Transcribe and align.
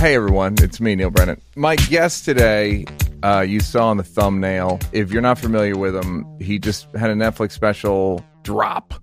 Hey 0.00 0.14
everyone, 0.14 0.54
it's 0.62 0.80
me, 0.80 0.94
Neal 0.94 1.10
Brennan. 1.10 1.42
My 1.56 1.76
guest 1.76 2.24
today, 2.24 2.86
uh, 3.22 3.44
you 3.46 3.60
saw 3.60 3.88
on 3.88 3.98
the 3.98 4.02
thumbnail. 4.02 4.80
If 4.92 5.12
you're 5.12 5.20
not 5.20 5.38
familiar 5.38 5.76
with 5.76 5.94
him, 5.94 6.24
he 6.40 6.58
just 6.58 6.86
had 6.96 7.10
a 7.10 7.14
Netflix 7.14 7.52
special 7.52 8.24
drop 8.42 8.94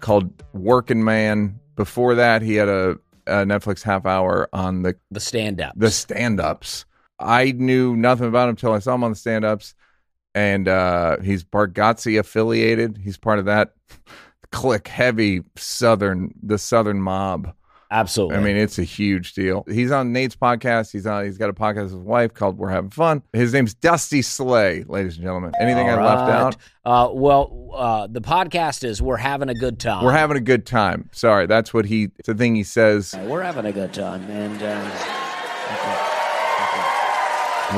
called 0.00 0.32
Working 0.52 1.04
Man. 1.04 1.60
Before 1.76 2.16
that, 2.16 2.42
he 2.42 2.56
had 2.56 2.68
a, 2.68 2.98
a 3.28 3.44
Netflix 3.44 3.84
half 3.84 4.04
hour 4.04 4.48
on 4.52 4.82
the 4.82 4.96
The 5.12 5.20
stand 5.20 5.60
up. 5.60 5.74
the 5.76 5.92
stand 5.92 6.40
ups. 6.40 6.86
I 7.20 7.52
knew 7.52 7.94
nothing 7.94 8.26
about 8.26 8.48
him 8.48 8.54
until 8.54 8.72
I 8.72 8.80
saw 8.80 8.96
him 8.96 9.04
on 9.04 9.12
the 9.12 9.16
stand 9.16 9.44
ups. 9.44 9.76
And 10.34 10.66
uh, 10.66 11.20
he's 11.20 11.44
Bargatze 11.44 12.18
affiliated. 12.18 12.98
He's 13.00 13.16
part 13.16 13.38
of 13.38 13.44
that 13.44 13.74
click 14.50 14.88
heavy 14.88 15.42
Southern, 15.54 16.34
the 16.42 16.58
Southern 16.58 17.00
mob. 17.00 17.54
Absolutely. 17.92 18.38
I 18.38 18.40
mean, 18.40 18.56
it's 18.56 18.78
a 18.78 18.84
huge 18.84 19.34
deal. 19.34 19.64
He's 19.68 19.90
on 19.90 20.14
Nate's 20.14 20.34
podcast. 20.34 20.92
He's 20.92 21.06
on. 21.06 21.26
He's 21.26 21.36
got 21.36 21.50
a 21.50 21.52
podcast 21.52 21.82
with 21.82 21.92
his 21.92 22.00
wife 22.00 22.32
called 22.32 22.56
"We're 22.56 22.70
Having 22.70 22.90
Fun." 22.90 23.22
His 23.34 23.52
name's 23.52 23.74
Dusty 23.74 24.22
Slay, 24.22 24.84
ladies 24.84 25.16
and 25.16 25.24
gentlemen. 25.24 25.52
Anything 25.60 25.90
I 25.90 25.98
All 25.98 26.04
left 26.04 26.30
out? 26.30 26.56
Uh, 26.86 27.12
well, 27.12 27.70
uh, 27.74 28.06
the 28.06 28.22
podcast 28.22 28.82
is 28.82 29.02
We're 29.02 29.18
Having 29.18 29.50
a 29.50 29.54
Good 29.54 29.78
Time. 29.78 30.06
We're 30.06 30.12
having 30.12 30.38
a 30.38 30.40
good 30.40 30.64
time. 30.64 31.10
Sorry, 31.12 31.44
that's 31.46 31.74
what 31.74 31.84
he. 31.84 32.08
It's 32.18 32.30
a 32.30 32.34
thing 32.34 32.54
he 32.54 32.64
says 32.64 33.14
We're 33.26 33.42
having 33.42 33.66
a 33.66 33.72
good 33.72 33.92
time. 33.92 34.22
And 34.22 34.62
um, 34.62 34.90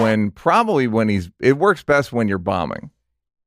when 0.01 0.31
probably 0.31 0.87
when 0.87 1.09
he's. 1.09 1.29
It 1.41 1.59
works 1.59 1.83
best 1.83 2.13
when 2.13 2.29
you're 2.29 2.39
bombing. 2.39 2.91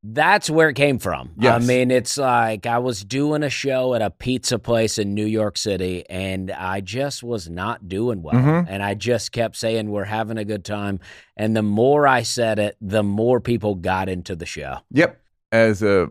That's 0.04 0.50
where 0.50 0.70
it 0.70 0.76
came 0.76 1.00
from. 1.00 1.32
I 1.42 1.60
mean, 1.60 1.92
it's 1.92 2.18
like 2.18 2.66
I 2.66 2.78
was 2.80 3.04
doing 3.04 3.44
a 3.44 3.50
show 3.50 3.94
at 3.94 4.02
a 4.02 4.10
pizza 4.10 4.60
place 4.60 4.98
in 4.98 5.14
New 5.14 5.26
York 5.26 5.58
City, 5.58 6.06
and 6.10 6.52
I 6.52 6.82
just 6.82 7.24
was 7.24 7.50
not 7.50 7.90
doing 7.90 8.22
well. 8.22 8.36
Mhm. 8.36 8.68
And 8.70 8.84
I 8.84 8.94
just 8.94 9.32
kept 9.32 9.56
saying, 9.56 9.90
We're 9.90 10.06
having 10.06 10.38
a 10.38 10.46
good 10.46 10.64
time. 10.64 11.00
And 11.36 11.56
the 11.56 11.64
more 11.64 12.08
I 12.08 12.24
said 12.24 12.60
it, 12.60 12.78
the 12.80 13.04
more 13.04 13.40
people 13.40 13.76
got 13.76 14.08
into 14.10 14.36
the 14.36 14.46
show. 14.46 14.78
Yep. 14.92 15.20
As 15.52 15.82
a 15.82 16.10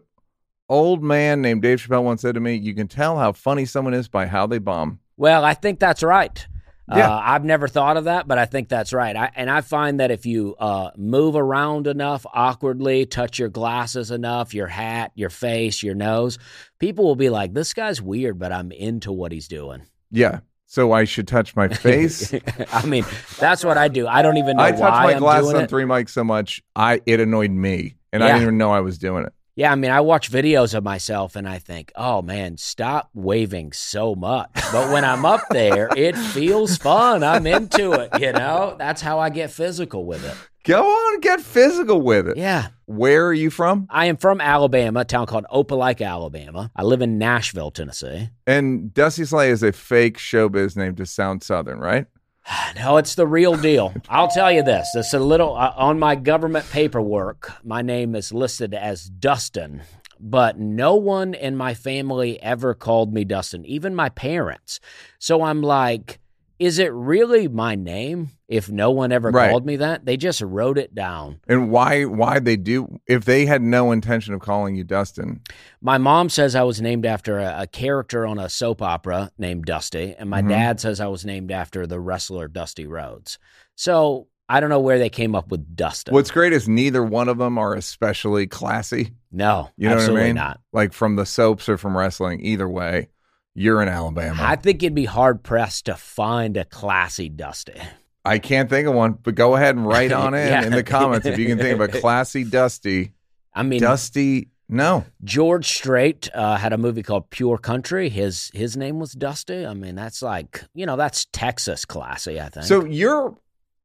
old 0.68 1.02
man 1.02 1.42
named 1.42 1.62
Dave 1.62 1.80
Chappelle 1.80 2.02
once 2.02 2.22
said 2.22 2.34
to 2.34 2.40
me, 2.40 2.54
"You 2.54 2.74
can 2.74 2.88
tell 2.88 3.18
how 3.18 3.32
funny 3.32 3.64
someone 3.66 3.94
is 3.94 4.08
by 4.08 4.26
how 4.26 4.46
they 4.46 4.58
bomb." 4.58 4.98
Well, 5.16 5.44
I 5.44 5.54
think 5.54 5.78
that's 5.78 6.02
right. 6.02 6.46
Yeah. 6.88 7.10
Uh, 7.10 7.20
I've 7.24 7.44
never 7.44 7.66
thought 7.66 7.96
of 7.96 8.04
that, 8.04 8.28
but 8.28 8.38
I 8.38 8.46
think 8.46 8.68
that's 8.68 8.92
right. 8.92 9.16
I, 9.16 9.30
and 9.34 9.50
I 9.50 9.60
find 9.60 9.98
that 10.00 10.10
if 10.10 10.24
you 10.24 10.54
uh, 10.58 10.90
move 10.96 11.34
around 11.34 11.86
enough 11.88 12.24
awkwardly, 12.32 13.06
touch 13.06 13.38
your 13.40 13.48
glasses 13.48 14.10
enough, 14.12 14.54
your 14.54 14.68
hat, 14.68 15.10
your 15.16 15.30
face, 15.30 15.82
your 15.82 15.96
nose, 15.96 16.38
people 16.78 17.04
will 17.04 17.16
be 17.16 17.28
like, 17.28 17.54
this 17.54 17.74
guy's 17.74 18.00
weird, 18.00 18.38
but 18.38 18.52
I'm 18.52 18.70
into 18.70 19.10
what 19.10 19.32
he's 19.32 19.48
doing. 19.48 19.82
Yeah. 20.12 20.40
So 20.66 20.92
I 20.92 21.04
should 21.04 21.26
touch 21.26 21.56
my 21.56 21.68
face. 21.86 22.32
I 22.72 22.86
mean, 22.86 23.04
that's 23.38 23.64
what 23.64 23.78
I 23.78 23.88
do. 23.88 24.06
I 24.06 24.22
don't 24.22 24.36
even 24.36 24.56
know 24.56 24.62
I 24.64 24.72
why 24.72 24.90
my 25.04 25.12
I'm 25.14 25.18
glasses 25.18 25.54
on 25.54 25.62
it. 25.62 25.70
three 25.70 25.84
mics 25.84 26.10
so 26.10 26.22
much, 26.24 26.62
I 26.74 27.00
it 27.06 27.18
annoyed 27.20 27.50
me, 27.50 27.96
and 28.12 28.22
I 28.22 28.28
didn't 28.28 28.42
even 28.42 28.58
know 28.58 28.72
I 28.72 28.80
was 28.80 28.98
doing 28.98 29.24
it. 29.26 29.32
Yeah, 29.58 29.72
I 29.72 29.74
mean, 29.74 29.90
I 29.90 30.02
watch 30.02 30.30
videos 30.30 30.74
of 30.74 30.84
myself 30.84 31.34
and 31.34 31.48
I 31.48 31.58
think, 31.58 31.90
oh 31.96 32.20
man, 32.20 32.58
stop 32.58 33.08
waving 33.14 33.72
so 33.72 34.14
much. 34.14 34.50
But 34.70 34.92
when 34.92 35.02
I'm 35.02 35.24
up 35.24 35.40
there, 35.50 35.88
it 35.96 36.14
feels 36.14 36.76
fun. 36.76 37.24
I'm 37.24 37.46
into 37.46 37.92
it, 37.92 38.10
you 38.20 38.32
know? 38.32 38.76
That's 38.78 39.00
how 39.00 39.18
I 39.18 39.30
get 39.30 39.50
physical 39.50 40.04
with 40.04 40.22
it. 40.26 40.36
Go 40.64 40.84
on, 40.84 41.20
get 41.20 41.40
physical 41.40 42.02
with 42.02 42.28
it. 42.28 42.36
Yeah. 42.36 42.68
Where 42.84 43.24
are 43.28 43.32
you 43.32 43.48
from? 43.48 43.86
I 43.88 44.06
am 44.06 44.18
from 44.18 44.42
Alabama, 44.42 45.00
a 45.00 45.04
town 45.06 45.24
called 45.24 45.46
Opelika, 45.50 46.06
Alabama. 46.06 46.70
I 46.76 46.82
live 46.82 47.00
in 47.00 47.16
Nashville, 47.16 47.70
Tennessee. 47.70 48.28
And 48.46 48.92
Dusty 48.92 49.24
Slay 49.24 49.48
is 49.48 49.62
a 49.62 49.72
fake 49.72 50.18
showbiz 50.18 50.76
name 50.76 50.96
to 50.96 51.06
sound 51.06 51.42
Southern, 51.42 51.78
right? 51.78 52.06
No, 52.76 52.96
it's 52.98 53.14
the 53.14 53.26
real 53.26 53.56
deal. 53.56 53.94
I'll 54.08 54.28
tell 54.28 54.52
you 54.52 54.62
this. 54.62 54.88
It's 54.94 55.14
a 55.14 55.18
little 55.18 55.56
uh, 55.56 55.72
on 55.76 55.98
my 55.98 56.14
government 56.14 56.68
paperwork. 56.70 57.52
My 57.64 57.82
name 57.82 58.14
is 58.14 58.32
listed 58.32 58.74
as 58.74 59.04
Dustin, 59.04 59.82
but 60.20 60.58
no 60.58 60.94
one 60.94 61.34
in 61.34 61.56
my 61.56 61.74
family 61.74 62.40
ever 62.42 62.74
called 62.74 63.12
me 63.12 63.24
Dustin, 63.24 63.64
even 63.64 63.94
my 63.94 64.08
parents. 64.10 64.80
So 65.18 65.42
I'm 65.42 65.62
like, 65.62 66.18
is 66.58 66.78
it 66.78 66.92
really 66.92 67.48
my 67.48 67.74
name 67.74 68.30
if 68.48 68.70
no 68.70 68.90
one 68.90 69.12
ever 69.12 69.30
Right. 69.30 69.50
called 69.50 69.66
me 69.66 69.76
that? 69.76 70.04
They 70.06 70.16
just 70.16 70.40
wrote 70.40 70.78
it 70.78 70.94
down. 70.94 71.40
And 71.48 71.70
why 71.70 72.04
why 72.04 72.38
they 72.38 72.56
do 72.56 72.98
if 73.06 73.24
they 73.24 73.46
had 73.46 73.62
no 73.62 73.92
intention 73.92 74.32
of 74.34 74.40
calling 74.40 74.74
you 74.76 74.84
Dustin? 74.84 75.40
My 75.80 75.98
mom 75.98 76.28
says 76.28 76.54
I 76.54 76.62
was 76.62 76.80
named 76.80 77.04
after 77.06 77.38
a, 77.38 77.62
a 77.62 77.66
character 77.66 78.26
on 78.26 78.38
a 78.38 78.48
soap 78.48 78.80
opera 78.82 79.30
named 79.38 79.64
Dusty, 79.66 80.14
and 80.18 80.30
my 80.30 80.42
Mhm. 80.42 80.48
dad 80.48 80.80
says 80.80 81.00
I 81.00 81.06
was 81.08 81.24
named 81.24 81.50
after 81.50 81.86
the 81.86 82.00
wrestler 82.00 82.48
Dusty 82.48 82.86
Rhodes. 82.86 83.38
So 83.74 84.28
I 84.48 84.60
don't 84.60 84.70
know 84.70 84.78
where 84.80 85.00
they 85.00 85.10
came 85.10 85.34
up 85.34 85.50
with 85.50 85.74
Dustin. 85.74 86.14
What's 86.14 86.30
great 86.30 86.52
is 86.52 86.68
neither 86.68 87.02
one 87.02 87.28
of 87.28 87.36
them 87.38 87.58
are 87.58 87.74
especially 87.74 88.46
classy. 88.46 89.10
no, 89.32 89.70
You 89.76 89.88
know 89.88 89.96
absolutely 89.96 90.20
what 90.20 90.24
I 90.24 90.26
mean? 90.28 90.34
not. 90.36 90.60
Like 90.72 90.92
from 90.92 91.16
the 91.16 91.26
soaps 91.26 91.68
or 91.68 91.76
from 91.76 91.96
wrestling, 91.98 92.40
either 92.40 92.68
way, 92.68 93.08
you're 93.56 93.80
in 93.82 93.88
Alabama. 93.88 94.42
I 94.42 94.56
think 94.56 94.82
you'd 94.82 94.94
be 94.94 95.06
hard 95.06 95.42
pressed 95.42 95.86
to 95.86 95.94
find 95.96 96.56
a 96.56 96.64
classy 96.64 97.28
Dusty. 97.28 97.80
I 98.24 98.38
can't 98.38 98.68
think 98.68 98.86
of 98.86 98.94
one, 98.94 99.12
but 99.22 99.34
go 99.34 99.56
ahead 99.56 99.76
and 99.76 99.86
write 99.86 100.12
on 100.24 100.34
in 100.34 100.46
Yeah. 100.48 100.64
in 100.64 100.72
the 100.72 100.82
comments 100.82 101.26
if 101.26 101.38
you 101.38 101.46
can 101.46 101.58
think 101.58 101.74
of 101.74 101.80
a 101.80 101.88
classy 102.00 102.44
Dusty. 102.44 103.12
I 103.54 103.62
mean, 103.62 103.80
Dusty, 103.80 104.50
no. 104.68 105.04
George 105.24 105.66
Strait 105.68 106.28
uh, 106.34 106.56
had 106.56 106.72
a 106.72 106.78
movie 106.78 107.02
called 107.02 107.30
Pure 107.30 107.58
Country. 107.58 108.08
His 108.10 108.50
his 108.52 108.76
name 108.76 108.98
was 108.98 109.12
Dusty. 109.12 109.64
I 109.64 109.72
mean, 109.74 109.94
that's 109.94 110.20
like 110.22 110.62
you 110.74 110.84
know 110.86 110.96
that's 110.96 111.26
Texas 111.32 111.84
classy. 111.86 112.40
I 112.40 112.48
think. 112.50 112.66
So 112.66 112.84
you're 112.84 113.34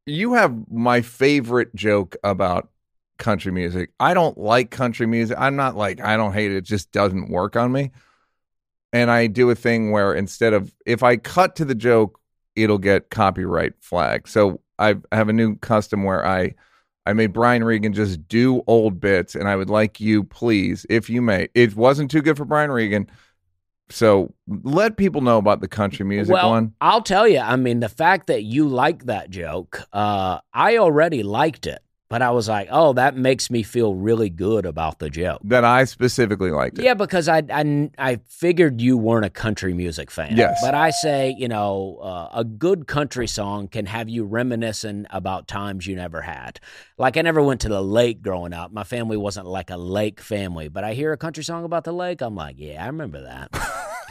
you 0.05 0.33
have 0.33 0.53
my 0.69 1.01
favorite 1.01 1.73
joke 1.75 2.15
about 2.23 2.67
country 3.19 3.51
music. 3.51 3.91
I 3.99 4.15
don't 4.15 4.37
like 4.37 4.71
country 4.71 5.05
music. 5.05 5.37
I'm 5.39 5.55
not 5.55 5.77
like 5.77 6.01
I 6.01 6.17
don't 6.17 6.33
hate 6.33 6.51
it. 6.51 6.57
It 6.57 6.63
just 6.65 6.91
doesn't 6.91 7.29
work 7.29 7.55
on 7.55 7.71
me. 7.71 7.91
And 8.93 9.09
I 9.09 9.27
do 9.27 9.49
a 9.49 9.55
thing 9.55 9.91
where 9.91 10.13
instead 10.13 10.53
of 10.53 10.73
if 10.85 11.03
I 11.03 11.17
cut 11.17 11.55
to 11.57 11.65
the 11.65 11.75
joke, 11.75 12.19
it'll 12.55 12.77
get 12.77 13.09
copyright 13.09 13.73
flag. 13.79 14.27
So 14.27 14.61
I 14.79 14.95
have 15.11 15.29
a 15.29 15.33
new 15.33 15.55
custom 15.57 16.03
where 16.03 16.25
I 16.25 16.55
I 17.05 17.13
made 17.13 17.33
Brian 17.33 17.63
Regan 17.63 17.93
just 17.93 18.27
do 18.27 18.61
old 18.67 18.99
bits, 18.99 19.33
and 19.33 19.47
I 19.49 19.55
would 19.55 19.69
like 19.69 19.99
you, 19.99 20.23
please, 20.23 20.85
if 20.89 21.09
you 21.09 21.21
may. 21.21 21.47
It 21.55 21.75
wasn't 21.75 22.11
too 22.11 22.21
good 22.21 22.37
for 22.37 22.45
Brian 22.45 22.71
Regan, 22.71 23.09
so 23.89 24.33
let 24.47 24.97
people 24.97 25.21
know 25.21 25.37
about 25.37 25.61
the 25.61 25.67
country 25.67 26.05
music 26.05 26.33
well, 26.33 26.51
one. 26.51 26.73
I'll 26.79 27.01
tell 27.01 27.27
you. 27.27 27.39
I 27.39 27.55
mean, 27.55 27.79
the 27.79 27.89
fact 27.89 28.27
that 28.27 28.43
you 28.43 28.67
like 28.67 29.05
that 29.05 29.29
joke, 29.29 29.81
uh, 29.91 30.39
I 30.53 30.77
already 30.77 31.23
liked 31.23 31.65
it, 31.65 31.81
but 32.11 32.21
I 32.21 32.31
was 32.31 32.49
like, 32.49 32.67
oh, 32.69 32.91
that 32.93 33.15
makes 33.15 33.49
me 33.49 33.63
feel 33.63 33.95
really 33.95 34.29
good 34.29 34.65
about 34.65 34.99
the 34.99 35.09
joke. 35.09 35.39
That 35.45 35.63
I 35.63 35.85
specifically 35.85 36.51
liked 36.51 36.77
it. 36.77 36.83
Yeah, 36.83 36.93
because 36.93 37.29
I, 37.29 37.41
I 37.49 37.89
I 37.97 38.19
figured 38.27 38.81
you 38.81 38.97
weren't 38.97 39.23
a 39.23 39.29
country 39.29 39.73
music 39.73 40.11
fan. 40.11 40.35
Yes. 40.35 40.59
but 40.61 40.75
I 40.75 40.89
say 40.89 41.33
you 41.37 41.47
know 41.47 41.99
uh, 42.01 42.27
a 42.33 42.43
good 42.43 42.85
country 42.85 43.27
song 43.27 43.69
can 43.69 43.85
have 43.85 44.09
you 44.09 44.25
reminiscing 44.25 45.07
about 45.09 45.47
times 45.47 45.87
you 45.87 45.95
never 45.95 46.19
had. 46.19 46.59
Like 46.97 47.15
I 47.15 47.21
never 47.21 47.41
went 47.41 47.61
to 47.61 47.69
the 47.69 47.81
lake 47.81 48.21
growing 48.21 48.51
up. 48.51 48.73
My 48.73 48.83
family 48.83 49.15
wasn't 49.15 49.47
like 49.47 49.69
a 49.69 49.77
lake 49.77 50.19
family, 50.19 50.67
but 50.67 50.83
I 50.83 50.93
hear 50.95 51.13
a 51.13 51.17
country 51.17 51.45
song 51.45 51.63
about 51.63 51.85
the 51.85 51.93
lake. 51.93 52.19
I'm 52.19 52.35
like, 52.35 52.57
yeah, 52.59 52.83
I 52.83 52.87
remember 52.87 53.21
that. 53.21 53.57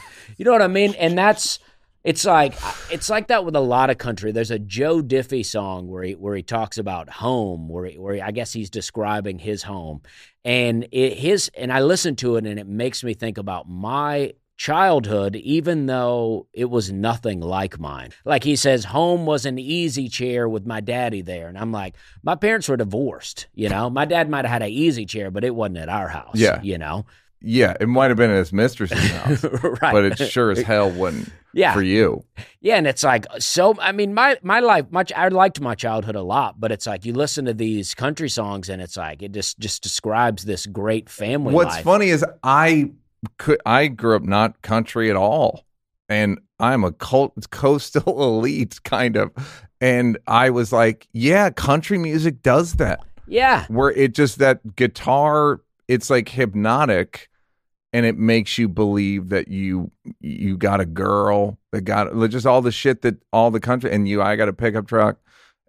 you 0.38 0.46
know 0.46 0.52
what 0.52 0.62
I 0.62 0.68
mean? 0.68 0.94
And 0.94 1.18
that's 1.18 1.58
it's 2.02 2.24
like 2.24 2.54
uh, 2.64 2.72
it's 2.90 3.10
like 3.10 3.28
that 3.28 3.44
with 3.44 3.54
a 3.56 3.60
lot 3.60 3.90
of 3.90 3.98
country. 3.98 4.32
There's 4.32 4.50
a 4.50 4.58
Joe 4.58 5.02
Diffie 5.02 5.44
song 5.44 5.88
where 5.88 6.02
he 6.02 6.14
where 6.14 6.34
he 6.34 6.42
talks 6.42 6.78
about 6.78 7.10
home, 7.10 7.68
where 7.68 7.86
he, 7.86 7.98
where 7.98 8.14
he, 8.14 8.20
I 8.20 8.30
guess 8.30 8.52
he's 8.52 8.70
describing 8.70 9.38
his 9.38 9.62
home, 9.62 10.02
and 10.44 10.86
it, 10.92 11.14
his 11.18 11.50
and 11.56 11.72
I 11.72 11.80
listen 11.80 12.16
to 12.16 12.36
it 12.36 12.46
and 12.46 12.58
it 12.58 12.66
makes 12.66 13.04
me 13.04 13.14
think 13.14 13.38
about 13.38 13.68
my 13.68 14.32
childhood, 14.56 15.36
even 15.36 15.86
though 15.86 16.46
it 16.52 16.66
was 16.66 16.92
nothing 16.92 17.40
like 17.40 17.80
mine. 17.80 18.10
Like 18.26 18.44
he 18.44 18.56
says, 18.56 18.84
home 18.84 19.24
was 19.24 19.46
an 19.46 19.58
easy 19.58 20.08
chair 20.08 20.48
with 20.48 20.66
my 20.66 20.80
daddy 20.80 21.22
there, 21.22 21.48
and 21.48 21.58
I'm 21.58 21.72
like, 21.72 21.96
my 22.22 22.34
parents 22.34 22.68
were 22.68 22.76
divorced. 22.76 23.48
You 23.54 23.68
know, 23.68 23.90
my 23.90 24.06
dad 24.06 24.30
might 24.30 24.44
have 24.46 24.52
had 24.52 24.62
an 24.62 24.70
easy 24.70 25.04
chair, 25.04 25.30
but 25.30 25.44
it 25.44 25.54
wasn't 25.54 25.78
at 25.78 25.88
our 25.88 26.08
house. 26.08 26.36
Yeah. 26.36 26.60
you 26.62 26.78
know, 26.78 27.04
Yeah, 27.42 27.74
it 27.80 27.88
might 27.88 28.08
have 28.08 28.16
been 28.16 28.30
at 28.30 28.36
his 28.36 28.52
mistress's 28.52 29.10
house, 29.10 29.44
right? 29.44 29.92
but 29.92 30.04
it 30.04 30.18
sure 30.18 30.50
as 30.50 30.60
hell 30.60 30.90
wasn't 30.90 31.32
yeah, 31.52 31.72
for 31.72 31.82
you. 31.82 32.24
Yeah, 32.60 32.76
and 32.76 32.86
it's 32.86 33.02
like 33.02 33.26
so. 33.38 33.74
I 33.80 33.92
mean, 33.92 34.14
my 34.14 34.38
my 34.42 34.60
life, 34.60 34.86
much 34.90 35.12
I 35.12 35.28
liked 35.28 35.60
my 35.60 35.74
childhood 35.74 36.16
a 36.16 36.22
lot, 36.22 36.60
but 36.60 36.70
it's 36.70 36.86
like 36.86 37.04
you 37.04 37.12
listen 37.12 37.46
to 37.46 37.54
these 37.54 37.94
country 37.94 38.28
songs, 38.28 38.68
and 38.68 38.80
it's 38.80 38.96
like 38.96 39.22
it 39.22 39.32
just 39.32 39.58
just 39.58 39.82
describes 39.82 40.44
this 40.44 40.66
great 40.66 41.08
family. 41.08 41.54
What's 41.54 41.76
life. 41.76 41.84
funny 41.84 42.08
is 42.10 42.24
I 42.42 42.90
could 43.38 43.60
I 43.66 43.88
grew 43.88 44.16
up 44.16 44.22
not 44.22 44.60
country 44.62 45.10
at 45.10 45.16
all, 45.16 45.64
and 46.08 46.38
I'm 46.58 46.84
a 46.84 46.92
cult, 46.92 47.32
coastal 47.50 48.22
elite 48.22 48.82
kind 48.84 49.16
of, 49.16 49.30
and 49.80 50.18
I 50.26 50.50
was 50.50 50.72
like, 50.72 51.08
yeah, 51.12 51.50
country 51.50 51.98
music 51.98 52.42
does 52.42 52.74
that, 52.74 53.00
Yeah, 53.26 53.64
where 53.68 53.90
it 53.90 54.14
just 54.14 54.38
that 54.38 54.76
guitar, 54.76 55.62
it's 55.88 56.10
like 56.10 56.28
hypnotic. 56.28 57.28
And 57.92 58.06
it 58.06 58.16
makes 58.16 58.58
you 58.58 58.68
believe 58.68 59.28
that 59.30 59.48
you 59.48 59.90
you 60.20 60.56
got 60.56 60.80
a 60.80 60.86
girl 60.86 61.58
that 61.72 61.82
got 61.82 62.12
just 62.28 62.46
all 62.46 62.62
the 62.62 62.72
shit 62.72 63.02
that 63.02 63.16
all 63.32 63.50
the 63.50 63.60
country 63.60 63.92
and 63.92 64.08
you 64.08 64.22
I 64.22 64.36
got 64.36 64.48
a 64.48 64.52
pickup 64.52 64.86
truck 64.86 65.18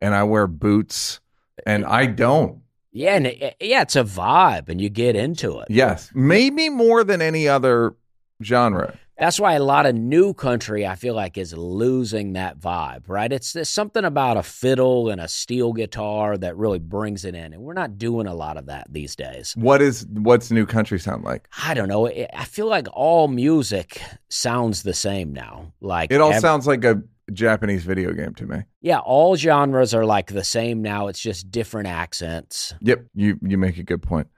and 0.01 0.13
I 0.13 0.23
wear 0.23 0.47
boots 0.47 1.19
and 1.65 1.85
I 1.85 2.05
don't. 2.07 2.61
Yeah, 2.93 3.15
and 3.15 3.27
it, 3.27 3.55
yeah, 3.61 3.83
it's 3.83 3.95
a 3.95 4.03
vibe, 4.03 4.67
and 4.67 4.81
you 4.81 4.89
get 4.89 5.15
into 5.15 5.59
it. 5.59 5.67
Yes, 5.69 6.11
maybe 6.13 6.67
more 6.67 7.05
than 7.05 7.21
any 7.21 7.47
other 7.47 7.95
genre. 8.43 8.97
That's 9.21 9.39
why 9.39 9.53
a 9.53 9.59
lot 9.59 9.85
of 9.85 9.93
new 9.93 10.33
country, 10.33 10.87
I 10.87 10.95
feel 10.95 11.13
like, 11.13 11.37
is 11.37 11.53
losing 11.53 12.33
that 12.33 12.59
vibe, 12.59 13.03
right? 13.07 13.31
It's 13.31 13.53
there's 13.53 13.69
something 13.69 14.03
about 14.03 14.35
a 14.35 14.41
fiddle 14.41 15.11
and 15.11 15.21
a 15.21 15.27
steel 15.27 15.73
guitar 15.73 16.39
that 16.39 16.57
really 16.57 16.79
brings 16.79 17.23
it 17.23 17.35
in, 17.35 17.53
and 17.53 17.61
we're 17.61 17.75
not 17.75 17.99
doing 17.99 18.25
a 18.25 18.33
lot 18.33 18.57
of 18.57 18.65
that 18.65 18.87
these 18.89 19.15
days. 19.15 19.53
What 19.55 19.79
is 19.79 20.07
what's 20.09 20.49
new 20.49 20.65
country 20.65 20.97
sound 20.97 21.23
like? 21.23 21.47
I 21.63 21.75
don't 21.75 21.87
know. 21.87 22.07
I 22.07 22.45
feel 22.45 22.65
like 22.65 22.87
all 22.93 23.27
music 23.27 24.01
sounds 24.29 24.81
the 24.81 24.95
same 24.95 25.33
now. 25.33 25.71
Like 25.81 26.11
it 26.11 26.19
all 26.19 26.33
ev- 26.33 26.41
sounds 26.41 26.65
like 26.65 26.83
a 26.83 27.03
Japanese 27.31 27.83
video 27.83 28.13
game 28.13 28.33
to 28.33 28.47
me. 28.47 28.63
Yeah, 28.81 28.97
all 28.97 29.35
genres 29.35 29.93
are 29.93 30.03
like 30.03 30.33
the 30.33 30.43
same 30.43 30.81
now. 30.81 31.09
It's 31.09 31.21
just 31.21 31.51
different 31.51 31.89
accents. 31.89 32.73
Yep, 32.81 33.05
you 33.13 33.37
you 33.43 33.59
make 33.59 33.77
a 33.77 33.83
good 33.83 34.01
point. 34.01 34.29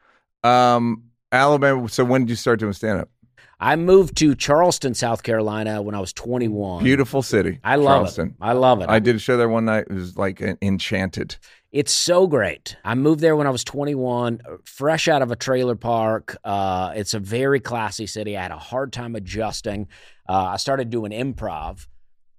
Um, 0.43 1.03
Alabama. 1.31 1.87
So 1.87 2.03
when 2.03 2.23
did 2.23 2.31
you 2.31 2.35
start 2.35 2.59
doing 2.59 2.73
stand 2.73 2.99
up? 2.99 3.09
I 3.63 3.77
moved 3.77 4.17
to 4.17 4.35
Charleston, 4.35 4.93
South 4.93 5.23
Carolina 5.23 5.81
when 5.81 5.95
I 5.95 6.01
was 6.01 6.11
21. 6.11 6.83
Beautiful 6.83 7.21
city. 7.21 7.61
I 7.63 7.77
love 7.77 7.99
Charleston. 7.99 8.27
it. 8.31 8.35
I 8.41 8.51
love 8.51 8.81
it. 8.81 8.89
I 8.89 8.99
did 8.99 9.15
a 9.15 9.19
show 9.19 9.37
there 9.37 9.47
one 9.47 9.63
night. 9.63 9.85
It 9.89 9.93
was 9.93 10.17
like 10.17 10.41
enchanted. 10.41 11.37
It's 11.71 11.93
so 11.93 12.27
great. 12.27 12.75
I 12.83 12.95
moved 12.95 13.21
there 13.21 13.37
when 13.37 13.47
I 13.47 13.51
was 13.51 13.63
21, 13.63 14.41
fresh 14.65 15.07
out 15.07 15.21
of 15.21 15.31
a 15.31 15.37
trailer 15.37 15.77
park. 15.77 16.35
Uh, 16.43 16.91
it's 16.93 17.13
a 17.13 17.19
very 17.19 17.61
classy 17.61 18.05
city. 18.05 18.35
I 18.35 18.41
had 18.41 18.51
a 18.51 18.57
hard 18.57 18.91
time 18.91 19.15
adjusting. 19.15 19.87
Uh, 20.27 20.43
I 20.43 20.57
started 20.57 20.89
doing 20.89 21.13
improv. 21.13 21.87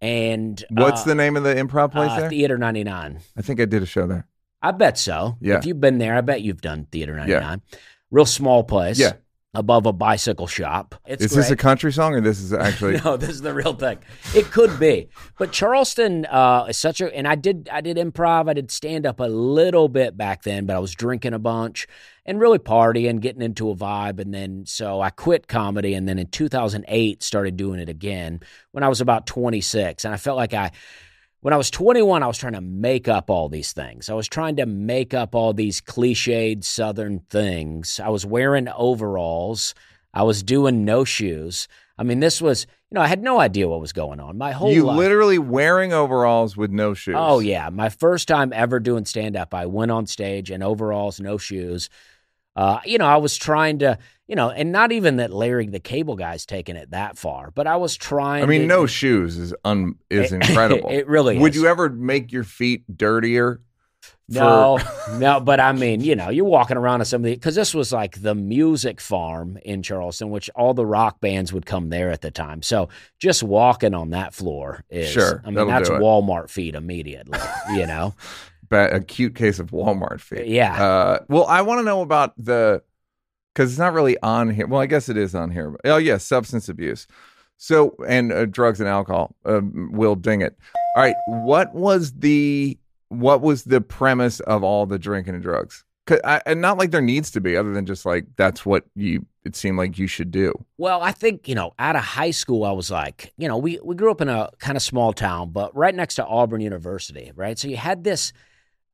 And 0.03 0.62
what's 0.69 1.03
uh, 1.03 1.06
the 1.06 1.15
name 1.15 1.38
of 1.38 1.43
the 1.43 1.55
improv 1.55 1.93
place 1.93 2.11
uh, 2.11 2.20
there? 2.20 2.29
Theater 2.29 2.59
99. 2.59 3.20
I 3.35 3.41
think 3.41 3.61
I 3.61 3.65
did 3.65 3.82
a 3.82 3.87
show 3.87 4.06
there. 4.06 4.29
I 4.61 4.73
bet 4.73 4.99
so. 4.99 5.38
Yeah. 5.41 5.56
If 5.56 5.65
you've 5.65 5.81
been 5.81 5.97
there, 5.97 6.17
I 6.17 6.20
bet 6.20 6.43
you've 6.43 6.61
done 6.61 6.87
Theater 6.93 7.17
99. 7.17 7.62
Yeah. 7.73 7.79
Real 8.11 8.27
small 8.27 8.62
place. 8.62 8.99
Yeah 8.99 9.15
above 9.55 9.87
a 9.87 9.93
bicycle 9.93 10.47
shop. 10.47 10.95
It's 11.06 11.25
is 11.25 11.33
great. 11.33 11.43
this 11.43 11.51
a 11.51 11.56
country 11.56 11.93
song 11.93 12.15
or 12.15 12.21
this 12.21 12.41
is 12.41 12.53
actually 12.53 13.01
no? 13.05 13.17
This 13.17 13.31
is 13.31 13.43
the 13.43 13.55
real 13.55 13.75
thing. 13.75 13.99
It 14.35 14.51
could 14.51 14.79
be, 14.79 15.09
but 15.39 15.53
Charleston 15.53 16.27
uh, 16.27 16.67
is 16.69 16.79
such 16.79 17.01
a. 17.01 17.15
And 17.15 17.29
I 17.29 17.35
did 17.35 17.69
I 17.73 17.81
did 17.81 17.97
improv. 17.97 18.49
I 18.49 18.55
did 18.55 18.71
stand 18.71 19.06
up 19.06 19.21
a 19.21 19.25
little 19.25 19.89
bit 19.89 20.17
back 20.17 20.43
then, 20.43 20.67
but 20.67 20.77
I 20.77 20.79
was 20.79 20.95
drinking 20.95 21.35
a 21.35 21.39
bunch 21.39 21.87
and 22.27 22.41
really 22.41 22.59
partying, 22.59 23.21
getting 23.21 23.43
into 23.43 23.71
a 23.71 23.77
vibe, 23.77 24.19
and 24.19 24.33
then 24.33 24.65
so 24.67 25.01
I 25.01 25.11
quit 25.11 25.47
comedy, 25.47 25.95
and 25.95 26.09
then 26.09 26.19
in 26.19 26.27
2008 26.29 27.23
started 27.23 27.56
doing 27.56 27.81
it 27.81 27.89
again 27.89 28.41
when 28.73 28.83
I 28.83 28.89
was 28.89 29.01
about 29.01 29.27
26, 29.27 30.05
and 30.05 30.15
I 30.15 30.17
felt 30.17 30.37
like 30.37 30.55
I 30.55 30.73
when 31.44 31.52
I 31.52 31.58
was 31.58 31.70
21, 31.70 32.23
I 32.23 32.26
was 32.26 32.38
trying 32.38 32.55
to 32.55 32.62
make 32.62 33.06
up 33.06 33.29
all 33.29 33.50
these 33.50 33.75
things. 33.75 34.08
I 34.08 34.14
was 34.14 34.29
trying 34.29 34.56
to 34.56 34.64
make 34.64 35.12
up 35.12 35.35
all 35.35 35.52
these 35.52 35.79
cliched 35.82 36.64
Southern 36.64 37.19
things. 37.29 38.00
I 38.02 38.08
was 38.08 38.25
wearing 38.25 38.67
overalls. 38.70 39.75
I 40.14 40.23
was 40.23 40.43
doing 40.43 40.87
no 40.87 41.05
shoes. 41.05 41.69
I 41.99 42.02
mean, 42.02 42.20
this 42.20 42.41
was, 42.41 42.67
you 42.91 42.94
know, 42.94 43.02
I 43.02 43.08
had 43.08 43.23
no 43.23 43.41
idea 43.41 43.69
what 43.69 43.82
was 43.82 43.93
going 43.93 44.20
on. 44.20 44.38
My 44.38 44.52
whole 44.52 44.73
you 44.73 44.85
life. 44.85 44.96
literally 44.96 45.38
wearing 45.38 45.93
overalls 45.93 46.56
with 46.56 46.70
no 46.70 46.94
shoes. 46.94 47.17
Oh 47.19 47.41
yeah, 47.41 47.69
my 47.69 47.91
first 47.91 48.26
time 48.26 48.50
ever 48.55 48.81
doing 48.81 49.05
stand 49.05 49.37
up. 49.37 49.52
I 49.52 49.67
went 49.67 49.91
on 49.91 50.06
stage 50.06 50.50
in 50.50 50.62
overalls, 50.62 51.20
no 51.20 51.37
shoes. 51.37 51.91
Uh, 52.56 52.81
you 52.87 52.96
know, 52.96 53.06
I 53.06 53.19
was 53.19 53.37
trying 53.37 53.81
to, 53.81 53.99
you 54.26 54.37
know, 54.37 54.50
and 54.50 54.73
not 54.73 54.93
even 54.93 55.17
that 55.17 55.32
Larry 55.32 55.67
the 55.67 55.81
Cable 55.81 56.17
Guy's 56.17 56.47
taking 56.47 56.76
it 56.76 56.91
that 56.91 57.19
far, 57.19 57.50
but 57.50 57.67
I 57.67 57.76
was 57.76 57.97
trying. 57.97 58.43
I 58.43 58.47
mean, 58.47 58.62
to, 58.62 58.67
no 58.67 58.87
shoes 58.87 59.37
is 59.37 59.55
un 59.65 59.97
is 60.11 60.32
incredible. 60.32 60.91
it 60.91 61.06
really. 61.06 61.38
Would 61.38 61.55
is. 61.55 61.61
you 61.61 61.69
ever 61.69 61.91
make 61.91 62.32
your 62.32 62.44
feet 62.44 62.85
dirtier? 62.97 63.61
For... 64.32 64.38
No, 64.38 64.79
no, 65.19 65.41
but 65.41 65.61
I 65.61 65.73
mean, 65.73 66.00
you 66.00 66.17
know, 66.17 66.31
you're 66.31 66.47
walking 66.47 66.79
around 66.79 67.03
at 67.03 67.06
some 67.06 67.21
of 67.21 67.25
the 67.26 67.35
because 67.35 67.55
this 67.55 67.75
was 67.75 67.93
like 67.93 68.23
the 68.23 68.35
music 68.35 69.00
farm 69.00 69.59
in 69.62 69.82
Charleston, 69.82 70.31
which 70.31 70.49
all 70.55 70.73
the 70.73 70.87
rock 70.87 71.20
bands 71.20 71.53
would 71.53 71.67
come 71.67 71.91
there 71.91 72.11
at 72.11 72.23
the 72.23 72.31
time. 72.31 72.62
So 72.62 72.88
just 73.19 73.43
walking 73.43 73.93
on 73.93 74.11
that 74.11 74.32
floor 74.32 74.85
is, 74.88 75.11
sure, 75.11 75.43
I 75.44 75.50
mean, 75.50 75.67
that's 75.67 75.91
Walmart 75.91 76.49
feet 76.49 76.75
immediately, 76.75 77.38
you 77.75 77.87
know. 77.87 78.15
but 78.70 78.94
a 78.94 79.00
cute 79.00 79.35
case 79.35 79.59
of 79.59 79.70
Walmart 79.73 80.20
feet. 80.20 80.47
Yeah. 80.47 80.82
Uh, 80.82 81.19
well, 81.29 81.44
I 81.44 81.61
want 81.61 81.81
to 81.81 81.85
know 81.85 82.00
about 82.00 82.32
the 82.43 82.82
because 83.55 83.71
it's 83.71 83.79
not 83.79 83.93
really 83.93 84.19
on 84.23 84.51
here. 84.51 84.67
Well, 84.67 84.81
I 84.81 84.87
guess 84.87 85.09
it 85.09 85.17
is 85.17 85.35
on 85.35 85.51
here. 85.51 85.77
Oh, 85.85 85.97
yes, 85.97 86.06
yeah, 86.06 86.19
substance 86.19 86.69
abuse. 86.69 87.06
So 87.56 87.97
and 88.06 88.33
uh, 88.33 88.47
drugs 88.47 88.81
and 88.81 88.89
alcohol. 88.89 89.35
Uh, 89.45 89.61
Will 89.62 90.17
ding 90.17 90.43
it. 90.43 90.59
All 90.97 91.03
right, 91.03 91.15
what 91.27 91.75
was 91.75 92.12
the 92.12 92.77
what 93.09 93.41
was 93.41 93.65
the 93.65 93.81
premise 93.81 94.41
of 94.41 94.65
all 94.65 94.87
the 94.87 94.99
drinking 94.99 95.35
and 95.35 95.43
drugs? 95.43 95.85
I, 96.25 96.43
and 96.45 96.61
not 96.61 96.77
like 96.77 96.91
there 96.91 97.01
needs 97.01 97.31
to 97.31 97.41
be, 97.41 97.56
other 97.56 97.73
than 97.73 97.87
just 97.87 98.05
like 98.05 98.27
that's 98.37 98.67
what 98.67 98.85
you. 98.95 99.25
It 99.45 99.55
seemed 99.55 99.77
like 99.77 99.99
you 99.99 100.06
should 100.06 100.31
do. 100.31 100.55
Well, 100.79 101.03
I 101.03 101.12
think 101.12 101.49
you 101.49 101.55
know, 101.55 101.75
out 101.79 101.97
of 101.97 102.03
high 102.03 102.31
school, 102.31 102.65
I 102.65 102.73
was 102.73 102.91
like, 102.91 103.33
you 103.37 103.47
know, 103.47 103.59
we 103.59 103.79
we 103.85 103.95
grew 103.95 104.11
up 104.11 104.21
in 104.21 104.29
a 104.29 104.51
kind 104.59 104.77
of 104.77 104.83
small 104.83 105.12
town, 105.12 105.51
but 105.51 105.75
right 105.77 105.95
next 105.95 106.17
to 106.17 106.27
Auburn 106.27 106.61
University, 106.61 107.31
right. 107.37 107.59
So 107.59 107.69
you 107.69 107.77
had 107.77 108.05
this 108.05 108.33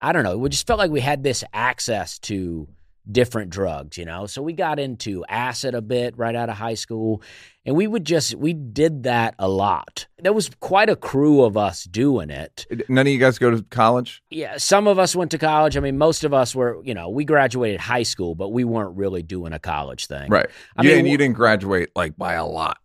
I 0.03 0.13
don't 0.13 0.25
know. 0.25 0.39
We 0.39 0.49
just 0.49 0.67
felt 0.67 0.79
like 0.79 0.91
we 0.91 1.01
had 1.01 1.23
this 1.23 1.45
access 1.53 2.19
to 2.21 2.69
different 3.11 3.51
drugs, 3.51 3.99
you 3.99 4.05
know? 4.05 4.27
So 4.27 4.43
we 4.43 4.53
got 4.53 4.79
into 4.79 5.25
acid 5.29 5.75
a 5.75 5.83
bit 5.83 6.17
right 6.17 6.35
out 6.35 6.49
of 6.49 6.57
high 6.57 6.75
school. 6.75 7.23
And 7.67 7.77
we 7.77 7.87
would 7.87 8.05
just, 8.05 8.35
we 8.35 8.53
did 8.53 9.03
that 9.03 9.35
a 9.39 9.49
lot. 9.49 10.07
There 10.19 10.33
was 10.33 10.51
quite 10.61 10.89
a 10.89 10.97
crew 10.97 11.43
of 11.45 11.57
us 11.57 11.85
doing 11.85 12.31
it. 12.31 12.67
Uh, 12.71 12.77
none 12.89 13.07
of 13.07 13.13
you 13.13 13.19
guys 13.19 13.39
go 13.39 13.51
to 13.51 13.63
college? 13.65 14.23
Yeah. 14.31 14.57
Some 14.57 14.87
of 14.87 14.99
us 14.99 15.15
went 15.15 15.31
to 15.33 15.39
college. 15.39 15.77
I 15.77 15.81
mean, 15.81 15.99
most 15.99 16.25
of 16.25 16.33
us 16.33 16.55
were, 16.55 16.81
you 16.85 16.95
know, 16.95 17.11
we 17.11 17.25
graduated 17.25 17.81
high 17.81 18.03
school, 18.03 18.35
but 18.35 18.51
we 18.51 18.65
weren't 18.65 18.97
really 18.97 19.23
doing 19.23 19.53
a 19.53 19.59
college 19.59 20.07
thing. 20.07 20.31
Right. 20.31 20.49
I 20.77 20.83
you, 20.83 20.91
mean, 20.91 20.99
and 21.01 21.09
you 21.09 21.19
didn't 21.19 21.37
graduate 21.37 21.91
like 21.95 22.17
by 22.17 22.35
a 22.35 22.47
lot. 22.47 22.79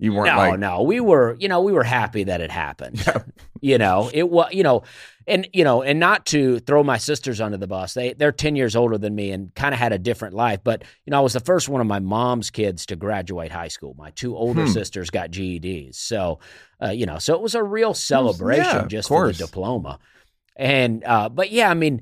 You 0.00 0.14
weren't 0.14 0.34
no, 0.34 0.36
like, 0.36 0.58
no. 0.58 0.82
We 0.82 0.98
were, 0.98 1.36
you 1.38 1.48
know, 1.48 1.60
we 1.60 1.72
were 1.72 1.84
happy 1.84 2.24
that 2.24 2.40
it 2.40 2.50
happened. 2.50 3.04
you 3.60 3.76
know, 3.76 4.10
it 4.12 4.30
was, 4.30 4.48
you 4.50 4.62
know, 4.62 4.82
and 5.26 5.46
you 5.52 5.62
know, 5.62 5.82
and 5.82 6.00
not 6.00 6.24
to 6.26 6.58
throw 6.60 6.82
my 6.82 6.96
sisters 6.96 7.38
under 7.38 7.58
the 7.58 7.66
bus. 7.66 7.92
They 7.92 8.14
they're 8.14 8.32
ten 8.32 8.56
years 8.56 8.74
older 8.74 8.96
than 8.96 9.14
me 9.14 9.30
and 9.30 9.54
kind 9.54 9.74
of 9.74 9.78
had 9.78 9.92
a 9.92 9.98
different 9.98 10.34
life. 10.34 10.60
But 10.64 10.84
you 11.04 11.10
know, 11.10 11.18
I 11.18 11.20
was 11.20 11.34
the 11.34 11.40
first 11.40 11.68
one 11.68 11.82
of 11.82 11.86
my 11.86 11.98
mom's 11.98 12.50
kids 12.50 12.86
to 12.86 12.96
graduate 12.96 13.52
high 13.52 13.68
school. 13.68 13.94
My 13.98 14.10
two 14.10 14.34
older 14.34 14.64
hmm. 14.64 14.72
sisters 14.72 15.10
got 15.10 15.30
GEDs, 15.30 15.96
so 15.96 16.40
uh, 16.82 16.90
you 16.90 17.04
know, 17.04 17.18
so 17.18 17.34
it 17.34 17.42
was 17.42 17.54
a 17.54 17.62
real 17.62 17.92
celebration 17.92 18.64
yeah, 18.64 18.86
just 18.86 19.08
for 19.08 19.26
the 19.26 19.34
diploma. 19.34 19.98
And 20.56 21.04
uh, 21.04 21.28
but 21.28 21.50
yeah, 21.50 21.70
I 21.70 21.74
mean 21.74 22.00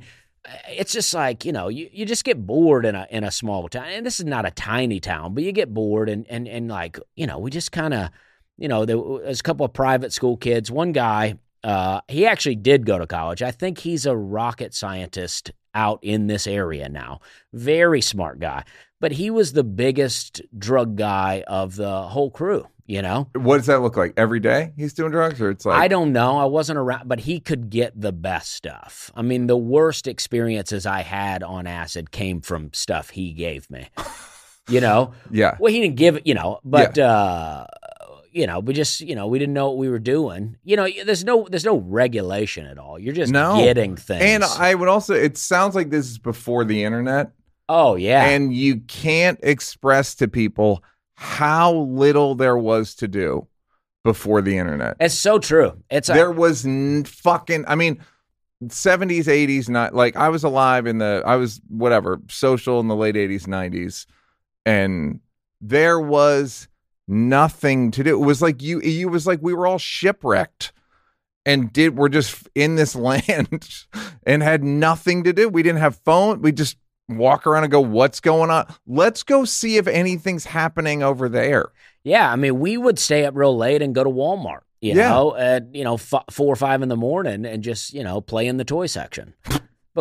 it's 0.68 0.92
just 0.92 1.12
like 1.14 1.44
you 1.44 1.52
know 1.52 1.68
you, 1.68 1.88
you 1.92 2.04
just 2.06 2.24
get 2.24 2.46
bored 2.46 2.84
in 2.84 2.94
a 2.94 3.06
in 3.10 3.24
a 3.24 3.30
small 3.30 3.68
town 3.68 3.86
and 3.88 4.06
this 4.06 4.20
is 4.20 4.26
not 4.26 4.46
a 4.46 4.50
tiny 4.50 5.00
town 5.00 5.34
but 5.34 5.42
you 5.42 5.52
get 5.52 5.72
bored 5.72 6.08
and 6.08 6.26
and, 6.28 6.48
and 6.48 6.68
like 6.68 6.98
you 7.16 7.26
know 7.26 7.38
we 7.38 7.50
just 7.50 7.72
kind 7.72 7.94
of 7.94 8.10
you 8.56 8.68
know 8.68 8.84
there 8.84 8.98
was 8.98 9.40
a 9.40 9.42
couple 9.42 9.64
of 9.64 9.72
private 9.72 10.12
school 10.12 10.36
kids 10.36 10.70
one 10.70 10.92
guy 10.92 11.34
uh, 11.64 12.00
he 12.06 12.24
actually 12.24 12.54
did 12.54 12.86
go 12.86 12.98
to 12.98 13.06
college. 13.06 13.42
I 13.42 13.50
think 13.50 13.78
he's 13.78 14.06
a 14.06 14.16
rocket 14.16 14.72
scientist 14.72 15.50
out 15.74 15.98
in 16.02 16.28
this 16.28 16.46
area 16.46 16.88
now. 16.88 17.18
Very 17.52 18.00
smart 18.00 18.38
guy 18.38 18.62
but 19.00 19.12
he 19.12 19.30
was 19.30 19.52
the 19.52 19.64
biggest 19.64 20.42
drug 20.56 20.96
guy 20.96 21.44
of 21.46 21.76
the 21.76 22.02
whole 22.02 22.30
crew 22.30 22.66
you 22.88 23.02
know? 23.02 23.28
What 23.34 23.58
does 23.58 23.66
that 23.66 23.82
look 23.82 23.96
like? 23.96 24.14
Every 24.16 24.40
day 24.40 24.72
he's 24.76 24.94
doing 24.94 25.12
drugs 25.12 25.40
or 25.40 25.50
it's 25.50 25.64
like 25.64 25.78
i 25.78 25.86
don't 25.86 26.12
know. 26.12 26.38
I 26.38 26.46
wasn't 26.46 26.78
around 26.78 27.06
but 27.06 27.20
he 27.20 27.38
could 27.38 27.70
get 27.70 27.98
the 28.00 28.12
best 28.12 28.52
stuff. 28.52 29.12
I 29.14 29.22
mean 29.22 29.46
the 29.46 29.56
worst 29.56 30.08
experiences 30.08 30.86
i 30.86 31.02
had 31.02 31.44
on 31.44 31.68
acid 31.68 32.10
came 32.10 32.40
from 32.40 32.72
stuff 32.72 33.10
he 33.10 33.32
gave 33.32 33.70
me 33.70 33.88
you 34.68 34.80
know? 34.80 35.12
Yeah. 35.30 35.56
Well 35.60 35.72
he 35.72 35.80
didn't 35.80 35.96
give 35.96 36.16
it 36.16 36.26
you 36.26 36.34
know 36.34 36.58
but 36.64 36.96
yeah. 36.96 37.12
uh 37.12 37.66
you 38.32 38.46
know 38.46 38.60
we 38.60 38.72
just 38.72 39.00
you 39.00 39.14
know 39.14 39.26
we 39.26 39.38
didn't 39.38 39.54
know 39.54 39.68
what 39.68 39.76
we 39.76 39.88
were 39.90 39.98
doing. 39.98 40.56
You 40.64 40.76
know 40.76 40.88
there's 41.04 41.24
no 41.24 41.46
there's 41.50 41.64
no 41.64 41.76
regulation 41.76 42.66
at 42.66 42.78
all. 42.78 42.98
You're 42.98 43.14
just 43.14 43.32
no. 43.32 43.58
getting 43.58 43.96
things. 43.96 44.22
And 44.22 44.44
i 44.44 44.74
would 44.74 44.88
also 44.88 45.14
it 45.14 45.36
sounds 45.36 45.74
like 45.74 45.90
this 45.90 46.06
is 46.06 46.18
before 46.18 46.64
the 46.64 46.84
internet. 46.84 47.32
Oh 47.68 47.96
yeah. 47.96 48.24
And 48.24 48.54
you 48.54 48.80
can't 48.80 49.38
express 49.42 50.14
to 50.16 50.28
people 50.28 50.82
how 51.20 51.72
little 51.72 52.36
there 52.36 52.56
was 52.56 52.94
to 52.94 53.08
do 53.08 53.48
before 54.04 54.40
the 54.40 54.56
internet. 54.56 54.96
It's 55.00 55.16
so 55.18 55.40
true. 55.40 55.72
It's 55.90 56.08
a- 56.08 56.12
there 56.12 56.30
was 56.30 56.64
n- 56.64 57.02
fucking. 57.02 57.64
I 57.66 57.74
mean, 57.74 58.00
seventies, 58.68 59.26
eighties, 59.26 59.68
not 59.68 59.94
like 59.96 60.14
I 60.14 60.28
was 60.28 60.44
alive 60.44 60.86
in 60.86 60.98
the. 60.98 61.22
I 61.26 61.34
was 61.34 61.60
whatever 61.68 62.20
social 62.28 62.78
in 62.78 62.86
the 62.86 62.94
late 62.94 63.16
eighties, 63.16 63.48
nineties, 63.48 64.06
and 64.64 65.18
there 65.60 65.98
was 65.98 66.68
nothing 67.08 67.90
to 67.90 68.04
do. 68.04 68.22
It 68.22 68.24
was 68.24 68.40
like 68.40 68.62
you. 68.62 68.78
It 68.78 69.06
was 69.06 69.26
like 69.26 69.40
we 69.42 69.54
were 69.54 69.66
all 69.66 69.78
shipwrecked 69.78 70.72
and 71.44 71.72
did 71.72 71.96
we're 71.96 72.10
just 72.10 72.48
in 72.54 72.76
this 72.76 72.94
land 72.94 73.68
and 74.24 74.40
had 74.40 74.62
nothing 74.62 75.24
to 75.24 75.32
do. 75.32 75.48
We 75.48 75.64
didn't 75.64 75.80
have 75.80 75.96
phone. 75.96 76.42
We 76.42 76.52
just 76.52 76.76
walk 77.08 77.46
around 77.46 77.64
and 77.64 77.70
go, 77.72 77.80
"What's 77.80 78.20
going 78.20 78.50
on? 78.50 78.72
Let's 78.86 79.22
go 79.22 79.44
see 79.44 79.76
if 79.76 79.86
anything's 79.86 80.44
happening 80.46 81.02
over 81.02 81.28
there." 81.28 81.66
Yeah, 82.04 82.30
I 82.32 82.36
mean, 82.36 82.58
we 82.60 82.76
would 82.76 82.98
stay 82.98 83.24
up 83.24 83.34
real 83.36 83.56
late 83.56 83.82
and 83.82 83.94
go 83.94 84.04
to 84.04 84.10
Walmart, 84.10 84.60
you 84.80 84.94
Yeah. 84.94 85.08
know, 85.08 85.36
at 85.36 85.74
you 85.74 85.84
know 85.84 85.94
f- 85.94 86.24
four 86.30 86.52
or 86.52 86.56
five 86.56 86.82
in 86.82 86.88
the 86.88 86.96
morning, 86.96 87.44
and 87.44 87.62
just 87.62 87.92
you 87.92 88.02
know 88.04 88.20
play 88.20 88.46
in 88.46 88.56
the 88.56 88.64
toy 88.64 88.86
section 88.86 89.34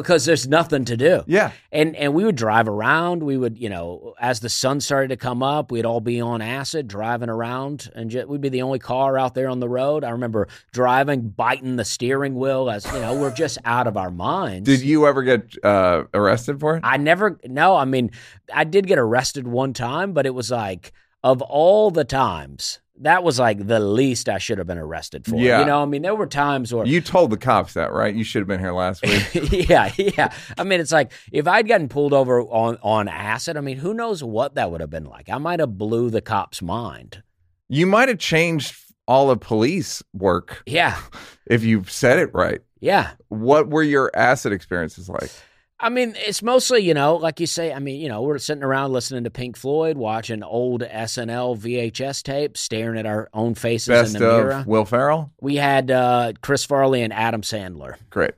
because 0.02 0.26
there's 0.26 0.48
nothing 0.48 0.86
to 0.86 0.96
do. 0.98 1.24
Yeah, 1.28 1.52
And 1.72 1.96
and 1.96 2.14
we 2.14 2.24
would 2.24 2.36
drive 2.36 2.68
around. 2.68 3.24
We 3.24 3.38
would, 3.38 3.58
you 3.58 3.70
know, 3.70 4.14
as 4.20 4.40
the 4.40 4.50
sun 4.50 4.80
started 4.80 5.10
to 5.10 5.18
come 5.18 5.44
up, 5.44 5.72
we'd 5.72 5.86
all 5.86 6.00
be 6.02 6.22
on 6.22 6.42
acid 6.42 6.88
driving 6.88 7.30
around, 7.30 7.90
and 7.96 8.10
ju- 8.10 8.26
we'd 8.28 8.42
be 8.42 8.50
the 8.50 8.62
only 8.62 8.80
car 8.80 9.18
out 9.18 9.34
there 9.36 9.50
on 9.50 9.60
the 9.60 9.70
road. 9.70 10.04
I 10.04 10.10
remember 10.12 10.48
driving, 10.72 11.30
biting 11.30 11.76
the 11.76 11.86
steering 11.86 12.36
wheel, 12.36 12.70
as 12.70 12.86
you 12.86 13.00
know, 13.00 13.20
we're 13.20 13.34
just 13.34 13.58
out 13.66 13.88
of 13.88 13.98
our 13.98 14.12
minds. 14.12 14.68
did 14.70 14.82
you 14.82 15.08
ever 15.08 15.24
get 15.24 15.54
uh, 15.64 16.04
arrested 16.14 16.60
for 16.60 16.78
it? 16.78 16.82
I 16.84 16.98
never. 16.98 17.40
No, 17.46 17.76
I 17.76 17.86
mean, 17.86 18.12
I 18.54 18.64
did 18.64 18.88
get 18.88 18.98
arrested 19.00 19.48
one 19.48 19.74
time, 19.74 20.14
but 20.14 20.26
it 20.26 20.34
was 20.34 20.52
like 20.52 20.94
of 21.24 21.42
all 21.42 21.92
the 21.92 22.06
times. 22.06 22.80
That 23.02 23.24
was 23.24 23.38
like 23.40 23.68
the 23.68 23.80
least 23.80 24.28
I 24.30 24.38
should 24.40 24.58
have 24.58 24.68
been 24.68 24.78
arrested 24.78 25.26
for. 25.26 25.36
Yeah. 25.36 25.60
You 25.60 25.66
know, 25.66 25.82
I 25.84 25.86
mean, 25.86 26.02
there 26.02 26.16
were 26.16 26.26
times 26.28 26.74
where 26.74 26.86
You 26.86 27.00
told 27.02 27.30
the 27.30 27.38
cops 27.38 27.74
that, 27.74 27.92
right? 27.94 28.14
You 28.14 28.24
should 28.24 28.40
have 28.40 28.48
been 28.48 28.60
here 28.60 28.74
last 28.74 29.04
week. 29.06 29.52
yeah, 29.70 29.92
yeah. 29.98 30.34
I 30.58 30.64
mean, 30.64 30.80
it's 30.80 30.92
like 30.92 31.12
if 31.32 31.48
I'd 31.48 31.68
gotten 31.68 31.90
pulled 31.90 32.14
over 32.14 32.42
on 32.42 32.78
on 32.82 33.08
acid. 33.08 33.58
I 33.58 33.62
mean, 33.62 33.78
who 33.78 33.94
knows 33.94 34.24
what 34.24 34.56
that 34.56 34.72
would 34.72 34.82
have 34.82 34.90
been 34.90 35.06
like? 35.06 35.30
I 35.30 35.38
might 35.38 35.60
have 35.60 35.78
blew 35.78 36.10
the 36.10 36.22
cop's 36.22 36.62
mind. 36.62 37.22
you 37.70 37.86
might 37.86 38.10
have 38.10 38.18
changed 38.20 38.76
all 39.08 39.30
of 39.32 39.40
police 39.40 40.04
work 40.14 40.64
Yeah, 40.66 41.00
if 41.46 41.64
you 41.64 41.84
said 41.86 42.20
it 42.20 42.34
right. 42.34 42.62
yeah. 42.80 43.12
What 43.30 43.70
were 43.70 43.84
your 43.84 44.12
acid 44.16 44.52
experiences 44.54 45.08
like? 45.08 45.32
I 45.80 45.90
mean, 45.90 46.16
it's 46.18 46.42
mostly 46.42 46.82
you 46.82 46.94
know, 46.94 47.18
like 47.18 47.40
you 47.40 47.46
say. 47.46 47.72
I 47.72 47.80
mean, 47.80 48.02
you 48.02 48.10
know, 48.10 48.24
we're 48.24 48.40
sitting 48.40 48.64
around 48.64 48.94
listening 48.94 49.26
to 49.26 49.30
Pink 49.30 49.56
Floyd, 49.58 49.96
watching 49.98 50.42
old 50.44 50.82
SNL 50.82 51.58
VHS 51.58 52.24
tapes, 52.24 52.62
staring 52.62 52.98
at 52.98 53.06
our 53.06 53.30
own 53.34 53.54
faces 53.54 53.88
Best 53.88 54.16
in 54.16 54.22
the 54.22 54.28
mirror. 54.28 54.64
Will 54.66 54.86
Ferrell? 54.86 55.32
We 55.40 55.56
had 55.58 55.92
uh, 55.92 56.34
Chris 56.42 56.66
Farley 56.66 57.04
and 57.04 57.14
Adam 57.14 57.42
Sandler. 57.42 57.96
Great. 58.10 58.32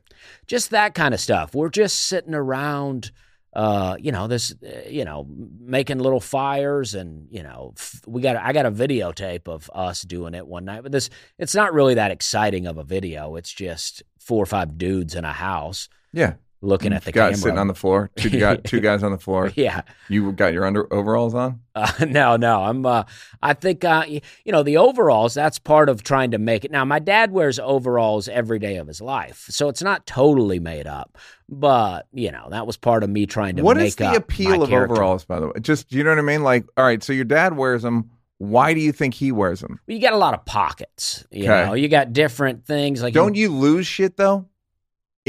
just 0.48 0.72
that 0.72 0.93
kind 0.96 1.13
of 1.13 1.19
stuff. 1.22 1.55
We're 1.55 1.69
just 1.69 2.08
sitting 2.08 2.34
around, 2.36 3.12
uh, 3.53 3.96
you 4.00 4.12
know, 4.12 4.27
this, 4.27 4.53
uh, 4.62 4.89
you 4.89 5.05
know, 5.05 5.25
making 5.62 6.00
little 6.00 6.19
fires, 6.19 6.93
and 6.93 7.27
you 7.31 7.43
know, 7.43 7.74
f- 7.77 8.01
we 8.05 8.22
got. 8.22 8.36
I 8.36 8.51
got 8.51 8.65
a 8.65 8.72
videotape 8.72 9.48
of 9.48 9.72
us 9.74 10.01
doing 10.01 10.34
it 10.34 10.46
one 10.46 10.65
night, 10.65 10.84
but 10.84 10.91
this, 10.91 11.10
it's 11.38 11.55
not 11.55 11.74
really 11.74 11.93
that 11.93 12.12
exciting 12.12 12.67
of 12.67 12.77
a 12.77 12.84
video. 12.84 13.38
It's 13.38 13.53
just 13.53 14.03
four 14.19 14.43
or 14.43 14.46
five 14.46 14.77
dudes 14.77 15.15
in 15.15 15.24
a 15.24 15.31
house 15.34 15.88
Yeah. 16.12 16.34
Looking 16.62 16.92
at 16.94 17.06
the 17.06 17.12
guy 17.12 17.28
camera. 17.28 17.38
sitting 17.38 17.58
on 17.58 17.68
the 17.68 17.74
floor. 17.74 18.10
Two, 18.18 18.30
got 18.39 18.63
two 18.66 18.80
guys 18.80 19.01
on 19.04 19.12
the 19.12 19.18
floor. 19.18 19.51
yeah, 19.56 19.82
You 20.10 20.32
got 20.34 20.54
your 20.54 20.66
under 20.66 20.92
overalls 20.94 21.34
on? 21.34 21.62
Uh, 21.75 21.92
no, 22.08 22.36
no. 22.36 22.62
I'm. 22.63 22.86
Uh, 22.86 23.04
I 23.42 23.54
think. 23.54 23.84
Uh, 23.86 24.04
you 24.08 24.22
know, 24.51 24.63
the 24.63 24.78
overalls. 24.78 25.34
That's 25.34 25.60
part 25.60 25.88
of 25.89 26.04
trying 26.04 26.32
to 26.32 26.38
make 26.38 26.66
it. 26.66 26.72
Now, 26.72 26.84
my 26.86 27.00
dad 27.00 27.32
wears 27.32 27.60
overalls 27.60 28.28
every 28.28 28.60
day 28.60 28.78
of 28.78 28.88
his 28.88 29.00
life, 29.01 29.46
so 29.50 29.70
it's 29.70 29.82
not 29.82 30.06
totally 30.06 30.60
made 30.60 30.88
up. 30.88 31.18
But 31.48 32.08
you 32.13 32.32
know, 32.32 32.48
that 32.51 32.68
was 32.68 32.78
part 32.78 33.04
of 33.04 33.10
me 33.10 33.25
trying 33.25 33.56
to. 33.56 33.63
What 33.63 33.78
make 33.78 33.88
is 33.88 33.96
the 33.96 34.16
appeal 34.16 34.62
of 34.63 34.70
character. 34.70 34.94
overalls, 34.96 35.25
by 35.25 35.39
the 35.39 35.48
way? 35.48 35.54
Just, 35.62 35.92
you 35.94 36.04
know 36.04 36.10
what 36.12 36.20
I 36.20 36.24
mean? 36.24 36.44
Like, 36.44 36.66
all 36.78 36.84
right, 36.84 37.01
so 37.01 37.13
your 37.13 37.25
dad 37.25 37.56
wears 37.56 37.82
them. 37.84 38.12
Why 38.38 38.74
do 38.74 38.80
you 38.80 38.94
think 38.94 39.13
he 39.16 39.32
wears 39.34 39.60
them? 39.60 39.80
You 39.88 40.00
got 40.00 40.13
a 40.13 40.18
lot 40.18 40.34
of 40.34 40.46
pockets. 40.46 41.25
You 41.30 41.44
Okay. 41.51 41.66
know, 41.66 41.74
you 41.74 41.89
got 41.89 42.13
different 42.13 42.66
things 42.66 43.01
like. 43.01 43.13
Don't 43.13 43.36
you 43.36 43.50
lose 43.50 43.86
shit, 43.88 44.16
though? 44.16 44.46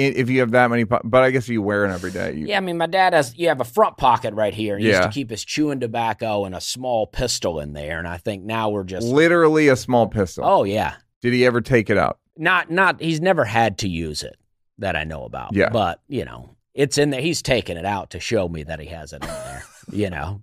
If 0.01 0.29
you 0.31 0.41
have 0.41 0.51
that 0.53 0.71
many, 0.71 0.85
po- 0.85 1.01
but 1.05 1.23
I 1.23 1.31
guess 1.31 1.49
you 1.49 1.63
wear 1.63 1.85
it 1.85 1.93
every 1.93 2.11
day. 2.11 2.35
You, 2.35 2.47
Yeah, 2.47 2.57
I 2.57 2.61
mean, 2.61 2.77
my 2.79 2.87
dad 2.87 3.13
has. 3.13 3.37
You 3.37 3.49
have 3.49 3.61
a 3.61 3.65
front 3.65 3.97
pocket 3.97 4.35
right 4.35 4.55
here. 4.55 4.79
He 4.79 4.87
used 4.87 4.99
Yeah. 4.99 5.07
to 5.07 5.13
keep 5.13 5.31
his 5.31 5.45
chewing 5.45 5.81
tobacco 5.81 6.45
and 6.45 6.55
a 6.55 6.61
small 6.61 7.07
pistol 7.07 7.61
in 7.61 7.73
there, 7.73 7.99
and 7.99 8.09
I 8.09 8.17
think 8.17 8.45
now 8.45 8.71
we're 8.71 8.85
just. 8.85 9.07
Literally 9.07 9.69
a 9.69 9.77
small 9.77 10.07
pistol. 10.09 10.45
Oh 10.47 10.65
yeah, 10.65 10.95
Did 11.23 11.33
he 11.33 11.45
ever 11.47 11.61
take 11.61 11.91
it 11.91 11.99
out? 11.99 12.19
not 12.37 12.71
not. 12.71 13.01
He's 13.01 13.21
never 13.21 13.45
had 13.45 13.79
to 13.79 13.89
use 13.89 14.23
it 14.23 14.37
that 14.79 14.97
I 14.97 15.05
know 15.05 15.25
about. 15.25 15.53
Yeah. 15.55 15.69
but 15.71 16.01
you 16.09 16.25
know, 16.25 16.57
it's 16.75 16.97
in 16.99 17.11
there. 17.11 17.21
He's 17.21 17.43
taken 17.43 17.77
it 17.77 17.85
out 17.85 18.11
to 18.11 18.21
show 18.21 18.49
me 18.49 18.63
that 18.63 18.81
he 18.81 18.87
has 18.87 19.13
it 19.13 19.23
in 19.23 19.29
there. 19.29 19.63
you 19.93 20.09
know, 20.09 20.43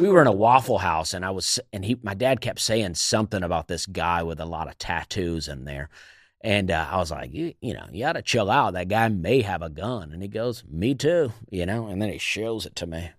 we 0.00 0.08
were 0.08 0.20
in 0.20 0.26
a 0.26 0.32
Waffle 0.32 0.78
House, 0.78 1.14
and 1.14 1.24
I 1.24 1.30
was, 1.30 1.58
and 1.72 1.84
he, 1.84 1.96
my 2.02 2.12
dad 2.14 2.40
kept 2.40 2.60
saying 2.60 2.94
something 2.96 3.42
about 3.42 3.68
this 3.68 3.86
guy 3.86 4.22
with 4.22 4.40
a 4.40 4.44
lot 4.44 4.68
of 4.68 4.76
tattoos 4.76 5.48
in 5.48 5.64
there. 5.64 5.88
And 6.40 6.70
uh, 6.70 6.86
I 6.90 6.98
was 6.98 7.10
like, 7.10 7.34
you, 7.34 7.54
you 7.60 7.74
know, 7.74 7.86
you 7.90 8.00
got 8.04 8.12
to 8.12 8.22
chill 8.22 8.50
out. 8.50 8.74
That 8.74 8.88
guy 8.88 9.08
may 9.08 9.42
have 9.42 9.60
a 9.62 9.68
gun. 9.70 10.12
And 10.12 10.22
he 10.22 10.28
goes, 10.28 10.62
me 10.70 10.94
too, 10.94 11.32
you 11.50 11.66
know, 11.66 11.88
and 11.88 12.00
then 12.00 12.10
he 12.12 12.18
shows 12.18 12.64
it 12.64 12.76
to 12.76 12.86
me. 12.86 13.10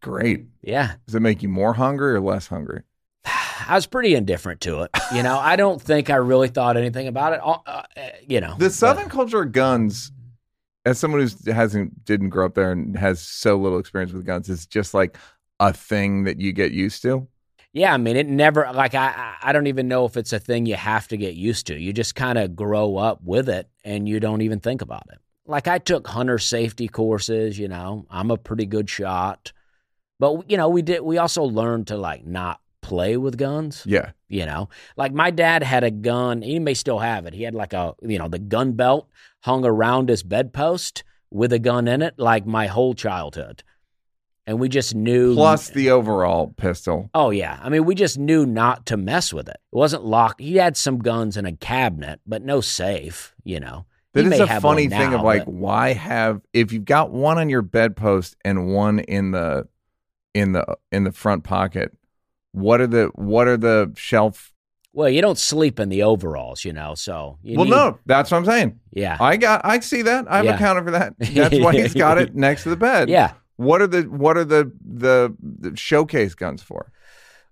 Great. 0.00 0.46
Yeah. 0.62 0.94
Does 1.06 1.14
it 1.14 1.20
make 1.20 1.42
you 1.42 1.48
more 1.48 1.74
hungry 1.74 2.12
or 2.14 2.20
less 2.20 2.46
hungry? 2.46 2.82
I 3.24 3.74
was 3.74 3.86
pretty 3.86 4.14
indifferent 4.14 4.60
to 4.62 4.82
it. 4.82 4.90
You 5.14 5.22
know, 5.22 5.38
I 5.38 5.56
don't 5.56 5.80
think 5.82 6.10
I 6.10 6.16
really 6.16 6.48
thought 6.48 6.76
anything 6.76 7.08
about 7.08 7.32
it. 7.34 7.40
Uh, 7.42 7.58
uh, 7.66 7.82
you 8.26 8.40
know, 8.40 8.52
The 8.58 8.66
but- 8.66 8.72
Southern 8.72 9.08
culture 9.08 9.42
of 9.42 9.52
guns, 9.52 10.12
as 10.86 10.98
someone 10.98 11.20
who 11.26 11.52
hasn't 11.52 12.04
didn't 12.04 12.30
grow 12.30 12.46
up 12.46 12.54
there 12.54 12.72
and 12.72 12.96
has 12.96 13.20
so 13.20 13.56
little 13.58 13.78
experience 13.78 14.12
with 14.12 14.24
guns, 14.24 14.48
is 14.48 14.66
just 14.66 14.94
like 14.94 15.16
a 15.60 15.72
thing 15.72 16.24
that 16.24 16.40
you 16.40 16.52
get 16.52 16.72
used 16.72 17.02
to. 17.02 17.26
Yeah, 17.78 17.94
I 17.94 17.96
mean, 17.96 18.16
it 18.16 18.26
never 18.26 18.68
like 18.74 18.94
I 18.94 19.34
I- 19.42 19.52
don't 19.52 19.66
even 19.68 19.88
know 19.88 20.04
if 20.04 20.16
it's 20.16 20.32
a 20.32 20.38
thing 20.38 20.66
you 20.66 20.74
have 20.76 21.08
to 21.08 21.16
get 21.16 21.34
used 21.34 21.66
to. 21.68 21.78
You 21.78 21.92
just 21.92 22.14
kind 22.14 22.38
of 22.38 22.56
grow 22.56 22.96
up 22.96 23.20
with 23.22 23.48
it 23.48 23.68
and 23.84 24.08
you 24.08 24.20
don't 24.20 24.42
even 24.42 24.60
think 24.60 24.82
about 24.82 25.04
it. 25.12 25.18
Like 25.46 25.68
I 25.68 25.78
took 25.78 26.06
hunter 26.08 26.38
safety 26.38 26.88
courses, 26.88 27.58
you 27.58 27.68
know. 27.68 28.06
I'm 28.10 28.30
a 28.30 28.36
pretty 28.36 28.66
good 28.66 28.90
shot. 28.90 29.52
But 30.18 30.50
you 30.50 30.56
know, 30.56 30.68
we 30.68 30.82
did 30.82 31.02
we 31.02 31.18
also 31.18 31.44
learned 31.44 31.86
to 31.88 31.96
like 31.96 32.26
not 32.26 32.60
play 32.82 33.16
with 33.16 33.36
guns, 33.36 33.82
Yeah. 33.86 34.10
you 34.28 34.46
know. 34.46 34.68
Like 34.96 35.12
my 35.12 35.30
dad 35.30 35.62
had 35.62 35.84
a 35.84 35.90
gun, 35.90 36.42
he 36.42 36.58
may 36.58 36.74
still 36.74 36.98
have 36.98 37.26
it. 37.26 37.34
He 37.34 37.42
had 37.42 37.54
like 37.54 37.72
a, 37.72 37.94
you 38.02 38.18
know, 38.18 38.28
the 38.28 38.38
gun 38.38 38.72
belt 38.72 39.08
hung 39.42 39.64
around 39.64 40.08
his 40.08 40.22
bedpost 40.22 41.04
with 41.30 41.52
a 41.52 41.58
gun 41.58 41.86
in 41.86 42.02
it 42.02 42.14
like 42.18 42.46
my 42.46 42.66
whole 42.66 42.94
childhood. 42.94 43.62
And 44.48 44.58
we 44.58 44.70
just 44.70 44.94
knew 44.94 45.34
Plus 45.34 45.68
the 45.68 45.90
overall 45.90 46.54
pistol. 46.56 47.10
Oh 47.12 47.28
yeah, 47.28 47.60
I 47.62 47.68
mean, 47.68 47.84
we 47.84 47.94
just 47.94 48.16
knew 48.18 48.46
not 48.46 48.86
to 48.86 48.96
mess 48.96 49.30
with 49.30 49.46
it. 49.46 49.58
It 49.72 49.76
wasn't 49.76 50.04
locked. 50.06 50.40
He 50.40 50.56
had 50.56 50.74
some 50.74 51.00
guns 51.00 51.36
in 51.36 51.44
a 51.44 51.52
cabinet, 51.52 52.20
but 52.26 52.42
no 52.42 52.62
safe. 52.62 53.34
You 53.44 53.60
know, 53.60 53.84
That 54.14 54.24
He 54.24 54.32
is 54.32 54.40
a 54.40 54.60
funny 54.60 54.88
thing 54.88 55.10
now, 55.10 55.18
of 55.18 55.22
like, 55.22 55.44
but- 55.44 55.52
why 55.52 55.92
have 55.92 56.40
if 56.54 56.72
you've 56.72 56.86
got 56.86 57.10
one 57.10 57.36
on 57.36 57.50
your 57.50 57.60
bedpost 57.60 58.36
and 58.42 58.72
one 58.72 59.00
in 59.00 59.32
the 59.32 59.68
in 60.32 60.52
the 60.52 60.64
in 60.90 61.04
the 61.04 61.12
front 61.12 61.44
pocket, 61.44 61.94
what 62.52 62.80
are 62.80 62.86
the 62.86 63.10
what 63.16 63.48
are 63.48 63.58
the 63.58 63.92
shelf? 63.96 64.54
well, 64.94 65.10
you 65.10 65.20
don't 65.20 65.38
sleep 65.38 65.78
in 65.78 65.90
the 65.90 66.02
overalls, 66.02 66.64
you 66.64 66.72
know. 66.72 66.94
So 66.94 67.36
you 67.42 67.56
well, 67.56 67.66
need- 67.66 67.70
no, 67.72 67.98
that's 68.06 68.30
what 68.30 68.38
I'm 68.38 68.46
saying. 68.46 68.80
yeah, 68.92 69.18
I 69.20 69.36
got 69.36 69.60
I 69.64 69.80
see 69.80 70.00
that. 70.02 70.24
I've 70.32 70.46
Yeah. 70.46 70.54
accounted 70.54 70.84
for 70.86 70.90
that. 70.92 71.14
That's 71.20 71.58
why 71.60 71.74
he's 71.74 71.92
got 71.92 72.16
it 72.16 72.34
next 72.46 72.62
to 72.62 72.70
the 72.70 72.76
bed. 72.76 73.10
yeah. 73.10 73.32
What 73.58 73.82
are 73.82 73.88
the 73.88 74.02
what 74.02 74.36
are 74.36 74.44
the 74.44 74.72
the, 74.80 75.36
the 75.42 75.76
showcase 75.76 76.34
guns 76.34 76.62
for? 76.62 76.92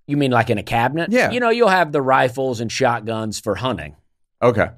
You 0.06 0.16
mean 0.16 0.30
like 0.30 0.50
in 0.50 0.56
a 0.56 0.62
cabinet? 0.62 1.10
Yeah. 1.10 1.32
You 1.32 1.40
know, 1.40 1.50
you'll 1.50 1.68
have 1.68 1.90
the 1.90 2.00
rifles 2.00 2.60
and 2.60 2.70
shotguns 2.70 3.40
for 3.40 3.56
hunting. 3.56 3.96
Okay. 4.40 4.68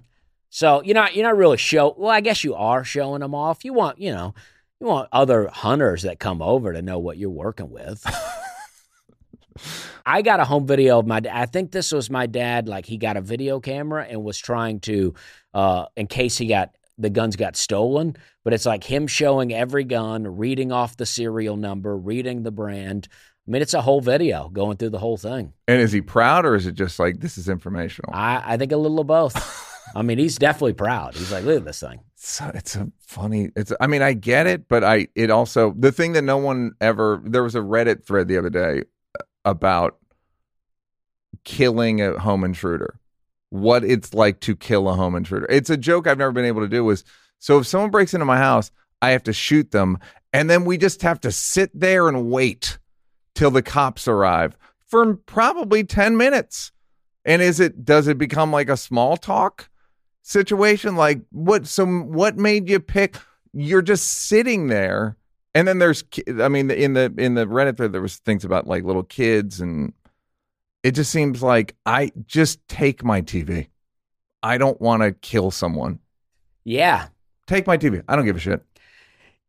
So 0.49 0.83
you're 0.83 0.95
not 0.95 1.15
you're 1.15 1.27
not 1.27 1.37
really 1.37 1.59
show. 1.59 1.95
Well, 1.99 2.11
I 2.11 2.23
guess 2.23 2.45
you 2.45 2.55
are 2.55 2.83
showing 2.83 3.21
them 3.21 3.35
off. 3.35 3.63
You 3.63 3.75
want 3.75 3.99
you 3.99 4.11
know 4.11 4.35
you 4.81 4.87
want 4.87 5.11
other 5.13 5.51
hunters 5.53 6.03
that 6.03 6.19
come 6.19 6.41
over 6.41 6.73
to 6.73 6.81
know 6.81 6.99
what 6.99 7.19
you're 7.19 7.29
working 7.29 7.71
with. 7.71 8.03
I 10.07 10.23
got 10.23 10.41
a 10.41 10.47
home 10.47 10.67
video 10.67 10.99
of 10.99 11.07
my. 11.07 11.21
I 11.31 11.45
think 11.45 11.73
this 11.73 11.93
was 11.93 12.09
my 12.09 12.25
dad. 12.25 12.69
Like 12.69 12.87
he 12.87 12.97
got 12.97 13.19
a 13.19 13.21
video 13.21 13.61
camera 13.61 14.07
and 14.09 14.25
was 14.25 14.39
trying 14.39 14.81
to, 14.81 15.13
uh, 15.53 15.87
in 15.95 16.07
case 16.07 16.39
he 16.39 16.47
got 16.47 16.75
the 16.97 17.11
guns 17.11 17.37
got 17.37 17.57
stolen. 17.57 18.17
But 18.49 18.55
it's 18.55 18.65
like 18.65 18.83
him 18.83 19.07
showing 19.07 19.53
every 19.53 19.85
gun, 19.85 20.39
reading 20.39 20.73
off 20.73 20.97
the 20.97 21.05
serial 21.05 21.59
number, 21.59 21.95
reading 21.95 22.45
the 22.45 22.51
brand. 22.51 23.07
I 23.47 23.51
mean, 23.51 23.61
it's 23.61 23.75
a 23.75 23.83
whole 23.83 24.01
video 24.01 24.49
going 24.49 24.79
through 24.79 24.89
the 24.89 24.99
whole 24.99 25.19
thing. 25.19 25.53
And 25.67 25.83
is 25.83 25.93
he 25.93 26.01
proud 26.01 26.47
or 26.47 26.55
is 26.55 26.67
it 26.67 26.73
just 26.73 26.99
like 26.99 27.21
this 27.21 27.37
is 27.37 27.51
informational? 27.51 28.11
I, 28.15 28.55
I 28.55 28.57
think 28.57 28.73
a 28.73 28.79
little 28.79 29.01
of 29.01 29.07
both. 29.07 29.91
I 29.95 30.01
mean, 30.01 30.17
he's 30.17 30.37
definitely 30.37 30.73
proud. 30.73 31.15
He's 31.15 31.31
like, 31.31 31.45
look 31.45 31.59
at 31.59 31.67
this 31.67 31.81
thing. 31.81 32.01
So 32.15 32.51
it's 32.55 32.75
a 32.75 32.91
funny. 33.01 33.51
It's. 33.55 33.71
I 33.83 33.87
mean, 33.87 34.01
I 34.01 34.15
get 34.15 34.47
it, 34.47 34.67
but 34.67 34.83
I. 34.83 35.09
It 35.15 35.31
also 35.31 35.75
the 35.79 35.93
thing 35.93 36.15
that 36.15 36.23
no 36.23 36.39
one 36.39 36.73
ever. 36.81 37.21
There 37.23 37.43
was 37.43 37.55
a 37.55 37.61
Reddit 37.61 38.07
thread 38.07 38.29
the 38.29 38.39
other 38.39 38.49
day 38.49 38.85
about 39.45 39.99
killing 41.45 42.01
a 42.01 42.19
home 42.19 42.45
intruder. 42.45 42.99
What 43.51 43.85
it's 43.85 44.15
like 44.15 44.41
to 44.41 44.57
kill 44.57 44.89
a 44.89 44.95
home 44.95 45.17
intruder. 45.17 45.45
It's 45.51 45.69
a 45.69 45.77
joke 45.77 46.07
I've 46.07 46.17
never 46.17 46.33
been 46.33 46.47
able 46.47 46.63
to 46.63 46.69
do. 46.69 46.83
Was 46.83 47.05
so 47.39 47.59
if 47.59 47.67
someone 47.67 47.91
breaks 47.91 48.15
into 48.15 48.27
my 48.27 48.39
house, 48.39 48.71
I 49.01 49.11
have 49.11 49.23
to 49.25 49.33
shoot 49.33 49.71
them, 49.71 49.99
and 50.33 50.49
then 50.51 50.65
we 50.65 50.79
just 50.79 51.03
have 51.03 51.21
to 51.21 51.33
sit 51.33 51.71
there 51.73 52.09
and 52.09 52.31
wait 52.31 52.79
till 53.35 53.51
the 53.51 53.63
cops 53.63 54.09
arrive 54.09 54.57
for 54.87 55.15
probably 55.15 55.85
ten 55.85 56.17
minutes. 56.17 56.73
And 57.25 57.43
is 57.43 57.61
it 57.61 57.85
does 57.85 58.09
it 58.09 58.19
become 58.19 58.51
like 58.53 58.69
a 58.69 58.77
small 58.77 59.17
talk? 59.17 59.69
situation 60.23 60.95
like 60.95 61.23
what 61.31 61.67
so 61.67 61.87
what 61.87 62.37
made 62.37 62.69
you 62.69 62.79
pick 62.79 63.17
you're 63.55 63.81
just 63.81 64.07
sitting 64.27 64.67
there 64.67 65.17
And 65.55 65.67
then 65.67 65.79
there's, 65.79 66.05
I 66.41 66.49
mean, 66.49 66.71
in 66.71 66.93
the 66.93 67.13
in 67.19 67.35
the 67.35 67.47
Reddit 67.47 67.77
thread, 67.79 67.93
there 67.93 68.03
was 68.03 68.17
things 68.19 68.45
about 68.45 68.67
like 68.67 68.85
little 68.85 69.03
kids, 69.03 69.61
and 69.61 69.93
it 70.83 70.93
just 70.93 71.11
seems 71.11 71.43
like 71.43 71.75
I 71.87 72.13
just 72.27 72.67
take 72.69 73.03
my 73.03 73.23
TV. 73.23 73.69
I 74.43 74.59
don't 74.59 74.81
want 74.81 75.03
to 75.03 75.13
kill 75.13 75.51
someone. 75.51 75.99
Yeah. 76.65 77.09
Take 77.49 77.67
my 77.67 77.77
TV. 77.79 78.05
I 78.07 78.15
don't 78.15 78.27
give 78.27 78.37
a 78.37 78.41
shit. 78.41 78.63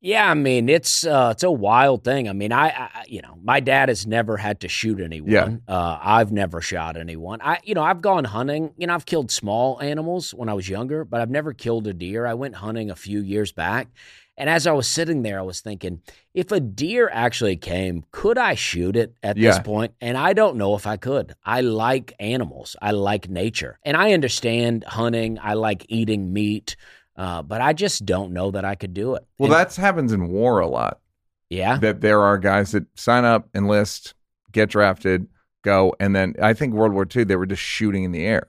Yeah, 0.02 0.32
I 0.32 0.34
mean 0.34 0.70
it's 0.70 1.06
uh, 1.06 1.32
it's 1.34 1.44
a 1.44 1.52
wild 1.52 2.06
thing. 2.06 2.30
I 2.30 2.34
mean, 2.34 2.54
I, 2.54 2.70
I 2.70 3.04
you 3.08 3.22
know 3.22 3.38
my 3.44 3.60
dad 3.60 3.90
has 3.90 4.08
never 4.08 4.38
had 4.38 4.62
to 4.62 4.70
shoot 4.70 5.02
anyone. 5.02 5.30
Yeah. 5.30 5.58
Uh, 5.68 6.00
I've 6.02 6.32
never 6.32 6.62
shot 6.62 6.96
anyone. 6.96 7.42
I 7.42 7.60
you 7.64 7.76
know 7.76 7.84
I've 7.84 8.02
gone 8.02 8.24
hunting. 8.24 8.72
You 8.78 8.88
know 8.88 8.96
I've 8.96 9.06
killed 9.06 9.30
small 9.30 9.82
animals 9.82 10.34
when 10.34 10.48
I 10.48 10.54
was 10.54 10.70
younger, 10.70 11.04
but 11.04 11.20
I've 11.20 11.30
never 11.30 11.52
killed 11.52 11.86
a 11.88 11.94
deer. 11.94 12.26
I 12.26 12.34
went 12.34 12.56
hunting 12.56 12.90
a 12.90 12.96
few 12.96 13.20
years 13.20 13.52
back, 13.52 13.90
and 14.38 14.50
as 14.50 14.66
I 14.68 14.72
was 14.72 14.88
sitting 14.88 15.22
there, 15.22 15.38
I 15.38 15.42
was 15.42 15.60
thinking, 15.60 16.02
if 16.34 16.54
a 16.54 16.62
deer 16.62 17.10
actually 17.12 17.58
came, 17.58 18.06
could 18.14 18.38
I 18.38 18.56
shoot 18.56 18.96
it 18.96 19.14
at 19.22 19.36
this 19.36 19.60
point? 19.60 19.96
And 20.00 20.18
I 20.18 20.32
don't 20.32 20.56
know 20.56 20.76
if 20.76 20.88
I 20.88 20.96
could. 20.96 21.36
I 21.44 21.60
like 21.60 22.14
animals. 22.22 22.78
I 22.82 22.92
like 22.92 23.28
nature, 23.28 23.80
and 23.84 23.98
I 23.98 24.14
understand 24.14 24.86
hunting. 24.86 25.40
I 25.42 25.56
like 25.56 25.86
eating 25.90 26.32
meat. 26.32 26.78
Uh, 27.20 27.42
but 27.42 27.60
I 27.60 27.74
just 27.74 28.06
don't 28.06 28.32
know 28.32 28.52
that 28.52 28.64
I 28.64 28.76
could 28.76 28.94
do 28.94 29.16
it. 29.16 29.28
Well, 29.38 29.50
that 29.52 29.76
happens 29.76 30.14
in 30.14 30.30
war 30.30 30.60
a 30.60 30.68
lot. 30.68 31.02
yeah. 31.50 31.78
That 31.78 32.00
there 32.00 32.22
are 32.22 32.38
guys 32.38 32.72
that 32.72 32.86
sign 32.98 33.26
up, 33.26 33.50
enlist, 33.54 34.14
get 34.54 34.70
drafted, 34.70 35.28
go, 35.62 35.94
and 36.00 36.16
then 36.16 36.36
I 36.42 36.54
think 36.54 36.74
World 36.74 36.94
War 36.94 37.06
II 37.14 37.26
they 37.26 37.36
were 37.36 37.46
just 37.46 37.62
shooting 37.62 38.06
in 38.06 38.14
the 38.14 38.26
air 38.26 38.48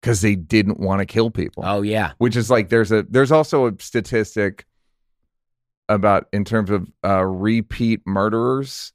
because 0.00 0.22
they 0.22 0.34
didn't 0.34 0.80
want 0.80 1.00
to 1.00 1.04
kill 1.04 1.30
people. 1.30 1.62
Oh 1.66 1.82
yeah. 1.82 2.12
which 2.16 2.36
is 2.36 2.50
like 2.50 2.70
there's 2.70 2.90
a 2.90 3.02
there's 3.02 3.30
also 3.32 3.66
a 3.66 3.72
statistic 3.78 4.64
about 5.90 6.26
in 6.32 6.46
terms 6.46 6.70
of 6.70 6.90
uh, 7.04 7.22
repeat 7.22 8.00
murderers. 8.06 8.94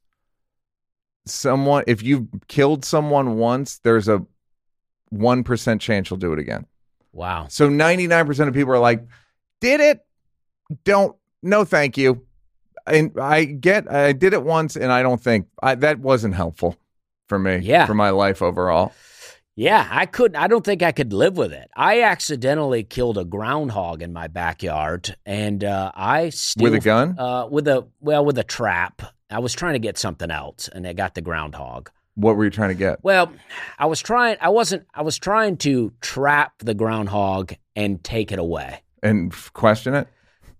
Someone, 1.28 1.84
if 1.86 2.02
you've 2.02 2.28
killed 2.48 2.84
someone 2.84 3.38
once, 3.38 3.80
there's 3.84 4.08
a 4.08 4.26
one 5.10 5.44
percent 5.44 5.80
chance 5.80 6.10
you'll 6.10 6.18
do 6.18 6.34
it 6.34 6.40
again. 6.40 6.66
Wow. 7.16 7.48
So 7.50 7.70
ninety 7.70 8.08
nine 8.08 8.28
percent 8.28 8.50
of 8.50 8.54
people 8.54 8.74
are 8.74 8.80
like, 8.80 9.08
"Did 9.62 9.80
it? 9.80 10.06
Don't. 10.84 11.16
No, 11.42 11.64
thank 11.64 11.98
you." 11.98 12.26
And 12.86 13.14
I 13.20 13.46
get, 13.46 13.92
I 13.92 14.12
did 14.12 14.34
it 14.34 14.44
once, 14.44 14.76
and 14.76 14.92
I 14.92 15.02
don't 15.02 15.20
think 15.20 15.48
I, 15.64 15.74
that 15.76 16.00
wasn't 16.00 16.36
helpful 16.36 16.76
for 17.28 17.40
me. 17.40 17.58
Yeah. 17.58 17.88
for 17.88 17.96
my 17.96 18.12
life 18.12 18.42
overall. 18.44 18.94
Yeah, 19.56 19.88
I 19.90 20.06
couldn't. 20.06 20.36
I 20.36 20.48
don't 20.48 20.66
think 20.66 20.84
I 20.84 20.92
could 20.92 21.14
live 21.14 21.38
with 21.38 21.54
it. 21.54 21.72
I 21.76 22.02
accidentally 22.02 22.84
killed 22.84 23.18
a 23.18 23.24
groundhog 23.24 24.02
in 24.02 24.12
my 24.12 24.28
backyard, 24.28 25.16
and 25.26 25.64
uh, 25.64 25.94
I 25.96 26.30
still 26.30 26.66
With 26.66 26.76
a 26.76 26.80
gun? 26.80 27.18
Uh, 27.18 27.48
with 27.48 27.68
a 27.70 27.88
well, 28.02 28.26
with 28.26 28.38
a 28.38 28.44
trap. 28.44 29.02
I 29.30 29.40
was 29.40 29.54
trying 29.54 29.74
to 29.74 29.80
get 29.80 29.98
something 29.98 30.30
else, 30.30 30.68
and 30.68 30.86
I 30.86 30.92
got 30.92 31.16
the 31.16 31.22
groundhog. 31.22 31.90
What 32.16 32.36
were 32.38 32.46
you 32.46 32.50
trying 32.50 32.70
to 32.70 32.76
get? 32.76 33.00
Well, 33.04 33.32
I 33.78 33.86
was 33.88 34.02
trying. 34.02 34.38
I 34.42 34.50
wasn't. 34.50 34.86
I 34.94 35.02
was 35.02 35.18
trying 35.18 35.58
to 35.58 35.92
trap 36.02 36.54
the 36.60 36.74
groundhog 36.74 37.54
and 37.76 38.04
take 38.04 38.32
it 38.32 38.40
away. 38.40 38.82
And 39.04 39.34
question 39.54 39.94
it? 39.94 40.08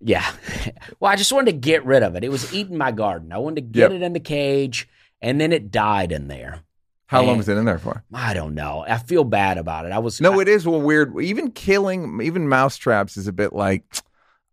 Yeah. 0.00 0.30
well, 1.00 1.10
I 1.10 1.16
just 1.16 1.32
wanted 1.32 1.52
to 1.52 1.58
get 1.58 1.84
rid 1.86 2.02
of 2.02 2.14
it. 2.16 2.24
It 2.24 2.30
was 2.30 2.52
eating 2.54 2.76
my 2.76 2.92
garden. 2.92 3.32
I 3.32 3.38
wanted 3.38 3.56
to 3.56 3.60
get 3.62 3.90
Yep. 3.90 4.00
it 4.00 4.02
in 4.02 4.12
the 4.12 4.20
cage, 4.20 4.86
and 5.22 5.40
then 5.40 5.52
it 5.52 5.70
died 5.70 6.12
in 6.12 6.28
there. 6.28 6.60
How 7.08 7.22
long 7.22 7.38
was 7.38 7.48
it 7.48 7.56
in 7.56 7.64
there 7.64 7.78
for? 7.78 8.02
I 8.12 8.34
don't 8.34 8.54
know. 8.54 8.84
I 8.86 8.98
feel 8.98 9.22
bad 9.22 9.58
about 9.58 9.86
it. 9.86 9.92
I 9.92 9.98
was 10.00 10.20
No, 10.20 10.38
I- 10.38 10.42
it 10.42 10.48
is 10.48 10.66
well 10.66 10.80
weird. 10.82 11.14
Even 11.20 11.52
killing, 11.52 12.20
even 12.20 12.48
mouse 12.48 12.76
traps 12.76 13.16
is 13.16 13.28
a 13.28 13.32
bit 13.32 13.52
like, 13.52 13.84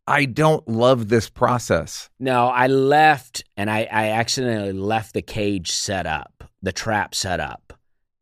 I 0.08 0.26
don't 0.26 0.66
love 0.68 1.10
this 1.10 1.30
process. 1.30 2.12
No, 2.20 2.48
I 2.48 2.68
left 2.68 3.44
and 3.58 3.72
I, 3.72 3.88
I 3.92 4.10
accidentally 4.12 4.72
left 4.72 5.16
the 5.16 5.24
cage 5.24 5.72
set 5.72 6.06
up, 6.06 6.44
the 6.64 6.72
trap 6.72 7.14
set 7.14 7.40
up, 7.40 7.74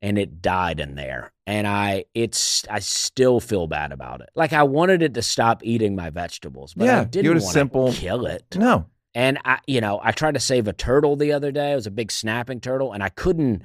and 0.02 0.18
it 0.18 0.42
died 0.42 0.80
in 0.82 0.96
there. 0.96 1.32
And 1.48 1.66
I 1.68 2.06
it's 2.14 2.66
I 2.70 2.80
still 2.80 3.40
feel 3.40 3.68
bad 3.68 3.92
about 3.94 4.22
it. 4.22 4.30
Like 4.36 4.52
I 4.54 4.64
wanted 4.64 5.02
it 5.04 5.14
to 5.14 5.22
stop 5.22 5.62
eating 5.64 5.96
my 5.96 6.10
vegetables, 6.10 6.74
but 6.74 6.86
Yeah, 6.86 6.98
I 6.98 7.02
you 7.04 7.08
didn't 7.08 7.32
want 7.44 7.54
simple- 7.54 7.94
to 7.94 8.00
kill 8.00 8.26
it. 8.26 8.44
No. 8.56 8.88
And 9.14 9.40
I 9.46 9.60
you 9.68 9.82
know, 9.82 10.00
I 10.04 10.12
tried 10.12 10.34
to 10.36 10.40
save 10.40 10.68
a 10.68 10.74
turtle 10.74 11.16
the 11.16 11.34
other 11.34 11.52
day. 11.52 11.72
It 11.72 11.76
was 11.76 11.88
a 11.88 11.92
big 11.92 12.12
snapping 12.12 12.60
turtle, 12.62 12.94
and 12.94 13.04
I 13.04 13.10
couldn't 13.10 13.64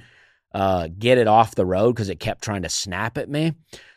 uh, 0.53 0.87
get 0.97 1.17
it 1.17 1.27
off 1.27 1.55
the 1.55 1.65
road 1.65 1.93
because 1.93 2.09
it 2.09 2.19
kept 2.19 2.43
trying 2.43 2.63
to 2.63 2.69
snap 2.69 3.17
at 3.17 3.29
me. 3.29 3.53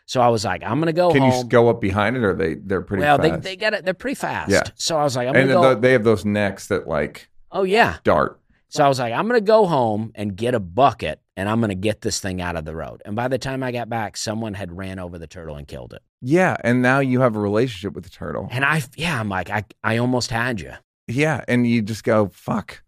So 0.07 0.21
I 0.21 0.29
was 0.29 0.45
like, 0.45 0.63
I'm 0.65 0.79
gonna 0.81 0.93
go 0.93 1.11
Can 1.13 1.23
you 1.23 1.31
home. 1.31 1.41
s- 1.41 1.45
go 1.45 1.69
up 1.69 1.81
behind 1.81 2.17
it 2.17 2.25
or 2.25 2.35
they, 2.35 2.55
they're 2.55 2.83
pretty 2.83 3.03
well, 3.03 3.17
fast? 3.19 3.43
they 3.43 3.51
they 3.51 3.57
get 3.57 3.75
it. 3.75 3.85
They're 3.85 3.95
pretty 3.95 4.17
fast. 4.17 4.51
Yeah. 4.51 4.63
So 4.75 4.97
I 4.99 5.03
was 5.05 5.15
like, 5.17 5.29
I'm 5.29 5.35
and 5.37 5.49
gonna 5.49 5.61
then 5.61 5.63
go. 5.63 5.75
the- 5.75 5.81
they 5.81 5.93
have 5.93 6.05
those 6.05 6.25
necks 6.25 6.67
that 6.69 6.87
like 6.89 7.29
oh 7.53 7.63
yeah. 7.65 7.97
dart. 8.05 8.41
So 8.71 8.85
I 8.85 8.89
was 8.89 9.01
like, 9.01 9.13
I'm 9.13 9.27
going 9.27 9.41
to 9.41 9.45
go 9.45 9.67
home 9.67 10.13
and 10.15 10.37
get 10.37 10.55
a 10.55 10.61
bucket 10.61 11.21
and 11.37 11.49
I'm 11.49 11.59
going 11.59 11.71
to 11.71 11.75
get 11.75 12.03
this 12.03 12.21
thing 12.21 12.41
out 12.41 12.57
of 12.57 12.65
the 12.65 12.75
road. 12.75 13.03
And 13.05 13.17
by 13.17 13.27
the 13.27 13.39
time 13.39 13.63
I 13.63 13.73
got 13.73 13.89
back, 13.89 14.17
someone 14.17 14.55
had 14.55 14.77
ran 14.77 14.99
over 14.99 15.19
the 15.19 15.27
turtle 15.27 15.57
and 15.57 15.67
killed 15.67 15.93
it. 15.93 16.03
Yeah. 16.21 16.57
And 16.63 16.81
now 16.81 17.01
you 17.01 17.21
have 17.21 17.35
a 17.35 17.41
relationship 17.41 17.95
with 17.95 18.05
the 18.05 18.11
turtle. 18.11 18.47
And 18.51 18.65
I, 18.65 18.83
yeah, 18.97 19.19
I'm 19.19 19.29
like, 19.29 19.51
I, 19.51 19.65
I 19.83 19.97
almost 19.97 20.31
had 20.31 20.61
you. 20.61 20.73
Yeah. 21.09 21.45
And 21.49 21.67
you 21.67 21.83
just 21.83 22.05
go, 22.05 22.29
fuck. 22.33 22.83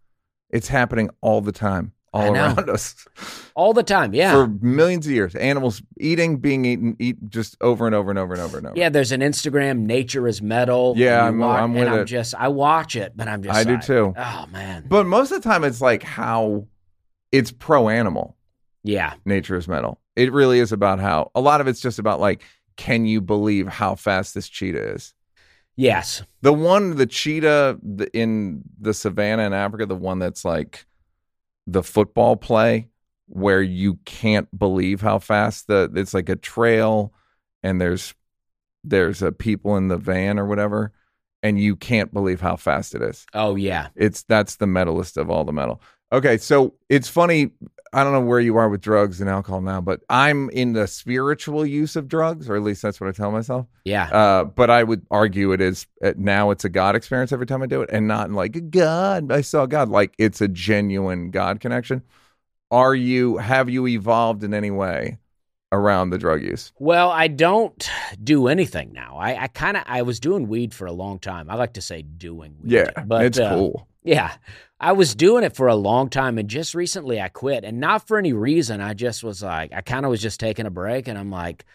It's 0.49 0.69
happening 0.69 1.09
all 1.21 1.41
the 1.41 1.51
time, 1.51 1.93
all 2.13 2.33
around 2.33 2.69
us. 2.69 2.95
All 3.55 3.73
the 3.73 3.83
time. 3.83 4.13
Yeah. 4.15 4.31
For 4.33 4.47
millions 4.47 5.05
of 5.05 5.11
years. 5.11 5.35
Animals 5.35 5.81
eating, 5.99 6.37
being 6.37 6.65
eaten, 6.65 6.95
eat 6.99 7.17
just 7.29 7.55
over 7.61 7.85
and 7.85 7.93
over 7.95 8.09
and 8.09 8.17
over 8.19 8.33
and 8.33 8.41
over 8.41 8.57
and 8.57 8.67
over. 8.67 8.77
yeah. 8.77 8.89
There's 8.89 9.11
an 9.11 9.21
Instagram, 9.21 9.79
Nature 9.81 10.27
is 10.27 10.41
Metal. 10.41 10.93
Yeah, 10.97 11.23
I'm- 11.25 11.41
I'm 11.43 11.63
and 11.71 11.73
with 11.75 11.87
I'm 11.87 11.99
it. 11.99 12.05
just, 12.05 12.33
I 12.35 12.47
watch 12.47 12.95
it, 12.95 13.13
but 13.15 13.27
I'm 13.27 13.43
just, 13.43 13.55
I 13.55 13.63
do 13.63 13.77
too. 13.79 14.13
Oh, 14.17 14.45
man. 14.51 14.85
But 14.87 15.05
most 15.05 15.31
of 15.31 15.41
the 15.41 15.47
time 15.47 15.63
it's 15.63 15.81
like 15.81 16.01
how 16.03 16.65
it's 17.31 17.51
pro 17.51 17.89
animal. 17.89 18.35
Yeah. 18.83 19.13
nature 19.25 19.55
is 19.55 19.67
metal. 19.67 19.99
It 20.15 20.31
really 20.33 20.59
is 20.59 20.71
about 20.71 20.99
how 20.99 21.31
a 21.35 21.41
lot 21.41 21.61
of 21.61 21.67
it's 21.67 21.79
just 21.79 21.99
about 21.99 22.19
like, 22.19 22.41
can 22.75 23.05
you 23.05 23.21
believe 23.21 23.67
how 23.67 23.95
fast 23.95 24.33
this 24.33 24.49
cheetah 24.49 24.93
is? 24.95 25.13
Yes. 25.75 26.21
The 26.41 26.53
one, 26.53 26.95
the 26.97 27.05
cheetah 27.05 27.79
in 28.13 28.63
the 28.79 28.93
savannah 28.93 29.43
in 29.43 29.53
Africa, 29.53 29.85
the 29.85 29.95
one 29.95 30.19
that's 30.19 30.43
like 30.45 30.85
the 31.67 31.83
football 31.83 32.35
play 32.35 32.89
where 33.27 33.61
you 33.61 33.95
can't 34.05 34.47
believe 34.57 35.01
how 35.01 35.17
fast 35.17 35.67
the 35.67 35.91
it's 35.95 36.13
like 36.13 36.29
a 36.29 36.35
trail 36.35 37.13
and 37.63 37.79
there's 37.79 38.13
there's 38.83 39.21
a 39.21 39.31
people 39.31 39.77
in 39.77 39.87
the 39.87 39.97
van 39.97 40.37
or 40.37 40.45
whatever 40.45 40.91
and 41.43 41.59
you 41.59 41.75
can't 41.75 42.13
believe 42.13 42.39
how 42.41 42.55
fast 42.55 42.95
it 42.95 43.01
is. 43.01 43.25
Oh, 43.33 43.55
yeah. 43.55 43.89
It's 43.95 44.23
that's 44.23 44.55
the 44.55 44.65
metalist 44.65 45.17
of 45.17 45.29
all 45.29 45.43
the 45.43 45.51
metal. 45.51 45.81
Okay, 46.13 46.37
so 46.37 46.75
it's 46.89 47.07
funny. 47.07 47.51
I 47.91 48.03
don't 48.03 48.13
know 48.13 48.21
where 48.21 48.39
you 48.39 48.55
are 48.57 48.69
with 48.69 48.81
drugs 48.81 49.19
and 49.19 49.29
alcohol 49.29 49.61
now, 49.61 49.81
but 49.81 50.01
I'm 50.09 50.49
in 50.51 50.73
the 50.73 50.87
spiritual 50.87 51.65
use 51.65 51.95
of 51.95 52.07
drugs, 52.07 52.49
or 52.49 52.55
at 52.55 52.61
least 52.61 52.81
that's 52.81 53.01
what 53.01 53.07
I 53.07 53.11
tell 53.11 53.31
myself. 53.31 53.67
Yeah. 53.85 54.05
Uh, 54.09 54.43
but 54.45 54.69
I 54.69 54.83
would 54.83 55.05
argue 55.11 55.51
it 55.51 55.61
is 55.61 55.87
uh, 56.03 56.13
now 56.15 56.51
it's 56.51 56.65
a 56.65 56.69
God 56.69 56.95
experience 56.95 57.31
every 57.31 57.47
time 57.47 57.61
I 57.63 57.65
do 57.65 57.81
it, 57.81 57.89
and 57.91 58.07
not 58.07 58.31
like 58.31 58.69
God. 58.69 59.31
I 59.31 59.41
saw 59.41 59.65
God. 59.65 59.89
Like 59.89 60.13
it's 60.17 60.39
a 60.39 60.47
genuine 60.47 61.31
God 61.31 61.59
connection. 61.59 62.03
Are 62.71 62.95
you? 62.95 63.37
Have 63.37 63.69
you 63.69 63.87
evolved 63.87 64.43
in 64.43 64.53
any 64.53 64.71
way 64.71 65.17
around 65.71 66.11
the 66.11 66.19
drug 66.19 66.43
use? 66.43 66.71
Well, 66.79 67.09
I 67.09 67.27
don't 67.27 67.89
do 68.23 68.47
anything 68.47 68.93
now. 68.93 69.17
I, 69.17 69.43
I 69.43 69.47
kind 69.47 69.75
of, 69.75 69.83
I 69.87 70.03
was 70.03 70.19
doing 70.19 70.47
weed 70.47 70.73
for 70.73 70.85
a 70.85 70.91
long 70.91 71.17
time. 71.19 71.49
I 71.49 71.55
like 71.55 71.73
to 71.73 71.81
say 71.81 72.03
doing 72.03 72.55
weed. 72.61 72.71
Yeah, 72.71 73.03
but 73.03 73.25
it's 73.25 73.39
uh, 73.39 73.55
cool. 73.55 73.87
Yeah. 74.03 74.33
I 74.79 74.91
was 74.91 75.15
doing 75.15 75.43
it 75.43 75.55
for 75.55 75.67
a 75.67 75.75
long 75.75 76.09
time 76.09 76.37
and 76.37 76.49
just 76.49 76.75
recently 76.75 77.21
I 77.21 77.29
quit 77.29 77.63
and 77.63 77.79
not 77.79 78.07
for 78.07 78.17
any 78.17 78.33
reason. 78.33 78.81
I 78.81 78.93
just 78.93 79.23
was 79.23 79.41
like, 79.41 79.71
I 79.73 79.81
kind 79.81 80.05
of 80.05 80.09
was 80.09 80.21
just 80.21 80.39
taking 80.39 80.65
a 80.65 80.69
break 80.71 81.07
and 81.07 81.17
I'm 81.17 81.31
like, 81.31 81.65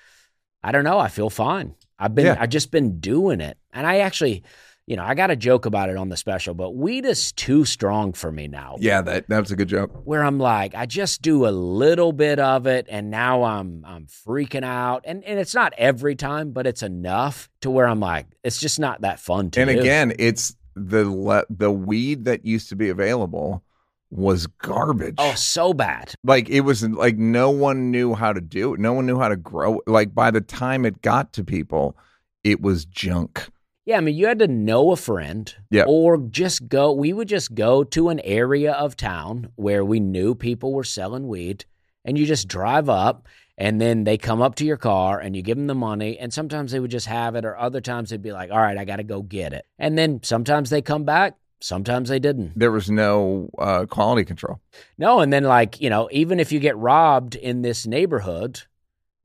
I 0.62 0.73
don't 0.73 0.85
know. 0.85 0.99
I 0.99 1.09
feel 1.09 1.31
fine. 1.31 1.75
I've 1.99 2.14
been, 2.14 2.27
Yeah. 2.27 2.37
I 2.38 2.47
just 2.47 2.71
been 2.71 3.01
doing 3.01 3.41
it. 3.41 3.57
And 3.73 3.87
I 3.87 4.01
actually, 4.01 4.43
you 4.87 4.97
know, 4.97 5.05
I 5.05 5.14
got 5.14 5.31
a 5.31 5.37
joke 5.37 5.64
about 5.64 5.88
it 5.88 5.97
on 5.97 6.11
the 6.11 6.17
special, 6.19 6.53
but 6.55 6.75
weed 6.75 7.07
is 7.07 7.33
too 7.33 7.64
strong 7.64 8.12
for 8.12 8.31
me 8.31 8.47
now. 8.49 8.77
Yeah, 8.79 9.01
that 9.03 9.25
that's 9.29 9.51
a 9.51 9.57
good 9.57 9.69
joke. 9.69 9.91
Where 10.05 10.23
I'm 10.23 10.38
like, 10.38 10.75
I 10.75 10.85
just 10.87 11.23
do 11.23 11.47
a 11.47 11.51
little 11.51 12.12
bit 12.12 12.38
of 12.38 12.67
it 12.67 12.87
and 12.91 13.11
now 13.11 13.45
I'm, 13.45 13.85
I'm 13.87 14.07
freaking 14.07 14.64
out. 14.64 15.05
And, 15.07 15.25
and 15.25 15.38
it's 15.38 15.55
not 15.55 15.73
every 15.79 16.14
time, 16.14 16.53
but 16.53 16.67
it's 16.67 16.83
enough 16.83 17.49
to 17.62 17.71
where 17.71 17.87
I'm 17.87 18.01
like, 18.01 18.27
it's 18.45 18.59
just 18.59 18.79
not 18.79 19.01
that 19.01 19.19
fun 19.19 19.51
to 19.53 19.61
and 19.62 19.71
do. 19.71 19.81
again, 19.81 20.12
it's 20.19 20.55
the 20.79 21.05
le- 21.09 21.45
the 21.51 21.71
weed 21.71 22.25
that 22.25 22.45
used 22.45 22.69
to 22.71 22.77
be 22.77 22.88
available 22.88 23.62
was 24.11 24.47
garbage. 24.47 25.17
oh, 25.19 25.35
so 25.35 25.75
bad. 25.75 26.14
like 26.25 26.49
it 26.49 26.61
was 26.62 26.83
like 26.88 27.19
no 27.19 27.51
one 27.51 27.91
knew 27.91 28.14
how 28.14 28.33
to 28.33 28.41
do 28.41 28.73
it. 28.75 28.81
No 28.81 28.93
one 28.95 29.05
knew 29.07 29.19
how 29.19 29.29
to 29.29 29.37
grow. 29.37 29.81
it. 29.81 29.88
Like 29.88 30.14
by 30.14 30.31
the 30.31 30.41
time 30.41 30.87
it 30.87 31.03
got 31.03 31.33
to 31.35 31.45
people, 31.45 31.97
it 32.45 32.61
was 32.62 32.85
junk. 32.87 33.49
Yeah, 33.85 33.97
I 33.97 34.01
mean, 34.01 34.17
you 34.17 34.27
had 34.27 34.38
to 34.41 34.49
know 34.49 34.91
a 34.93 34.97
friend, 34.97 35.55
Yeah. 35.71 35.85
or 35.87 36.19
just 36.19 36.69
go. 36.69 36.93
We 36.93 37.12
would 37.14 37.29
just 37.29 37.55
go 37.55 37.85
to 37.85 38.11
an 38.11 38.21
area 38.21 38.73
of 38.73 38.97
town 38.97 39.49
where 39.57 39.83
we 39.85 39.99
knew 39.99 40.35
people 40.35 40.73
were 40.75 40.85
selling 40.85 41.27
weed, 41.27 41.64
and 42.09 42.18
you 42.18 42.25
just 42.25 42.49
drive 42.49 42.88
up, 42.88 43.29
and 43.59 43.79
then 43.81 44.05
they 44.05 44.16
come 44.16 44.40
up 44.40 44.55
to 44.57 44.64
your 44.64 44.79
car, 44.79 45.21
and 45.21 45.37
you 45.37 45.42
give 45.42 45.59
them 45.59 45.66
the 45.66 45.75
money, 45.75 46.18
and 46.18 46.33
sometimes 46.33 46.73
they 46.73 46.81
would 46.81 46.90
just 46.90 47.07
have 47.07 47.35
it, 47.35 47.44
or 47.44 47.59
other 47.59 47.83
times 47.83 48.09
they'd 48.09 48.23
be 48.23 48.33
like, 48.33 48.51
"All 48.51 48.59
right, 48.59 48.79
I 48.79 48.87
got 48.87 48.97
to 48.97 49.05
go 49.05 49.21
get 49.21 49.53
it," 49.53 49.66
and 49.79 49.99
then 49.99 50.21
sometimes 50.23 50.71
they 50.71 50.81
come 50.81 51.05
back 51.05 51.37
sometimes 51.61 52.09
they 52.09 52.18
didn't. 52.18 52.53
There 52.57 52.71
was 52.71 52.90
no 52.90 53.51
uh, 53.59 53.85
quality 53.87 54.25
control. 54.25 54.61
No, 54.97 55.21
and 55.21 55.33
then 55.33 55.44
like 55.44 55.81
you 55.81 55.90
know, 55.90 56.09
even 56.12 56.40
if 56.40 56.53
you 56.53 56.61
get 56.61 56.77
robbed 56.77 57.35
in 57.35 57.62
this 57.62 57.87
neighborhood, 57.87 58.62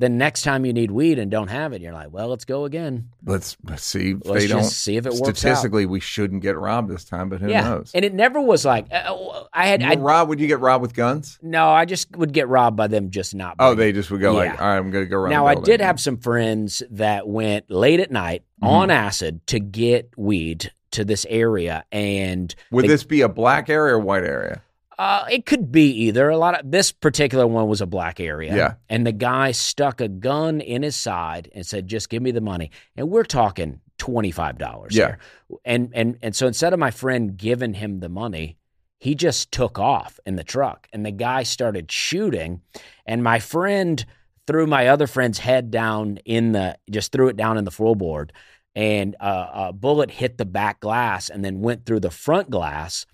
then 0.04 0.18
next 0.18 0.42
time 0.44 0.66
you 0.66 0.74
need 0.74 0.92
weed 0.92 1.18
and 1.18 1.32
don't 1.32 1.48
have 1.48 1.72
it, 1.74 1.82
you're 1.82 1.94
like, 1.94 2.12
well, 2.12 2.28
let's 2.28 2.46
go 2.46 2.66
again. 2.66 3.10
Let's, 3.26 3.56
let's 3.64 3.84
see 3.84 4.12
if 4.12 4.26
Let's 4.26 4.42
they 4.44 4.48
just 4.48 4.52
don't. 4.52 4.64
see 4.66 4.98
if 4.98 5.06
it 5.06 5.14
works 5.14 5.22
out. 5.30 5.38
Statistically, 5.38 5.86
we 5.86 6.00
shouldn't 6.02 6.42
get 6.42 6.58
robbed 6.58 6.90
this 6.90 7.06
time, 7.06 7.30
but 7.30 7.40
who 7.42 7.50
yeah, 7.50 7.62
knows? 7.70 7.92
and 7.94 8.04
it 8.04 8.14
never 8.14 8.42
was 8.42 8.66
like 8.66 8.88
uh, 8.92 9.44
I 9.54 9.68
had. 9.68 9.82
I, 9.82 9.96
robbed? 9.96 10.30
Would 10.30 10.40
you 10.42 10.48
get 10.48 10.60
robbed 10.60 10.82
with 10.82 10.94
guns? 10.94 11.40
no, 11.42 11.70
I 11.70 11.86
just 11.86 12.16
would 12.18 12.34
get 12.34 12.48
robbed 12.48 12.76
by 12.76 12.88
them 12.88 13.10
just 13.12 13.34
not. 13.34 13.56
Oh, 13.60 13.76
they 13.76 13.92
just 13.94 14.12
would 14.12 14.20
go 14.20 14.34
like, 14.34 14.52
"All 14.62 14.68
right, 14.68 14.78
I'm 14.78 14.92
going 14.92 15.06
to 15.06 15.10
go 15.10 15.18
around." 15.18 15.32
Now 15.32 15.46
the 15.46 15.52
I 15.52 15.56
did 15.64 15.80
have 15.80 16.00
some 16.00 16.18
friends 16.18 16.84
that 16.92 17.28
went 17.28 17.70
late 17.72 18.00
at 18.02 18.12
night 18.12 18.44
Mhm. 18.62 18.68
on 18.68 18.92
acid 18.92 19.46
to 19.48 19.60
get 19.60 20.10
weed 20.18 20.72
to 20.92 21.06
this 21.06 21.26
area, 21.30 21.86
and 21.92 22.54
Would 22.72 22.84
they- 22.86 22.88
this 22.90 23.04
be 23.04 23.22
a 23.22 23.30
black 23.30 23.70
area 23.70 23.94
or 23.96 24.00
white 24.00 24.24
area? 24.24 24.62
Uh, 25.00 25.26
it 25.32 25.46
could 25.46 25.72
be 25.72 25.90
either. 26.06 26.30
A 26.30 26.38
lot 26.38 26.60
of 26.60 26.70
this 26.72 26.92
particular 26.92 27.48
one 27.48 27.68
was 27.68 27.82
a 27.82 27.86
black 27.86 28.20
area, 28.20 28.56
Yeah. 28.56 28.74
and 28.90 29.06
the 29.06 29.12
guy 29.12 29.52
stuck 29.52 30.02
a 30.02 30.08
gun 30.08 30.62
in 30.62 30.84
his 30.84 30.96
side 30.96 31.50
and 31.54 31.66
said, 31.66 31.88
"Just 31.88 32.10
give 32.10 32.22
me 32.22 32.32
the 32.32 32.42
money." 32.42 32.72
And 32.96 33.10
we're 33.10 33.24
talking 33.24 33.80
twenty 33.98 34.32
five 34.32 34.58
dollars 34.58 34.96
Yeah. 34.96 35.08
here, 35.08 35.18
and 35.66 35.90
and 35.94 36.18
and 36.22 36.36
so 36.36 36.48
instead 36.48 36.74
of 36.74 36.80
my 36.80 36.92
friend 36.92 37.38
giving 37.38 37.74
him 37.76 38.00
the 38.00 38.10
money. 38.10 38.58
He 39.00 39.16
just 39.16 39.52
took 39.52 39.80
off 39.80 40.18
in 40.26 40.38
the 40.38 40.46
truck, 40.46 40.88
and 40.94 41.06
the 41.06 41.12
guy 41.12 41.44
started 41.44 41.92
shooting. 41.92 42.62
And 43.06 43.22
my 43.22 43.40
friend 43.40 44.06
threw 44.48 44.66
my 44.66 44.88
other 44.88 45.08
friend's 45.08 45.40
head 45.40 45.72
down 45.72 46.20
in 46.24 46.54
the, 46.54 46.78
just 46.90 47.12
threw 47.12 47.28
it 47.28 47.36
down 47.36 47.58
in 47.58 47.66
the 47.66 47.72
floorboard, 47.72 48.30
and 48.76 49.18
uh, 49.20 49.48
a 49.54 49.74
bullet 49.74 50.10
hit 50.10 50.38
the 50.38 50.46
back 50.46 50.80
glass 50.80 51.30
and 51.30 51.44
then 51.44 51.60
went 51.60 51.86
through 51.86 52.00
the 52.00 52.12
front 52.12 52.50
glass. 52.50 53.06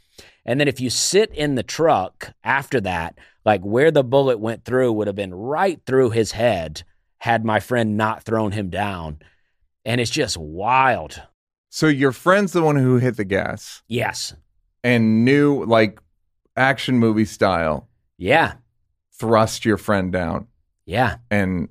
And 0.45 0.59
then 0.59 0.67
if 0.67 0.79
you 0.79 0.89
sit 0.89 1.31
in 1.33 1.55
the 1.55 1.63
truck 1.63 2.33
after 2.43 2.79
that, 2.81 3.17
like 3.45 3.61
where 3.61 3.91
the 3.91 4.03
bullet 4.03 4.39
went 4.39 4.65
through 4.65 4.93
would 4.93 5.07
have 5.07 5.15
been 5.15 5.33
right 5.33 5.79
through 5.85 6.11
his 6.11 6.31
head 6.31 6.83
had 7.19 7.43
my 7.45 7.59
friend 7.59 7.97
not 7.97 8.23
thrown 8.23 8.51
him 8.51 8.69
down. 8.69 9.19
And 9.85 9.99
it's 9.99 10.11
just 10.11 10.37
wild. 10.37 11.21
So 11.69 11.87
your 11.87 12.11
friend's 12.11 12.53
the 12.53 12.61
one 12.63 12.75
who 12.77 12.97
hit 12.97 13.17
the 13.17 13.25
gas 13.25 13.83
Yes. 13.87 14.33
and 14.83 15.23
knew, 15.25 15.65
like, 15.65 15.99
action 16.55 16.97
movie 16.97 17.25
style, 17.25 17.87
Yeah. 18.17 18.53
thrust 19.13 19.65
your 19.65 19.77
friend 19.77 20.11
down, 20.11 20.47
Yeah. 20.85 21.17
and 21.29 21.69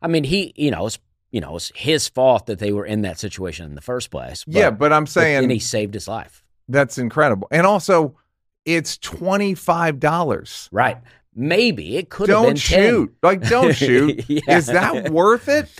I 0.00 0.08
mean, 0.08 0.24
he, 0.24 0.52
you 0.56 0.70
know, 0.70 0.86
it's, 0.86 0.98
you 1.30 1.40
know, 1.40 1.56
it's 1.56 1.70
his 1.74 2.08
fault 2.08 2.46
that 2.46 2.58
they 2.58 2.72
were 2.72 2.84
in 2.84 3.02
that 3.02 3.18
situation 3.18 3.66
in 3.66 3.74
the 3.74 3.80
first 3.80 4.10
place. 4.10 4.44
yeah. 4.48 4.70
But 4.70 4.92
I'm 4.92 5.04
but 5.04 5.10
saying 5.10 5.42
then 5.42 5.50
he 5.50 5.58
saved 5.60 5.94
his 5.94 6.08
life. 6.08 6.41
That's 6.72 6.98
incredible, 6.98 7.48
and 7.50 7.66
also 7.66 8.16
it's 8.64 8.96
twenty 8.98 9.54
five 9.54 10.00
dollars. 10.00 10.68
Right. 10.72 10.98
Maybe 11.34 11.96
it 11.96 12.10
could 12.10 12.28
have 12.28 12.38
been 12.42 12.44
Don't 12.54 12.58
10. 12.62 12.90
shoot, 12.90 13.14
like, 13.22 13.48
don't 13.48 13.74
shoot. 13.76 14.24
Yeah. 14.28 14.40
Is 14.58 14.66
that 14.66 15.10
worth 15.10 15.48
it? 15.48 15.70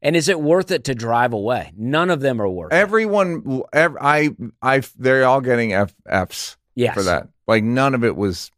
And 0.00 0.16
is 0.16 0.28
it 0.30 0.40
worth 0.40 0.70
it 0.70 0.84
to 0.84 0.94
drive 0.94 1.34
away? 1.34 1.70
None 1.76 2.08
of 2.08 2.20
them 2.20 2.40
are 2.40 2.48
worth 2.48 2.72
it. 2.72 2.76
Everyone, 2.76 3.62
ev 3.74 3.94
I, 4.00 4.30
I, 4.62 4.82
they're 4.98 5.26
all 5.26 5.42
getting 5.42 5.74
F, 5.74 5.94
Fs 6.08 6.56
Yes. 6.74 6.94
for 6.94 7.02
that. 7.02 7.28
Like 7.46 7.62
none 7.62 7.94
of 7.94 8.04
it 8.04 8.16
was. 8.16 8.50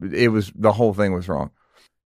It 0.00 0.28
was 0.32 0.50
the 0.54 0.72
whole 0.72 0.94
thing 0.94 1.12
was 1.12 1.28
wrong. 1.28 1.50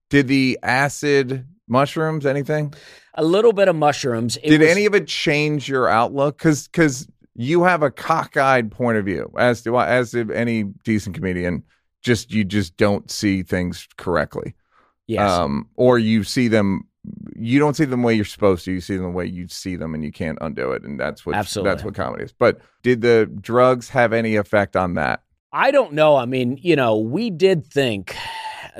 Did 0.09 0.27
the 0.27 0.59
acid 0.61 1.47
mushrooms 1.67 2.25
anything? 2.25 2.73
A 3.15 3.23
little 3.23 3.53
bit 3.53 3.69
of 3.69 3.75
mushrooms. 3.77 4.35
It 4.37 4.49
Did 4.49 4.59
was- 4.61 4.69
any 4.69 4.85
of 4.87 4.93
it 4.93 5.07
change 5.07 5.69
your 5.69 5.87
outlook? 5.87 6.37
Because 6.37 6.67
because 6.67 7.07
you 7.41 7.63
have 7.63 7.81
a 7.83 7.89
cockeyed 7.89 8.69
point 8.69 8.97
of 8.97 9.05
view, 9.05 9.31
as 9.37 9.61
do 9.61 9.77
I, 9.77 9.87
as 9.87 10.11
did 10.11 10.29
any 10.29 10.63
decent 10.83 11.15
comedian. 11.15 11.63
Just 12.01 12.31
you 12.31 12.43
just 12.43 12.75
don't 12.75 13.09
see 13.09 13.43
things 13.43 13.87
correctly, 13.97 14.55
Yes. 15.07 15.31
um, 15.31 15.67
or 15.75 15.97
you 15.99 16.23
see 16.25 16.49
them. 16.49 16.81
You 17.35 17.59
don't 17.59 17.75
see 17.77 17.85
them 17.85 18.01
the 18.01 18.05
way 18.05 18.13
you're 18.13 18.25
supposed 18.25 18.65
to. 18.65 18.73
You 18.73 18.81
see 18.81 18.95
them 18.95 19.05
the 19.05 19.11
way 19.11 19.25
you 19.25 19.47
see 19.47 19.77
them, 19.77 19.93
and 19.95 20.03
you 20.03 20.11
can't 20.11 20.37
undo 20.41 20.71
it. 20.71 20.83
And 20.83 20.99
that's 20.99 21.25
what 21.25 21.35
Absolutely. 21.35 21.71
that's 21.71 21.83
what 21.83 21.95
comedy 21.95 22.25
is. 22.25 22.33
But 22.33 22.59
did 22.83 23.01
the 23.01 23.29
drugs 23.39 23.87
have 23.89 24.11
any 24.11 24.35
effect 24.35 24.75
on 24.75 24.95
that? 24.95 25.23
I 25.53 25.71
don't 25.71 25.93
know. 25.93 26.17
I 26.17 26.25
mean, 26.25 26.57
you 26.61 26.75
know, 26.75 26.97
we 26.97 27.29
did 27.29 27.65
think 27.65 28.15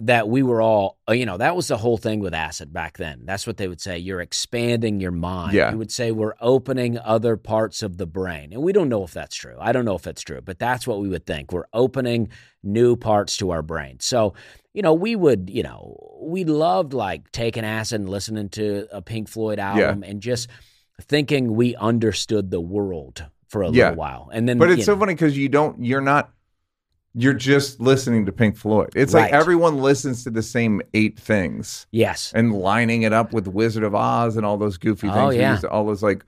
that 0.01 0.27
we 0.29 0.43
were 0.43 0.61
all, 0.61 0.97
uh, 1.09 1.13
you 1.13 1.25
know, 1.25 1.37
that 1.37 1.55
was 1.55 1.67
the 1.67 1.77
whole 1.77 1.97
thing 1.97 2.19
with 2.19 2.33
acid 2.33 2.71
back 2.73 2.97
then. 2.97 3.21
That's 3.25 3.45
what 3.45 3.57
they 3.57 3.67
would 3.67 3.81
say. 3.81 3.97
You're 3.97 4.21
expanding 4.21 4.99
your 4.99 5.11
mind. 5.11 5.53
Yeah. 5.53 5.71
You 5.71 5.77
would 5.77 5.91
say 5.91 6.11
we're 6.11 6.35
opening 6.39 6.97
other 6.99 7.37
parts 7.37 7.83
of 7.83 7.97
the 7.97 8.05
brain. 8.07 8.53
And 8.53 8.61
we 8.61 8.71
don't 8.73 8.89
know 8.89 9.03
if 9.03 9.13
that's 9.13 9.35
true. 9.35 9.57
I 9.59 9.71
don't 9.71 9.85
know 9.85 9.95
if 9.95 10.07
it's 10.07 10.21
true, 10.21 10.41
but 10.41 10.59
that's 10.59 10.87
what 10.87 10.99
we 10.99 11.09
would 11.09 11.25
think. 11.25 11.51
We're 11.51 11.65
opening 11.73 12.29
new 12.63 12.95
parts 12.95 13.37
to 13.37 13.51
our 13.51 13.61
brain. 13.61 13.99
So, 13.99 14.33
you 14.73 14.81
know, 14.81 14.93
we 14.93 15.15
would, 15.15 15.49
you 15.49 15.63
know, 15.63 16.17
we 16.21 16.43
loved 16.45 16.93
like 16.93 17.31
taking 17.31 17.65
acid 17.65 18.01
and 18.01 18.09
listening 18.09 18.49
to 18.49 18.87
a 18.91 19.01
Pink 19.01 19.27
Floyd 19.27 19.59
album 19.59 20.03
and 20.03 20.21
just 20.21 20.47
thinking 21.01 21.55
we 21.55 21.75
understood 21.75 22.51
the 22.51 22.61
world 22.61 23.25
for 23.47 23.63
a 23.63 23.69
Yeah. 23.71 23.85
little 23.85 23.97
while. 23.97 24.29
And 24.33 24.47
then, 24.47 24.57
But 24.59 24.71
it's 24.71 24.85
so 24.85 24.93
know, 24.93 24.99
funny 24.99 25.13
because 25.13 25.37
you 25.37 25.49
don't. 25.49 25.83
You're 25.83 26.01
not. 26.01 26.31
You're 27.19 27.33
just 27.33 27.81
listening 27.81 28.25
to 28.27 28.31
Pink 28.31 28.55
Floyd. 28.55 28.91
It's 28.95 29.13
like 29.13 29.33
everyone 29.33 29.79
listens 29.79 30.23
to 30.23 30.29
the 30.29 30.41
same 30.41 30.81
eight 30.93 31.19
things. 31.19 31.85
yes. 31.91 32.31
and 32.33 32.53
lining 32.53 33.01
it 33.01 33.11
up 33.11 33.33
with 33.33 33.47
Wizard 33.47 33.83
of 33.83 33.93
Oz 33.93 34.37
and 34.37 34.45
all 34.45 34.57
those 34.57 34.77
goofy 34.77 35.09
oh, 35.09 35.13
things. 35.13 35.35
Oh, 35.35 35.37
yeah. 35.37 35.59
all 35.69 35.85
those 35.85 36.01
like 36.01 36.23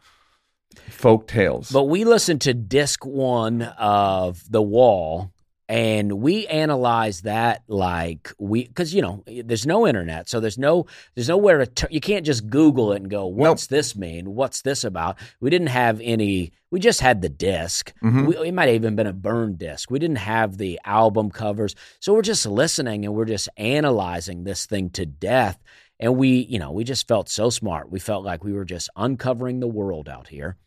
folk 0.89 1.27
tales. 1.27 1.71
But 1.71 1.83
we 1.83 2.03
listened 2.03 2.41
to 2.41 2.53
disc 2.53 3.05
one 3.05 3.61
of 3.61 4.43
The 4.51 4.61
Wall 4.61 5.30
and 5.71 6.11
we 6.21 6.45
analyze 6.47 7.21
that 7.21 7.63
like 7.69 8.33
we 8.37 8.67
because 8.67 8.93
you 8.93 9.01
know 9.01 9.23
there's 9.25 9.65
no 9.65 9.87
internet 9.87 10.27
so 10.27 10.41
there's 10.41 10.57
no 10.57 10.85
there's 11.15 11.29
nowhere 11.29 11.65
to 11.65 11.87
you 11.89 12.01
can't 12.01 12.25
just 12.25 12.49
google 12.49 12.91
it 12.91 12.97
and 12.97 13.09
go 13.09 13.25
what's 13.25 13.67
this 13.67 13.95
mean? 13.95 14.35
What's 14.35 14.63
this 14.63 14.83
about? 14.83 15.17
We 15.39 15.49
didn't 15.49 15.67
have 15.67 16.01
any 16.03 16.51
we 16.71 16.81
just 16.81 16.99
had 16.99 17.21
the 17.21 17.29
disc. 17.29 17.93
Mhm. 18.03 18.27
we, 18.27 18.49
it 18.49 18.53
might 18.53 18.67
have 18.67 18.75
even 18.75 18.95
been 18.97 19.07
a 19.07 19.13
burned 19.13 19.59
disc. 19.59 19.89
We 19.89 19.99
didn't 19.99 20.17
have 20.17 20.57
the 20.57 20.79
album 20.83 21.31
covers. 21.31 21.73
So 22.01 22.13
we're 22.13 22.21
just 22.21 22.45
listening 22.45 23.05
and 23.05 23.13
we're 23.13 23.25
just 23.25 23.47
analyzing 23.55 24.43
this 24.43 24.65
thing 24.65 24.89
to 24.91 25.05
death. 25.05 25.57
And 26.01 26.17
we 26.17 26.29
you 26.49 26.59
know 26.59 26.73
we 26.73 26.83
just 26.83 27.07
felt 27.07 27.29
so 27.29 27.49
smart. 27.49 27.89
We 27.89 27.99
felt 27.99 28.25
like 28.25 28.43
we 28.43 28.51
were 28.51 28.65
just 28.65 28.89
uncovering 28.97 29.61
the 29.61 29.67
world 29.67 30.09
out 30.09 30.27
here. 30.27 30.57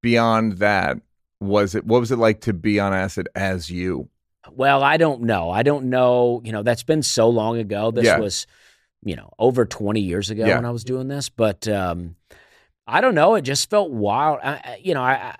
Beyond 0.00 0.54
that, 0.58 1.02
was 1.38 1.74
it 1.74 1.84
what 1.84 2.00
was 2.00 2.10
it 2.10 2.18
like 2.18 2.40
to 2.42 2.54
be 2.54 2.80
on 2.80 2.94
acid 2.94 3.28
as 3.34 3.68
you? 3.70 4.08
Well, 4.52 4.82
I 4.82 4.96
don't 4.96 5.22
know. 5.22 5.50
I 5.50 5.62
don't 5.62 5.86
know. 5.90 6.40
You 6.44 6.52
know, 6.52 6.62
that's 6.62 6.82
been 6.82 7.02
so 7.02 7.28
long 7.28 7.58
ago. 7.58 7.90
This 7.90 8.04
Yeah. 8.04 8.18
was, 8.18 8.46
you 9.02 9.16
know, 9.16 9.30
over 9.38 9.64
20 9.64 10.00
years 10.00 10.30
ago 10.30 10.44
Yeah. 10.46 10.56
when 10.56 10.64
I 10.64 10.70
was 10.70 10.84
doing 10.84 11.08
this. 11.08 11.28
But 11.28 11.66
um, 11.68 12.16
I 12.86 13.00
don't 13.00 13.14
know. 13.14 13.34
It 13.34 13.42
just 13.42 13.70
felt 13.70 13.90
wild. 13.90 14.38
I, 14.42 14.50
I- 14.52 14.80
you 14.82 14.94
know, 14.94 15.02
I, 15.02 15.12
I 15.14 15.36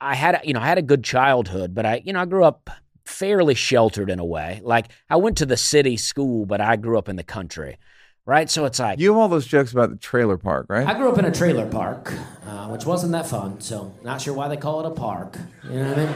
I 0.00 0.14
had, 0.14 0.36
a- 0.36 0.46
you 0.46 0.52
know, 0.54 0.60
I 0.60 0.66
had 0.66 0.78
a 0.78 0.82
good 0.82 1.02
childhood, 1.02 1.74
but 1.74 1.84
I, 1.84 2.02
you 2.04 2.12
know, 2.12 2.20
I 2.20 2.24
grew 2.24 2.44
up 2.44 2.70
fairly 3.04 3.54
sheltered 3.54 4.10
in 4.10 4.20
a 4.20 4.24
way. 4.24 4.60
Like 4.62 4.86
I 5.10 5.16
went 5.16 5.38
to 5.38 5.46
the 5.46 5.56
city 5.56 5.96
school, 5.96 6.46
but 6.46 6.60
I 6.60 6.76
grew 6.76 6.96
up 6.98 7.08
in 7.08 7.16
the 7.16 7.24
country, 7.24 7.78
right? 8.24 8.48
So 8.48 8.64
it's 8.64 8.78
like, 8.78 9.00
You 9.00 9.08
have 9.10 9.18
all 9.18 9.28
those 9.28 9.46
jokes 9.46 9.72
about 9.72 9.90
the 9.90 9.96
trailer 9.96 10.36
park, 10.38 10.66
right? 10.68 10.86
I 10.86 10.94
grew 10.94 11.10
up 11.10 11.18
in 11.18 11.24
a 11.24 11.32
trailer 11.32 11.66
park, 11.68 12.12
uh, 12.46 12.68
which 12.68 12.86
wasn't 12.86 13.10
that 13.12 13.26
fun. 13.26 13.60
So 13.60 13.92
not 14.04 14.20
sure 14.20 14.34
why 14.34 14.46
they 14.46 14.56
call 14.56 14.78
it 14.80 14.86
a 14.86 14.90
park. 14.90 15.36
You 15.64 15.70
know 15.80 15.88
what 15.88 15.98
I 15.98 16.04
mean? 16.06 16.14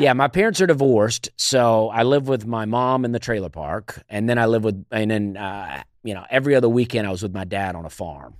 Yeah, 0.00 0.12
my 0.12 0.28
parents 0.28 0.60
are 0.60 0.66
divorced, 0.66 1.28
so 1.36 1.88
I 1.88 2.04
live 2.04 2.28
with 2.28 2.46
my 2.46 2.64
mom 2.64 3.04
in 3.04 3.12
the 3.12 3.18
trailer 3.18 3.48
park, 3.48 4.02
and 4.08 4.28
then 4.28 4.38
I 4.38 4.46
live 4.46 4.64
with, 4.64 4.84
and 4.90 5.10
then 5.10 5.36
uh, 5.36 5.82
you 6.02 6.14
know, 6.14 6.24
every 6.30 6.54
other 6.54 6.68
weekend 6.68 7.06
I 7.06 7.10
was 7.10 7.22
with 7.22 7.34
my 7.34 7.44
dad 7.44 7.74
on 7.74 7.84
a 7.84 7.90
farm. 7.90 8.34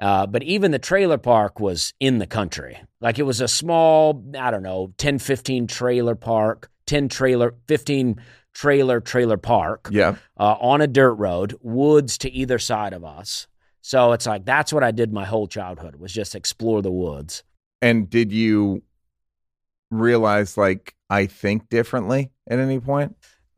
Uh, 0.00 0.26
but 0.26 0.42
even 0.42 0.70
the 0.70 0.78
trailer 0.78 1.18
park 1.18 1.60
was 1.60 1.92
in 2.00 2.18
the 2.18 2.26
country. 2.26 2.80
Like 3.00 3.18
it 3.18 3.24
was 3.24 3.40
a 3.40 3.48
small, 3.48 4.24
I 4.38 4.50
don't 4.50 4.62
know, 4.62 4.94
10, 4.96 5.18
15 5.18 5.66
trailer 5.66 6.14
park, 6.14 6.70
10 6.86 7.08
trailer, 7.08 7.54
15 7.68 8.20
trailer 8.54 9.00
trailer 9.00 9.36
park 9.36 9.88
yeah. 9.92 10.16
uh, 10.38 10.56
on 10.58 10.80
a 10.80 10.86
dirt 10.86 11.14
road, 11.14 11.54
woods 11.60 12.16
to 12.18 12.30
either 12.30 12.58
side 12.58 12.94
of 12.94 13.04
us. 13.04 13.46
So 13.82 14.12
it's 14.12 14.26
like 14.26 14.44
that's 14.44 14.72
what 14.72 14.82
I 14.82 14.90
did 14.90 15.12
my 15.12 15.24
whole 15.24 15.46
childhood 15.46 15.96
was 15.96 16.12
just 16.12 16.34
explore 16.34 16.82
the 16.82 16.90
woods. 16.90 17.44
And 17.82 18.08
did 18.10 18.32
you 18.32 18.82
realize 19.90 20.56
like 20.56 20.94
I 21.08 21.26
think 21.26 21.68
differently 21.68 22.30
at 22.48 22.58
any 22.58 22.80
point? 22.80 23.16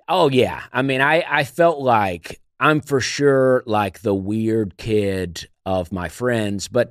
Oh 0.08 0.28
yeah. 0.30 0.62
I 0.72 0.82
mean, 0.82 1.00
I 1.00 1.24
I 1.28 1.44
felt 1.44 1.78
like 1.80 2.40
I'm 2.60 2.80
for 2.80 3.00
sure 3.00 3.62
like 3.66 4.00
the 4.00 4.14
weird 4.14 4.76
kid 4.76 5.48
of 5.64 5.92
my 5.92 6.08
friends, 6.08 6.68
but 6.68 6.90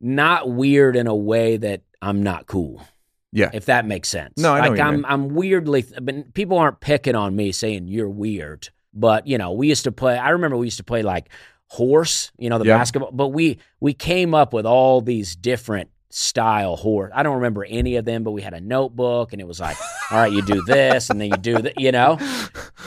not 0.00 0.50
weird 0.50 0.96
in 0.96 1.06
a 1.06 1.14
way 1.14 1.56
that 1.56 1.82
I'm 2.02 2.22
not 2.22 2.46
cool. 2.46 2.82
Yeah. 3.32 3.50
If 3.52 3.66
that 3.66 3.86
makes 3.86 4.08
sense. 4.08 4.34
No, 4.38 4.52
I 4.52 4.68
like 4.68 4.80
I'm 4.80 4.94
mean. 4.96 5.04
I'm 5.06 5.28
weirdly 5.34 5.84
but 6.00 6.32
people 6.34 6.58
aren't 6.58 6.80
picking 6.80 7.14
on 7.14 7.36
me 7.36 7.52
saying 7.52 7.88
you're 7.88 8.08
weird. 8.08 8.68
But, 8.98 9.26
you 9.26 9.36
know, 9.36 9.52
we 9.52 9.68
used 9.68 9.84
to 9.84 9.92
play 9.92 10.16
I 10.16 10.30
remember 10.30 10.56
we 10.56 10.66
used 10.66 10.78
to 10.78 10.84
play 10.84 11.02
like 11.02 11.28
horse, 11.68 12.30
you 12.38 12.48
know, 12.48 12.58
the 12.58 12.64
Yeah. 12.66 12.78
basketball, 12.78 13.10
but 13.12 13.28
we 13.28 13.58
we 13.80 13.92
came 13.92 14.34
up 14.34 14.52
with 14.52 14.64
all 14.66 15.00
these 15.00 15.36
different 15.36 15.90
style 16.18 16.76
horse. 16.76 17.12
I 17.14 17.22
don't 17.22 17.34
remember 17.34 17.62
any 17.68 17.96
of 17.96 18.06
them, 18.06 18.24
but 18.24 18.30
we 18.30 18.40
had 18.40 18.54
a 18.54 18.60
notebook 18.60 19.34
and 19.34 19.40
it 19.42 19.46
was 19.46 19.60
like, 19.60 19.76
all 20.10 20.18
right, 20.18 20.32
you 20.32 20.40
do 20.40 20.62
this 20.62 21.10
and 21.10 21.20
then 21.20 21.28
you 21.28 21.36
do 21.36 21.58
that, 21.58 21.78
you 21.78 21.92
know? 21.92 22.16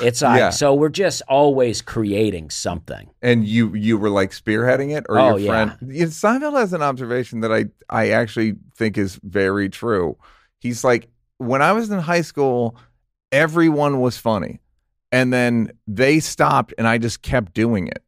It's 0.02 0.24
like 0.24 0.40
Yeah. 0.40 0.50
so 0.50 0.74
we're 0.74 0.90
just 0.90 1.22
always 1.28 1.84
creating 1.84 2.50
something. 2.50 3.08
And 3.22 3.46
you 3.48 3.76
you 3.76 4.00
were 4.00 4.10
like 4.10 4.32
spearheading 4.32 4.98
it, 4.98 5.06
or 5.08 5.20
Oh, 5.20 5.36
your 5.36 5.54
friend? 5.54 5.76
Yeah. 5.86 6.06
Seinfeld 6.06 6.58
has 6.58 6.74
an 6.74 6.82
observation 6.82 7.42
that 7.42 7.54
I 7.54 7.66
I 7.88 8.10
actually 8.10 8.56
think 8.76 8.98
is 8.98 9.20
very 9.22 9.70
true. 9.70 10.18
He's 10.60 10.84
like, 10.84 11.08
when 11.38 11.62
I 11.62 11.72
was 11.74 11.92
in 11.92 12.00
high 12.00 12.22
school, 12.22 12.76
everyone 13.32 14.00
was 14.02 14.18
funny, 14.18 14.60
and 15.12 15.32
then 15.32 15.72
they 15.86 16.20
stopped, 16.20 16.74
and 16.80 16.88
I 16.88 16.98
just 16.98 17.22
kept 17.22 17.54
doing 17.54 17.88
it. 17.88 18.04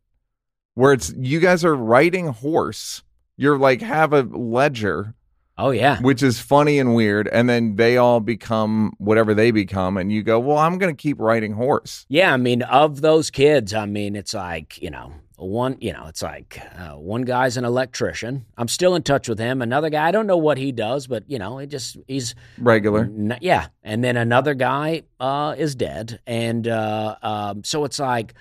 Where 0.74 0.94
it's 0.94 1.14
you 1.16 1.40
guys 1.40 1.64
are 1.64 1.76
writing 1.76 2.28
horse, 2.30 3.04
you're 3.42 3.58
like 3.58 3.82
have 3.82 4.14
a 4.14 4.22
ledger, 4.22 5.14
Oh 5.58 5.72
yeah. 5.72 6.00
which 6.02 6.24
is 6.24 6.40
funny 6.40 6.80
and 6.80 6.96
weird, 6.96 7.28
and 7.28 7.50
then 7.50 7.76
they 7.76 7.98
all 7.98 8.20
become 8.20 8.94
whatever 8.98 9.34
they 9.34 9.52
become, 9.52 9.98
and 9.98 10.12
you 10.12 10.24
go, 10.24 10.40
well, 10.40 10.58
I'm 10.58 10.78
gonna 10.78 10.94
keep 10.94 11.20
writing 11.20 11.54
horse. 11.54 12.06
Yeah, 12.10 12.34
I 12.34 12.38
mean, 12.38 12.62
of 12.64 13.02
those 13.02 13.30
kids, 13.30 13.74
I 13.74 13.86
mean, 13.86 14.16
it's 14.16 14.34
like, 14.34 14.82
you 14.82 14.90
know, 14.90 15.14
one, 15.38 15.78
you 15.82 15.92
know, 15.92 16.06
it's 16.08 16.22
like 16.22 16.62
uh, 16.78 16.92
one 16.98 17.24
guy's 17.24 17.58
an 17.58 17.66
electrician. 17.66 18.46
I'm 18.58 18.68
still 18.68 18.94
in 18.96 19.02
touch 19.02 19.28
with 19.28 19.40
him. 19.40 19.62
Another 19.64 19.90
guy, 19.90 20.08
I 20.08 20.12
don't 20.12 20.28
know 20.28 20.38
what 20.38 20.60
he 20.60 20.72
does, 20.72 21.08
but, 21.08 21.24
you 21.28 21.40
know, 21.40 21.58
he 21.58 21.66
just, 21.66 21.98
he's, 22.08 22.36
Regular. 22.60 23.06
n- 23.06 23.40
yeah. 23.42 23.68
And 23.84 24.04
then 24.04 24.18
another 24.18 24.54
guy 24.54 25.02
uh, 25.20 25.56
is 25.58 25.74
dead. 25.74 26.20
And 26.28 26.68
uh, 26.68 27.16
um, 27.24 27.64
so 27.64 27.86
it's 27.86 27.98
like, 27.98 28.36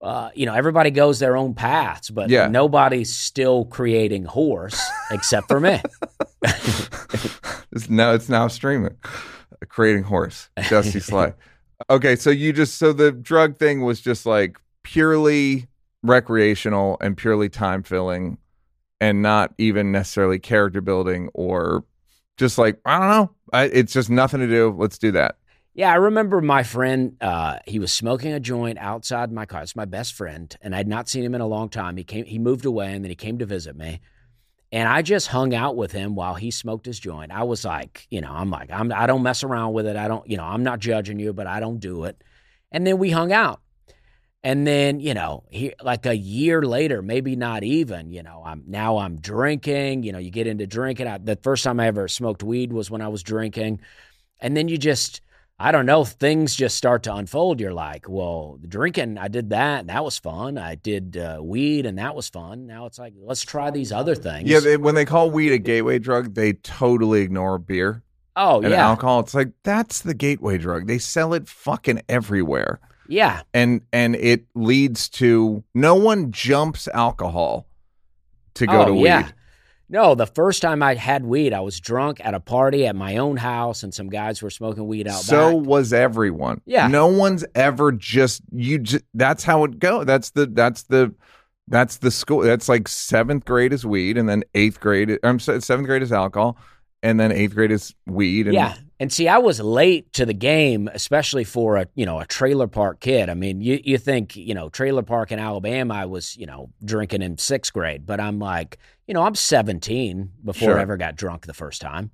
uh, 0.00 0.30
you 0.34 0.46
know, 0.46 0.54
everybody 0.54 0.90
goes 0.90 1.18
their 1.18 1.36
own 1.36 1.54
paths, 1.54 2.10
but 2.10 2.30
Yeah. 2.30 2.46
nobody's 2.48 3.14
still 3.16 3.64
creating 3.64 4.24
horse 4.24 4.80
except 5.10 5.48
for 5.48 5.60
me. 5.60 5.80
It's 7.70 7.90
now 7.90 8.12
it's 8.12 8.28
now 8.28 8.48
streaming. 8.48 8.96
Creating 9.68 10.02
horse. 10.04 10.48
Dusty 10.68 11.00
Slay. 11.00 11.32
Okay, 11.90 12.16
so 12.16 12.30
you 12.30 12.52
just 12.52 12.76
so 12.76 12.92
the 12.92 13.12
drug 13.12 13.56
thing 13.56 13.82
was 13.82 14.00
just 14.00 14.26
like 14.26 14.58
purely 14.82 15.68
recreational 16.02 16.96
and 17.00 17.16
purely 17.16 17.48
time 17.48 17.84
filling 17.84 18.36
and 19.00 19.22
not 19.22 19.54
even 19.58 19.92
necessarily 19.92 20.40
character 20.40 20.80
building 20.80 21.28
or 21.34 21.84
just 22.36 22.58
like 22.58 22.80
I 22.84 22.98
don't 22.98 23.08
know. 23.10 23.30
I, 23.52 23.64
it's 23.66 23.92
just 23.92 24.10
nothing 24.10 24.40
to 24.40 24.48
do. 24.48 24.74
Let's 24.76 24.98
do 24.98 25.12
that. 25.12 25.37
Yeah, 25.78 25.92
I 25.92 25.94
remember 25.94 26.40
my 26.40 26.64
friend. 26.64 27.16
Uh, 27.20 27.60
he 27.64 27.78
was 27.78 27.92
smoking 27.92 28.32
a 28.32 28.40
joint 28.40 28.78
outside 28.78 29.30
my 29.30 29.46
car. 29.46 29.62
It's 29.62 29.76
my 29.76 29.84
best 29.84 30.12
friend, 30.12 30.52
and 30.60 30.74
I'd 30.74 30.88
not 30.88 31.08
seen 31.08 31.22
him 31.22 31.36
in 31.36 31.40
a 31.40 31.46
long 31.46 31.68
time. 31.68 31.96
He 31.96 32.02
came, 32.02 32.24
he 32.24 32.40
moved 32.40 32.64
away, 32.64 32.92
and 32.92 33.04
then 33.04 33.10
he 33.10 33.14
came 33.14 33.38
to 33.38 33.46
visit 33.46 33.76
me, 33.76 34.00
and 34.72 34.88
I 34.88 35.02
just 35.02 35.28
hung 35.28 35.54
out 35.54 35.76
with 35.76 35.92
him 35.92 36.16
while 36.16 36.34
he 36.34 36.50
smoked 36.50 36.84
his 36.84 36.98
joint. 36.98 37.30
I 37.30 37.44
was 37.44 37.64
like, 37.64 38.08
you 38.10 38.20
know, 38.20 38.32
I'm 38.32 38.50
like, 38.50 38.72
I'm, 38.72 38.92
I 38.92 39.06
don't 39.06 39.22
mess 39.22 39.44
around 39.44 39.72
with 39.72 39.86
it. 39.86 39.94
I 39.94 40.08
don't, 40.08 40.28
you 40.28 40.36
know, 40.36 40.42
I'm 40.42 40.64
not 40.64 40.80
judging 40.80 41.20
you, 41.20 41.32
but 41.32 41.46
I 41.46 41.60
don't 41.60 41.78
do 41.78 42.02
it. 42.06 42.24
And 42.72 42.84
then 42.84 42.98
we 42.98 43.10
hung 43.10 43.32
out, 43.32 43.60
and 44.42 44.66
then 44.66 44.98
you 44.98 45.14
know, 45.14 45.44
he 45.48 45.74
like 45.80 46.06
a 46.06 46.16
year 46.16 46.60
later, 46.60 47.02
maybe 47.02 47.36
not 47.36 47.62
even. 47.62 48.10
You 48.10 48.24
know, 48.24 48.42
I'm 48.44 48.64
now 48.66 48.98
I'm 48.98 49.20
drinking. 49.20 50.02
You 50.02 50.10
know, 50.10 50.18
you 50.18 50.32
get 50.32 50.48
into 50.48 50.66
drinking. 50.66 51.06
I, 51.06 51.18
the 51.18 51.38
first 51.40 51.62
time 51.62 51.78
I 51.78 51.86
ever 51.86 52.08
smoked 52.08 52.42
weed 52.42 52.72
was 52.72 52.90
when 52.90 53.00
I 53.00 53.06
was 53.06 53.22
drinking, 53.22 53.80
and 54.40 54.56
then 54.56 54.66
you 54.66 54.76
just 54.76 55.20
I 55.60 55.72
don't 55.72 55.86
know, 55.86 56.04
things 56.04 56.54
just 56.54 56.76
start 56.76 57.02
to 57.04 57.14
unfold. 57.14 57.60
You're 57.60 57.74
like, 57.74 58.08
well, 58.08 58.60
drinking, 58.66 59.18
I 59.18 59.26
did 59.26 59.50
that, 59.50 59.80
and 59.80 59.88
that 59.88 60.04
was 60.04 60.16
fun. 60.16 60.56
I 60.56 60.76
did 60.76 61.16
uh, 61.16 61.40
weed, 61.42 61.84
and 61.84 61.98
that 61.98 62.14
was 62.14 62.28
fun. 62.28 62.66
Now 62.66 62.86
it's 62.86 62.98
like, 62.98 63.14
let's 63.20 63.42
try 63.42 63.70
these 63.72 63.90
other 63.90 64.14
things. 64.14 64.48
Yeah, 64.48 64.60
they, 64.60 64.76
when 64.76 64.94
they 64.94 65.04
call 65.04 65.30
weed 65.30 65.52
a 65.52 65.58
gateway 65.58 65.98
drug, 65.98 66.34
they 66.34 66.52
totally 66.52 67.22
ignore 67.22 67.58
beer 67.58 68.04
oh, 68.36 68.60
and 68.60 68.70
yeah. 68.70 68.88
alcohol. 68.88 69.20
It's 69.20 69.34
like 69.34 69.50
that's 69.64 70.02
the 70.02 70.14
gateway 70.14 70.58
drug. 70.58 70.86
They 70.86 70.98
sell 70.98 71.34
it 71.34 71.48
fucking 71.48 72.02
everywhere. 72.08 72.80
Yeah. 73.08 73.42
and 73.54 73.80
and 73.92 74.14
it 74.16 74.44
leads 74.54 75.08
to 75.10 75.64
no 75.74 75.94
one 75.94 76.30
jumps 76.30 76.88
alcohol 76.88 77.66
to 78.54 78.66
go 78.66 78.82
oh, 78.82 78.84
to 78.86 78.92
weed. 78.92 79.04
yeah. 79.04 79.30
No, 79.90 80.14
the 80.14 80.26
first 80.26 80.60
time 80.60 80.82
I 80.82 80.94
had 80.94 81.24
weed, 81.24 81.52
I 81.54 81.60
was 81.60 81.80
drunk 81.80 82.20
at 82.22 82.34
a 82.34 82.40
party 82.40 82.86
at 82.86 82.94
my 82.94 83.16
own 83.16 83.36
house, 83.38 83.82
and 83.82 83.92
some 83.94 84.08
guys 84.10 84.42
were 84.42 84.50
smoking 84.50 84.86
weed 84.86 85.08
out 85.08 85.20
So 85.22 85.58
back. 85.58 85.66
was 85.66 85.92
everyone. 85.92 86.60
Yeah. 86.66 86.88
No 86.88 87.06
one's 87.06 87.44
ever 87.54 87.92
just 87.92 88.42
you. 88.52 88.78
Just, 88.80 89.04
that's 89.14 89.44
how 89.44 89.64
it 89.64 89.78
go. 89.78 90.04
That's 90.04 90.30
the 90.30 90.46
that's 90.46 90.82
the 90.84 91.14
that's 91.68 91.98
the 91.98 92.10
school. 92.10 92.40
That's 92.40 92.68
like 92.68 92.86
seventh 92.88 93.44
grade 93.46 93.72
is 93.72 93.86
weed, 93.86 94.18
and 94.18 94.28
then 94.28 94.44
eighth 94.54 94.78
grade. 94.80 95.18
I'm 95.22 95.38
seventh 95.38 95.86
grade 95.86 96.02
is 96.02 96.12
alcohol, 96.12 96.58
and 97.02 97.18
then 97.18 97.32
eighth 97.32 97.54
grade 97.54 97.70
is 97.72 97.94
weed. 98.06 98.46
And 98.46 98.54
Yeah. 98.54 98.74
And 99.00 99.12
see, 99.12 99.28
I 99.28 99.38
was 99.38 99.60
late 99.60 100.12
to 100.14 100.26
the 100.26 100.34
game, 100.34 100.88
especially 100.92 101.44
for 101.44 101.76
a 101.76 101.86
you 101.94 102.04
know 102.04 102.18
a 102.18 102.26
trailer 102.26 102.66
park 102.66 103.00
kid. 103.00 103.28
I 103.28 103.34
mean, 103.34 103.60
you 103.60 103.80
you 103.84 103.96
think 103.98 104.34
you 104.36 104.54
know 104.54 104.68
trailer 104.68 105.02
park 105.02 105.30
in 105.32 105.38
Alabama, 105.38 105.94
I 105.94 106.06
was 106.06 106.36
you 106.36 106.46
know 106.46 106.70
drinking 106.84 107.22
in 107.22 107.38
sixth 107.38 107.72
grade, 107.72 108.06
but 108.06 108.18
I'm 108.20 108.38
like 108.40 108.78
you 109.06 109.14
know 109.14 109.22
I'm 109.22 109.34
17 109.36 110.32
before 110.44 110.68
Sure. 110.70 110.78
I 110.78 110.82
ever 110.82 110.96
got 110.96 111.14
drunk 111.16 111.46
the 111.46 111.54
first 111.54 111.80
time, 111.80 112.10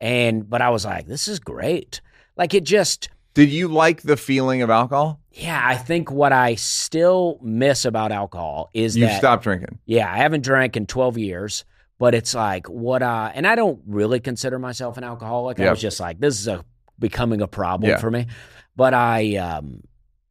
and 0.00 0.48
but 0.48 0.62
I 0.62 0.70
was 0.70 0.84
like, 0.84 1.06
this 1.06 1.28
is 1.28 1.38
great. 1.40 2.00
Like 2.36 2.54
it 2.54 2.64
just 2.64 3.08
Did 3.34 3.50
you 3.50 3.68
like 3.68 4.02
the 4.02 4.16
feeling 4.16 4.62
of 4.62 4.70
alcohol? 4.70 5.20
yeah. 5.32 5.60
I 5.64 5.76
think 5.76 6.10
what 6.10 6.32
I 6.32 6.54
still 6.56 7.38
miss 7.42 7.84
about 7.84 8.12
alcohol 8.12 8.68
is 8.74 8.96
You 8.96 9.06
that 9.06 9.18
stopped 9.18 9.44
drinking. 9.44 9.78
yeah, 9.86 10.12
I 10.12 10.16
haven't 10.18 10.42
drank 10.44 10.76
in 10.76 10.86
12 10.86 11.16
years, 11.18 11.64
but 12.00 12.14
it's 12.14 12.34
like 12.34 12.66
what 12.68 13.02
I, 13.02 13.30
and 13.34 13.46
I 13.46 13.54
don't 13.54 13.80
really 13.86 14.18
consider 14.18 14.58
myself 14.58 14.96
an 14.96 15.04
alcoholic. 15.04 15.60
I 15.60 15.70
was 15.70 15.80
just 15.80 16.00
like, 16.00 16.18
this 16.18 16.40
is 16.40 16.48
a 16.48 16.64
becoming 16.98 17.40
a 17.42 17.46
problem 17.46 17.90
Yeah. 17.90 17.98
for 17.98 18.10
me. 18.10 18.26
But 18.74 18.94
I, 18.94 19.36
um, 19.36 19.82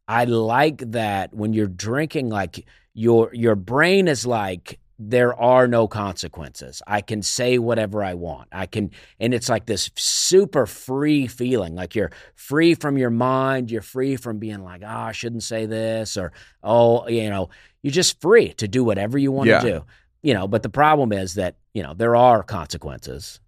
I 0.08 0.26
like 0.26 0.80
that 0.92 1.34
when 1.34 1.54
you're 1.54 1.68
drinking, 1.68 2.30
like 2.30 2.66
your, 2.96 3.30
your 3.34 3.56
brain 3.56 4.08
is 4.08 4.26
like, 4.26 4.80
there 5.02 5.34
are 5.40 5.68
no 5.68 5.88
consequences. 5.88 6.82
I 6.86 7.02
can 7.02 7.22
say 7.22 7.58
whatever 7.58 8.04
I 8.04 8.16
want. 8.16 8.50
I 8.52 8.66
can, 8.66 8.90
and 9.20 9.34
it's 9.34 9.48
like 9.48 9.66
this 9.66 9.90
super 9.96 10.66
free 10.66 11.28
feeling. 11.28 11.74
Like 11.76 11.96
you're 11.96 12.12
free 12.36 12.74
from 12.74 12.98
your 12.98 13.10
mind. 13.12 13.72
You're 13.72 13.82
free 13.82 14.16
from 14.18 14.40
being 14.40 14.62
like, 14.64 14.82
oh, 14.84 14.88
I 14.88 15.12
shouldn't 15.14 15.44
say 15.44 15.68
this, 15.68 16.18
or 16.18 16.34
oh, 16.64 17.08
you 17.08 17.30
know, 17.30 17.50
you're 17.82 17.94
just 17.94 18.20
free 18.20 18.54
to 18.54 18.68
do 18.68 18.84
whatever 18.84 19.18
you 19.18 19.32
want 19.32 19.48
Yeah. 19.50 19.60
to 19.60 19.72
do. 19.72 19.86
You 20.22 20.34
know, 20.34 20.48
but 20.48 20.64
the 20.64 20.70
problem 20.70 21.12
is 21.14 21.36
that 21.36 21.56
you 21.74 21.82
know 21.84 21.94
there 21.94 22.16
are 22.16 22.44
consequences. 22.44 23.40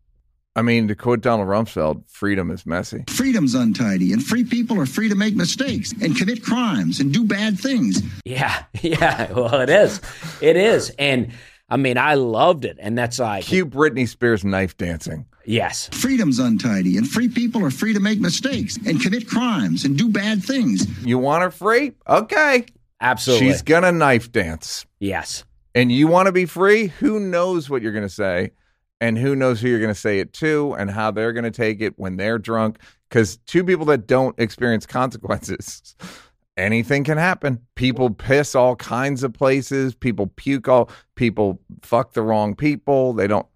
I 0.55 0.61
mean, 0.61 0.89
to 0.89 0.95
quote 0.95 1.21
Donald 1.21 1.47
Rumsfeld, 1.47 2.03
freedom 2.09 2.51
is 2.51 2.65
messy. 2.65 3.05
Freedom's 3.07 3.55
untidy, 3.55 4.11
and 4.11 4.21
free 4.21 4.43
people 4.43 4.77
are 4.81 4.85
free 4.85 5.07
to 5.07 5.15
make 5.15 5.33
mistakes 5.33 5.93
and 6.01 6.13
commit 6.15 6.43
crimes 6.43 6.99
and 6.99 7.13
do 7.13 7.23
bad 7.23 7.57
things. 7.57 8.01
Yeah, 8.25 8.63
yeah. 8.81 9.31
Well, 9.31 9.61
it 9.61 9.69
is, 9.69 10.01
it 10.41 10.57
is, 10.57 10.89
and 10.99 11.31
I 11.69 11.77
mean, 11.77 11.97
I 11.97 12.15
loved 12.15 12.65
it, 12.65 12.77
and 12.81 12.97
that's 12.97 13.17
like, 13.19 13.45
Cue 13.45 13.65
Britney 13.65 14.07
Spears 14.07 14.43
knife 14.43 14.75
dancing. 14.75 15.25
yes, 15.45 15.87
Freedom's 15.93 16.37
untidy, 16.37 16.97
and 16.97 17.09
free 17.09 17.29
people 17.29 17.63
are 17.63 17.71
free 17.71 17.93
to 17.93 18.01
make 18.01 18.19
mistakes 18.19 18.77
and 18.85 18.99
commit 19.01 19.27
crimes 19.29 19.85
and 19.85 19.97
do 19.97 20.09
bad 20.09 20.43
things. 20.43 20.85
You 21.05 21.17
want 21.17 21.43
her 21.43 21.51
free? 21.51 21.93
Okay. 22.09 22.65
absolutely, 22.99 23.47
She's 23.47 23.61
gonna 23.61 23.93
knife 23.93 24.31
dance. 24.33 24.85
yes, 24.99 25.45
and 25.75 25.91
you 25.91 26.07
want 26.07 26.27
to 26.27 26.31
be 26.31 26.45
free, 26.45 26.87
who 26.87 27.19
knows 27.19 27.69
what 27.69 27.81
you're 27.81 27.91
going 27.91 28.07
to 28.07 28.09
say 28.09 28.51
and 28.99 29.17
who 29.17 29.35
knows 29.35 29.61
who 29.61 29.69
you're 29.69 29.79
going 29.79 29.93
to 29.93 29.99
say 29.99 30.19
it 30.19 30.33
to 30.33 30.73
and 30.77 30.91
how 30.91 31.11
they're 31.11 31.33
going 31.33 31.43
to 31.43 31.51
take 31.51 31.81
it 31.81 31.93
when 31.97 32.17
they're 32.17 32.37
drunk 32.37 32.79
cuz 33.09 33.37
two 33.47 33.63
people 33.63 33.85
that 33.85 34.07
don't 34.07 34.39
experience 34.39 34.85
consequences 34.85 35.95
anything 36.57 37.03
can 37.03 37.17
happen. 37.17 37.59
People 37.75 38.09
piss 38.09 38.55
all 38.55 38.75
kinds 38.75 39.23
of 39.23 39.33
places, 39.33 39.95
people 39.95 40.27
puke 40.35 40.67
all 40.67 40.89
people 41.15 41.59
fuck 41.81 42.13
the 42.13 42.21
wrong 42.21 42.55
people. 42.55 43.13
They 43.13 43.27
don't 43.27 43.47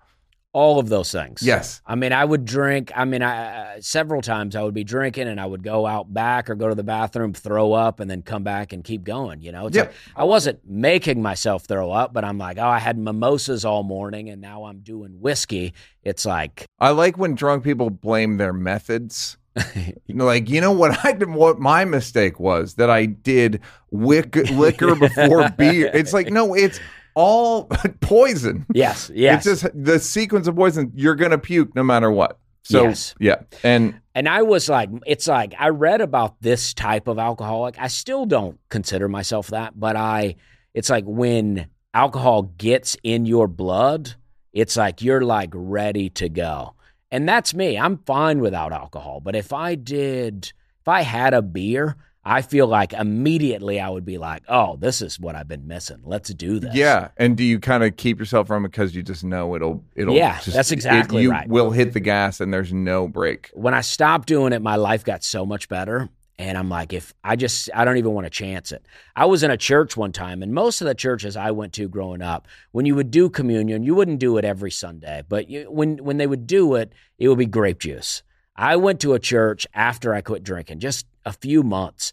all 0.55 0.79
of 0.79 0.87
those 0.87 1.11
things. 1.11 1.43
Yes. 1.43 1.81
I 1.85 1.95
mean, 1.95 2.13
I 2.13 2.23
would 2.23 2.45
drink. 2.45 2.89
I 2.95 3.03
mean, 3.03 3.21
I 3.21 3.75
uh, 3.75 3.81
several 3.81 4.21
times 4.21 4.55
I 4.55 4.63
would 4.63 4.73
be 4.73 4.85
drinking, 4.85 5.27
and 5.27 5.37
I 5.39 5.45
would 5.45 5.63
go 5.63 5.85
out 5.85 6.13
back 6.13 6.49
or 6.49 6.55
go 6.55 6.69
to 6.69 6.75
the 6.75 6.83
bathroom, 6.83 7.33
throw 7.33 7.73
up, 7.73 7.99
and 7.99 8.09
then 8.09 8.21
come 8.21 8.43
back 8.43 8.71
and 8.71 8.81
keep 8.81 9.03
going. 9.03 9.41
You 9.41 9.51
know, 9.51 9.67
it's 9.67 9.75
Yep. 9.75 9.87
like 9.87 9.95
I 10.15 10.23
wasn't 10.23 10.59
making 10.65 11.21
myself 11.21 11.65
throw 11.65 11.91
up, 11.91 12.13
but 12.13 12.23
I'm 12.23 12.37
like, 12.37 12.57
oh, 12.57 12.67
I 12.67 12.79
had 12.79 12.97
mimosas 12.97 13.65
all 13.65 13.83
morning, 13.83 14.29
and 14.29 14.39
now 14.41 14.63
I'm 14.63 14.79
doing 14.79 15.19
whiskey. 15.19 15.73
It's 16.03 16.25
like, 16.25 16.65
I 16.79 16.91
like 16.91 17.17
when 17.17 17.35
drunk 17.35 17.65
people 17.65 17.89
blame 17.89 18.37
their 18.37 18.53
methods. 18.53 19.37
You 20.07 20.13
know, 20.13 20.25
like 20.25 20.49
you 20.49 20.61
know 20.61 20.71
what 20.71 21.03
I 21.03 21.11
did. 21.13 21.29
What 21.29 21.59
my 21.59 21.83
mistake 21.83 22.39
was 22.39 22.75
that 22.75 22.89
I 22.89 23.05
did 23.07 23.61
wick, 23.89 24.35
liquor 24.51 24.95
before 24.95 25.49
beer. 25.49 25.89
It's 25.93 26.13
like 26.13 26.29
no, 26.29 26.53
it's 26.53 26.79
all 27.15 27.65
poison. 28.01 28.65
yes, 28.73 29.09
yes. 29.13 29.45
It's 29.45 29.61
just 29.61 29.73
the 29.83 29.99
sequence 29.99 30.47
of 30.47 30.55
poison. 30.55 30.91
You're 30.95 31.15
gonna 31.15 31.37
puke 31.37 31.75
no 31.75 31.83
matter 31.83 32.11
what. 32.11 32.37
So 32.63 32.83
Yes. 32.83 33.13
yeah, 33.19 33.41
and 33.63 33.99
And 34.15 34.27
I 34.27 34.41
was 34.41 34.67
like, 34.69 34.89
it's 35.05 35.27
like 35.27 35.53
I 35.59 35.69
read 35.69 36.01
about 36.01 36.41
this 36.41 36.73
type 36.73 37.07
of 37.07 37.19
alcoholic. 37.19 37.75
I 37.79 37.87
still 37.87 38.25
don't 38.25 38.59
consider 38.69 39.07
myself 39.07 39.47
that, 39.47 39.79
but 39.79 39.95
I, 39.95 40.35
it's 40.73 40.89
like 40.89 41.03
when 41.05 41.67
alcohol 41.93 42.41
gets 42.57 42.97
in 43.03 43.25
your 43.27 43.47
blood, 43.47 44.15
it's 44.51 44.75
like 44.77 45.03
you're 45.03 45.21
like 45.21 45.51
ready 45.53 46.09
to 46.11 46.27
go. 46.27 46.73
And 47.11 47.29
that's 47.29 47.53
me. 47.53 47.77
I'm 47.77 47.99
fine 47.99 48.39
without 48.39 48.73
alcohol. 48.73 49.19
But 49.21 49.35
if 49.35 49.53
I 49.53 49.75
did, 49.75 50.51
if 50.81 50.87
I 50.87 51.01
had 51.01 51.35
a 51.35 51.43
beer, 51.43 51.95
I 52.27 52.41
feel 52.41 52.65
like 52.65 52.91
immediately 52.93 53.79
I 53.79 53.87
would 53.87 54.03
be 54.03 54.17
like, 54.17 54.43
oh, 54.47 54.77
this 54.77 55.01
is 55.01 55.19
what 55.19 55.35
I've 55.35 55.47
been 55.47 55.67
missing. 55.67 55.99
Let's 56.03 56.33
do 56.33 56.59
this. 56.59 56.73
Yeah, 56.73 57.09
and 57.17 57.37
do 57.37 57.43
you 57.43 57.59
kind 57.59 57.83
of 57.83 57.97
keep 57.97 58.17
yourself 58.17 58.47
from 58.47 58.65
it 58.65 58.69
because 58.69 58.95
you 58.95 59.03
just 59.03 59.23
know 59.23 59.55
it'll 59.55 59.83
it'll 59.95 60.15
Yeah, 60.15 60.39
just, 60.41 60.55
that's 60.55 60.71
exactly 60.71 61.21
it, 61.21 61.23
you 61.25 61.31
right. 61.31 61.47
will 61.47 61.69
hit 61.69 61.93
the 61.93 61.99
gas 61.99 62.41
and 62.41 62.51
there's 62.51 62.73
no 62.73 63.07
brake. 63.07 63.51
When 63.53 63.75
I 63.75 63.81
stopped 63.81 64.27
doing 64.27 64.53
it, 64.53 64.61
my 64.63 64.75
life 64.75 65.03
got 65.03 65.23
so 65.23 65.45
much 65.45 65.69
better. 65.69 66.09
And 66.37 66.57
I'm 66.57 66.67
like, 66.67 66.91
if 66.91 67.13
I 67.23 67.37
just, 67.37 67.69
I 67.73 67.85
don't 67.85 67.95
even 67.95 68.11
want 68.11 68.25
to 68.25 68.29
chance 68.29 68.73
it. 68.73 68.85
I 69.15 69.25
was 69.25 69.41
in 69.43 69.51
a 69.51 69.57
church 69.57 69.95
one 69.95 70.11
time, 70.11 70.43
and 70.43 70.53
most 70.53 70.81
of 70.81 70.87
the 70.87 70.93
churches 70.93 71.37
I 71.37 71.51
went 71.51 71.71
to 71.73 71.87
growing 71.87 72.21
up, 72.21 72.49
when 72.73 72.85
you 72.85 72.93
would 72.95 73.09
do 73.09 73.29
communion, 73.29 73.83
you 73.83 73.95
wouldn't 73.95 74.19
do 74.19 74.37
it 74.37 74.43
every 74.43 74.71
Sunday, 74.71 75.23
but 75.29 75.49
you, 75.49 75.71
when 75.71 75.97
when 76.03 76.17
they 76.17 76.27
would 76.27 76.45
do 76.45 76.75
it, 76.75 76.91
it 77.19 77.29
would 77.29 77.37
be 77.37 77.45
grape 77.45 77.79
juice. 77.79 78.21
I 78.57 78.75
went 78.75 78.99
to 79.01 79.13
a 79.13 79.19
church 79.19 79.65
after 79.73 80.13
I 80.13 80.19
quit 80.19 80.43
drinking, 80.43 80.79
just 80.79 81.05
a 81.25 81.33
few 81.33 81.63
months. 81.63 82.11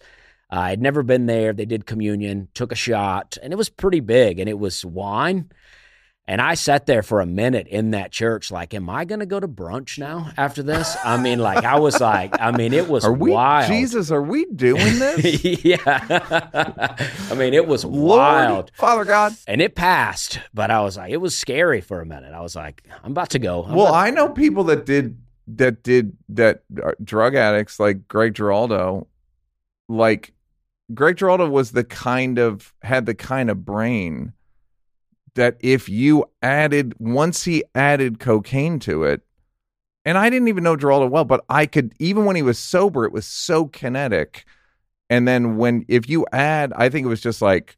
Uh, 0.51 0.57
I 0.57 0.71
had 0.71 0.81
never 0.83 1.03
been 1.03 1.27
there. 1.27 1.53
They 1.53 1.65
did 1.65 1.87
communion, 1.87 2.49
took 2.55 2.73
a 2.73 2.77
shot, 2.77 3.37
and 3.43 3.53
it 3.53 3.57
was 3.57 3.69
pretty 3.71 4.01
big, 4.01 4.39
and 4.39 4.49
it 4.49 4.59
was 4.59 4.85
wine. 4.85 5.51
And 6.29 6.41
I 6.41 6.55
sat 6.55 6.87
there 6.87 7.03
for 7.03 7.21
a 7.21 7.27
minute 7.27 7.67
in 7.67 7.91
that 7.91 8.13
church, 8.13 8.53
like, 8.53 8.75
am 8.75 8.89
I 8.89 9.05
going 9.05 9.19
to 9.19 9.27
go 9.27 9.41
to 9.41 9.49
brunch 9.49 9.99
now 9.99 10.31
after 10.37 10.63
this? 10.63 10.97
I 11.05 11.21
mean, 11.21 11.41
like, 11.41 11.65
I 11.65 11.81
was 11.81 12.01
like, 12.01 12.41
I 12.41 12.53
mean, 12.53 12.73
it 12.73 12.89
was 12.89 13.05
Are 13.05 13.13
we 13.13 13.33
wild. 13.33 13.67
Jesus? 13.69 14.13
Are 14.13 14.23
we 14.23 14.45
doing 14.45 14.77
this? 15.01 15.65
yeah. 15.65 15.79
I 17.31 17.35
mean, 17.35 17.55
it 17.55 17.67
was 17.67 17.85
Lord, 17.85 18.19
wild. 18.19 18.71
Father 18.75 19.05
God. 19.05 19.35
And 19.49 19.61
it 19.61 19.75
passed, 19.75 20.39
but 20.55 20.71
I 20.71 20.81
was 20.83 20.97
like, 20.97 21.11
it 21.11 21.17
was 21.17 21.37
scary 21.37 21.81
for 21.81 22.01
a 22.01 22.07
minute. 22.07 22.33
I 22.33 22.41
was 22.41 22.55
like, 22.55 22.85
I'm 23.03 23.11
about 23.11 23.31
to 23.31 23.39
go. 23.41 23.65
I'm 23.65 23.75
Well, 23.75 23.89
about- 23.89 24.07
I 24.07 24.11
know 24.11 24.29
people 24.29 24.65
that 24.65 24.87
did 24.87 25.19
that 25.59 25.83
did 25.83 26.17
that 26.29 26.63
uh, 26.83 26.93
drug 27.03 27.35
addicts 27.35 27.81
like 27.81 28.09
Greg 28.09 28.35
Giraldo. 28.35 29.07
Like 29.89 30.33
Greg 30.95 31.17
Giraldo 31.17 31.49
was 31.49 31.73
the 31.73 31.85
kind 31.85 32.39
of 32.39 32.73
had 32.83 33.07
the 33.07 33.15
kind 33.15 33.51
of 33.51 33.65
brain 33.65 34.33
that 35.35 35.57
if 35.61 35.89
you 35.89 36.25
added 36.43 36.95
once 36.99 37.45
he 37.45 37.65
added 37.75 38.19
cocaine 38.19 38.79
to 38.81 39.05
it, 39.05 39.23
and 40.05 40.19
I 40.19 40.29
didn't 40.31 40.49
even 40.49 40.65
know 40.65 40.77
Giraldo 40.77 41.07
well, 41.07 41.25
but 41.25 41.45
I 41.49 41.67
could 41.67 41.95
even 41.99 42.25
when 42.25 42.37
he 42.37 42.43
was 42.43 42.59
sober, 42.59 43.05
it 43.05 43.13
was 43.13 43.27
so 43.27 43.67
kinetic. 43.67 44.45
And 45.09 45.29
then 45.29 45.57
when 45.57 45.85
if 45.89 46.09
you 46.09 46.27
add, 46.33 46.73
I 46.75 46.89
think 46.89 47.05
it 47.05 47.09
was 47.09 47.21
just 47.21 47.43
like 47.43 47.77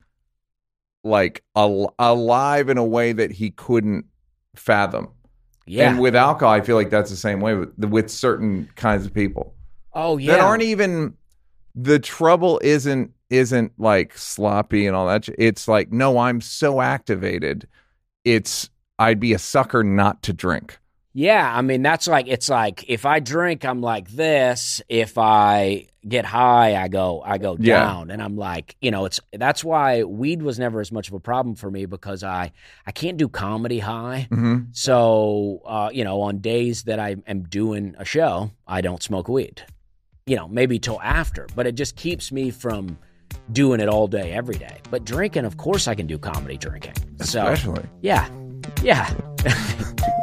like 1.02 1.42
al- 1.54 1.94
alive 1.98 2.68
in 2.68 2.78
a 2.78 2.84
way 2.84 3.12
that 3.12 3.32
he 3.32 3.50
couldn't 3.50 4.06
fathom. 4.56 5.13
Yeah. 5.66 5.90
And 5.90 6.00
with 6.00 6.14
alcohol, 6.14 6.52
I 6.52 6.60
feel 6.60 6.76
like 6.76 6.90
that's 6.90 7.10
the 7.10 7.16
same 7.16 7.40
way 7.40 7.54
with, 7.54 7.72
with 7.78 8.10
certain 8.10 8.68
kinds 8.76 9.06
of 9.06 9.14
people 9.14 9.54
oh, 9.94 10.18
yeah. 10.18 10.32
that 10.32 10.40
aren't 10.40 10.62
even. 10.62 11.14
The 11.74 11.98
trouble 11.98 12.60
isn't 12.62 13.12
isn't 13.30 13.72
like 13.78 14.16
sloppy 14.16 14.86
and 14.86 14.94
all 14.94 15.06
that. 15.08 15.28
It's 15.38 15.66
like 15.66 15.90
no, 15.90 16.18
I'm 16.18 16.40
so 16.40 16.80
activated. 16.80 17.66
It's 18.24 18.70
I'd 18.98 19.18
be 19.18 19.32
a 19.32 19.38
sucker 19.38 19.82
not 19.82 20.22
to 20.24 20.32
drink. 20.32 20.78
Yeah, 21.16 21.48
I 21.56 21.62
mean 21.62 21.82
that's 21.82 22.08
like 22.08 22.26
it's 22.26 22.48
like 22.48 22.84
if 22.88 23.06
I 23.06 23.20
drink, 23.20 23.64
I'm 23.64 23.80
like 23.80 24.10
this. 24.10 24.82
If 24.88 25.16
I 25.16 25.86
get 26.06 26.24
high, 26.24 26.74
I 26.74 26.88
go 26.88 27.22
I 27.24 27.38
go 27.38 27.56
Yeah. 27.58 27.84
down, 27.84 28.10
and 28.10 28.20
I'm 28.20 28.36
like 28.36 28.74
you 28.80 28.90
know 28.90 29.04
it's 29.04 29.20
that's 29.32 29.62
why 29.62 30.02
weed 30.02 30.42
was 30.42 30.58
never 30.58 30.80
as 30.80 30.90
much 30.90 31.06
of 31.06 31.14
a 31.14 31.20
problem 31.20 31.54
for 31.54 31.70
me 31.70 31.86
because 31.86 32.24
I 32.24 32.50
I 32.84 32.90
can't 32.90 33.16
do 33.16 33.28
comedy 33.28 33.78
high. 33.78 34.26
Mm-hmm. 34.28 34.70
So 34.72 35.62
uh, 35.64 35.90
you 35.92 36.02
know 36.02 36.20
on 36.22 36.38
days 36.38 36.82
that 36.84 36.98
I 36.98 37.14
am 37.28 37.44
doing 37.44 37.94
a 37.96 38.04
show, 38.04 38.50
I 38.66 38.80
don't 38.80 39.00
smoke 39.02 39.28
weed. 39.28 39.62
You 40.26 40.34
know 40.34 40.48
maybe 40.48 40.80
till 40.80 41.00
after, 41.00 41.46
but 41.54 41.64
it 41.68 41.76
just 41.76 41.94
keeps 41.94 42.32
me 42.32 42.50
from 42.50 42.98
doing 43.52 43.78
it 43.78 43.88
all 43.88 44.08
day 44.08 44.32
every 44.32 44.56
day. 44.56 44.78
But 44.90 45.04
drinking, 45.04 45.44
of 45.44 45.58
course, 45.58 45.86
I 45.86 45.94
can 45.94 46.08
do 46.08 46.18
comedy 46.18 46.56
drinking. 46.56 46.94
So 47.20 47.46
Especially. 47.46 47.84
yeah, 48.00 48.28
yeah. 48.82 49.14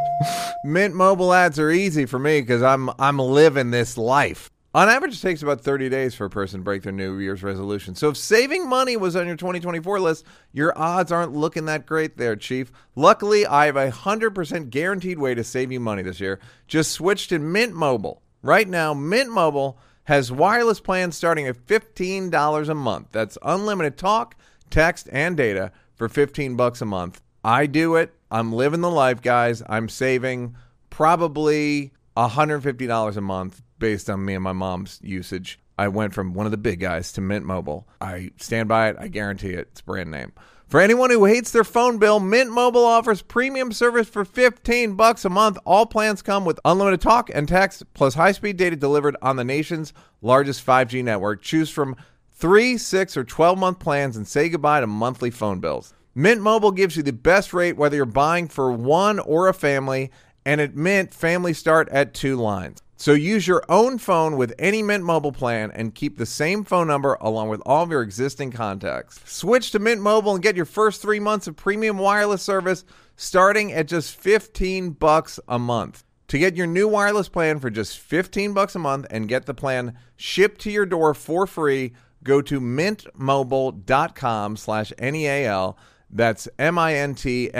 Mint 0.63 0.93
Mobile 0.93 1.33
ads 1.33 1.57
are 1.57 1.71
easy 1.71 2.05
for 2.05 2.19
me 2.19 2.39
because 2.41 2.61
I'm 2.61 2.89
I'm 2.99 3.17
living 3.17 3.71
this 3.71 3.97
life. 3.97 4.51
On 4.73 4.87
average, 4.87 5.15
it 5.15 5.21
takes 5.21 5.41
about 5.41 5.59
30 5.59 5.89
days 5.89 6.15
for 6.15 6.25
a 6.25 6.29
person 6.29 6.59
to 6.59 6.63
break 6.63 6.83
their 6.83 6.93
New 6.93 7.17
Year's 7.17 7.43
resolution. 7.43 7.93
So 7.93 8.09
if 8.09 8.15
saving 8.15 8.69
money 8.69 8.95
was 8.95 9.17
on 9.17 9.27
your 9.27 9.35
2024 9.35 9.99
list, 9.99 10.23
your 10.53 10.77
odds 10.77 11.11
aren't 11.11 11.33
looking 11.33 11.65
that 11.65 11.85
great 11.85 12.15
there, 12.17 12.37
Chief. 12.37 12.71
Luckily, 12.95 13.45
I 13.45 13.65
have 13.65 13.75
a 13.75 13.91
100% 13.91 14.69
guaranteed 14.69 15.19
way 15.19 15.35
to 15.35 15.43
save 15.43 15.73
you 15.73 15.81
money 15.81 16.03
this 16.03 16.21
year. 16.21 16.39
Just 16.67 16.91
switch 16.91 17.27
to 17.29 17.39
Mint 17.39 17.73
Mobile. 17.73 18.21
Right 18.41 18.69
now, 18.69 18.93
Mint 18.93 19.29
Mobile 19.29 19.77
has 20.05 20.31
wireless 20.31 20.79
plans 20.79 21.17
starting 21.17 21.47
at 21.47 21.57
$15 21.57 22.69
a 22.69 22.75
month. 22.75 23.07
That's 23.11 23.37
unlimited 23.41 23.97
talk, 23.97 24.35
text, 24.69 25.09
and 25.11 25.35
data 25.35 25.73
for 25.95 26.07
15 26.07 26.55
bucks 26.55 26.81
a 26.81 26.85
month. 26.85 27.21
I 27.43 27.65
do 27.65 27.95
it. 27.95 28.13
I'm 28.31 28.53
living 28.53 28.81
the 28.81 28.89
life, 28.89 29.21
guys. 29.21 29.61
I'm 29.67 29.89
saving 29.89 30.55
probably 30.89 31.91
$150 32.15 33.17
a 33.17 33.21
month 33.21 33.61
based 33.77 34.09
on 34.09 34.23
me 34.23 34.35
and 34.35 34.43
my 34.43 34.53
mom's 34.53 34.99
usage. 35.03 35.59
I 35.77 35.89
went 35.89 36.13
from 36.13 36.33
one 36.33 36.45
of 36.45 36.51
the 36.51 36.57
big 36.57 36.79
guys 36.79 37.11
to 37.13 37.21
Mint 37.21 37.45
Mobile. 37.45 37.87
I 37.99 38.31
stand 38.37 38.69
by 38.69 38.89
it. 38.89 38.95
I 38.99 39.07
guarantee 39.09 39.51
it. 39.51 39.69
It's 39.71 39.81
brand 39.81 40.11
name. 40.11 40.31
For 40.67 40.79
anyone 40.79 41.09
who 41.09 41.25
hates 41.25 41.51
their 41.51 41.65
phone 41.65 41.97
bill, 41.97 42.21
Mint 42.21 42.49
Mobile 42.49 42.85
offers 42.85 43.21
premium 43.21 43.73
service 43.73 44.07
for 44.07 44.23
15 44.23 44.93
bucks 44.95 45.25
a 45.25 45.29
month. 45.29 45.57
All 45.65 45.85
plans 45.85 46.21
come 46.21 46.45
with 46.45 46.61
unlimited 46.63 47.01
talk 47.01 47.29
and 47.33 47.45
text 47.45 47.83
plus 47.93 48.13
high-speed 48.13 48.55
data 48.55 48.77
delivered 48.77 49.17
on 49.21 49.35
the 49.35 49.43
nation's 49.43 49.91
largest 50.21 50.65
5G 50.65 51.03
network. 51.03 51.41
Choose 51.41 51.69
from 51.69 51.97
3, 52.31 52.77
6 52.77 53.17
or 53.17 53.25
12 53.25 53.57
month 53.57 53.79
plans 53.79 54.15
and 54.15 54.25
say 54.25 54.47
goodbye 54.47 54.79
to 54.79 54.87
monthly 54.87 55.29
phone 55.29 55.59
bills. 55.59 55.93
Mint 56.13 56.41
Mobile 56.41 56.71
gives 56.71 56.97
you 56.97 57.03
the 57.03 57.13
best 57.13 57.53
rate 57.53 57.77
whether 57.77 57.95
you're 57.95 58.05
buying 58.05 58.49
for 58.49 58.69
one 58.69 59.17
or 59.19 59.47
a 59.47 59.53
family, 59.53 60.11
and 60.45 60.59
at 60.59 60.75
Mint, 60.75 61.13
families 61.13 61.57
start 61.57 61.87
at 61.87 62.13
two 62.13 62.35
lines. 62.35 62.81
So 62.97 63.13
use 63.13 63.47
your 63.47 63.63
own 63.69 63.97
phone 63.97 64.35
with 64.35 64.53
any 64.59 64.83
Mint 64.83 65.05
Mobile 65.05 65.31
plan 65.31 65.71
and 65.71 65.95
keep 65.95 66.17
the 66.17 66.25
same 66.25 66.65
phone 66.65 66.87
number 66.87 67.17
along 67.21 67.47
with 67.47 67.61
all 67.65 67.83
of 67.83 67.91
your 67.91 68.01
existing 68.01 68.51
contacts. 68.51 69.21
Switch 69.23 69.71
to 69.71 69.79
Mint 69.79 70.01
Mobile 70.01 70.33
and 70.33 70.43
get 70.43 70.57
your 70.57 70.65
first 70.65 71.01
3 71.01 71.21
months 71.21 71.47
of 71.47 71.55
premium 71.55 71.97
wireless 71.97 72.41
service 72.41 72.83
starting 73.15 73.71
at 73.71 73.87
just 73.87 74.13
15 74.13 74.89
bucks 74.89 75.39
a 75.47 75.57
month. 75.57 76.03
To 76.27 76.37
get 76.37 76.57
your 76.57 76.67
new 76.67 76.89
wireless 76.89 77.29
plan 77.29 77.59
for 77.59 77.69
just 77.69 77.97
15 77.97 78.51
bucks 78.53 78.75
a 78.75 78.79
month 78.79 79.05
and 79.09 79.29
get 79.29 79.45
the 79.45 79.53
plan 79.53 79.97
shipped 80.17 80.59
to 80.61 80.71
your 80.71 80.85
door 80.85 81.13
for 81.13 81.47
free, 81.47 81.93
go 82.21 82.41
to 82.41 82.59
mintmobile.com 82.59 84.57
slash 84.57 84.91
NEAL. 84.99 85.77
That's 86.11 86.47
M-I-N-T-M-O-B-I-L-E 86.59 87.51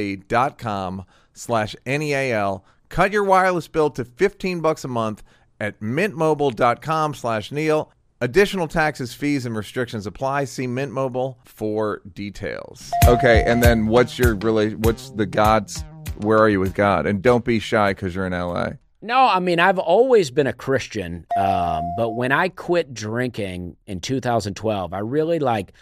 E 0.00 0.16
dot 0.16 0.58
com 0.58 1.04
slash 1.32 1.76
N-E-A-L. 1.84 2.64
Cut 2.88 3.12
your 3.12 3.24
wireless 3.24 3.68
bill 3.68 3.90
to 3.90 4.04
15 4.04 4.60
bucks 4.60 4.84
a 4.84 4.88
month 4.88 5.22
at 5.60 5.80
mintmobile.com 5.80 7.14
slash 7.14 7.50
Neal. 7.50 7.90
Additional 8.20 8.66
taxes, 8.66 9.12
fees, 9.12 9.44
and 9.44 9.54
restrictions 9.54 10.06
apply. 10.06 10.44
See 10.44 10.66
Mint 10.66 10.90
Mobile 10.90 11.38
for 11.44 12.00
details. 12.14 12.90
Okay, 13.06 13.42
and 13.46 13.62
then 13.62 13.88
what's 13.88 14.18
your 14.18 14.36
really 14.36 14.74
what's 14.74 15.10
the 15.10 15.26
God's 15.26 15.84
where 16.20 16.38
are 16.38 16.48
you 16.48 16.58
with 16.58 16.74
God? 16.74 17.06
And 17.06 17.20
don't 17.20 17.44
be 17.44 17.58
shy 17.58 17.90
because 17.90 18.14
you're 18.14 18.26
in 18.26 18.32
LA. 18.32 18.70
No, 19.02 19.18
I 19.18 19.38
mean 19.40 19.60
I've 19.60 19.78
always 19.78 20.30
been 20.30 20.46
a 20.46 20.54
Christian, 20.54 21.26
um, 21.36 21.84
but 21.98 22.10
when 22.10 22.32
I 22.32 22.48
quit 22.48 22.94
drinking 22.94 23.76
in 23.86 24.00
2012, 24.00 24.94
I 24.94 24.98
really 25.00 25.38
like 25.38 25.74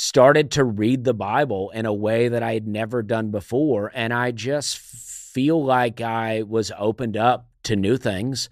started 0.00 0.50
to 0.50 0.64
read 0.64 1.04
the 1.04 1.12
Bible 1.12 1.68
in 1.74 1.84
a 1.84 1.92
way 1.92 2.26
that 2.26 2.42
I 2.42 2.54
had 2.54 2.66
never 2.66 3.02
done 3.02 3.30
before, 3.30 3.92
and 3.94 4.14
I 4.14 4.30
just 4.30 4.78
feel 4.78 5.62
like 5.62 6.00
I 6.00 6.40
was 6.40 6.72
opened 6.78 7.18
up 7.18 7.50
to 7.64 7.76
new 7.76 7.98
things, 7.98 8.48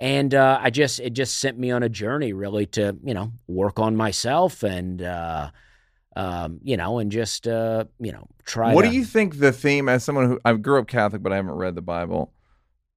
and 0.00 0.34
uh, 0.34 0.58
I 0.60 0.68
just 0.68 1.00
it 1.00 1.14
just 1.14 1.40
sent 1.40 1.58
me 1.58 1.70
on 1.70 1.82
a 1.82 1.88
journey 1.88 2.34
really 2.34 2.66
to 2.66 2.94
you 3.02 3.14
know 3.14 3.32
work 3.46 3.78
on 3.78 3.96
myself 3.96 4.62
and. 4.62 5.00
Uh, 5.00 5.50
um, 6.14 6.58
you 6.62 6.76
know, 6.76 6.98
and 6.98 7.10
just 7.10 7.48
uh, 7.48 7.84
you 7.98 8.12
know, 8.12 8.28
try. 8.44 8.74
What 8.74 8.82
to, 8.82 8.90
do 8.90 8.94
you 8.94 9.06
think 9.06 9.38
the 9.38 9.50
theme, 9.50 9.88
as 9.88 10.04
someone 10.04 10.26
who 10.26 10.40
I 10.44 10.52
grew 10.52 10.78
up 10.78 10.86
Catholic, 10.86 11.22
but 11.22 11.32
I 11.32 11.36
haven't 11.36 11.52
read 11.52 11.74
the 11.74 11.80
Bible, 11.80 12.34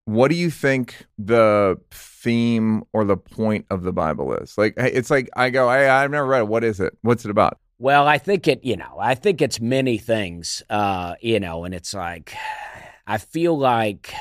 what 0.04 0.28
do 0.28 0.36
you 0.36 0.50
think 0.50 1.06
the 1.18 1.80
theme 1.92 2.84
or 2.92 3.06
the 3.06 3.16
point 3.16 3.68
of 3.70 3.84
the 3.84 3.94
Bible 3.94 4.34
is? 4.34 4.58
Like, 4.58 4.74
it's 4.76 5.10
like 5.10 5.30
I 5.34 5.50
go, 5.50 5.70
hey, 5.70 5.88
I've 5.88 6.12
never 6.12 6.28
read 6.28 6.42
it. 6.42 6.50
What 6.50 6.66
is 6.66 6.82
it? 6.82 6.98
What's 7.04 7.24
it 7.24 7.32
about? 7.32 7.58
Well, 7.78 8.08
I 8.08 8.18
think 8.18 8.48
it, 8.48 8.64
you 8.64 8.78
know, 8.78 8.98
I 9.00 9.16
think 9.16 9.42
it's 9.42 9.60
many 9.60 9.98
things, 9.98 10.64
uh, 10.70 11.16
you 11.22 11.40
know, 11.40 11.66
and 11.66 11.74
it's 11.74 11.94
like, 11.94 12.34
I 13.06 13.18
feel 13.18 13.58
like, 13.58 14.14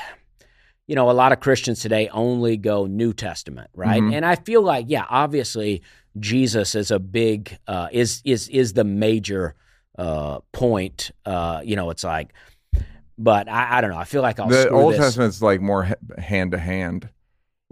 you 0.87 0.95
know, 0.95 1.09
a 1.09 1.13
lot 1.13 1.31
of 1.31 1.39
Christians 1.39 1.79
today 1.79 2.09
only 2.09 2.57
go 2.57 2.85
New 2.85 3.13
Testament, 3.13 3.69
right? 3.73 4.01
Mhm. 4.01 4.13
And 4.13 4.25
I 4.25 4.35
feel 4.35 4.61
like, 4.61 4.85
yeah, 4.89 5.05
obviously 5.09 5.81
Jesus 6.19 6.75
is 6.75 6.91
a 6.91 6.99
big, 6.99 7.57
uh, 7.67 7.87
is 7.91 8.21
is 8.25 8.49
is 8.49 8.73
the 8.73 8.83
major 8.83 9.55
uh, 9.97 10.39
point. 10.51 11.11
Uh, 11.25 11.61
you 11.63 11.75
know, 11.77 11.89
it's 11.89 12.03
like 12.03 12.33
But 13.17 13.47
I, 13.47 13.77
I 13.77 13.81
don't 13.81 13.91
know. 13.91 13.97
I 13.97 14.03
feel 14.03 14.21
like 14.21 14.39
I'll 14.39 14.49
the 14.49 14.69
Old 14.69 14.93
this. 14.93 14.99
Testament's 14.99 15.41
like 15.41 15.61
more 15.61 15.89
hand 16.17 16.51
to 16.51 16.57
hand, 16.57 17.09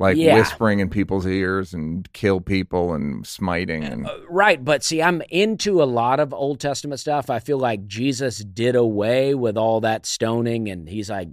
like 0.04 0.18
Yeah. 0.18 0.36
whispering 0.36 0.80
in 0.80 0.90
people's 0.90 1.26
ears 1.26 1.74
and 1.74 2.12
kill 2.14 2.40
people 2.42 2.94
and 2.94 3.26
smiting 3.26 3.84
and 3.84 4.08
Right, 4.30 4.64
but 4.64 4.84
see, 4.84 5.02
I'm 5.02 5.22
into 5.30 5.82
a 5.82 5.86
lot 5.86 6.20
of 6.20 6.34
Old 6.34 6.60
Testament 6.60 7.00
stuff. 7.00 7.30
I 7.30 7.40
feel 7.40 7.58
like 7.58 7.88
Jesus 7.88 8.40
did 8.40 8.76
away 8.76 9.34
with 9.34 9.58
all 9.58 9.82
that 9.82 10.06
stoning, 10.06 10.70
and 10.70 10.88
he's 10.88 11.10
like, 11.10 11.30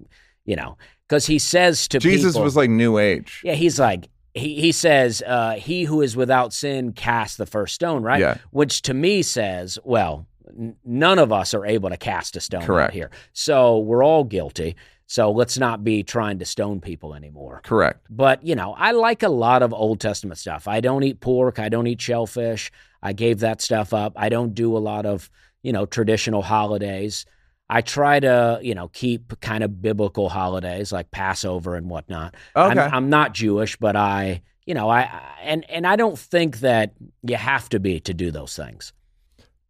you 0.46 0.56
know, 0.56 0.78
because 1.08 1.26
he 1.26 1.38
says 1.38 1.86
to 1.88 1.98
Jesus 1.98 2.32
people, 2.34 2.44
was 2.44 2.56
like 2.56 2.70
New 2.70 2.96
Age. 2.98 3.42
yeah, 3.44 3.54
he's 3.54 3.78
like, 3.78 4.08
he 4.34 4.60
he 4.60 4.70
says, 4.72 5.22
uh, 5.26 5.54
"He 5.56 5.84
who 5.84 6.00
is 6.02 6.16
without 6.16 6.52
sin 6.52 6.92
cast 6.92 7.36
the 7.36 7.46
first 7.46 7.74
stone." 7.74 8.02
Right, 8.02 8.20
Yeah. 8.20 8.36
which 8.52 8.82
to 8.82 8.94
me 8.94 9.22
says, 9.22 9.76
well, 9.84 10.26
n- 10.48 10.76
none 10.84 11.18
of 11.18 11.32
us 11.32 11.52
are 11.52 11.66
able 11.66 11.90
to 11.90 11.96
cast 11.96 12.36
a 12.36 12.40
stone 12.40 12.62
Correct. 12.62 12.94
here, 12.94 13.10
so 13.32 13.78
we're 13.80 14.04
all 14.04 14.22
guilty. 14.22 14.76
So 15.10 15.32
let's 15.32 15.58
not 15.58 15.82
be 15.82 16.04
trying 16.04 16.38
to 16.38 16.44
stone 16.44 16.80
people 16.80 17.16
anymore. 17.16 17.62
Correct. 17.64 18.06
But, 18.08 18.44
you 18.46 18.54
know, 18.54 18.74
I 18.74 18.92
like 18.92 19.24
a 19.24 19.28
lot 19.28 19.60
of 19.60 19.74
Old 19.74 19.98
Testament 19.98 20.38
stuff. 20.38 20.68
I 20.68 20.78
don't 20.78 21.02
eat 21.02 21.18
pork. 21.18 21.58
I 21.58 21.68
don't 21.68 21.88
eat 21.88 22.00
shellfish. 22.00 22.70
I 23.02 23.12
gave 23.12 23.40
that 23.40 23.60
stuff 23.60 23.92
up. 23.92 24.12
I 24.14 24.28
don't 24.28 24.54
do 24.54 24.76
a 24.76 24.78
lot 24.78 25.06
of, 25.06 25.28
you 25.64 25.72
know, 25.72 25.84
traditional 25.84 26.42
holidays. 26.42 27.26
I 27.68 27.80
try 27.80 28.20
to, 28.20 28.60
you 28.62 28.76
know, 28.76 28.86
keep 28.86 29.40
kind 29.40 29.64
of 29.64 29.82
biblical 29.82 30.28
holidays 30.28 30.92
like 30.92 31.10
Passover 31.10 31.74
and 31.74 31.90
whatnot. 31.90 32.36
I'm, 32.54 32.78
Okay. 32.78 32.88
I'm 32.92 33.10
not 33.10 33.34
Jewish, 33.34 33.76
but 33.78 33.96
I, 33.96 34.42
you 34.64 34.74
know, 34.74 34.88
I, 34.88 35.00
I 35.00 35.22
and 35.42 35.68
and 35.68 35.88
I 35.88 35.96
don't 35.96 36.16
think 36.16 36.60
that 36.60 36.94
you 37.24 37.34
have 37.34 37.68
to 37.70 37.80
be 37.80 37.98
to 37.98 38.14
do 38.14 38.30
those 38.30 38.54
things. 38.54 38.92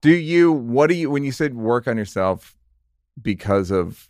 Do 0.02 0.10
you? 0.10 0.52
What 0.52 0.88
do 0.88 0.94
you? 0.94 1.10
When 1.10 1.24
you 1.24 1.32
said 1.32 1.54
work 1.54 1.88
on 1.88 1.96
yourself 1.96 2.54
because 3.22 3.70
of 3.70 4.06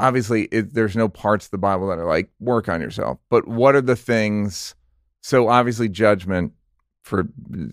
obviously 0.00 0.44
it, 0.46 0.74
there's 0.74 0.96
no 0.96 1.08
parts 1.08 1.46
of 1.46 1.50
the 1.52 1.58
Bible 1.58 1.88
that 1.88 1.98
are 1.98 2.08
like 2.08 2.30
work 2.40 2.68
on 2.68 2.80
yourself, 2.80 3.18
but 3.28 3.46
what 3.46 3.74
are 3.74 3.80
the 3.80 3.96
things? 3.96 4.74
So 5.22 5.48
obviously 5.48 5.88
judgment 5.88 6.52
for 7.04 7.28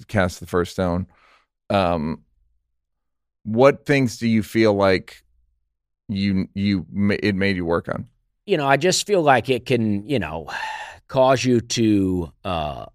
cast 0.08 0.40
the 0.40 0.46
first 0.48 0.74
stone. 0.74 1.08
Um, 1.70 2.24
what 3.44 3.86
things 3.86 4.18
do 4.18 4.28
you 4.28 4.44
feel 4.44 4.74
like 4.74 5.24
you 6.10 6.48
you 6.54 6.86
it 7.22 7.36
made 7.36 7.56
you 7.56 7.66
work 7.66 7.90
on? 7.90 8.08
you 8.46 8.56
know, 8.56 8.66
I 8.66 8.78
just 8.78 9.06
feel 9.06 9.22
like 9.22 9.50
it 9.50 9.66
can, 9.66 10.08
you 10.08 10.20
know, 10.20 10.50
cause 11.10 11.44
you 11.44 11.60
to 11.60 12.32
uh, 12.46 12.86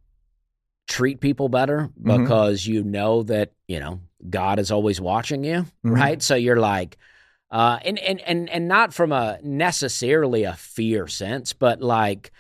treat 0.89 1.21
people 1.21 1.51
better 1.51 1.91
Mhm. 2.03 2.25
because 2.25 2.67
you 2.67 2.83
know 2.85 3.23
that 3.25 3.53
you 3.69 3.79
know 3.81 4.01
God 4.31 4.59
is 4.59 4.71
always 4.71 5.01
watching 5.01 5.45
you, 5.45 5.67
Mhm. 5.85 5.95
right? 5.95 6.23
So 6.23 6.35
you're 6.35 6.61
like, 6.61 6.97
uh, 7.53 7.79
and 7.85 7.99
and 7.99 8.21
and 8.23 8.49
and 8.51 8.67
not 8.67 8.93
from 8.95 9.13
a 9.13 9.39
necessarily 9.43 10.43
a 10.45 10.55
fear 10.55 11.07
sense, 11.07 11.53
but 11.53 11.81
like, 11.83 12.33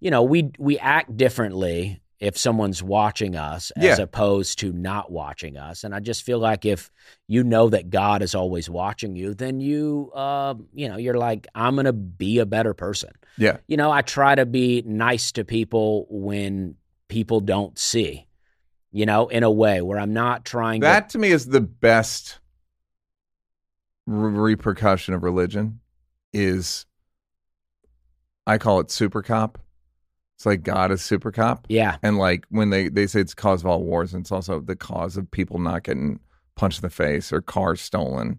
you 0.00 0.10
know, 0.10 0.24
we 0.24 0.50
we 0.58 0.78
act 0.78 1.16
differently 1.16 2.02
if 2.18 2.38
someone's 2.38 2.82
watching 2.82 3.34
us 3.34 3.72
as 3.72 3.98
Yeah. 3.98 4.04
opposed 4.04 4.58
to 4.60 4.72
not 4.72 5.10
watching 5.10 5.56
us. 5.56 5.82
And 5.82 5.92
I 5.92 5.98
just 5.98 6.22
feel 6.22 6.38
like 6.38 6.64
if 6.64 6.90
you 7.26 7.42
know 7.42 7.68
that 7.70 7.90
God 7.90 8.22
is 8.22 8.34
always 8.34 8.70
watching 8.70 9.16
you, 9.16 9.34
then 9.34 9.60
you, 9.60 10.12
uh, 10.14 10.54
you 10.72 10.88
know, 10.88 10.98
you're 10.98 11.18
like, 11.18 11.48
I'm 11.52 11.74
going 11.74 11.86
to 11.86 11.92
be 11.92 12.38
a 12.38 12.46
better 12.46 12.74
person. 12.74 13.10
Yeah. 13.38 13.56
You 13.66 13.76
know, 13.76 13.90
I 13.90 14.02
try 14.02 14.36
to 14.36 14.46
be 14.46 14.82
nice 14.86 15.32
to 15.32 15.44
people 15.44 16.06
when 16.10 16.76
people 17.08 17.40
don't 17.40 17.76
see, 17.76 18.28
you 18.92 19.04
know, 19.04 19.26
in 19.26 19.42
a 19.42 19.50
way 19.50 19.82
where 19.82 19.98
I'm 19.98 20.12
not 20.12 20.44
trying 20.44 20.80
That 20.82 21.08
to 21.10 21.18
me 21.18 21.30
is 21.32 21.46
the 21.46 21.60
best 21.60 22.38
repercussion 24.06 25.14
of 25.14 25.22
religion. 25.22 25.80
Is 26.32 26.86
I 28.46 28.58
call 28.58 28.80
it 28.80 28.90
super 28.90 29.22
cop. 29.22 29.58
It's 30.36 30.46
like 30.46 30.62
God 30.62 30.90
is 30.90 31.02
super 31.02 31.30
cop, 31.30 31.66
yeah, 31.68 31.98
and 32.02 32.18
like 32.18 32.44
when 32.48 32.70
they 32.70 32.88
they 32.88 33.06
say 33.06 33.20
it's 33.20 33.34
cause 33.34 33.62
of 33.62 33.66
all 33.66 33.82
wars, 33.82 34.12
and 34.14 34.22
it's 34.22 34.32
also 34.32 34.60
the 34.60 34.74
cause 34.74 35.16
of 35.16 35.30
people 35.30 35.58
not 35.58 35.84
getting 35.84 36.18
punched 36.56 36.78
in 36.78 36.82
the 36.82 36.90
face 36.90 37.32
or 37.32 37.40
cars 37.40 37.80
stolen 37.80 38.38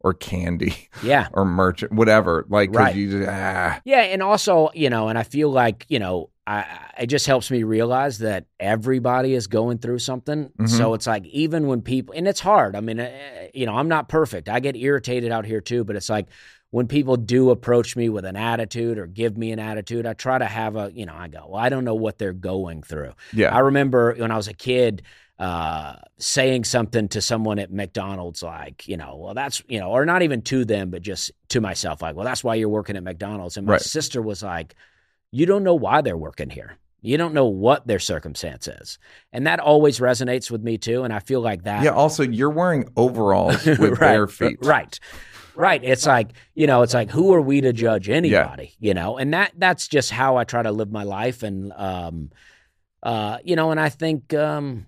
or 0.00 0.14
candy 0.14 0.88
yeah. 1.02 1.28
or 1.32 1.44
merchant 1.44 1.92
whatever. 1.92 2.46
Like 2.48 2.74
Right. 2.74 2.94
you 2.94 3.10
just 3.10 3.28
ah 3.28 3.80
Yeah, 3.84 4.00
and 4.00 4.22
also, 4.22 4.70
you 4.74 4.90
know, 4.90 5.08
and 5.08 5.18
I 5.18 5.22
feel 5.22 5.50
like, 5.50 5.86
you 5.88 5.98
know, 5.98 6.30
I, 6.50 7.02
it 7.02 7.06
just 7.06 7.26
helps 7.26 7.50
me 7.50 7.62
realize 7.62 8.18
that 8.18 8.46
everybody 8.58 9.34
is 9.34 9.46
going 9.46 9.78
through 9.78 10.00
something. 10.00 10.50
Mhm. 10.58 10.68
So 10.68 10.94
it's 10.94 11.06
like 11.06 11.24
even 11.26 11.66
when 11.68 11.80
people, 11.82 12.14
and 12.16 12.26
it's 12.26 12.40
hard. 12.40 12.74
I 12.74 12.80
mean, 12.80 12.98
uh, 12.98 13.10
you 13.54 13.66
know, 13.66 13.76
I'm 13.76 13.88
not 13.88 14.08
perfect. 14.08 14.48
I 14.48 14.58
get 14.60 14.74
irritated 14.76 15.30
out 15.30 15.44
here 15.44 15.60
too, 15.60 15.84
but 15.84 15.94
it's 15.96 16.08
like 16.08 16.26
when 16.70 16.86
people 16.88 17.16
do 17.16 17.50
approach 17.50 17.94
me 17.96 18.08
with 18.08 18.24
an 18.24 18.36
attitude 18.36 18.98
or 18.98 19.06
give 19.06 19.36
me 19.36 19.52
an 19.52 19.58
attitude, 19.58 20.06
I 20.06 20.14
try 20.14 20.38
to 20.38 20.44
have 20.46 20.76
a, 20.76 20.90
you 20.94 21.06
know, 21.06 21.14
I 21.14 21.28
go, 21.28 21.46
well, 21.48 21.60
I 21.62 21.68
don't 21.68 21.84
know 21.84 21.94
what 21.94 22.18
they're 22.18 22.32
going 22.32 22.82
through. 22.82 23.12
yeah 23.32 23.54
I 23.54 23.60
remember 23.60 24.14
when 24.18 24.30
I 24.32 24.36
was 24.36 24.48
a 24.48 24.54
kid 24.54 25.02
uh, 25.38 25.96
saying 26.18 26.64
something 26.64 27.08
to 27.08 27.20
someone 27.20 27.58
at 27.58 27.72
McDonald's, 27.72 28.42
like, 28.42 28.86
you 28.88 28.96
know, 28.96 29.16
well, 29.16 29.34
that's, 29.34 29.62
you 29.68 29.78
know, 29.80 29.90
or 29.90 30.04
not 30.04 30.22
even 30.22 30.42
to 30.42 30.64
them, 30.64 30.90
but 30.90 31.00
just 31.02 31.30
to 31.48 31.60
myself, 31.60 32.02
like, 32.02 32.14
well, 32.14 32.26
that's 32.26 32.44
why 32.44 32.56
you're 32.56 32.68
working 32.68 32.96
at 32.96 33.02
McDonald's. 33.02 33.56
And 33.56 33.66
my 33.66 33.72
Right. 33.74 33.80
sister 33.80 34.20
was 34.20 34.42
like, 34.42 34.74
you 35.32 35.46
don't 35.46 35.64
know 35.64 35.74
why 35.74 36.00
they're 36.00 36.16
working 36.16 36.50
here. 36.50 36.76
You 37.02 37.16
don't 37.16 37.32
know 37.32 37.46
what 37.46 37.86
their 37.86 37.98
circumstance 37.98 38.68
is. 38.68 38.98
And 39.32 39.46
that 39.46 39.58
always 39.58 40.00
resonates 40.00 40.50
with 40.50 40.62
me 40.62 40.76
too. 40.76 41.02
And 41.02 41.12
I 41.12 41.20
feel 41.20 41.40
like 41.40 41.62
that. 41.64 41.82
yeah. 41.82 41.90
Also, 41.90 42.22
you're 42.22 42.50
wearing 42.50 42.88
overalls 42.96 43.64
with 43.66 43.80
right, 43.80 43.98
bare 43.98 44.26
feet. 44.26 44.58
Right. 44.62 44.98
Right. 45.54 45.82
It's 45.82 46.06
like, 46.06 46.32
you 46.54 46.66
know, 46.66 46.82
it's 46.82 46.94
like 46.94 47.10
who 47.10 47.32
are 47.32 47.40
we 47.40 47.60
to 47.62 47.72
judge 47.72 48.08
anybody, 48.08 48.74
you 48.78 48.94
know? 48.94 49.16
And 49.18 49.32
that 49.34 49.52
that's 49.56 49.88
just 49.88 50.10
how 50.10 50.36
I 50.36 50.44
try 50.44 50.62
to 50.62 50.72
live 50.72 50.90
my 50.90 51.02
life 51.02 51.42
and 51.42 51.72
um 51.74 52.30
uh 53.02 53.38
you 53.44 53.56
know, 53.56 53.70
and 53.70 53.80
I 53.80 53.88
think 53.88 54.32
um 54.34 54.86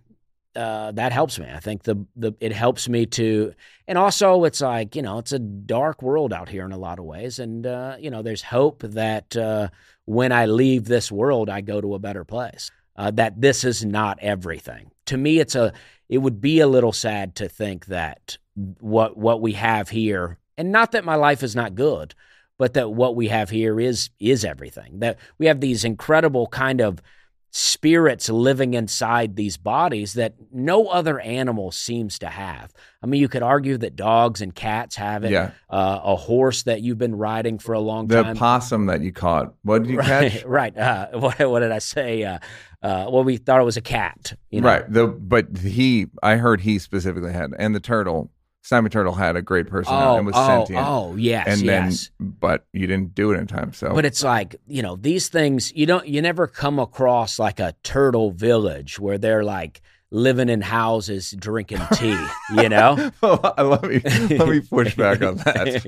uh 0.54 0.92
that 0.92 1.12
helps 1.12 1.38
me. 1.38 1.46
I 1.52 1.60
think 1.60 1.82
the 1.82 2.06
the 2.14 2.32
it 2.40 2.52
helps 2.52 2.88
me 2.88 3.06
to 3.06 3.54
and 3.88 3.98
also 3.98 4.44
it's 4.44 4.60
like, 4.60 4.96
you 4.96 5.02
know, 5.02 5.18
it's 5.18 5.32
a 5.32 5.38
dark 5.38 6.02
world 6.02 6.32
out 6.32 6.48
here 6.48 6.64
in 6.64 6.72
a 6.72 6.78
lot 6.78 6.98
of 6.98 7.04
ways 7.06 7.38
and 7.38 7.66
uh 7.66 7.96
you 7.98 8.10
know, 8.10 8.22
there's 8.22 8.42
hope 8.42 8.82
that 8.82 9.36
uh 9.36 9.68
when 10.04 10.32
I 10.32 10.46
leave 10.46 10.84
this 10.84 11.10
world 11.10 11.48
I 11.48 11.60
go 11.60 11.80
to 11.80 11.94
a 11.94 11.98
better 11.98 12.24
place. 12.24 12.70
Uh 12.96 13.10
that 13.12 13.40
this 13.40 13.64
is 13.64 13.84
not 13.84 14.18
everything. 14.20 14.90
To 15.06 15.16
me 15.16 15.38
it's 15.38 15.54
a 15.54 15.72
it 16.08 16.18
would 16.18 16.40
be 16.40 16.60
a 16.60 16.66
little 16.66 16.92
sad 16.92 17.34
to 17.36 17.48
think 17.48 17.86
that 17.86 18.36
what 18.80 19.16
what 19.16 19.40
we 19.40 19.52
have 19.52 19.88
here 19.88 20.38
and 20.58 20.70
not 20.70 20.92
that 20.92 21.04
my 21.04 21.14
life 21.14 21.42
is 21.42 21.56
not 21.56 21.74
good 21.74 22.14
but 22.58 22.74
that 22.74 22.92
what 22.92 23.16
we 23.16 23.28
have 23.28 23.50
here 23.50 23.80
is 23.80 24.10
is 24.20 24.44
everything 24.44 25.00
that 25.00 25.18
we 25.38 25.46
have 25.46 25.60
these 25.60 25.84
incredible 25.84 26.46
kind 26.46 26.80
of 26.80 27.00
spirits 27.54 28.30
living 28.30 28.72
inside 28.72 29.36
these 29.36 29.58
bodies 29.58 30.14
that 30.14 30.32
no 30.50 30.86
other 30.86 31.20
animal 31.20 31.70
seems 31.70 32.18
to 32.18 32.26
have 32.26 32.72
i 33.02 33.06
mean 33.06 33.20
you 33.20 33.28
could 33.28 33.42
argue 33.42 33.76
that 33.76 33.94
dogs 33.94 34.40
and 34.40 34.54
cats 34.54 34.96
have 34.96 35.22
it 35.22 35.32
Yeah. 35.32 35.50
uh, 35.68 36.00
a 36.02 36.16
horse 36.16 36.62
that 36.62 36.80
you've 36.80 36.96
been 36.96 37.14
riding 37.14 37.58
for 37.58 37.74
a 37.74 37.78
long 37.78 38.06
The 38.06 38.22
time 38.22 38.34
The 38.34 38.38
possum 38.38 38.86
that 38.86 39.02
you 39.02 39.12
caught. 39.12 39.52
What 39.64 39.82
did 39.82 39.90
you 39.90 39.98
right 39.98 40.32
catch? 40.32 40.44
right 40.46 40.74
uh, 40.78 41.08
what, 41.18 41.38
what 41.40 41.60
did 41.60 41.72
i 41.72 41.78
say 41.78 42.24
uh, 42.24 42.38
uh, 42.82 43.06
well 43.10 43.22
we 43.22 43.36
thought 43.36 43.60
it 43.60 43.64
was 43.64 43.76
a 43.76 43.82
cat 43.82 44.32
you 44.50 44.62
know? 44.62 44.68
Right. 44.68 44.90
The 44.90 45.06
but 45.06 45.58
he 45.58 46.06
I 46.22 46.36
heard 46.36 46.62
he 46.62 46.78
specifically 46.78 47.34
had 47.34 47.50
and 47.58 47.74
the 47.74 47.80
turtle 47.80 48.30
Simon 48.62 48.90
Turtle 48.90 49.14
had 49.14 49.36
a 49.36 49.42
great 49.42 49.66
personality 49.68 50.14
oh 50.14 50.16
and 50.18 50.26
was 50.26 50.34
oh, 50.36 50.46
sentient. 50.46 50.86
oh 50.86 51.16
yes 51.16 51.46
and 51.48 51.68
then 51.68 51.86
yes 51.86 52.10
but 52.20 52.64
you 52.72 52.86
didn't 52.86 53.14
do 53.14 53.32
it 53.32 53.38
in 53.38 53.46
time. 53.46 53.72
So 53.72 53.94
But 53.94 54.04
it's 54.04 54.22
like, 54.22 54.56
you 54.66 54.82
know, 54.82 54.96
these 54.96 55.28
things 55.28 55.72
you 55.74 55.86
don't 55.86 56.06
you 56.06 56.22
never 56.22 56.46
come 56.46 56.78
across 56.78 57.38
like 57.38 57.60
a 57.60 57.74
turtle 57.82 58.30
village 58.30 58.98
where 58.98 59.18
they're 59.18 59.44
like 59.44 59.82
living 60.10 60.48
in 60.48 60.60
houses 60.60 61.34
drinking 61.38 61.80
tea, 61.94 62.18
you 62.56 62.68
know? 62.68 63.10
let 63.22 63.82
me 63.82 64.00
let 64.36 64.48
me 64.48 64.60
push 64.60 64.94
back 64.94 65.22
on 65.22 65.36
that. 65.38 65.86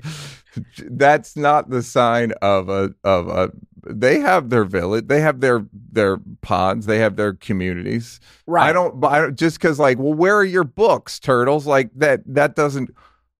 That's 0.90 1.36
not 1.36 1.70
the 1.70 1.82
sign 1.82 2.32
of 2.42 2.68
a 2.68 2.94
of 3.04 3.28
a. 3.28 3.52
They 3.86 4.20
have 4.20 4.50
their 4.50 4.64
village. 4.64 5.06
They 5.08 5.20
have 5.20 5.40
their 5.40 5.66
their 5.92 6.18
pods. 6.42 6.86
They 6.86 6.98
have 6.98 7.16
their 7.16 7.34
communities. 7.34 8.20
Right. 8.46 8.68
I 8.68 8.72
don't. 8.72 9.00
but 9.00 9.12
I 9.12 9.20
don't 9.20 9.38
just 9.38 9.58
because 9.58 9.78
like, 9.78 9.98
well, 9.98 10.14
where 10.14 10.36
are 10.36 10.44
your 10.44 10.64
books, 10.64 11.18
turtles? 11.18 11.66
Like 11.66 11.90
that. 11.96 12.22
That 12.26 12.56
doesn't. 12.56 12.90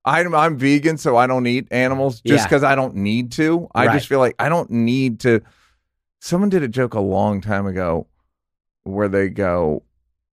I'm 0.05 0.35
I'm 0.35 0.59
vegan, 0.59 0.99
so 0.99 1.17
I 1.17 1.27
don't 1.27 1.47
eat 1.47 1.67
animals 1.71 2.21
just 2.21 2.43
Yeah. 2.43 2.45
because 2.47 2.63
I 2.63 2.75
don't 2.75 2.95
need 2.97 3.33
to. 3.33 3.69
I 3.75 3.87
Right. 3.87 3.95
just 3.95 4.07
feel 4.07 4.19
like 4.19 4.35
I 4.39 4.49
don't 4.49 4.71
need 4.71 5.21
to. 5.21 5.41
Someone 6.21 6.49
did 6.51 6.63
a 6.63 6.69
joke 6.69 6.95
a 6.95 7.01
long 7.01 7.41
time 7.41 7.67
ago, 7.67 8.07
where 8.83 9.09
they 9.09 9.29
go. 9.31 9.83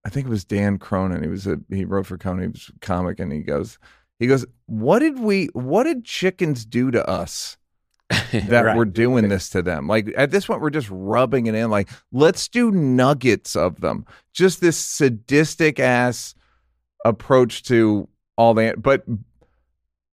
I 0.05 0.09
think 0.09 0.25
it 0.27 0.29
was 0.29 0.43
Dan 0.43 0.77
Cronin. 0.77 1.21
He 1.23 1.29
was 1.29 1.47
a 1.47 1.59
he 1.69 1.85
wrote 1.85 2.05
for 2.07 2.17
Conan. 2.17 2.41
He 2.41 2.47
was 2.47 2.69
a 2.75 2.79
comic, 2.85 3.19
and 3.19 3.31
he 3.31 3.39
goes, 3.39 3.77
he 4.19 4.27
goes, 4.27 4.45
what 4.65 4.99
did 4.99 5.19
we? 5.19 5.45
What 5.53 5.83
did 5.83 6.03
chickens 6.05 6.65
do 6.65 6.91
to 6.91 7.07
us? 7.09 7.57
that 8.31 8.65
Right. 8.65 8.75
we're 8.77 8.85
doing 8.85 9.29
this 9.29 9.49
to 9.49 9.61
them. 9.61 9.87
Like 9.87 10.13
at 10.17 10.31
this 10.31 10.45
point, 10.45 10.61
we're 10.61 10.69
just 10.69 10.89
rubbing 10.91 11.47
it 11.47 11.55
in. 11.55 11.69
Like, 11.69 11.89
let's 12.11 12.47
do 12.47 12.71
nuggets 12.71 13.55
of 13.55 13.81
them. 13.81 14.05
Just 14.33 14.61
this 14.61 14.77
sadistic 14.77 15.79
ass 15.79 16.35
approach 17.05 17.63
to 17.63 18.07
all 18.37 18.53
the. 18.53 18.73
But 18.77 19.05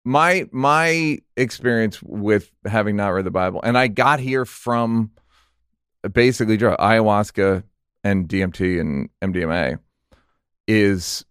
my 0.05 0.47
my 0.51 1.19
experience 1.35 2.01
with 2.01 2.51
having 2.65 2.95
not 2.95 3.09
read 3.09 3.25
the 3.25 3.31
Bible, 3.31 3.61
and 3.63 3.77
I 3.77 3.87
got 3.87 4.19
here 4.19 4.45
from 4.45 5.11
basically 6.11 6.57
ayahuasca 6.57 7.63
and 8.03 8.27
DMT 8.27 8.79
and 8.79 9.09
MDMA, 9.21 9.79
is 10.67 11.25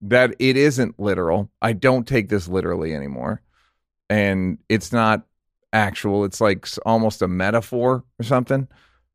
that 0.00 0.34
it 0.38 0.56
isn't 0.56 0.98
literal. 0.98 1.50
I 1.60 1.72
don't 1.72 2.06
take 2.06 2.28
this 2.28 2.48
literally 2.48 2.94
anymore, 2.94 3.42
and 4.08 4.58
it's 4.68 4.92
not 4.92 5.26
actual. 5.74 6.24
It's 6.24 6.40
like 6.40 6.66
almost 6.86 7.20
a 7.20 7.28
metaphor 7.28 8.04
or 8.18 8.24
something 8.24 8.68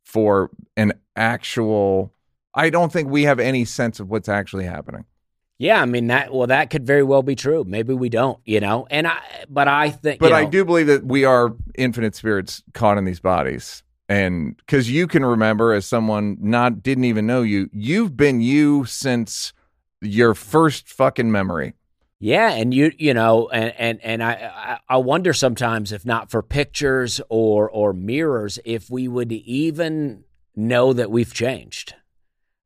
for 0.04 0.52
an 0.78 0.94
actual. 1.16 2.14
I 2.54 2.70
don't 2.70 2.92
think 2.92 3.10
we 3.10 3.24
have 3.24 3.40
any 3.40 3.66
sense 3.66 4.00
of 4.00 4.10
what's 4.10 4.30
actually 4.30 4.66
happening. 4.66 5.06
Yeah, 5.58 5.82
I 5.82 5.86
mean 5.86 6.08
that. 6.08 6.34
Well, 6.34 6.48
that 6.48 6.70
could 6.70 6.86
very 6.86 7.04
well 7.04 7.24
be 7.24 7.36
true. 7.36 7.66
Maybe 7.66 7.94
we 7.94 8.10
don't, 8.10 8.40
you 8.46 8.60
know. 8.60 8.88
And 8.90 9.08
I, 9.08 9.20
but 9.50 9.68
I 9.68 9.90
think, 9.90 10.22
But 10.22 10.30
you 10.30 10.36
I 10.36 10.46
do 10.46 10.64
believe 10.64 10.88
that 10.88 11.06
we 11.06 11.26
are 11.26 11.54
infinite 11.76 12.16
spirits 12.16 12.64
caught 12.74 12.98
in 12.98 13.06
these 13.06 13.20
bodies. 13.20 13.84
And 14.08 14.56
because 14.58 14.90
you 14.90 15.06
can 15.06 15.24
remember 15.24 15.74
as 15.74 15.86
someone 15.86 16.38
not 16.40 16.82
didn't 16.82 17.04
even 17.04 17.28
know 17.28 17.42
you, 17.42 17.70
you've 17.74 18.16
been 18.16 18.42
you 18.42 18.86
since 18.86 19.54
your 20.02 20.34
first 20.34 20.88
fucking 20.88 21.32
memory. 21.32 21.74
Yeah, 22.20 22.52
and 22.52 22.74
you 22.74 22.92
you 22.98 23.14
know, 23.14 23.48
and 23.50 23.74
and 23.78 24.00
and 24.04 24.22
I 24.24 24.80
I 24.90 24.98
wonder 24.98 25.34
sometimes 25.34 25.94
if 25.94 26.06
not 26.06 26.30
for 26.30 26.42
pictures 26.44 27.22
or 27.30 27.70
or 27.70 27.94
mirrors, 27.94 28.60
if 28.66 28.90
we 28.90 29.08
would 29.08 29.32
even 29.32 30.26
know 30.56 30.92
that 30.94 31.12
we've 31.12 31.34
changed. 31.34 31.96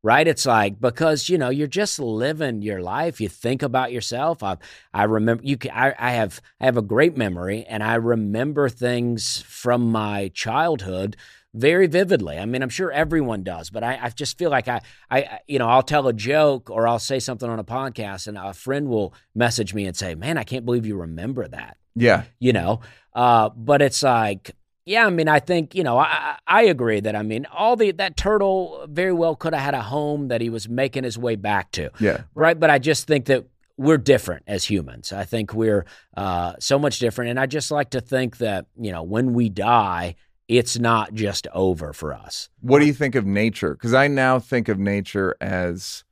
Right? 0.04 0.28
It's 0.28 0.46
like 0.46 0.82
because 0.82 1.30
you 1.30 1.38
know 1.38 1.50
you're 1.50 1.68
just 1.68 2.00
living 2.00 2.62
your 2.62 2.82
life. 2.82 3.22
You 3.22 3.30
think 3.30 3.62
about 3.64 3.94
yourself. 3.94 4.44
I 4.44 4.58
I 4.94 5.04
remember 5.04 5.44
you. 5.46 5.58
Can, 5.58 5.72
I 5.72 5.94
I 6.00 6.12
have 6.12 6.42
I 6.60 6.66
have 6.66 6.78
a 6.78 6.82
great 6.82 7.16
memory, 7.16 7.64
and 7.70 7.84
I 7.84 7.96
remember 7.96 8.70
things 8.70 9.44
from 9.48 9.92
my 9.92 10.32
childhood 10.34 11.16
very 11.54 11.88
vividly. 11.88 12.38
I 12.38 12.46
mean, 12.46 12.64
I'm 12.64 12.70
sure 12.70 12.92
everyone 12.92 13.44
does, 13.44 13.70
but 13.70 13.84
I, 13.84 14.00
I 14.02 14.10
just 14.10 14.38
feel 14.38 14.50
like 14.50 14.68
I, 14.68 14.82
I, 15.12 15.40
you 15.48 15.60
know, 15.60 15.68
I'll 15.70 15.84
tell 15.84 16.08
a 16.08 16.14
joke 16.14 16.70
or 16.70 16.88
I'll 16.88 17.00
say 17.00 17.20
something 17.20 17.50
on 17.50 17.60
a 17.60 17.64
podcast, 17.64 18.28
and 18.28 18.38
a 18.38 18.54
friend 18.54 18.88
will 18.90 19.14
message 19.36 19.74
me 19.74 19.86
and 19.86 19.96
say, 19.96 20.16
"Man, 20.16 20.38
I 20.38 20.44
can't 20.44 20.66
believe 20.66 20.86
you 20.86 20.98
remember 20.98 21.48
that." 21.48 21.78
Yeah. 21.96 22.24
You 22.40 22.54
know, 22.54 22.82
uh, 23.14 23.50
but 23.56 23.82
it's 23.84 24.02
like, 24.02 24.52
yeah, 24.86 25.06
I 25.06 25.10
mean, 25.12 25.28
I 25.28 25.40
think 25.40 25.76
you 25.76 25.84
know, 25.84 25.98
I, 26.00 26.06
I 26.06 26.36
I 26.48 26.62
agree 26.64 27.00
that 27.02 27.16
I 27.16 27.22
mean, 27.22 27.46
all 27.54 27.76
the 27.76 27.92
that 27.92 28.18
turtle 28.18 28.86
very 28.90 29.14
well 29.14 29.36
could 29.36 29.54
have 29.54 29.64
had 29.64 29.74
a 29.76 29.82
home 29.82 30.30
that 30.30 30.42
he 30.42 30.50
was 30.50 30.68
making 30.68 31.04
his 31.04 31.18
way 31.18 31.36
back 31.36 31.72
to 31.74 31.90
Yeah. 32.00 32.22
right? 32.36 32.60
But 32.60 32.70
I 32.72 32.80
just 32.80 33.06
think 33.08 33.26
that 33.26 33.46
we're 33.78 33.98
different 33.98 34.44
as 34.48 34.66
humans. 34.66 35.12
I 35.14 35.24
think 35.26 35.54
we're 35.54 35.86
uh, 36.18 36.54
so 36.60 36.78
much 36.78 37.00
different, 37.00 37.30
and 37.32 37.40
I 37.40 37.46
just 37.46 37.72
like 37.72 37.92
to 37.92 38.02
think 38.02 38.38
that 38.38 38.66
you 38.76 38.92
know 38.92 39.04
when 39.04 39.34
we 39.34 39.50
die, 39.50 40.16
it's 40.58 40.78
not 40.78 41.16
just 41.16 41.48
over 41.54 41.94
for 41.94 42.14
us. 42.14 42.48
What 42.62 42.80
do 42.80 42.86
you 42.86 42.94
think 42.94 43.16
of 43.16 43.26
nature? 43.26 43.74
Because 43.74 43.94
I 43.94 44.08
now 44.08 44.38
think 44.38 44.70
of 44.70 44.78
nature 44.78 45.36
as 45.42 46.04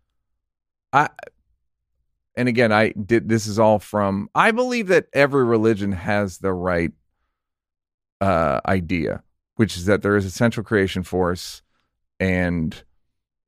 I 0.91 1.09
and 2.35 2.49
again 2.49 2.71
I 2.71 2.89
did 2.89 3.29
this 3.29 3.45
is 3.45 3.59
all 3.59 3.77
from 3.77 4.29
I 4.33 4.49
believe 4.51 4.87
that 4.87 5.05
every 5.13 5.43
religion 5.43 5.91
has 5.91 6.39
the 6.39 6.53
right 6.53 6.91
uh 8.19 8.61
idea, 8.65 9.21
which 9.57 9.77
is 9.77 9.85
that 9.85 10.01
there 10.01 10.17
is 10.17 10.25
a 10.25 10.31
central 10.31 10.63
creation 10.63 11.03
force 11.03 11.61
and 12.19 12.83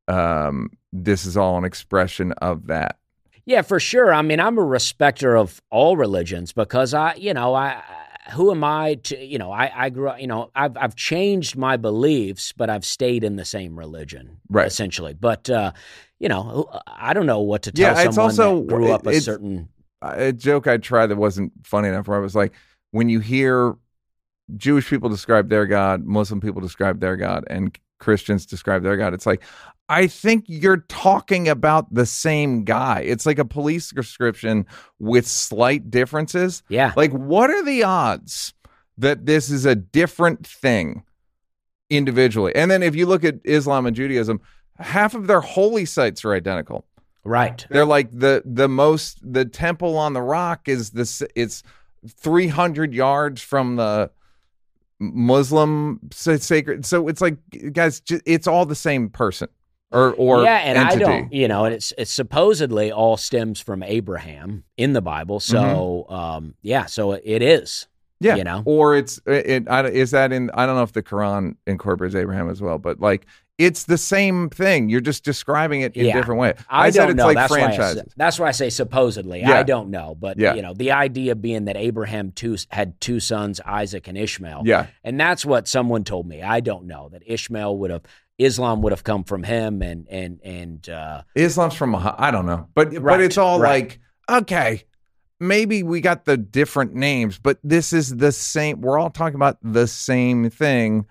um 0.07 0.69
this 0.91 1.25
is 1.25 1.35
all 1.35 1.57
an 1.57 1.65
expression 1.65 2.33
of 2.33 2.67
that. 2.67 2.99
Yeah, 3.45 3.61
for 3.61 3.79
sure. 3.79 4.13
I 4.13 4.21
mean, 4.21 4.39
I'm 4.39 4.57
a 4.57 4.63
respecter 4.63 5.35
of 5.35 5.61
all 5.69 5.97
religions 5.97 6.53
because 6.53 6.93
I, 6.93 7.15
you 7.15 7.33
know, 7.33 7.53
I. 7.53 7.81
Who 8.31 8.51
am 8.51 8.63
I 8.63 8.95
to, 9.03 9.17
you 9.21 9.37
know, 9.37 9.51
I, 9.51 9.71
I 9.85 9.89
grew 9.89 10.07
up, 10.09 10.19
you 10.21 10.27
know, 10.27 10.49
I've, 10.55 10.77
I've 10.77 10.95
changed 10.95 11.57
my 11.57 11.75
beliefs, 11.75 12.53
but 12.55 12.69
I've 12.69 12.85
stayed 12.85 13.23
in 13.25 13.35
the 13.35 13.43
same 13.43 13.77
religion, 13.77 14.37
Right. 14.49 14.65
essentially. 14.65 15.13
But, 15.13 15.49
uh, 15.49 15.73
you 16.19 16.29
know, 16.29 16.69
I 16.87 17.13
don't 17.13 17.25
know 17.25 17.41
what 17.41 17.63
to 17.63 17.71
tell 17.73 17.95
Yeah, 17.95 18.01
it's 18.07 18.17
also- 18.17 18.61
grew 18.61 18.91
up 18.91 19.05
a 19.05 19.19
certain 19.19 19.69
a 20.01 20.33
joke 20.33 20.67
I 20.67 20.77
tried 20.77 21.07
that 21.07 21.15
wasn't 21.17 21.53
funny 21.63 21.87
enough 21.87 22.07
where 22.07 22.17
I 22.17 22.21
was 22.21 22.35
like, 22.35 22.53
when 22.91 23.07
you 23.09 23.19
hear 23.19 23.75
Jewish 24.57 24.89
people 24.89 25.09
describe 25.09 25.49
their 25.49 25.65
God, 25.65 26.03
Muslim 26.05 26.41
people 26.41 26.61
describe 26.61 26.99
their 26.99 27.15
God, 27.15 27.45
and 27.47 27.77
Christians 28.03 28.45
describe 28.45 28.83
their 28.83 28.97
God, 28.97 29.13
it's 29.13 29.25
like, 29.25 29.43
I 29.89 30.07
think 30.07 30.45
you're 30.47 30.85
talking 30.87 31.47
about 31.47 31.93
the 31.93 32.05
same 32.05 32.63
guy. 32.63 33.01
It's 33.01 33.25
like 33.25 33.39
a 33.39 33.45
police 33.45 33.89
description 33.89 34.65
with 34.99 35.27
slight 35.27 35.89
differences. 35.89 36.63
Yeah. 36.69 36.93
Like, 36.95 37.11
what 37.11 37.49
are 37.49 37.63
the 37.63 37.83
odds 37.83 38.53
that 38.97 39.25
this 39.25 39.49
is 39.49 39.65
a 39.65 39.75
different 39.75 40.47
thing 40.47 41.03
individually? 41.89 42.55
And 42.55 42.71
then 42.71 42.81
if 42.81 42.95
you 42.95 43.05
look 43.05 43.23
at 43.23 43.35
Islam 43.43 43.85
and 43.85 43.95
Judaism, 43.95 44.41
half 44.79 45.15
of 45.15 45.27
their 45.27 45.41
holy 45.41 45.85
sites 45.85 46.23
are 46.23 46.33
identical. 46.33 46.85
Right. 47.25 47.65
They're 47.69 47.85
like 47.85 48.11
the 48.11 48.43
the 48.45 48.67
most 48.67 49.19
the 49.21 49.45
temple 49.45 49.97
on 49.97 50.13
the 50.13 50.21
rock 50.21 50.67
is 50.67 50.89
this 50.89 51.23
it's 51.35 51.63
300 52.09 52.93
yards 52.93 53.41
from 53.41 53.77
the 53.77 54.11
Muslim 55.13 55.99
sacred 56.11 56.85
so 56.85 57.07
it's 57.07 57.21
like 57.21 57.37
guys 57.73 58.01
it's 58.25 58.47
all 58.47 58.65
the 58.65 58.75
same 58.75 59.09
person 59.09 59.49
or 59.93 60.13
or 60.13 60.43
yeah, 60.43 60.57
and 60.57 60.77
entity. 60.77 61.05
I 61.05 61.07
don't, 61.07 61.33
you 61.33 61.47
know, 61.47 61.65
and 61.65 61.73
it's 61.73 61.93
it's 61.97 62.11
supposedly 62.11 62.91
all 62.91 63.15
stems 63.15 63.59
from 63.59 63.83
Abraham 63.83 64.63
in 64.75 64.93
the 64.93 65.01
Bible. 65.01 65.39
So, 65.39 66.05
um, 66.09 66.55
yeah, 66.61 66.87
so 66.87 67.13
it 67.13 67.41
is. 67.41 67.87
Yeah 68.19 68.35
you 68.35 68.43
know? 68.43 68.61
or 68.65 68.95
it's 68.95 69.19
it, 69.25 69.69
I, 69.69 69.81
don't- 69.81 69.93
is 69.93 70.11
that 70.11 70.31
in 70.31 70.49
I 70.53 70.65
don't 70.65 70.75
know 70.75 70.83
if 70.83 70.93
the 70.93 71.03
Quran 71.03 71.55
incorporates 71.67 72.15
Abraham 72.15 72.49
as 72.49 72.61
well 72.61 72.77
but 72.77 72.99
like 72.99 73.25
it's 73.59 73.83
the 73.83 73.97
same 73.99 74.49
thing 74.49 74.89
you're 74.89 74.99
just 75.01 75.23
describing 75.23 75.81
it 75.81 75.95
in 75.95 76.07
a 76.07 76.13
different 76.13 76.39
way 76.41 76.55
I, 76.69 76.89
said 76.89 77.01
don't 77.01 77.09
it's 77.11 77.17
know. 77.17 77.25
like 77.27 77.35
that's 77.35 77.51
Why 77.51 77.61
I, 77.65 77.95
that's 78.17 78.39
why 78.39 78.47
I 78.47 78.51
say 78.51 78.69
supposedly. 78.71 79.41
Yeah. 79.41 79.59
I 79.59 79.63
don't 79.63 79.89
know, 79.91 80.15
but 80.19 80.39
Yeah. 80.39 80.55
you 80.55 80.63
know, 80.63 80.73
the 80.73 80.91
idea 80.91 81.35
being 81.35 81.65
that 81.65 81.77
Abraham 81.77 82.31
two, 82.31 82.57
had 82.69 82.99
two 82.99 83.19
sons, 83.19 83.61
Isaac 83.63 84.07
and 84.07 84.17
Ishmael. 84.17 84.63
yeah 84.65 84.87
and 85.03 85.19
that's 85.19 85.45
what 85.45 85.67
someone 85.67 86.03
told 86.03 86.27
me. 86.27 86.41
I 86.41 86.61
don't 86.61 86.85
know 86.87 87.09
that 87.09 87.21
Ishmael 87.27 87.77
would 87.77 87.91
have 87.91 88.01
Islam 88.39 88.81
would 88.81 88.91
have 88.91 89.03
come 89.03 89.23
from 89.23 89.43
him, 89.43 89.83
and 89.83 90.07
and 90.09 90.39
and 90.43 90.89
uh, 90.89 91.21
Islam's 91.35 91.75
from. 91.75 91.93
I 91.95 92.31
don't 92.31 92.47
know, 92.47 92.67
but 92.73 92.91
but 93.03 93.21
it's 93.21 93.37
all 93.37 93.59
right. 93.59 93.83
like 94.27 94.41
okay, 94.41 94.83
maybe 95.43 95.83
we 95.83 96.01
got 96.01 96.25
the 96.25 96.37
different 96.37 96.93
names, 96.93 97.37
but 97.37 97.59
this 97.63 97.93
is 97.93 98.17
the 98.17 98.31
same. 98.31 98.81
We're 98.81 98.97
all 98.97 99.09
talking 99.09 99.35
about 99.35 99.57
the 99.61 99.87
same 99.87 100.49
thing, 100.49 101.05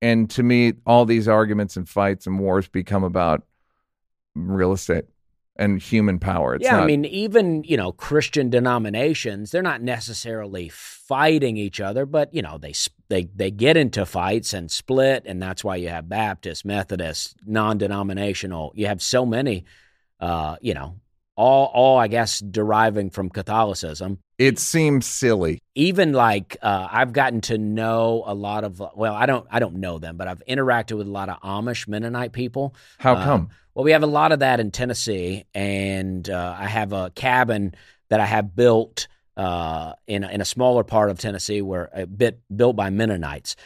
and 0.00 0.30
to 0.30 0.42
me, 0.42 0.74
all 0.86 1.04
these 1.04 1.28
arguments 1.28 1.76
and 1.76 1.88
fights 1.88 2.26
and 2.26 2.38
wars 2.38 2.68
become 2.68 3.04
about 3.04 3.42
real 4.34 4.72
estate 4.72 5.04
and 5.56 5.80
human 5.80 6.18
power. 6.18 6.54
It's 6.54 6.64
yeah, 6.64 6.80
I 6.80 6.86
mean, 6.86 7.04
even 7.04 7.64
you 7.64 7.76
know, 7.76 7.92
Christian 7.92 8.50
denominations, 8.50 9.50
they're 9.50 9.62
not 9.62 9.82
necessarily 9.82 10.68
fighting 10.68 11.56
each 11.56 11.80
other, 11.80 12.06
but 12.06 12.32
you 12.34 12.42
know, 12.42 12.58
they 12.58 12.74
they 13.08 13.24
they 13.34 13.50
get 13.50 13.76
into 13.76 14.06
fights 14.06 14.52
and 14.52 14.70
split, 14.70 15.24
and 15.26 15.42
that's 15.42 15.62
why 15.62 15.76
you 15.76 15.88
have 15.88 16.08
Baptist, 16.08 16.64
Methodist, 16.64 17.36
non-denominational. 17.46 18.72
You 18.74 18.86
have 18.86 19.02
so 19.02 19.24
many, 19.26 19.64
uh, 20.20 20.56
you 20.60 20.74
know, 20.74 20.96
all 21.36 21.66
all 21.74 21.98
I 21.98 22.08
guess 22.08 22.40
deriving 22.40 23.10
from 23.10 23.28
Catholicism. 23.30 24.18
it 24.38 24.58
seems 24.58 25.06
silly. 25.06 25.60
Even 25.74 26.12
like 26.12 26.56
uh, 26.62 26.88
I've 26.90 27.12
gotten 27.12 27.40
to 27.42 27.58
know 27.58 28.22
a 28.26 28.34
lot 28.34 28.64
of 28.64 28.80
well, 28.94 29.14
I 29.14 29.26
don't 29.26 29.46
I 29.50 29.58
don't 29.58 29.76
know 29.76 29.98
them, 29.98 30.16
but 30.16 30.28
I've 30.28 30.42
interacted 30.48 30.96
with 30.96 31.06
a 31.06 31.10
lot 31.10 31.28
of 31.28 31.40
Amish 31.40 31.88
Mennonite 31.88 32.32
people. 32.32 32.74
How 32.98 33.14
Uh, 33.14 33.24
come? 33.24 33.48
Well, 33.74 33.84
we 33.84 33.90
have 33.92 34.04
a 34.04 34.08
lot 34.08 34.30
of 34.30 34.38
that 34.38 34.60
in 34.60 34.70
Tennessee, 34.70 35.44
and 35.52 36.30
uh, 36.30 36.56
I 36.56 36.66
have 36.66 36.92
a 36.92 37.10
cabin 37.10 37.74
that 38.08 38.20
I 38.20 38.26
have 38.26 38.54
built 38.54 39.08
uh, 39.36 39.94
in 40.06 40.22
a, 40.22 40.28
in 40.28 40.40
a 40.40 40.44
smaller 40.44 40.84
part 40.84 41.10
of 41.10 41.18
Tennessee, 41.18 41.60
where 41.60 41.90
a 41.92 42.06
bit 42.06 42.38
built 42.54 42.76
by 42.76 42.90
Mennonites, 42.90 43.56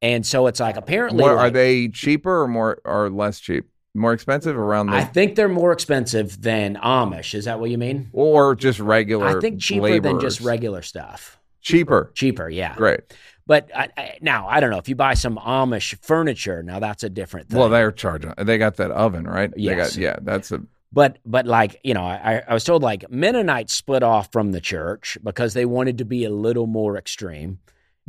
and 0.00 0.24
so 0.26 0.46
it's 0.46 0.60
like 0.60 0.76
apparently 0.78 1.22
What, 1.22 1.32
are 1.36 1.50
they 1.50 1.88
cheaper 1.88 2.42
or 2.44 2.48
more 2.48 2.80
or 2.86 3.10
less 3.10 3.40
cheap? 3.40 3.66
More 3.98 4.12
expensive 4.12 4.56
around 4.56 4.86
the 4.86 4.94
I 4.94 5.04
think 5.04 5.34
they're 5.36 5.48
more 5.48 5.72
expensive 5.72 6.40
than 6.40 6.76
Amish. 6.76 7.34
Is 7.34 7.44
that 7.46 7.60
what 7.60 7.70
you 7.70 7.78
mean? 7.78 8.08
or 8.12 8.54
just 8.54 8.80
regular? 8.80 9.38
I 9.38 9.40
think 9.40 9.60
cheaper 9.60 10.00
than 10.00 10.20
just 10.20 10.40
laborers? 10.40 10.46
regular 10.46 10.82
stuff. 10.82 11.38
cheaper. 11.60 12.10
Cheaper, 12.14 12.48
yeah. 12.48 12.74
Great. 12.76 13.00
But 13.46 13.70
I, 13.74 13.88
I, 13.96 14.18
now 14.20 14.46
I 14.48 14.60
don't 14.60 14.70
know 14.70 14.78
if 14.78 14.88
you 14.88 14.94
buy 14.94 15.14
some 15.14 15.36
Amish 15.36 15.98
furniture. 16.02 16.62
Now 16.62 16.78
that's 16.80 17.02
a 17.02 17.08
different 17.10 17.48
thing. 17.48 17.58
Well, 17.58 17.68
they're 17.70 17.92
charging. 17.92 18.32
They 18.36 18.58
got 18.58 18.76
that 18.76 18.90
oven, 18.90 19.24
right? 19.26 19.50
They 19.54 19.62
Yes. 19.62 19.94
got, 19.94 20.00
yeah, 20.02 20.16
that's 20.22 20.52
a 20.52 20.60
But 20.92 21.18
but 21.24 21.46
like 21.46 21.80
you 21.82 21.94
know, 21.94 22.04
I, 22.04 22.42
I 22.46 22.52
was 22.54 22.64
told 22.64 22.82
like 22.82 23.10
Mennonites 23.10 23.72
split 23.72 24.02
off 24.02 24.30
from 24.32 24.52
the 24.52 24.60
church 24.60 25.16
because 25.24 25.54
they 25.54 25.64
wanted 25.64 25.98
to 25.98 26.04
be 26.04 26.24
a 26.24 26.30
little 26.30 26.66
more 26.66 26.96
extreme. 26.98 27.58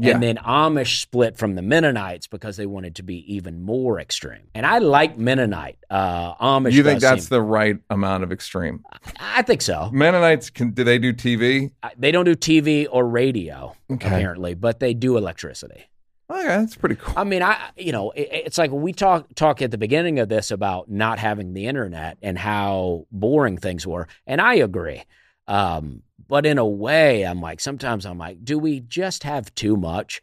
Yeah. 0.02 0.14
And 0.14 0.24
then 0.24 0.38
Amish 0.38 1.02
split 1.02 1.38
from 1.38 1.56
the 1.56 1.62
Mennonites 1.62 2.26
because 2.28 2.56
they 2.56 2.66
wanted 2.66 2.96
to 2.96 3.04
be 3.04 3.36
even 3.36 3.62
more 3.62 4.00
extreme. 4.00 4.48
And 4.56 4.66
I 4.66 4.78
like 4.80 5.18
Mennonite. 5.18 5.78
Uh, 5.90 6.36
Amish. 6.36 6.72
You 6.72 6.84
think 6.84 7.02
that's 7.02 7.24
seem- 7.26 7.36
the 7.36 7.42
right 7.42 7.78
amount 7.90 8.24
of 8.24 8.32
extreme? 8.32 8.84
I 9.20 9.42
think 9.42 9.62
so. 9.62 9.90
Mennonites 9.92 10.50
can 10.50 10.72
do 10.72 10.84
they 10.86 11.00
do 11.00 11.12
TV? 11.12 11.72
I- 11.84 11.92
They 11.98 12.12
don't 12.12 12.24
do 12.26 12.36
TV 12.36 12.88
or 12.90 13.06
radio 13.08 13.76
Okay. 13.92 14.08
apparently, 14.08 14.54
but 14.54 14.80
they 14.80 14.94
do 14.94 15.18
electricity. 15.18 15.84
Okay, 16.32 16.46
that's 16.46 16.76
pretty 16.76 16.96
cool. 16.96 17.16
I 17.18 17.24
mean, 17.24 17.42
I 17.42 17.58
you 17.76 17.92
know, 17.92 18.12
it, 18.12 18.30
it's 18.32 18.58
like 18.60 18.70
we 18.72 18.94
talk 18.94 19.28
talk 19.36 19.62
at 19.64 19.72
the 19.72 19.80
beginning 19.80 20.20
of 20.20 20.30
this 20.30 20.52
about 20.52 20.88
not 20.90 21.18
having 21.20 21.54
the 21.54 21.66
internet 21.66 22.20
and 22.22 22.38
how 22.38 23.08
boring 23.12 23.58
things 23.58 23.86
were, 23.88 24.08
and 24.28 24.40
I 24.40 24.54
agree. 24.56 25.02
Um, 25.48 26.04
but 26.30 26.46
in 26.46 26.58
a 26.58 26.66
way, 26.66 27.26
I'm 27.26 27.42
like 27.42 27.60
sometimes 27.60 28.06
I'm 28.06 28.18
like, 28.18 28.46
do 28.46 28.58
we 28.58 28.80
just 28.80 29.24
have 29.24 29.54
too 29.56 29.76
much? 29.76 30.22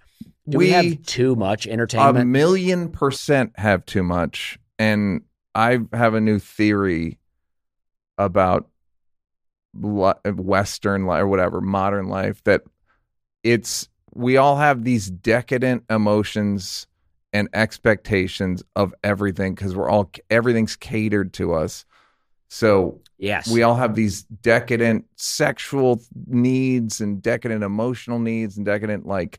Do 0.49 0.57
we, 0.59 0.67
We- 0.67 0.71
have 0.71 1.03
too 1.03 1.37
much 1.37 1.67
entertainment? 1.67 2.19
A 2.19 2.25
million 2.25 2.89
percent 2.91 3.53
have 3.59 3.85
too 3.85 4.03
much, 4.03 4.59
and 4.79 5.23
I 5.55 5.81
have 5.93 6.15
a 6.15 6.21
new 6.21 6.39
theory 6.39 7.19
about 8.17 8.71
Western 9.75 11.05
life 11.05 11.23
or 11.23 11.27
whatever 11.27 11.61
modern 11.61 12.09
life 12.09 12.43
that 12.45 12.63
it's 13.43 13.89
we 14.15 14.39
all 14.39 14.57
have 14.57 14.85
these 14.85 15.11
decadent 15.11 15.85
emotions 15.91 16.87
and 17.33 17.49
expectations 17.53 18.63
of 18.75 18.95
everything 19.05 19.55
because 19.55 19.77
we're 19.77 19.91
all 19.91 20.11
everything's 20.31 20.77
catered 20.77 21.35
to 21.35 21.53
us. 21.53 21.85
So 22.49 23.01
yes, 23.19 23.51
we 23.51 23.63
all 23.63 23.75
have 23.75 23.95
these 23.95 24.23
decadent 24.23 25.05
sexual 25.17 26.03
needs 26.27 27.01
and 27.01 27.23
decadent 27.23 27.63
emotional 27.65 28.19
needs 28.19 28.57
and 28.57 28.67
decadent 28.67 29.07
like 29.07 29.39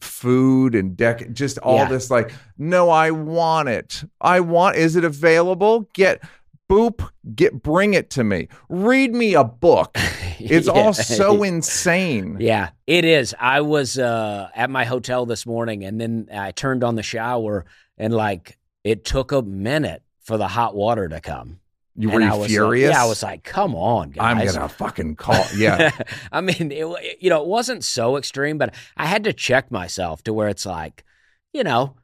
food 0.00 0.74
and 0.74 0.96
dec 0.96 1.32
just 1.32 1.56
all 1.58 1.76
Yeah. 1.76 1.88
this 1.88 2.10
like 2.10 2.32
no 2.58 2.90
i 2.90 3.10
want 3.10 3.68
it 3.70 4.04
i 4.20 4.40
want 4.40 4.76
is 4.76 4.94
it 4.94 5.04
available 5.04 5.88
get 5.94 6.22
boop 6.68 7.08
get 7.34 7.62
bring 7.62 7.94
it 7.94 8.10
to 8.10 8.22
me 8.22 8.48
read 8.68 9.14
me 9.14 9.34
a 9.34 9.42
book 9.44 9.92
it's 10.38 10.66
Yeah. 10.66 10.72
all 10.72 10.92
so 10.92 11.42
insane 11.42 12.36
Yeah, 12.40 12.70
it 12.86 13.06
is. 13.06 13.34
I 13.40 13.62
was 13.62 13.98
uh, 13.98 14.50
at 14.54 14.68
my 14.68 14.84
hotel 14.84 15.24
this 15.24 15.46
morning, 15.46 15.82
and 15.84 15.98
then 15.98 16.28
I 16.32 16.50
turned 16.50 16.84
on 16.84 16.94
the 16.94 17.02
shower, 17.02 17.64
and 17.96 18.12
like 18.12 18.58
it 18.84 19.04
took 19.06 19.32
a 19.32 19.40
minute 19.40 20.02
for 20.22 20.36
the 20.36 20.46
hot 20.48 20.74
water 20.76 21.08
to 21.08 21.20
come. 21.22 21.58
You 21.96 22.10
were 22.10 22.20
you 22.20 22.28
was 22.30 22.38
like- 22.40 22.48
furious 22.50 22.90
yeah, 22.92 23.02
I 23.02 23.06
was 23.06 23.22
like, 23.22 23.42
"Come 23.44 23.74
on, 23.74 24.10
guys! 24.10 24.48
i'm 24.48 24.54
gonna 24.54 24.68
fucking 24.68 25.16
call 25.16 25.44
yeah 25.56 25.90
I 26.32 26.40
mean, 26.40 26.70
it, 26.72 27.18
you 27.20 27.30
know, 27.30 27.42
it 27.42 27.48
wasn't 27.48 27.84
so 27.84 28.16
extreme, 28.16 28.58
but 28.58 28.74
I 28.96 29.06
had 29.06 29.24
to 29.24 29.32
check 29.32 29.70
myself 29.70 30.22
to 30.24 30.32
where 30.32 30.48
it's 30.48 30.66
like, 30.66 31.04
you 31.52 31.64
know, 31.64 31.96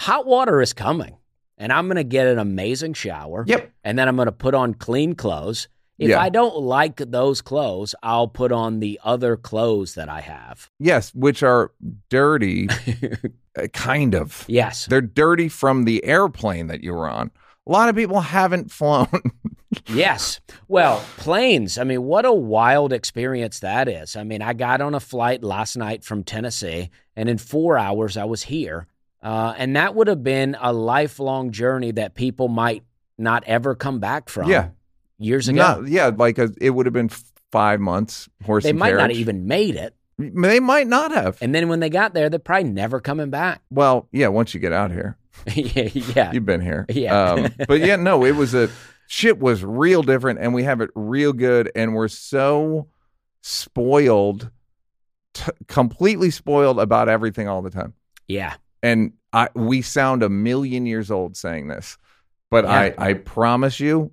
hot 0.00 0.26
water 0.26 0.60
is 0.60 0.72
coming, 0.72 1.16
and 1.58 1.72
I'm 1.72 1.88
gonna 1.88 2.04
get 2.04 2.26
an 2.26 2.38
amazing 2.38 2.94
shower. 2.94 3.44
yep 3.46 3.72
and 3.84 3.98
then 3.98 4.08
I'm 4.08 4.16
going 4.16 4.26
to 4.26 4.32
put 4.32 4.54
on 4.54 4.74
clean 4.74 5.14
clothes. 5.14 5.68
If 5.98 6.08
Yeah. 6.08 6.20
I 6.20 6.28
don't 6.30 6.56
like 6.56 6.96
those 6.96 7.40
clothes, 7.42 7.94
I'll 8.02 8.26
put 8.28 8.50
on 8.50 8.80
the 8.80 8.98
other 9.04 9.36
clothes 9.36 9.94
that 9.94 10.08
I 10.08 10.20
have. 10.22 10.70
yes 10.80 11.14
which 11.14 11.42
are 11.42 11.70
dirty 12.10 12.68
uh, 13.58 13.66
kind 13.72 14.14
of 14.14 14.44
yes. 14.48 14.86
They're 14.86 15.00
dirty 15.00 15.48
from 15.48 15.84
the 15.84 16.02
airplane 16.04 16.66
that 16.68 16.82
you 16.82 16.92
were 16.94 17.08
on. 17.08 17.30
A 17.66 17.72
lot 17.72 17.88
of 17.88 17.96
people 17.96 18.20
haven't 18.20 18.70
flown. 18.70 19.08
Yes. 19.88 20.40
Well, 20.68 21.04
planes. 21.16 21.78
I 21.78 21.84
mean, 21.84 22.02
what 22.04 22.24
a 22.24 22.32
wild 22.32 22.92
experience 22.92 23.60
that 23.60 23.88
is. 23.88 24.16
I 24.16 24.24
mean, 24.24 24.42
I 24.42 24.52
got 24.52 24.80
on 24.80 24.94
a 24.94 25.00
flight 25.00 25.42
last 25.42 25.76
night 25.76 26.04
from 26.04 26.22
Tennessee, 26.22 26.90
and 27.16 27.28
in 27.28 27.38
four 27.38 27.76
hours, 27.76 28.16
I 28.16 28.24
was 28.24 28.44
here. 28.44 28.86
Uh, 29.22 29.54
and 29.56 29.76
that 29.76 29.94
would 29.94 30.06
have 30.06 30.22
been 30.22 30.56
a 30.60 30.72
lifelong 30.72 31.50
journey 31.50 31.90
that 31.92 32.14
people 32.14 32.48
might 32.48 32.84
not 33.16 33.42
ever 33.46 33.74
come 33.74 33.98
back 33.98 34.28
from. 34.28 34.48
Yeah. 34.50 34.68
Years 35.18 35.48
ago. 35.48 35.56
Not, 35.56 35.88
yeah, 35.88 36.10
like 36.14 36.38
a, 36.38 36.50
it 36.60 36.70
would 36.70 36.86
have 36.86 36.92
been 36.92 37.10
five 37.50 37.80
months 37.80 38.28
horse 38.44 38.64
they 38.64 38.72
might 38.72 38.94
not 38.94 39.02
carriage. 39.02 39.18
even 39.18 39.46
made 39.46 39.76
it. 39.76 39.94
They 40.18 40.60
might 40.60 40.86
not 40.86 41.10
have. 41.10 41.38
And 41.40 41.54
then 41.54 41.68
when 41.68 41.80
they 41.80 41.90
got 41.90 42.14
there, 42.14 42.28
they're 42.30 42.38
probably 42.38 42.70
never 42.70 43.00
coming 43.00 43.30
back. 43.30 43.62
well, 43.70 44.08
yeah, 44.12 44.28
once 44.28 44.54
you 44.54 44.60
get 44.60 44.72
out 44.72 44.90
here, 44.92 45.16
yeah. 45.54 45.88
yeah. 45.92 46.32
you've 46.32 46.46
been 46.46 46.60
here. 46.60 46.86
Yeah. 46.88 47.32
Um, 47.32 47.54
but 47.66 47.80
yeah, 47.80 47.96
no, 47.96 48.24
it 48.24 48.36
was 48.36 48.54
a 48.54 48.70
shit 49.08 49.38
was 49.40 49.64
real 49.64 50.02
different, 50.02 50.38
and 50.38 50.54
we 50.54 50.62
have 50.62 50.80
it 50.80 50.90
real 50.94 51.32
good, 51.32 51.70
and 51.74 51.94
we're 51.94 52.08
so 52.08 52.88
spoiled, 53.42 54.50
t- 55.34 55.50
completely 55.68 56.30
spoiled 56.30 56.78
about 56.80 57.08
everything 57.08 57.48
all 57.48 57.62
the 57.62 57.70
time. 57.70 57.94
Yeah. 58.28 58.54
and 58.82 59.12
I 59.32 59.48
we 59.54 59.82
sound 59.82 60.22
a 60.22 60.28
million 60.28 60.86
years 60.86 61.10
old 61.10 61.36
saying 61.36 61.68
this, 61.68 61.98
but 62.50 62.64
Yeah. 62.64 62.70
I 62.70 62.94
I 62.98 63.12
promise 63.14 63.80
you, 63.80 64.12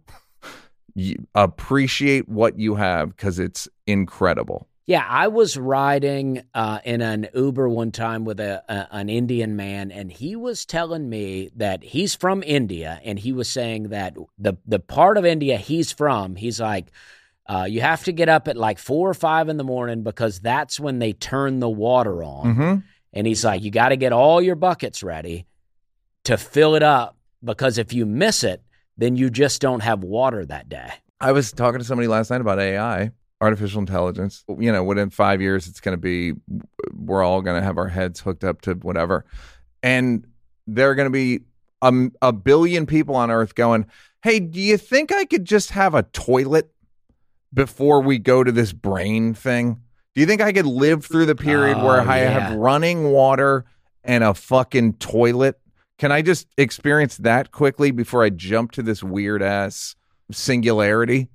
you 0.95 1.27
appreciate 1.35 2.27
what 2.27 2.57
you 2.59 2.75
have 2.75 3.15
because 3.15 3.37
it's 3.39 3.69
incredible. 3.87 4.67
Yeah, 4.87 5.05
I 5.07 5.27
was 5.27 5.57
riding 5.57 6.43
uh, 6.53 6.79
in 6.83 7.01
an 7.01 7.27
Uber 7.33 7.69
one 7.69 7.91
time 7.91 8.25
with 8.25 8.39
a, 8.39 8.63
a 8.67 8.95
an 8.95 9.09
Indian 9.09 9.55
man, 9.55 9.91
and 9.91 10.11
he 10.11 10.35
was 10.35 10.65
telling 10.65 11.07
me 11.07 11.51
that 11.55 11.83
he's 11.83 12.15
from 12.15 12.43
India, 12.43 12.99
and 13.03 13.19
he 13.19 13.31
was 13.31 13.47
saying 13.47 13.89
that 13.89 14.17
the 14.37 14.55
the 14.65 14.79
part 14.79 15.17
of 15.17 15.25
India 15.25 15.57
he's 15.57 15.91
from, 15.91 16.35
he's 16.35 16.59
like, 16.59 16.87
uh, 17.47 17.67
you 17.69 17.81
have 17.81 18.03
to 18.05 18.11
get 18.11 18.27
up 18.27 18.47
at 18.47 18.57
like 18.57 18.79
four 18.79 19.09
or 19.09 19.13
five 19.13 19.49
in 19.49 19.57
the 19.57 19.63
morning 19.63 20.03
because 20.03 20.39
that's 20.39 20.79
when 20.79 20.99
they 20.99 21.13
turn 21.13 21.59
the 21.59 21.69
water 21.69 22.23
on, 22.23 22.55
hmm 22.55 22.75
and 23.13 23.27
he's 23.27 23.43
like, 23.43 23.61
you 23.61 23.71
got 23.71 23.89
to 23.89 23.97
get 23.97 24.13
all 24.13 24.41
your 24.41 24.55
buckets 24.55 25.03
ready 25.03 25.45
to 26.23 26.37
fill 26.37 26.75
it 26.75 26.83
up 26.83 27.17
because 27.43 27.77
if 27.77 27.91
you 27.91 28.05
miss 28.05 28.43
it, 28.43 28.63
then 28.97 29.15
you 29.15 29.29
just 29.29 29.61
don't 29.61 29.81
have 29.81 30.03
water 30.03 30.45
that 30.45 30.69
day. 30.69 30.91
I 31.19 31.33
was 31.33 31.51
talking 31.51 31.79
to 31.79 31.85
somebody 31.85 32.07
last 32.07 32.29
night 32.31 32.39
about 32.41 32.59
AI, 32.59 33.11
artificial 33.41 33.79
intelligence. 33.79 34.45
You 34.47 34.71
know, 34.71 34.83
within 34.83 35.09
five 35.09 35.41
years, 35.41 35.67
it's 35.67 35.81
going 35.81 35.97
to 35.97 36.01
be 36.01 36.33
we're 36.93 37.23
all 37.23 37.41
going 37.41 37.59
to 37.59 37.65
have 37.65 37.77
our 37.77 37.87
heads 37.87 38.19
hooked 38.21 38.43
up 38.43 38.61
to 38.61 38.75
whatever, 38.75 39.25
and 39.83 40.25
there 40.67 40.89
are 40.91 40.95
going 40.95 41.07
to 41.07 41.09
be 41.09 41.41
a, 41.81 41.91
a 42.21 42.31
billion 42.31 42.85
people 42.85 43.15
on 43.15 43.31
Earth 43.31 43.55
going, 43.55 43.85
"Hey, 44.23 44.39
do 44.39 44.61
you 44.61 44.77
think 44.77 45.11
I 45.11 45.25
could 45.25 45.43
just 45.45 45.71
have 45.71 45.95
a 45.95 46.03
toilet 46.03 46.71
before 47.53 48.01
we 48.01 48.17
go 48.19 48.43
to 48.43 48.51
this 48.51 48.71
brain 48.71 49.33
thing? 49.33 49.81
Do 50.13 50.21
you 50.21 50.27
think 50.27 50.41
I 50.41 50.53
could 50.53 50.65
live 50.65 51.05
through 51.05 51.25
the 51.25 51.35
period 51.35 51.77
Oh, 51.77 51.85
where 51.85 52.01
I 52.01 52.21
yeah. 52.21 52.29
have 52.39 52.57
running 52.57 53.11
water 53.11 53.65
and 54.03 54.23
a 54.23 54.33
fucking 54.33 54.93
toilet? 54.93 55.57
Can 55.97 56.11
I 56.11 56.21
just 56.21 56.47
experience 56.57 57.17
that 57.17 57.51
quickly 57.51 57.91
before 57.91 58.23
I 58.23 58.29
jump 58.29 58.71
to 58.71 58.81
this 58.83 59.03
weird 59.03 59.41
ass 59.41 59.95
singularity? 60.31 61.29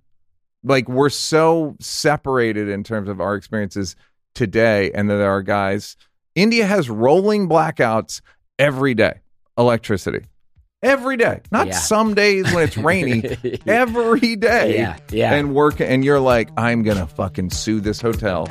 Like 0.66 0.88
we're 0.88 1.10
so 1.10 1.76
separated 1.80 2.68
in 2.68 2.82
terms 2.84 3.08
of 3.08 3.20
our 3.20 3.36
experiences 3.36 3.96
today, 4.34 4.90
and 4.92 5.08
that 5.08 5.16
there 5.16 5.30
are 5.30 5.42
guys. 5.42 5.96
India 6.34 6.66
has 6.66 6.90
rolling 6.90 7.48
blackouts 7.48 8.20
every 8.58 8.94
day. 8.94 9.20
Electricity 9.56 10.26
every 10.82 11.16
day, 11.16 11.40
not 11.50 11.66
Yeah. 11.68 11.78
some 11.78 12.12
days 12.14 12.52
when 12.52 12.62
it's 12.64 12.76
rainy. 12.76 13.36
every 13.66 14.36
day. 14.36 14.74
Yeah, 14.76 14.96
yeah. 15.10 15.32
And 15.34 15.54
work, 15.54 15.80
and 15.80 16.04
you're 16.04 16.20
like, 16.20 16.50
I'm 16.56 16.82
gonna 16.82 17.06
fucking 17.06 17.50
sue 17.50 17.80
this 17.80 18.00
hotel. 18.00 18.46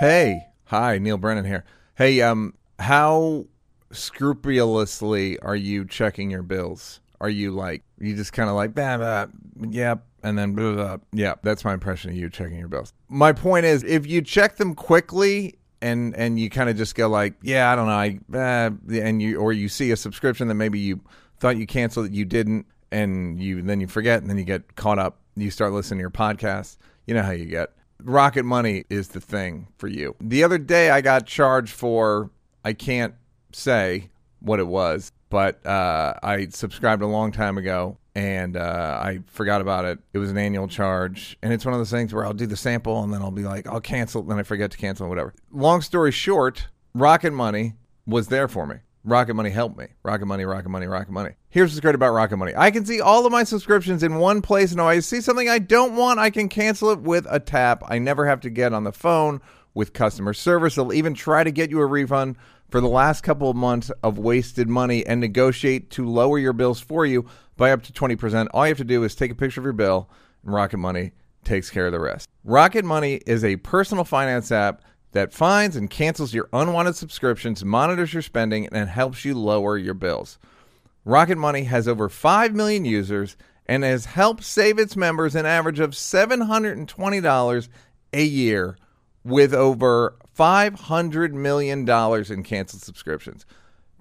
hey, 0.00 0.46
hi, 0.64 0.98
Neal 0.98 1.18
Brennan 1.18 1.44
here. 1.44 1.64
Hey, 1.96 2.20
um, 2.22 2.54
how 2.78 3.46
scrupulously 3.92 5.38
are 5.40 5.56
you 5.56 5.84
checking 5.84 6.30
your 6.30 6.42
bills? 6.42 6.99
Are 7.20 7.28
you 7.28 7.50
like 7.52 7.82
you 7.98 8.16
just 8.16 8.32
kind 8.32 8.48
of 8.48 8.56
like 8.56 8.74
bah, 8.74 8.98
bah, 8.98 9.26
yep, 9.68 10.04
and 10.22 10.38
then 10.38 10.54
blah, 10.54 10.72
blah, 10.72 10.96
yeah? 11.12 11.34
That's 11.42 11.64
my 11.64 11.74
impression 11.74 12.10
of 12.10 12.16
you 12.16 12.30
checking 12.30 12.58
your 12.58 12.68
bills. 12.68 12.92
My 13.08 13.32
point 13.32 13.66
is, 13.66 13.84
if 13.84 14.06
you 14.06 14.22
check 14.22 14.56
them 14.56 14.74
quickly 14.74 15.56
and 15.82 16.14
and 16.16 16.38
you 16.38 16.50
kind 16.50 16.70
of 16.70 16.76
just 16.76 16.94
go 16.94 17.08
like, 17.08 17.34
yeah, 17.42 17.70
I 17.70 17.76
don't 17.76 17.86
know, 17.86 17.92
I 17.92 18.18
uh, 18.34 18.70
and 19.00 19.20
you 19.20 19.38
or 19.38 19.52
you 19.52 19.68
see 19.68 19.90
a 19.90 19.96
subscription 19.96 20.48
that 20.48 20.54
maybe 20.54 20.78
you 20.78 21.00
thought 21.38 21.56
you 21.56 21.66
canceled 21.66 22.06
that 22.06 22.12
you 22.12 22.24
didn't, 22.24 22.66
and 22.90 23.40
you 23.40 23.62
then 23.62 23.80
you 23.80 23.86
forget, 23.86 24.20
and 24.20 24.30
then 24.30 24.38
you 24.38 24.44
get 24.44 24.76
caught 24.76 24.98
up. 24.98 25.18
You 25.36 25.50
start 25.50 25.72
listening 25.72 25.98
to 25.98 26.02
your 26.02 26.10
podcast. 26.10 26.76
You 27.06 27.14
know 27.14 27.22
how 27.22 27.32
you 27.32 27.46
get. 27.46 27.70
Rocket 28.02 28.44
Money 28.44 28.84
is 28.88 29.08
the 29.08 29.20
thing 29.20 29.68
for 29.76 29.88
you. 29.88 30.16
The 30.20 30.42
other 30.42 30.58
day, 30.58 30.90
I 30.90 31.00
got 31.00 31.26
charged 31.26 31.72
for 31.72 32.30
I 32.64 32.72
can't 32.72 33.14
say 33.52 34.10
what 34.40 34.58
it 34.58 34.66
was, 34.66 35.12
but 35.30 35.64
uh, 35.64 36.14
I 36.22 36.48
subscribed 36.48 37.02
a 37.02 37.06
long 37.06 37.32
time 37.32 37.56
ago 37.56 37.96
and 38.14 38.56
uh, 38.56 39.00
I 39.02 39.20
forgot 39.26 39.60
about 39.60 39.84
it. 39.84 40.00
It 40.12 40.18
was 40.18 40.30
an 40.30 40.36
annual 40.36 40.66
charge, 40.66 41.38
and 41.42 41.52
it's 41.52 41.64
one 41.64 41.72
of 41.72 41.80
those 41.80 41.92
things 41.92 42.12
where 42.12 42.26
I'll 42.26 42.34
do 42.34 42.46
the 42.46 42.56
sample 42.56 43.02
and 43.02 43.12
then 43.12 43.22
I'll 43.22 43.30
be 43.30 43.44
like, 43.44 43.66
I'll 43.66 43.80
cancel, 43.80 44.22
then 44.22 44.38
I 44.38 44.42
forget 44.42 44.72
to 44.72 44.76
cancel, 44.76 45.08
whatever. 45.08 45.32
Long 45.52 45.80
story 45.80 46.10
short, 46.10 46.68
Rocket 46.92 47.32
Money 47.32 47.74
was 48.06 48.26
there 48.26 48.48
for 48.48 48.66
me. 48.66 48.76
Rocket 49.04 49.34
Money 49.34 49.50
helped 49.50 49.78
me. 49.78 49.86
Rocket 50.02 50.26
Money, 50.26 50.44
Rocket 50.44 50.68
Money, 50.68 50.86
Rocket 50.86 51.12
Money. 51.12 51.30
Here's 51.48 51.70
what's 51.70 51.80
great 51.80 51.94
about 51.94 52.12
Rocket 52.12 52.36
Money. 52.36 52.52
I 52.54 52.70
can 52.70 52.84
see 52.84 53.00
all 53.00 53.24
of 53.24 53.32
my 53.32 53.44
subscriptions 53.44 54.02
in 54.02 54.16
one 54.16 54.42
place, 54.42 54.72
and 54.72 54.80
if 54.80 54.86
I 54.86 55.00
see 55.00 55.20
something 55.20 55.48
I 55.48 55.58
don't 55.58 55.96
want, 55.96 56.18
I 56.18 56.30
can 56.30 56.48
cancel 56.48 56.90
it 56.90 57.00
with 57.00 57.26
a 57.30 57.40
tap. 57.40 57.82
I 57.88 57.98
never 57.98 58.26
have 58.26 58.40
to 58.40 58.50
get 58.50 58.74
on 58.74 58.84
the 58.84 58.92
phone 58.92 59.40
with 59.72 59.92
customer 59.92 60.34
service. 60.34 60.74
They'll 60.74 60.92
even 60.92 61.14
try 61.14 61.44
to 61.44 61.50
get 61.50 61.70
you 61.70 61.80
a 61.80 61.86
refund 61.86 62.36
for 62.70 62.80
the 62.80 62.88
last 62.88 63.22
couple 63.22 63.50
of 63.50 63.56
months 63.56 63.90
of 64.02 64.18
wasted 64.18 64.68
money 64.68 65.04
and 65.06 65.20
negotiate 65.20 65.90
to 65.90 66.08
lower 66.08 66.38
your 66.38 66.52
bills 66.52 66.80
for 66.80 67.04
you 67.04 67.26
by 67.56 67.72
up 67.72 67.82
to 67.82 67.92
20%. 67.92 68.48
All 68.52 68.66
you 68.66 68.70
have 68.70 68.78
to 68.78 68.84
do 68.84 69.04
is 69.04 69.14
take 69.14 69.30
a 69.30 69.34
picture 69.34 69.60
of 69.60 69.64
your 69.64 69.72
bill, 69.72 70.08
and 70.44 70.54
Rocket 70.54 70.78
Money 70.78 71.12
takes 71.44 71.70
care 71.70 71.86
of 71.86 71.92
the 71.92 72.00
rest. 72.00 72.28
Rocket 72.44 72.84
Money 72.84 73.20
is 73.26 73.44
a 73.44 73.56
personal 73.56 74.04
finance 74.04 74.52
app 74.52 74.82
that 75.12 75.32
finds 75.32 75.76
and 75.76 75.90
cancels 75.90 76.32
your 76.32 76.48
unwanted 76.52 76.96
subscriptions, 76.96 77.64
monitors 77.64 78.12
your 78.12 78.22
spending, 78.22 78.68
and 78.68 78.88
helps 78.88 79.24
you 79.24 79.34
lower 79.34 79.76
your 79.76 79.94
bills. 79.94 80.38
Rocket 81.04 81.38
Money 81.38 81.64
has 81.64 81.88
over 81.88 82.08
5 82.08 82.54
million 82.54 82.84
users 82.84 83.36
and 83.66 83.84
has 83.84 84.04
helped 84.04 84.44
save 84.44 84.78
its 84.78 84.96
members 84.96 85.34
an 85.34 85.46
average 85.46 85.80
of 85.80 85.90
$720 85.90 87.68
a 88.12 88.24
year 88.24 88.76
with 89.24 89.54
over 89.54 90.16
$500 90.40 91.32
million 91.32 91.80
in 91.80 92.42
canceled 92.42 92.82
subscriptions. 92.82 93.44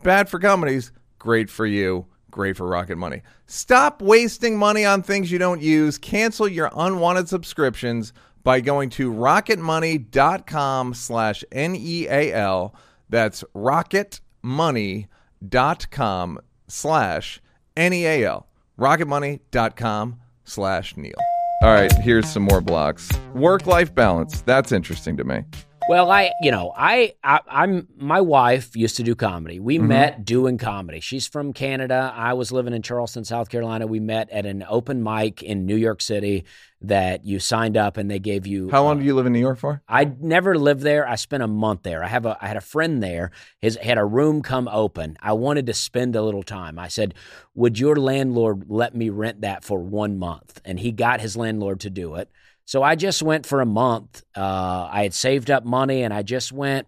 Bad 0.04 0.30
for 0.30 0.40
companies, 0.40 0.94
great 1.18 1.50
for 1.50 1.66
you, 1.66 2.06
great 2.32 2.56
for 2.56 2.66
Rocket 2.66 2.98
Money. 2.98 3.24
Stop 3.46 4.02
wasting 4.02 4.58
money 4.58 4.86
on 4.86 5.04
things 5.04 5.34
you 5.34 5.38
don't 5.38 5.62
use. 5.62 5.98
Cancel 5.98 6.48
your 6.48 6.72
unwanted 6.74 7.28
subscriptions 7.28 8.14
by 8.42 8.62
going 8.62 8.90
to 8.92 9.12
rocketmoney.com 9.12 10.94
slash 10.94 11.44
N-E-A-L. 11.52 12.74
That's 13.10 13.44
rocketmoney.com 13.54 16.40
slash 16.70 17.42
N-E-A-L. 17.76 18.48
rocketmoney.com 18.80 20.20
slash 20.46 20.96
Neal. 20.96 21.16
All 21.62 21.74
right, 21.74 21.92
here's 21.92 22.30
some 22.30 22.44
more 22.44 22.62
blocks. 22.62 23.10
Work-life 23.34 23.94
balance. 23.94 24.40
That's 24.44 24.72
interesting 24.72 25.18
to 25.18 25.26
me. 25.26 25.44
Well, 25.90 26.12
I, 26.12 26.34
you 26.44 26.52
know, 26.52 26.72
I, 26.78 27.16
I 27.24 27.40
I'm 27.50 27.88
my 27.98 28.22
wife 28.22 28.76
used 28.76 28.98
to 28.98 29.04
do 29.04 29.16
comedy. 29.16 29.60
We 29.60 29.80
mm-hmm. 29.80 29.88
met 29.88 30.24
doing 30.24 30.60
comedy. 30.60 31.00
She's 31.00 31.28
from 31.28 31.52
Canada. 31.52 32.14
I 32.16 32.34
was 32.34 32.52
living 32.52 32.76
in 32.76 32.84
Charleston, 32.84 33.26
South 33.26 33.50
Carolina. 33.50 33.88
We 33.88 34.00
met 34.00 34.30
at 34.30 34.46
an 34.46 34.64
open 34.70 35.02
mic 35.02 35.42
in 35.42 35.66
New 35.66 35.76
York 35.76 36.04
City 36.04 36.46
that 36.82 37.26
you 37.26 37.40
signed 37.40 37.76
up 37.76 37.98
and 37.98 38.10
they 38.10 38.20
gave 38.20 38.46
you 38.46 38.70
How 38.70 38.84
long 38.84 38.98
uh, 38.98 39.00
did 39.00 39.08
you 39.08 39.16
live 39.16 39.26
in 39.26 39.34
New 39.34 39.40
York 39.40 39.58
for? 39.58 39.82
I 39.90 40.14
never 40.22 40.60
lived 40.60 40.82
there. 40.82 41.10
I 41.10 41.16
spent 41.16 41.42
a 41.42 41.48
month 41.48 41.82
there. 41.82 42.04
I 42.04 42.08
have 42.08 42.28
a 42.28 42.38
I 42.40 42.46
had 42.46 42.58
a 42.58 42.62
friend 42.62 43.02
there. 43.02 43.32
His 43.58 43.76
had 43.78 43.98
a 43.98 44.06
room 44.06 44.44
come 44.44 44.68
open. 44.68 45.18
I 45.24 45.34
wanted 45.34 45.66
to 45.66 45.74
spend 45.74 46.16
a 46.16 46.22
little 46.22 46.44
time. 46.44 46.78
I 46.78 46.88
said, 46.88 47.16
"Would 47.56 47.80
your 47.80 47.96
landlord 47.96 48.66
let 48.68 48.94
me 48.94 49.10
rent 49.10 49.42
that 49.42 49.64
for 49.64 49.80
1 49.80 50.20
month?" 50.20 50.62
And 50.64 50.80
he 50.80 50.92
got 50.92 51.20
his 51.20 51.36
landlord 51.36 51.80
to 51.80 51.90
do 51.90 52.14
it. 52.14 52.30
So 52.70 52.84
I 52.84 52.94
just 52.94 53.24
went 53.24 53.48
for 53.48 53.62
a 53.62 53.66
month. 53.66 54.22
Uh, 54.38 54.88
I 54.92 55.02
had 55.02 55.16
saved 55.16 55.50
up 55.50 55.66
money 55.66 56.04
and 56.04 56.14
I 56.14 56.22
just 56.22 56.52
went 56.52 56.86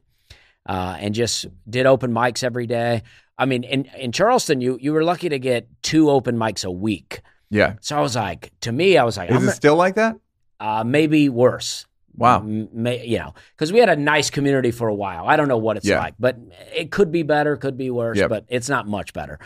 uh, 0.70 0.96
and 1.00 1.16
just 1.16 1.48
did 1.68 1.88
open 1.88 2.12
mics 2.14 2.44
every 2.44 2.68
day. 2.68 3.02
I 3.36 3.46
mean, 3.48 3.64
in, 3.64 3.86
in 3.98 4.12
Charleston, 4.12 4.62
you 4.62 4.78
you 4.80 4.94
were 4.94 5.04
lucky 5.04 5.28
to 5.30 5.40
get 5.40 5.68
two 5.82 6.12
open 6.12 6.38
mics 6.38 6.64
a 6.64 6.70
week. 6.70 7.22
Yeah. 7.50 7.78
So 7.82 7.98
I 7.98 8.02
was 8.02 8.16
like, 8.16 8.52
to 8.62 8.72
me, 8.72 8.96
I 8.96 9.04
was 9.04 9.18
like, 9.18 9.32
Is 9.32 9.36
I'm 9.38 9.48
it 9.50 9.54
still 9.54 9.76
like 9.76 9.96
that? 9.96 10.18
uh, 10.60 10.84
maybe 10.86 11.30
worse. 11.30 11.88
Wow. 12.16 12.42
M- 12.42 12.70
May, 12.72 13.04
you 13.08 13.18
know, 13.18 13.34
because 13.58 13.74
we 13.74 13.80
had 13.80 13.90
a 13.90 13.96
nice 13.96 14.30
community 14.30 14.70
for 14.70 14.88
a 14.88 14.94
while. 14.94 15.26
I 15.28 15.36
don't 15.36 15.48
know 15.48 15.58
what 15.58 15.78
it's 15.78 15.88
Yeah. 15.88 15.98
like, 15.98 16.14
but 16.20 16.38
it 16.76 16.92
could 16.92 17.12
be 17.12 17.24
better, 17.24 17.58
could 17.58 17.76
be 17.76 17.90
worse, 17.90 18.20
Yep. 18.20 18.30
but 18.30 18.46
it's 18.50 18.70
not 18.70 18.86
much 18.88 19.14
better. 19.14 19.40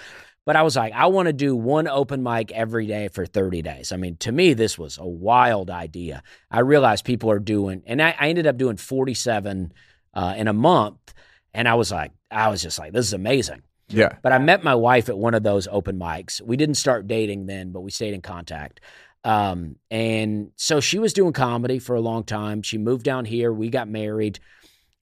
But 0.46 0.56
I 0.56 0.62
was 0.62 0.76
like, 0.76 0.94
I 0.94 1.08
want 1.08 1.26
to 1.26 1.34
do 1.34 1.56
one 1.56 1.88
open 1.88 2.22
mic 2.22 2.52
every 2.52 2.86
day 2.86 3.08
for 3.08 3.26
30 3.26 3.64
days. 3.64 3.92
I 3.92 3.98
mean, 3.98 4.16
to 4.18 4.32
me, 4.32 4.54
this 4.54 4.78
was 4.78 4.98
a 5.00 5.06
wild 5.06 5.72
idea. 5.72 6.22
I 6.52 6.60
realized 6.60 7.04
people 7.04 7.32
are 7.32 7.40
doing, 7.40 7.82
and 7.88 8.02
I, 8.02 8.16
I 8.20 8.30
ended 8.30 8.46
up 8.46 8.58
doing 8.58 8.78
47 8.78 9.74
uh, 10.14 10.36
in 10.38 10.48
a 10.48 10.54
month. 10.54 11.14
And 11.54 11.68
I 11.68 11.74
was 11.74 11.92
like, 11.92 12.12
I 12.30 12.50
was 12.50 12.62
just 12.62 12.78
like, 12.78 12.94
this 12.94 13.08
is 13.08 13.14
amazing. 13.14 13.64
Yeah. 13.88 14.18
But 14.22 14.34
I 14.34 14.38
met 14.38 14.64
my 14.64 14.76
wife 14.76 15.10
at 15.10 15.18
one 15.18 15.34
of 15.34 15.44
those 15.44 15.68
open 15.68 15.98
mics. 15.98 16.42
We 16.42 16.58
didn't 16.58 16.76
start 16.76 17.08
dating 17.08 17.48
then, 17.48 17.72
but 17.72 17.82
we 17.82 17.92
stayed 17.92 18.14
in 18.14 18.22
contact. 18.22 18.82
Um, 19.24 19.78
and 19.90 20.52
so 20.56 20.80
she 20.80 21.00
was 21.00 21.14
doing 21.14 21.34
comedy 21.34 21.80
for 21.80 21.96
a 21.96 22.02
long 22.02 22.24
time. 22.24 22.62
She 22.62 22.78
moved 22.78 23.04
down 23.04 23.26
here. 23.26 23.52
We 23.52 23.70
got 23.70 23.88
married. 23.88 24.40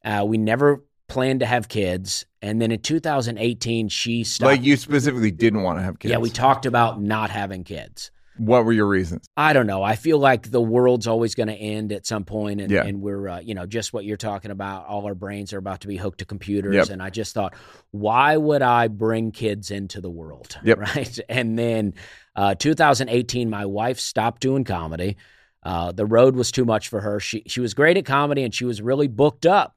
Uh, 0.06 0.24
we 0.26 0.38
never 0.38 0.84
planned 1.14 1.39
to 1.41 1.45
have 1.45 1.68
kids. 1.70 2.26
And 2.41 2.61
then 2.61 2.72
in 2.72 2.80
2018, 2.82 3.88
she 3.89 4.24
stopped. 4.24 4.51
Like 4.51 4.64
you 4.64 4.76
specifically 4.76 5.32
didn't 5.32 5.64
want 5.64 5.80
to 5.80 5.84
have 5.84 5.99
kids. 5.99 6.11
yeah, 6.11 6.18
we 6.18 6.30
talked 6.30 6.66
about 6.66 7.01
not 7.01 7.30
having 7.30 7.64
kids. 7.64 8.11
What 8.38 8.66
were 8.66 8.74
your 8.74 8.88
reasons? 8.88 9.28
I 9.38 9.53
don't 9.53 9.68
know. 9.68 9.84
I 9.84 9.95
feel 9.95 10.18
like 10.18 10.49
the 10.49 10.59
world's 10.59 11.05
always 11.05 11.36
going 11.36 11.49
to 11.49 11.53
end 11.53 11.91
at 11.91 12.07
some 12.07 12.26
point, 12.26 12.61
and, 12.61 12.72
Yeah. 12.72 12.84
and 12.84 12.99
we're, 12.99 13.30
uh, 13.30 13.39
you 13.41 13.53
know, 13.53 13.68
just 13.68 13.93
what 13.93 14.05
you're 14.05 14.18
talking 14.18 14.49
about. 14.49 14.88
All 14.88 15.05
our 15.05 15.14
brains 15.14 15.53
are 15.53 15.59
about 15.59 15.82
to 15.82 15.88
be 15.88 15.97
hooked 15.97 16.18
to 16.18 16.26
computers, 16.26 16.74
Yep. 16.74 16.89
and 16.89 17.01
I 17.03 17.11
just 17.11 17.36
thought, 17.36 17.53
why 17.91 18.36
would 18.36 18.64
I 18.64 18.88
bring 18.88 19.32
kids 19.32 19.70
into 19.70 20.01
the 20.01 20.09
world? 20.09 20.57
Yep. 20.64 20.80
Right. 20.80 21.20
And 21.30 21.59
then, 21.59 21.93
uh, 22.36 22.55
2018, 22.55 23.51
my 23.51 23.68
wife 23.68 23.99
stopped 23.99 24.41
doing 24.41 24.64
comedy. 24.64 25.16
Uh, 25.61 25.91
the 25.91 26.05
road 26.07 26.36
was 26.36 26.51
too 26.51 26.66
much 26.66 26.88
for 26.89 27.01
her. 27.01 27.20
She 27.20 27.43
she 27.45 27.61
was 27.61 27.76
great 27.76 27.97
at 27.97 28.05
comedy, 28.05 28.41
and 28.43 28.53
she 28.53 28.66
was 28.66 28.82
really 28.82 29.07
booked 29.07 29.45
up, 29.45 29.76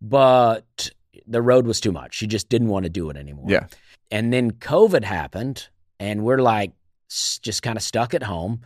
but 0.00 0.90
the 1.26 1.42
road 1.42 1.66
was 1.66 1.80
too 1.80 1.92
much. 1.92 2.14
She 2.14 2.26
just 2.26 2.48
didn't 2.48 2.68
want 2.68 2.84
to 2.84 2.90
do 2.90 3.10
it 3.10 3.16
anymore. 3.16 3.46
Yeah. 3.48 3.66
And 4.10 4.32
then 4.32 4.52
COVID 4.52 5.04
happened, 5.04 5.68
and 5.98 6.24
we're 6.24 6.42
like 6.42 6.72
just 7.08 7.62
kind 7.62 7.76
of 7.76 7.82
stuck 7.82 8.14
at 8.14 8.22
home. 8.22 8.60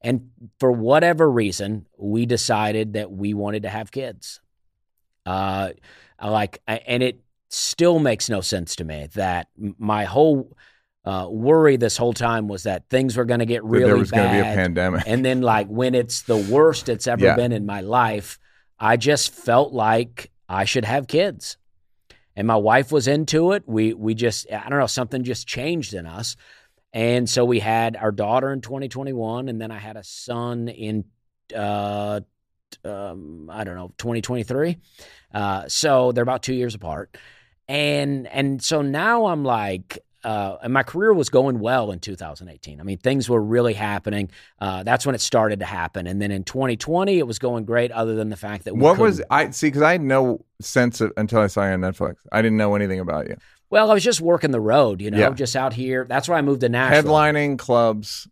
And 0.00 0.30
for 0.58 0.72
whatever 0.72 1.30
reason, 1.30 1.86
we 1.96 2.26
decided 2.26 2.94
that 2.94 3.12
we 3.12 3.34
wanted 3.34 3.62
to 3.62 3.68
have 3.68 3.92
kids. 3.92 4.40
Uh, 5.24 5.70
like, 6.20 6.60
and 6.66 7.04
it 7.04 7.20
still 7.48 8.00
makes 8.00 8.28
no 8.28 8.40
sense 8.40 8.74
to 8.76 8.84
me 8.84 9.08
that 9.14 9.46
my 9.56 10.04
whole 10.04 10.56
uh, 11.04 11.28
worry 11.30 11.76
this 11.76 11.96
whole 11.96 12.12
time 12.12 12.48
was 12.48 12.64
that 12.64 12.88
things 12.90 13.16
were 13.16 13.24
going 13.24 13.38
to 13.38 13.46
get 13.46 13.62
really 13.62 13.84
there 13.84 13.96
was 13.96 14.10
going 14.10 14.26
to 14.26 14.32
be 14.32 14.40
a 14.40 14.54
pandemic. 14.54 15.04
And 15.06 15.24
then, 15.24 15.40
like, 15.40 15.68
when 15.68 15.94
it's 15.94 16.22
the 16.22 16.36
worst 16.36 16.88
it's 16.88 17.06
ever 17.06 17.24
Yeah. 17.24 17.36
been 17.36 17.52
in 17.52 17.64
my 17.64 17.80
life, 17.80 18.40
I 18.80 18.96
just 18.96 19.32
felt 19.32 19.72
like 19.72 20.31
I 20.52 20.64
should 20.64 20.84
have 20.84 21.06
kids. 21.06 21.56
And 22.36 22.46
my 22.46 22.56
wife 22.56 22.92
was 22.92 23.08
into 23.08 23.52
it. 23.52 23.64
We 23.66 23.92
we 23.94 24.14
just 24.14 24.50
I 24.50 24.68
don't 24.68 24.78
know 24.78 24.86
something 24.86 25.22
just 25.22 25.46
changed 25.46 25.92
in 25.92 26.06
us, 26.06 26.36
and 26.92 27.28
so 27.28 27.44
we 27.44 27.58
had 27.58 27.94
our 27.96 28.12
daughter 28.12 28.52
in 28.52 28.62
2021, 28.62 29.48
and 29.48 29.60
then 29.60 29.70
I 29.70 29.78
had 29.78 29.96
a 29.96 30.04
son 30.04 30.68
in 30.68 31.04
uh, 31.54 32.20
um, 32.84 33.50
I 33.52 33.64
don't 33.64 33.76
know 33.76 33.92
2023. 33.98 34.78
Uh, 35.34 35.68
so 35.68 36.12
they're 36.12 36.22
about 36.22 36.42
two 36.42 36.54
years 36.54 36.74
apart, 36.74 37.16
and 37.68 38.26
and 38.26 38.62
so 38.62 38.82
now 38.82 39.26
I'm 39.26 39.44
like. 39.44 39.98
Uh, 40.24 40.56
and 40.62 40.72
my 40.72 40.82
career 40.82 41.12
was 41.12 41.28
going 41.28 41.58
well 41.58 41.90
in 41.90 41.98
2018. 41.98 42.80
I 42.80 42.84
mean, 42.84 42.98
things 42.98 43.28
were 43.28 43.42
really 43.42 43.74
happening. 43.74 44.30
Uh, 44.60 44.82
that's 44.82 45.04
when 45.04 45.14
it 45.14 45.20
started 45.20 45.58
to 45.60 45.64
happen. 45.66 46.06
And 46.06 46.22
then 46.22 46.30
in 46.30 46.44
2020, 46.44 47.18
it 47.18 47.26
was 47.26 47.38
going 47.38 47.64
great. 47.64 47.90
Other 47.90 48.14
than 48.14 48.28
the 48.28 48.36
fact 48.36 48.64
that 48.64 48.74
we 48.74 48.80
what 48.82 48.98
was 48.98 49.20
I 49.30 49.50
see? 49.50 49.66
Because 49.68 49.82
I 49.82 49.92
had 49.92 50.02
no 50.02 50.44
sense 50.60 51.00
of 51.00 51.12
until 51.16 51.40
I 51.40 51.48
saw 51.48 51.64
you 51.66 51.72
on 51.72 51.80
Netflix. 51.80 52.16
I 52.30 52.40
didn't 52.42 52.58
know 52.58 52.74
anything 52.74 53.00
about 53.00 53.28
you. 53.28 53.36
Well, 53.70 53.90
I 53.90 53.94
was 53.94 54.04
just 54.04 54.20
working 54.20 54.50
the 54.50 54.60
road, 54.60 55.00
you 55.00 55.10
know, 55.10 55.18
Yeah. 55.18 55.30
just 55.30 55.56
out 55.56 55.72
here. 55.72 56.04
That's 56.08 56.28
why 56.28 56.36
I 56.38 56.42
moved 56.42 56.60
to 56.60 56.68
Nashville. 56.68 57.10
Headlining 57.10 57.58
clubs 57.58 58.28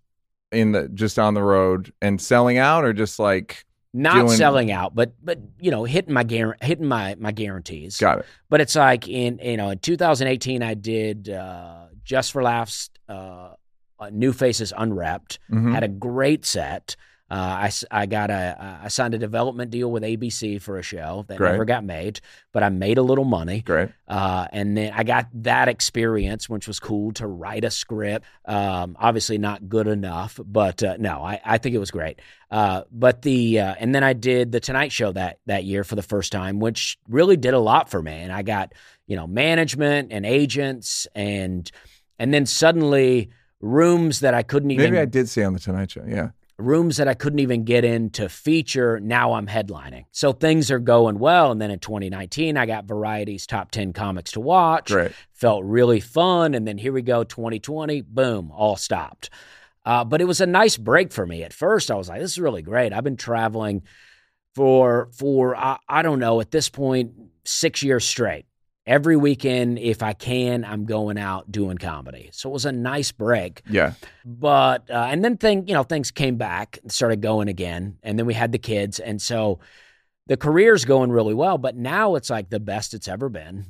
in 0.53 0.73
the 0.73 0.89
just 0.89 1.19
on 1.19 1.35
the 1.35 1.43
road 1.43 1.93
and 2.03 2.21
selling 2.21 2.59
out, 2.59 2.85
or 2.85 2.93
just 2.93 3.19
like 3.19 3.65
not 3.93 4.27
doing- 4.27 4.37
selling 4.39 4.71
out, 4.73 4.95
but 4.95 5.13
but 5.23 5.39
you 5.59 5.71
know, 5.71 5.85
hitting 5.85 6.15
my 6.15 6.25
guar- 6.25 6.63
hitting 6.63 6.87
my 6.87 7.17
my 7.19 7.33
guarantees. 7.33 7.97
got 7.97 8.21
it. 8.21 8.27
But 8.49 8.61
it's 8.61 8.77
like 8.77 9.09
in 9.09 9.41
you 9.43 9.57
know 9.57 9.71
in 9.71 9.79
2018, 9.79 10.63
I 10.63 10.75
did 10.75 11.29
uh, 11.29 11.87
just 12.05 12.33
for 12.33 12.43
laughs, 12.43 12.91
uh, 13.09 13.51
uh, 13.99 14.11
New 14.13 14.33
Faces 14.33 14.73
Unrepped. 14.77 15.39
Mhm. 15.51 15.73
Had 15.75 15.83
a 15.85 15.89
great 15.89 16.47
set. 16.47 16.97
Uh, 17.31 17.35
I, 17.71 17.73
I 17.93 18.07
got 18.07 18.31
a 18.31 18.81
I 18.83 18.89
signed 18.89 19.15
a 19.15 19.19
development 19.19 19.71
deal 19.71 19.91
with 19.93 20.03
ABC 20.03 20.61
for 20.61 20.79
a 20.79 20.83
show 20.83 21.25
that 21.29 21.39
Great. 21.39 21.53
never 21.53 21.65
got 21.65 21.85
made, 21.85 22.21
but 22.53 22.65
I 22.65 22.71
made 22.71 22.99
a 22.99 23.03
little 23.03 23.25
money. 23.25 23.61
Great. 23.61 23.91
Uh, 24.09 24.49
and 24.53 24.77
then 24.77 24.93
I 24.93 25.05
got 25.05 25.29
that 25.45 25.69
experience, 25.69 26.49
which 26.49 26.67
was 26.67 26.81
cool 26.81 27.13
to 27.13 27.29
write 27.29 27.63
a 27.63 27.71
script. 27.71 28.27
Um, 28.47 28.97
obviously 28.99 29.39
not 29.39 29.69
good 29.69 29.87
enough, 29.87 30.41
but 30.45 30.83
uh, 30.83 30.97
no, 30.99 31.23
I, 31.23 31.41
I 31.45 31.59
think 31.59 31.77
it 31.77 31.79
was 31.79 31.93
great. 31.93 32.21
Uh, 32.51 32.83
but 32.91 33.23
the 33.23 33.61
uh, 33.61 33.75
and 33.79 33.95
then 33.95 34.03
I 34.03 34.13
did 34.13 34.51
the 34.51 34.59
Tonight 34.59 34.91
Show 34.91 35.13
that 35.13 35.39
that 35.47 35.63
year 35.65 35.85
for 35.85 35.95
the 35.95 36.03
first 36.03 36.33
time, 36.33 36.59
which 36.59 36.99
really 37.09 37.37
did 37.37 37.55
a 37.55 37.61
lot 37.61 37.91
for 37.91 38.03
me. 38.03 38.15
And 38.15 38.33
I 38.33 38.43
got 38.43 38.73
you 39.07 39.15
know 39.15 39.29
management 39.29 40.11
and 40.11 40.27
agents 40.27 41.07
and 41.15 41.71
and 42.19 42.35
then 42.35 42.45
suddenly 42.45 43.31
rooms 43.61 44.21
that 44.21 44.35
I 44.35 44.43
couldn't 44.43 44.73
even 44.73 44.91
Maybe 44.91 45.01
I 45.01 45.05
did 45.05 45.29
see 45.29 45.45
on 45.45 45.53
the 45.53 45.61
Tonight 45.61 45.93
Show. 45.93 46.05
Yeah. 46.09 46.31
Rooms 46.61 46.97
that 46.99 47.09
I 47.09 47.15
couldn't 47.15 47.39
even 47.39 47.65
get 47.65 47.85
in 47.85 48.11
to 48.11 48.29
feature. 48.29 49.01
Now 49.01 49.33
I'm 49.33 49.47
headlining. 49.47 50.05
So 50.13 50.33
things 50.33 50.71
are 50.71 50.79
going 50.79 51.19
well. 51.19 51.51
And 51.51 51.61
then 51.61 51.71
in 51.71 51.79
2019, 51.79 52.57
I 52.57 52.67
got 52.67 52.85
Variety's 52.85 53.47
top 53.47 53.71
10 53.71 53.93
comics 53.93 54.33
to 54.33 54.41
watch. 54.41 54.87
Great. 54.89 55.13
Felt 55.33 55.65
really 55.65 56.01
fun. 56.01 56.55
And 56.55 56.67
then 56.67 56.79
here 56.79 56.93
we 56.93 57.03
go, 57.03 57.25
2020, 57.25 58.03
boom, 58.03 58.51
all 58.53 58.77
stopped. 58.77 59.31
Uh, 59.85 60.05
but 60.05 60.21
it 60.21 60.27
was 60.27 60.41
a 60.41 60.47
nice 60.47 60.77
break 60.77 61.13
for 61.13 61.27
me. 61.27 61.43
At 61.43 61.53
first, 61.53 61.91
I 61.91 61.95
was 61.95 62.09
like, 62.09 62.21
this 62.21 62.33
is 62.33 62.39
really 62.39 62.63
great. 62.63 62.93
I've 62.93 63.05
been 63.05 63.17
traveling 63.17 63.83
for 64.55 65.09
for 65.13 65.57
I, 65.57 65.79
I 65.89 66.03
don't 66.03 66.19
know 66.19 66.41
at 66.41 66.51
this 66.51 66.69
point 66.69 67.13
six 67.45 67.83
years 67.83 68.05
straight. 68.05 68.47
Every 68.91 69.17
weekend, 69.17 69.79
if 69.79 70.03
I 70.03 70.13
can, 70.15 70.65
I'm 70.65 70.85
going 70.85 71.17
out 71.17 71.51
doing 71.53 71.79
comedy. 71.79 72.31
So 72.33 72.51
it 72.51 72.53
was 72.53 72.65
a 72.67 72.73
nice 72.73 73.13
break. 73.13 73.63
Yeah. 73.71 73.93
But 74.25 74.91
uh, 74.91 75.07
and 75.11 75.25
then 75.25 75.37
thing 75.37 75.69
you 75.69 75.75
know 75.75 75.85
things 75.85 76.11
came 76.11 76.37
back 76.37 76.79
and 76.83 76.91
started 76.91 77.21
going 77.21 77.47
again, 77.49 77.99
and 78.03 78.19
then 78.19 78.27
we 78.27 78.35
had 78.35 78.51
the 78.51 78.59
kids, 78.59 78.99
and 78.99 79.23
so 79.23 79.61
the 80.27 80.37
career's 80.37 80.85
going 80.85 81.11
really 81.13 81.35
well. 81.35 81.57
But 81.57 81.77
now 81.77 82.17
it's 82.17 82.31
like 82.31 82.51
the 82.51 82.59
best 82.61 82.93
it's 82.95 83.07
ever 83.09 83.29
been. 83.29 83.67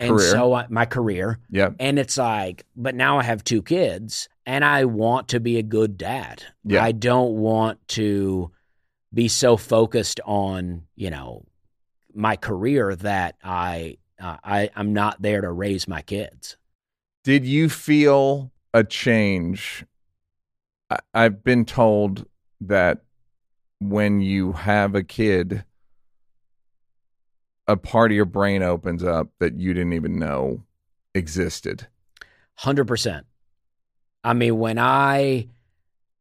And 0.00 0.16
Career. 0.16 0.30
so 0.30 0.52
I, 0.52 0.66
my 0.68 0.84
career, 0.84 1.38
Yeah. 1.48 1.70
and 1.78 1.96
it's 1.98 2.16
like, 2.18 2.64
but 2.74 2.94
now 2.96 3.18
I 3.20 3.22
have 3.22 3.44
two 3.44 3.62
kids 3.62 4.28
and 4.44 4.64
I 4.64 4.84
want 4.86 5.28
to 5.28 5.38
be 5.38 5.58
a 5.58 5.62
good 5.62 5.96
dad. 5.96 6.42
Yeah. 6.64 6.82
I 6.82 6.90
don't 6.90 7.34
want 7.36 7.78
to 7.88 8.50
be 9.14 9.28
so 9.28 9.56
focused 9.56 10.18
on, 10.24 10.82
you 10.96 11.10
know, 11.10 11.44
my 12.14 12.34
career 12.34 12.96
that 12.96 13.36
I, 13.44 13.98
uh, 14.22 14.36
I, 14.44 14.70
I'm 14.76 14.92
not 14.92 15.20
there 15.20 15.40
to 15.40 15.50
raise 15.50 15.88
my 15.88 16.00
kids. 16.00 16.56
Did 17.24 17.44
you 17.44 17.68
feel 17.68 18.52
a 18.72 18.84
change? 18.84 19.84
I, 20.90 20.98
I've 21.12 21.42
been 21.42 21.64
told 21.64 22.26
that 22.60 23.02
when 23.80 24.20
you 24.20 24.52
have 24.52 24.94
a 24.94 25.02
kid, 25.02 25.64
a 27.66 27.76
part 27.76 28.12
of 28.12 28.16
your 28.16 28.24
brain 28.24 28.62
opens 28.62 29.02
up 29.02 29.28
that 29.40 29.58
you 29.58 29.74
didn't 29.74 29.94
even 29.94 30.18
know 30.18 30.62
existed. 31.14 31.88
100%. 32.60 33.24
I 34.24 34.34
mean, 34.34 34.58
when 34.58 34.78
I 34.78 35.48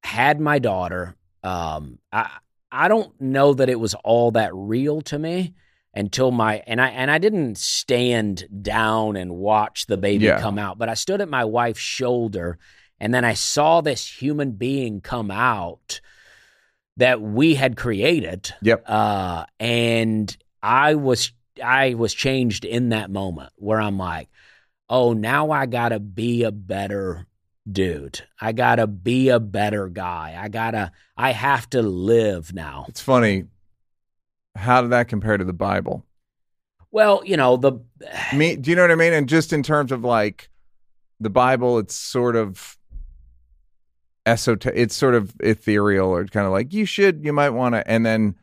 had 0.04 0.40
my 0.40 0.58
daughter, 0.58 1.16
um, 1.44 2.00
I, 2.12 2.32
I 2.72 2.88
don't 2.88 3.20
know 3.22 3.54
that 3.54 3.70
it 3.70 3.80
was 3.80 3.94
all 3.94 4.32
that 4.32 4.50
real 4.56 5.02
to 5.02 5.20
me 5.20 5.54
until 5.94 6.32
my 6.32 6.64
and 6.68 6.82
I 6.82 6.90
and 6.90 7.12
I 7.12 7.18
didn't 7.18 7.58
stand 7.58 8.48
down 8.62 9.16
and 9.16 9.36
watch 9.36 9.88
the 9.88 9.98
baby 9.98 10.26
Yeah. 10.26 10.40
come 10.40 10.58
out, 10.58 10.78
but 10.78 10.90
I 10.90 10.94
stood 10.94 11.22
at 11.22 11.30
my 11.30 11.46
wife's 11.46 11.82
shoulder 11.82 12.58
and 13.00 13.14
then 13.14 13.26
I 13.26 13.34
saw 13.34 13.82
this 13.82 14.08
human 14.08 14.52
being 14.52 15.02
come 15.02 15.32
out 15.32 16.02
that 16.98 17.22
we 17.22 17.56
had 17.56 17.76
created. 17.78 18.54
Yep. 18.62 18.84
Uh, 18.88 19.46
and 19.60 20.36
I 20.62 20.96
was 20.96 21.32
I 21.64 21.96
was 21.96 22.14
changed 22.14 22.64
in 22.66 22.90
that 22.90 23.10
moment 23.12 23.52
where 23.56 23.82
I'm 23.82 23.98
like, 23.98 24.30
oh, 24.90 25.14
now 25.14 25.52
I 25.52 25.66
gotta 25.66 26.00
be 26.00 26.44
a 26.44 26.52
better 26.52 27.28
dude. 27.70 28.22
I 28.40 28.52
gotta 28.52 28.88
be 28.88 29.30
a 29.30 29.40
better 29.40 29.88
guy. 29.90 30.38
I 30.40 30.48
gotta 30.48 30.92
I 31.18 31.32
have 31.32 31.70
to 31.72 31.82
live 31.82 32.54
now. 32.54 32.86
It's 32.88 33.02
funny. 33.02 33.46
How 34.56 34.82
did 34.82 34.92
that 34.92 35.08
compare 35.08 35.38
to 35.38 35.44
the 35.46 35.54
Bible? 35.54 36.06
Well, 36.92 37.22
you 37.26 37.38
know, 37.38 37.56
the 37.58 37.80
Me, 38.36 38.56
do 38.58 38.70
you 38.70 38.76
know 38.76 38.82
what 38.84 38.92
I 38.92 38.96
mean? 38.96 39.14
And 39.14 39.30
just 39.30 39.54
in 39.54 39.64
terms 39.64 39.92
of 39.92 40.04
like 40.04 40.50
the 41.20 41.30
Bible, 41.30 41.80
it's 41.80 41.96
sort 41.96 42.36
of 42.36 42.78
esoteric. 44.26 44.78
It's 44.78 44.96
sort 44.96 45.16
of 45.16 45.34
ethereal, 45.40 46.10
or 46.10 46.26
kind 46.26 46.46
of 46.46 46.52
like 46.52 46.74
you 46.74 46.86
should, 46.86 47.24
you 47.24 47.32
might 47.32 47.52
want 47.52 47.76
to, 47.76 47.88
and 47.90 48.06
then 48.06 48.36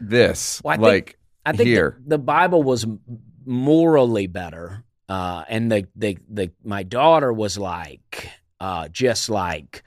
this, 0.00 0.62
Well, 0.64 0.72
I 0.72 0.76
think- 0.76 0.82
like 0.84 1.16
I 1.44 1.52
think 1.52 1.68
here, 1.68 1.96
the, 2.02 2.10
the 2.10 2.18
Bible 2.18 2.62
was 2.62 2.86
morally 3.44 4.26
better, 4.26 4.84
uh, 5.08 5.44
and 5.48 5.70
the, 5.72 5.86
the 5.96 6.18
the 6.28 6.50
my 6.64 6.82
daughter 6.82 7.32
was 7.32 7.58
like, 7.58 8.28
uh, 8.60 8.88
just 8.88 9.28
like, 9.30 9.82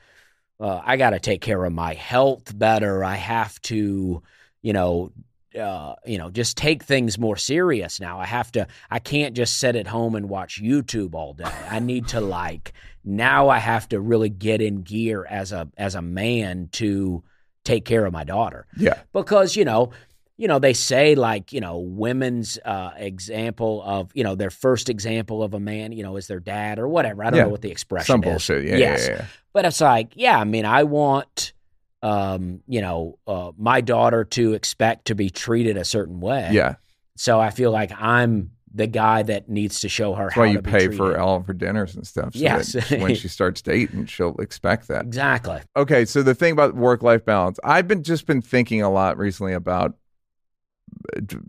uh, 0.64 0.82
I 0.82 0.95
got 0.95 1.09
to 1.09 1.20
take 1.20 1.41
care 1.41 1.66
of 1.66 1.74
my 1.74 1.93
health 1.93 2.57
better. 2.57 3.03
I 3.03 3.16
have 3.16 3.61
to, 3.64 4.24
you 4.61 4.74
know, 4.74 5.11
uh, 5.59 5.95
you 6.05 6.18
know, 6.18 6.30
just 6.30 6.55
take 6.55 6.84
things 6.84 7.20
more 7.20 7.36
serious 7.36 7.99
now. 7.99 8.18
I 8.18 8.26
have 8.26 8.49
to. 8.53 8.66
I 8.89 8.99
can't 8.99 9.36
just 9.36 9.57
sit 9.57 9.76
at 9.76 9.88
home 9.88 10.16
and 10.16 10.30
watch 10.30 10.64
YouTube 10.64 11.16
all 11.16 11.34
day. 11.34 11.51
I 11.70 11.80
need 11.80 12.07
to 12.07 12.22
like 12.39 12.72
now. 13.03 13.49
I 13.49 13.59
have 13.59 13.89
to 13.89 13.99
really 13.99 14.30
get 14.30 14.61
in 14.61 14.84
gear 14.84 15.26
as 15.30 15.51
a 15.51 15.68
as 15.78 15.95
a 15.95 16.01
man 16.01 16.70
to 16.74 17.24
take 17.66 17.84
care 17.84 18.05
of 18.05 18.14
my 18.14 18.24
daughter 18.24 18.66
yeah, 18.78 18.99
because 19.11 19.55
you 19.55 19.66
know 19.66 19.91
you 20.38 20.47
know 20.47 20.59
they 20.59 20.73
say 20.73 21.15
like 21.15 21.53
you 21.53 21.61
know 21.61 21.77
women's 21.79 22.57
uh 22.65 22.91
example 22.97 23.81
of 23.86 24.11
you 24.13 24.23
know 24.23 24.36
their 24.36 24.49
first 24.49 24.89
example 24.89 25.43
of 25.43 25.53
a 25.53 25.59
man 25.59 25.91
you 25.91 26.03
know 26.03 26.15
is 26.17 26.27
their 26.27 26.39
dad 26.39 26.79
or 26.79 26.88
whatever 26.88 27.23
i 27.23 27.29
don't 27.29 27.38
Yeah. 27.38 27.43
know 27.45 27.49
what 27.51 27.61
the 27.61 27.71
expression 27.71 28.05
some 28.13 28.23
is 28.23 28.29
bullshit. 28.29 28.65
Yeah, 28.65 28.77
yes 28.77 29.07
yeah, 29.09 29.25
but 29.53 29.65
it's 29.65 29.79
like 29.81 30.13
yeah 30.15 30.39
i 30.39 30.43
mean 30.43 30.65
i 30.65 30.84
want 30.84 31.53
um 32.01 32.61
you 32.67 32.81
know 32.81 33.17
uh 33.27 33.51
my 33.57 33.81
daughter 33.81 34.23
to 34.25 34.53
expect 34.53 35.05
to 35.05 35.15
be 35.15 35.29
treated 35.29 35.77
a 35.77 35.86
certain 35.86 36.19
way 36.19 36.49
Yeah, 36.51 36.75
so 37.15 37.39
i 37.39 37.49
feel 37.51 37.71
like 37.71 37.91
i'm 37.97 38.51
the 38.75 38.88
guy 38.88 39.21
that 39.21 39.47
needs 39.49 39.81
to 39.81 39.88
show 39.89 40.15
her 40.15 40.23
that's 40.25 40.34
how 40.34 40.41
why 40.41 40.47
you 40.47 40.61
pay 40.63 40.88
for 40.89 41.19
all 41.19 41.36
of 41.38 41.45
her 41.45 41.53
dinners 41.53 41.93
and 41.95 42.07
stuff. 42.07 42.34
So 42.34 42.39
Yes. 42.39 42.73
when 42.89 43.13
she 43.13 43.27
starts 43.38 43.61
dating, 43.61 44.07
she'll 44.07 44.34
expect 44.38 44.88
that. 44.88 45.05
exactly 45.05 45.59
Okay, 45.75 46.05
so 46.05 46.23
the 46.23 46.34
thing 46.34 46.53
about 46.53 46.73
work 46.75 47.03
life 47.03 47.23
balance, 47.23 47.59
I've 47.63 47.88
been 47.88 48.01
just 48.01 48.25
been 48.25 48.41
thinking 48.41 48.81
a 48.81 48.89
lot 48.89 49.19
recently 49.19 49.53
about 49.53 49.93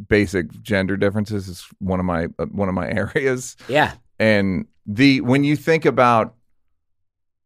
basic 0.09 0.51
gender 0.62 0.97
differences. 0.97 1.49
Is 1.49 1.66
one 1.78 2.01
of 2.01 2.07
my 2.07 2.26
uh, 2.38 2.47
one 2.47 2.68
of 2.68 2.74
my 2.74 2.88
areas, 2.90 3.57
yeah 3.68 3.95
and 4.18 4.66
the 4.86 5.20
when 5.20 5.45
you 5.45 5.57
think 5.57 5.84
about 5.84 6.34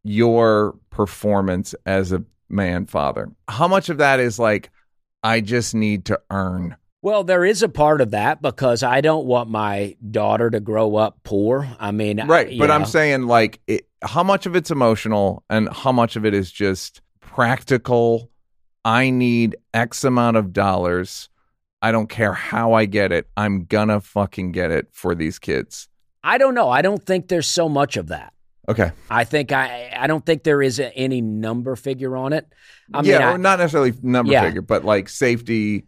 your 0.04 0.76
performance 0.90 1.74
as 1.86 2.12
a 2.12 2.24
man 2.48 2.86
father, 2.86 3.30
how 3.48 3.68
much 3.68 3.88
of 3.88 3.98
that 3.98 4.20
is 4.20 4.38
like 4.38 4.70
I 5.22 5.40
just 5.40 5.74
need 5.74 6.04
to 6.06 6.20
earn? 6.30 6.76
Well, 7.00 7.22
there 7.22 7.44
is 7.44 7.62
a 7.62 7.68
part 7.68 8.00
of 8.00 8.10
that 8.10 8.42
because 8.42 8.82
I 8.82 9.00
don't 9.00 9.26
want 9.26 9.48
my 9.48 9.96
daughter 10.10 10.50
to 10.50 10.58
grow 10.60 10.96
up 10.96 11.20
poor. 11.22 11.68
I 11.78 11.92
mean, 11.92 12.20
Right, 12.26 12.50
you 12.50 12.58
but 12.58 12.70
I'm 12.70 12.86
saying 12.86 13.22
like 13.22 13.60
it, 13.66 13.88
how 14.02 14.22
much 14.22 14.46
of 14.46 14.56
it's 14.56 14.70
emotional 14.70 15.44
and 15.48 15.68
how 15.72 15.92
much 15.92 16.16
of 16.16 16.24
it 16.24 16.34
is 16.34 16.50
just 16.50 17.00
practical. 17.20 18.30
I 18.84 19.10
need 19.10 19.56
X 19.74 20.02
amount 20.04 20.36
of 20.38 20.52
dollars. 20.52 21.28
I 21.80 21.92
don't 21.92 22.08
care 22.08 22.32
how 22.32 22.72
I 22.72 22.86
get 22.86 23.12
it. 23.12 23.28
I'm 23.36 23.64
gonna 23.64 24.00
fucking 24.00 24.52
get 24.52 24.70
it 24.70 24.88
for 24.92 25.14
these 25.14 25.38
kids. 25.38 25.88
I 26.24 26.38
don't 26.38 26.54
know. 26.54 26.68
I 26.68 26.82
don't 26.82 27.04
think 27.04 27.28
there's 27.28 27.46
so 27.46 27.68
much 27.68 27.96
of 27.96 28.08
that. 28.08 28.32
Okay. 28.68 28.90
I 29.08 29.24
think 29.24 29.52
I 29.52 29.90
I 29.96 30.06
don't 30.06 30.24
think 30.26 30.42
there 30.42 30.60
is 30.60 30.78
a, 30.78 30.94
any 30.96 31.20
number 31.20 31.76
figure 31.76 32.16
on 32.16 32.32
it. 32.32 32.46
I 32.92 33.02
yeah, 33.02 33.18
mean, 33.18 33.28
I- 33.28 33.36
not 33.36 33.58
necessarily 33.60 33.94
number 34.02 34.32
Yeah. 34.32 34.42
figure, 34.44 34.62
but 34.62 34.84
like 34.84 35.08
safety. 35.08 35.86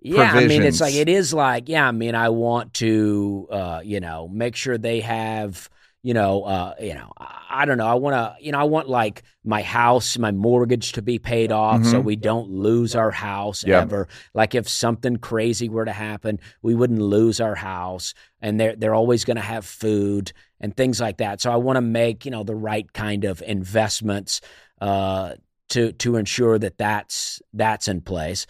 yeah, 0.00 0.32
I 0.32 0.46
mean, 0.46 0.62
it's 0.62 0.80
like 0.80 0.94
it 0.94 1.08
is 1.08 1.34
like 1.34 1.68
yeah. 1.68 1.86
I 1.86 1.92
mean, 1.92 2.14
I 2.14 2.28
want 2.30 2.74
to 2.74 3.48
uh, 3.50 3.80
you 3.84 4.00
know 4.00 4.28
make 4.28 4.56
sure 4.56 4.78
they 4.78 5.00
have 5.00 5.68
you 6.02 6.14
know 6.14 6.42
uh, 6.44 6.74
you 6.80 6.94
know 6.94 7.12
I, 7.54 7.64
don't 7.66 7.76
know. 7.78 7.86
I 7.86 7.94
want 7.94 8.14
to 8.14 8.44
you 8.44 8.50
know 8.52 8.58
I 8.58 8.64
want 8.64 8.88
like 8.88 9.22
my 9.44 9.62
house, 9.62 10.16
my 10.18 10.32
mortgage 10.32 10.92
to 10.92 11.02
be 11.02 11.18
paid 11.18 11.52
off, 11.52 11.84
so 11.84 12.00
Mhm. 12.00 12.04
we 12.04 12.16
don't 12.16 12.50
lose 12.50 12.94
our 12.94 13.10
house 13.10 13.64
Yeah. 13.64 13.80
ever. 13.82 14.08
Like 14.34 14.54
if 14.54 14.68
something 14.68 15.16
crazy 15.16 15.68
were 15.68 15.84
to 15.84 15.92
happen, 15.92 16.40
we 16.62 16.74
wouldn't 16.74 17.00
lose 17.00 17.40
our 17.40 17.54
house, 17.54 18.14
and 18.40 18.58
they're 18.58 18.74
they're 18.76 18.94
always 18.94 19.24
going 19.24 19.36
to 19.36 19.42
have 19.42 19.64
food 19.64 20.32
and 20.60 20.76
things 20.76 21.00
like 21.00 21.18
that. 21.18 21.40
So 21.40 21.52
I 21.52 21.56
want 21.56 21.76
to 21.76 21.82
make 21.82 22.24
you 22.24 22.30
know 22.30 22.42
the 22.44 22.54
right 22.56 22.90
kind 22.92 23.24
of 23.24 23.42
investments 23.42 24.40
uh, 24.80 25.34
to 25.68 25.92
to 25.92 26.16
ensure 26.16 26.58
that 26.58 26.78
that's 26.78 27.40
that's 27.52 27.86
in 27.88 28.00
place. 28.00 28.46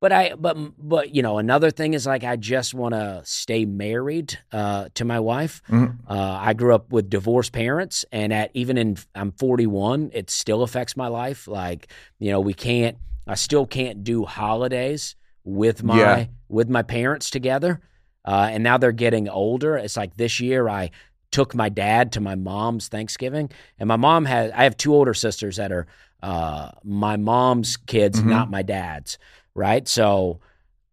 But 0.00 0.12
I 0.12 0.34
but 0.34 0.56
but 0.78 1.14
you 1.14 1.22
know 1.22 1.38
another 1.38 1.70
thing 1.70 1.94
is 1.94 2.06
like 2.06 2.22
I 2.22 2.36
just 2.36 2.74
want 2.74 2.92
to 2.94 3.22
stay 3.24 3.64
married 3.64 4.38
uh, 4.52 4.90
to 4.94 5.04
my 5.06 5.18
wife. 5.20 5.62
Mhm. 5.68 5.98
Uh, 6.06 6.38
I 6.40 6.52
grew 6.52 6.74
up 6.74 6.92
with 6.92 7.08
divorced 7.08 7.52
parents, 7.52 8.04
and 8.12 8.30
at 8.32 8.50
even 8.52 8.76
in 8.76 8.98
I'm 9.14 9.32
41, 9.32 10.10
it 10.12 10.28
still 10.30 10.62
affects 10.62 10.96
my 10.98 11.08
life. 11.08 11.48
Like 11.48 11.88
you 12.18 12.30
know 12.30 12.40
we 12.40 12.52
can't 12.52 12.98
I 13.26 13.36
still 13.36 13.66
can't 13.66 14.04
do 14.04 14.24
holidays 14.26 15.16
with 15.44 15.82
my 15.82 15.98
Yeah. 15.98 16.26
with 16.48 16.68
my 16.68 16.82
parents 16.82 17.30
together. 17.30 17.80
Uh, 18.24 18.48
and 18.50 18.62
now 18.62 18.76
they're 18.76 18.92
getting 18.92 19.28
older. 19.28 19.76
It's 19.76 19.96
like 19.96 20.16
this 20.16 20.40
year 20.40 20.68
I 20.68 20.90
took 21.30 21.54
my 21.54 21.68
dad 21.68 22.12
to 22.12 22.20
my 22.20 22.34
mom's 22.34 22.88
Thanksgiving, 22.88 23.50
and 23.78 23.88
my 23.88 23.96
mom 23.96 24.26
has 24.26 24.52
I 24.54 24.64
have 24.64 24.76
two 24.76 24.92
older 24.94 25.14
sisters 25.14 25.56
that 25.56 25.72
are 25.72 25.86
uh, 26.22 26.70
my 26.82 27.16
mom's 27.16 27.76
kids, 27.76 28.20
Mhm. 28.20 28.26
not 28.26 28.50
my 28.50 28.62
dad's. 28.62 29.18
Right, 29.54 29.86
so 29.88 30.40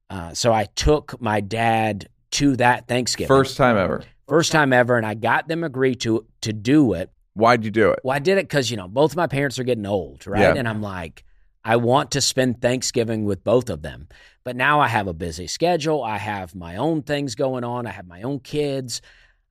uh, 0.09 0.33
so 0.33 0.53
I 0.53 0.65
took 0.75 1.19
my 1.21 1.41
dad 1.41 2.07
to 2.31 2.55
that 2.57 2.87
Thanksgiving 2.87 3.27
First 3.27 3.57
time 3.57 3.77
ever. 3.77 4.03
first 4.27 4.51
time 4.51 4.71
ever, 4.73 4.95
and 4.97 5.05
I 5.05 5.13
got 5.15 5.47
them 5.47 5.63
agree 5.63 5.95
to 5.95 6.25
to 6.41 6.53
do 6.53 6.93
it. 6.93 7.09
Why'd 7.35 7.65
you 7.65 7.71
do 7.71 7.91
it? 7.91 7.99
Well, 8.03 8.15
I 8.15 8.19
did 8.19 8.37
it 8.37 8.43
because 8.47 8.69
you 8.71 8.77
know 8.77 8.87
both 8.87 9.15
my 9.15 9.27
parents 9.27 9.57
are 9.59 9.63
getting 9.63 9.85
old, 9.85 10.25
right? 10.27 10.41
Yeah. 10.41 10.53
And 10.55 10.67
I'm 10.67 10.81
like, 10.81 11.23
I 11.65 11.77
want 11.77 12.11
to 12.11 12.21
spend 12.21 12.61
Thanksgiving 12.61 13.25
with 13.25 13.43
both 13.43 13.69
of 13.69 13.81
them, 13.81 14.07
but 14.43 14.55
now 14.55 14.79
I 14.79 14.87
have 14.87 15.07
a 15.07 15.13
busy 15.13 15.47
schedule. 15.47 16.03
I 16.03 16.17
have 16.17 16.53
my 16.55 16.75
own 16.77 17.01
things 17.01 17.35
going 17.35 17.63
on. 17.63 17.87
I 17.87 17.91
have 17.91 18.07
my 18.07 18.21
own 18.21 18.39
kids. 18.39 19.01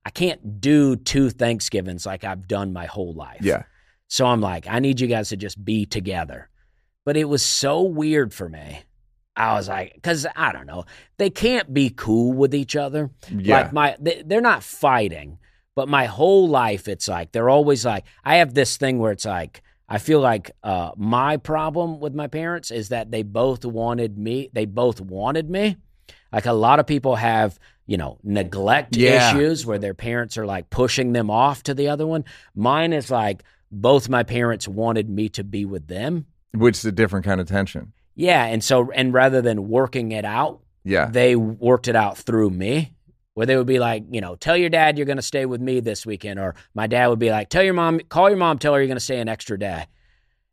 I 0.05 0.09
can't 0.11 0.59
do 0.61 0.95
two 0.95 1.29
Thanksgivings 1.29 2.05
like 2.05 2.23
I've 2.23 2.47
done 2.47 2.71
my 2.73 2.85
whole 2.85 3.13
life. 3.13 3.41
Yeah. 3.41 3.63
So 4.13 4.27
I'm 4.27 4.41
like, 4.41 4.67
I 4.69 4.77
need 4.79 4.99
you 5.01 5.07
guys 5.07 5.29
to 5.29 5.37
just 5.37 5.63
be 5.63 5.85
together. 5.85 6.49
But 7.03 7.17
it 7.17 7.25
was 7.25 7.43
so 7.43 7.81
weird 7.81 8.33
for 8.33 8.47
me 8.47 8.83
I 9.35 9.53
was 9.53 9.67
like, 9.67 9.93
because 9.95 10.27
I 10.35 10.51
don't 10.51 10.67
know, 10.67 10.85
they 11.17 11.29
can't 11.29 11.73
be 11.73 11.89
cool 11.89 12.33
with 12.33 12.53
each 12.53 12.75
other. 12.75 13.09
Yeah. 13.31 13.57
Like 13.57 13.73
my, 13.73 13.95
they, 13.99 14.21
they're 14.23 14.41
not 14.41 14.63
fighting, 14.63 15.39
but 15.75 15.89
my 15.89 16.05
whole 16.05 16.47
life, 16.47 16.87
it's 16.87 17.07
like 17.07 17.31
they're 17.31 17.49
always 17.49 17.85
like. 17.85 18.05
I 18.23 18.35
have 18.35 18.53
this 18.53 18.77
thing 18.77 18.99
where 18.99 19.11
it's 19.11 19.25
like 19.25 19.63
I 19.89 19.97
feel 19.97 20.19
like 20.19 20.51
uh, 20.63 20.91
my 20.95 21.37
problem 21.37 21.99
with 21.99 22.13
my 22.13 22.27
parents 22.27 22.69
is 22.69 22.89
that 22.89 23.09
they 23.09 23.23
both 23.23 23.65
wanted 23.65 24.17
me. 24.17 24.49
They 24.53 24.65
both 24.65 25.01
wanted 25.01 25.49
me. 25.49 25.77
Like 26.31 26.45
a 26.45 26.53
lot 26.53 26.79
of 26.79 26.85
people 26.87 27.15
have, 27.15 27.59
you 27.87 27.97
know, 27.97 28.19
neglect 28.23 28.95
Yeah. 28.95 29.35
issues 29.35 29.65
where 29.65 29.79
their 29.79 29.93
parents 29.95 30.37
are 30.37 30.45
like 30.45 30.69
pushing 30.69 31.13
them 31.13 31.31
off 31.31 31.63
to 31.63 31.73
the 31.73 31.89
other 31.89 32.05
one. 32.05 32.25
Mine 32.55 32.93
is 32.93 33.09
like 33.09 33.43
both 33.73 34.07
my 34.09 34.23
parents 34.23 34.67
wanted 34.67 35.09
me 35.09 35.29
to 35.29 35.43
be 35.43 35.65
with 35.65 35.87
them. 35.87 36.25
Which 36.53 36.77
is 36.77 36.85
a 36.85 36.91
different 36.91 37.25
kind 37.25 37.41
of 37.41 37.47
tension. 37.47 37.93
Yeah, 38.15 38.45
and 38.45 38.63
so 38.63 38.91
and 38.91 39.13
rather 39.13 39.41
than 39.41 39.67
working 39.69 40.11
it 40.11 40.23
out, 40.25 40.61
Yeah. 40.83 41.07
they 41.07 41.35
worked 41.35 41.87
it 41.87 41.95
out 41.95 42.17
through 42.17 42.51
me. 42.51 42.93
Where 43.35 43.47
they 43.47 43.57
would 43.57 43.65
be 43.65 43.79
like, 43.79 44.03
you 44.11 44.21
know, 44.21 44.35
tell 44.35 44.55
your 44.55 44.69
dad 44.69 44.95
you're 44.95 45.07
going 45.07 45.17
to 45.17 45.23
stay 45.23 45.47
with 45.47 45.59
me 45.59 45.79
this 45.79 46.05
weekend, 46.05 46.39
or 46.39 46.53
my 46.75 46.85
dad 46.85 47.07
would 47.07 47.17
be 47.17 47.31
like, 47.31 47.49
tell 47.49 47.63
your 47.63 47.73
mom, 47.73 47.99
call 48.07 48.29
your 48.29 48.37
mom, 48.37 48.59
tell 48.59 48.75
her 48.75 48.79
you're 48.79 48.85
going 48.87 48.95
to 48.95 48.99
stay 49.03 49.19
an 49.19 49.27
extra 49.27 49.57
day, 49.57 49.85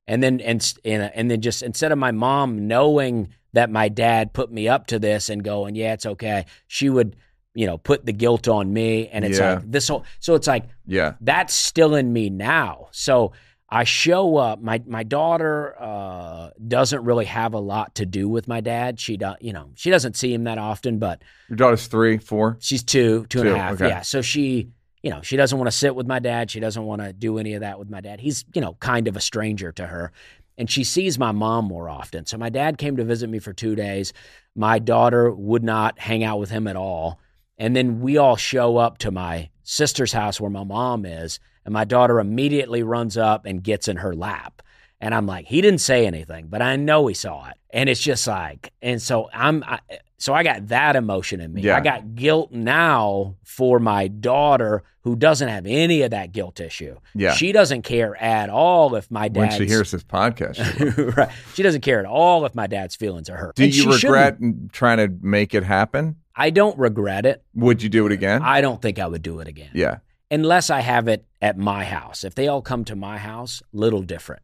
and 0.06 0.22
then 0.22 0.40
and 0.40 0.74
and 0.82 1.12
and 1.14 1.30
then 1.30 1.42
just 1.42 1.62
instead 1.62 1.92
of 1.92 1.98
my 1.98 2.10
mom 2.10 2.66
knowing 2.66 3.28
that 3.52 3.68
my 3.68 3.90
dad 3.90 4.32
put 4.32 4.50
me 4.50 4.66
up 4.66 4.86
to 4.86 4.98
this 4.98 5.28
and 5.28 5.44
going, 5.44 5.74
yeah, 5.74 5.92
it's 5.92 6.06
okay, 6.06 6.46
she 6.68 6.88
would, 6.88 7.16
you 7.54 7.66
know, 7.66 7.78
put 7.78 8.06
the 8.06 8.12
guilt 8.12 8.46
on 8.48 8.72
me, 8.72 9.08
and 9.08 9.24
it's 9.24 9.38
Yeah. 9.38 9.54
like 9.54 9.70
this 9.70 9.88
whole, 9.88 10.04
so 10.20 10.34
it's 10.34 10.46
like 10.46 10.64
Yeah. 10.86 11.14
that's 11.20 11.52
still 11.54 11.94
in 11.94 12.12
me 12.12 12.30
now. 12.30 12.88
So 12.92 13.32
I 13.68 13.84
show 13.84 14.36
up. 14.36 14.60
My 14.60 14.82
my 14.86 15.02
daughter 15.04 15.74
uh, 15.80 16.50
doesn't 16.66 17.04
really 17.04 17.24
have 17.26 17.54
a 17.54 17.58
lot 17.60 17.94
to 17.96 18.06
do 18.06 18.28
with 18.28 18.48
my 18.48 18.60
dad. 18.60 18.98
She 18.98 19.16
does, 19.16 19.36
you 19.40 19.52
know, 19.52 19.70
she 19.74 19.90
doesn't 19.90 20.16
see 20.16 20.34
him 20.34 20.44
that 20.44 20.58
often, 20.58 20.98
but 20.98 21.22
Your 21.48 21.56
daughter's 21.56 21.86
three, 21.86 22.18
four. 22.18 22.56
she's 22.60 22.82
two, 22.82 23.26
two 23.28 23.40
and 23.40 23.48
a 23.50 23.56
half. 23.58 23.72
okay. 23.74 23.88
Yeah. 23.88 24.00
So 24.02 24.22
she, 24.22 24.70
you 25.02 25.10
know, 25.10 25.20
she 25.22 25.36
doesn't 25.36 25.56
want 25.56 25.70
to 25.70 25.76
sit 25.76 25.94
with 25.94 26.06
my 26.08 26.18
dad. 26.18 26.50
She 26.50 26.58
doesn't 26.60 26.82
want 26.84 27.00
to 27.02 27.12
do 27.12 27.38
any 27.38 27.54
of 27.54 27.60
that 27.60 27.78
with 27.78 27.88
my 27.90 28.00
dad. 28.00 28.20
He's, 28.20 28.44
you 28.54 28.60
know, 28.60 28.74
kind 28.80 29.06
of 29.08 29.16
a 29.16 29.20
stranger 29.20 29.70
to 29.72 29.86
her. 29.86 30.10
And 30.58 30.68
she 30.70 30.82
sees 30.84 31.18
my 31.18 31.30
mom 31.32 31.64
more 31.66 31.88
often. 31.88 32.26
So 32.26 32.36
my 32.38 32.50
dad 32.50 32.76
came 32.76 32.96
to 32.96 33.04
visit 33.04 33.30
me 33.30 33.38
for 33.38 33.52
two 33.52 33.74
days. 33.76 34.12
My 34.56 34.78
daughter 34.80 35.30
would 35.30 35.62
not 35.62 35.98
hang 35.98 36.22
out 36.24 36.38
with 36.40 36.50
him 36.50 36.66
at 36.66 36.76
all. 36.76 37.18
And 37.60 37.76
then 37.76 38.00
we 38.00 38.16
all 38.16 38.34
show 38.36 38.78
up 38.78 38.98
to 38.98 39.10
my 39.12 39.50
sister's 39.62 40.12
house 40.12 40.40
where 40.40 40.50
my 40.50 40.64
mom 40.64 41.04
is. 41.04 41.38
And 41.64 41.74
my 41.74 41.84
daughter 41.84 42.18
immediately 42.18 42.82
runs 42.82 43.16
up 43.18 43.44
and 43.44 43.62
gets 43.62 43.86
in 43.86 43.98
her 43.98 44.14
lap. 44.14 44.62
And 44.98 45.14
I'm 45.14 45.26
like, 45.26 45.46
he 45.46 45.60
didn't 45.60 45.80
say 45.80 46.06
anything, 46.06 46.46
but 46.48 46.62
I 46.62 46.76
know 46.76 47.06
he 47.06 47.14
saw 47.14 47.48
it. 47.48 47.54
And 47.72 47.88
it's 47.88 48.00
just 48.00 48.26
like, 48.26 48.72
and 48.82 49.00
so 49.00 49.28
I'm, 49.32 49.62
I, 49.64 49.80
so 50.16 50.32
I 50.34 50.42
got 50.42 50.68
that 50.68 50.96
emotion 50.96 51.40
in 51.40 51.52
me. 51.52 51.62
Yeah. 51.62 51.76
I 51.76 51.80
got 51.80 52.14
guilt 52.14 52.50
now 52.50 53.36
for 53.44 53.78
my 53.78 54.08
daughter 54.08 54.82
who 55.02 55.16
doesn't 55.16 55.48
have 55.48 55.64
any 55.66 56.02
of 56.02 56.10
that 56.10 56.32
guilt 56.32 56.60
issue. 56.60 56.96
Yeah. 57.14 57.32
She 57.32 57.52
doesn't 57.52 57.82
care 57.82 58.16
at 58.22 58.50
all 58.50 58.94
if 58.94 59.10
my 59.10 59.28
dad. 59.28 59.38
When 59.38 59.48
dad's 59.48 59.58
she 59.58 59.66
hears 59.66 59.90
this 59.90 60.02
podcast. 60.04 60.56
she 60.78 61.02
right. 61.20 61.30
She 61.54 61.62
doesn't 61.62 61.80
care 61.82 62.00
at 62.00 62.06
all 62.06 62.44
if 62.46 62.54
my 62.54 62.66
dad's 62.66 62.96
feelings 62.96 63.30
are 63.30 63.36
hurt. 63.36 63.56
Do 63.56 63.64
And 63.64 63.74
you 63.74 63.90
regret 63.92 64.34
shouldn't. 64.34 64.72
trying 64.72 64.98
to 64.98 65.08
make 65.22 65.54
it 65.54 65.62
happen? 65.62 66.16
I 66.40 66.50
don't 66.50 66.78
regret 66.78 67.26
it. 67.26 67.42
Would 67.54 67.82
you 67.82 67.88
do 67.88 68.06
it 68.06 68.12
again? 68.12 68.40
I 68.42 68.60
don't 68.60 68.80
think 68.80 68.98
I 68.98 69.06
would 69.06 69.22
do 69.22 69.40
it 69.40 69.48
again. 69.48 69.70
yeah. 69.74 69.98
Unless 70.32 70.70
I 70.70 70.80
have 70.80 71.08
it 71.08 71.26
at 71.42 71.58
my 71.58 71.84
house. 71.84 72.22
If 72.24 72.34
they 72.36 72.46
all 72.48 72.62
come 72.62 72.84
to 72.84 72.94
my 72.96 73.18
house, 73.18 73.62
little 73.72 74.00
different. 74.02 74.42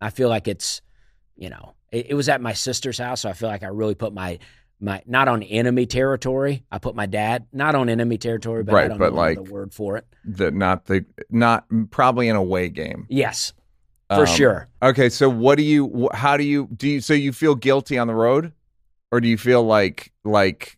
I 0.00 0.10
feel 0.10 0.28
like 0.28 0.48
it's, 0.48 0.82
you 1.36 1.48
know, 1.48 1.74
it, 1.92 2.06
it 2.10 2.14
was 2.14 2.28
at 2.28 2.40
my 2.40 2.52
sister's 2.54 2.98
house, 2.98 3.20
so 3.20 3.28
I 3.30 3.34
feel 3.34 3.48
like 3.48 3.62
I 3.62 3.68
really 3.68 3.94
put 3.94 4.12
my 4.12 4.38
my 4.80 5.00
not 5.06 5.26
on 5.28 5.42
enemy 5.44 5.86
territory. 5.86 6.64
I 6.70 6.78
put 6.78 6.94
my 6.94 7.06
dad 7.06 7.46
not 7.52 7.74
on 7.76 7.88
enemy 7.88 8.18
territory, 8.18 8.62
but 8.64 8.72
I 8.72 8.78
Right, 8.82 8.88
don't 8.88 8.98
but 8.98 9.10
know 9.12 9.16
like- 9.16 9.36
the 9.44 9.52
word 9.52 9.72
for 9.72 9.96
it. 9.96 10.06
The 10.24 10.50
not 10.50 10.84
the 10.86 11.04
not 11.30 11.66
probably 11.90 12.28
an 12.28 12.36
away 12.36 12.68
game. 12.68 13.06
Yes, 13.08 13.52
for 14.08 14.20
Um, 14.20 14.26
sure. 14.26 14.68
Okay, 14.82 15.08
so 15.08 15.28
what 15.28 15.56
do 15.56 15.62
you? 15.64 16.08
How 16.14 16.36
do 16.36 16.44
you? 16.44 16.68
Do 16.76 16.88
you? 16.88 17.00
So 17.00 17.14
you 17.14 17.32
feel 17.32 17.54
guilty 17.54 17.96
on 17.96 18.06
the 18.08 18.14
road, 18.14 18.52
or 19.12 19.20
do 19.20 19.28
you 19.28 19.38
feel 19.38 19.62
like 19.64 20.12
like 20.24 20.77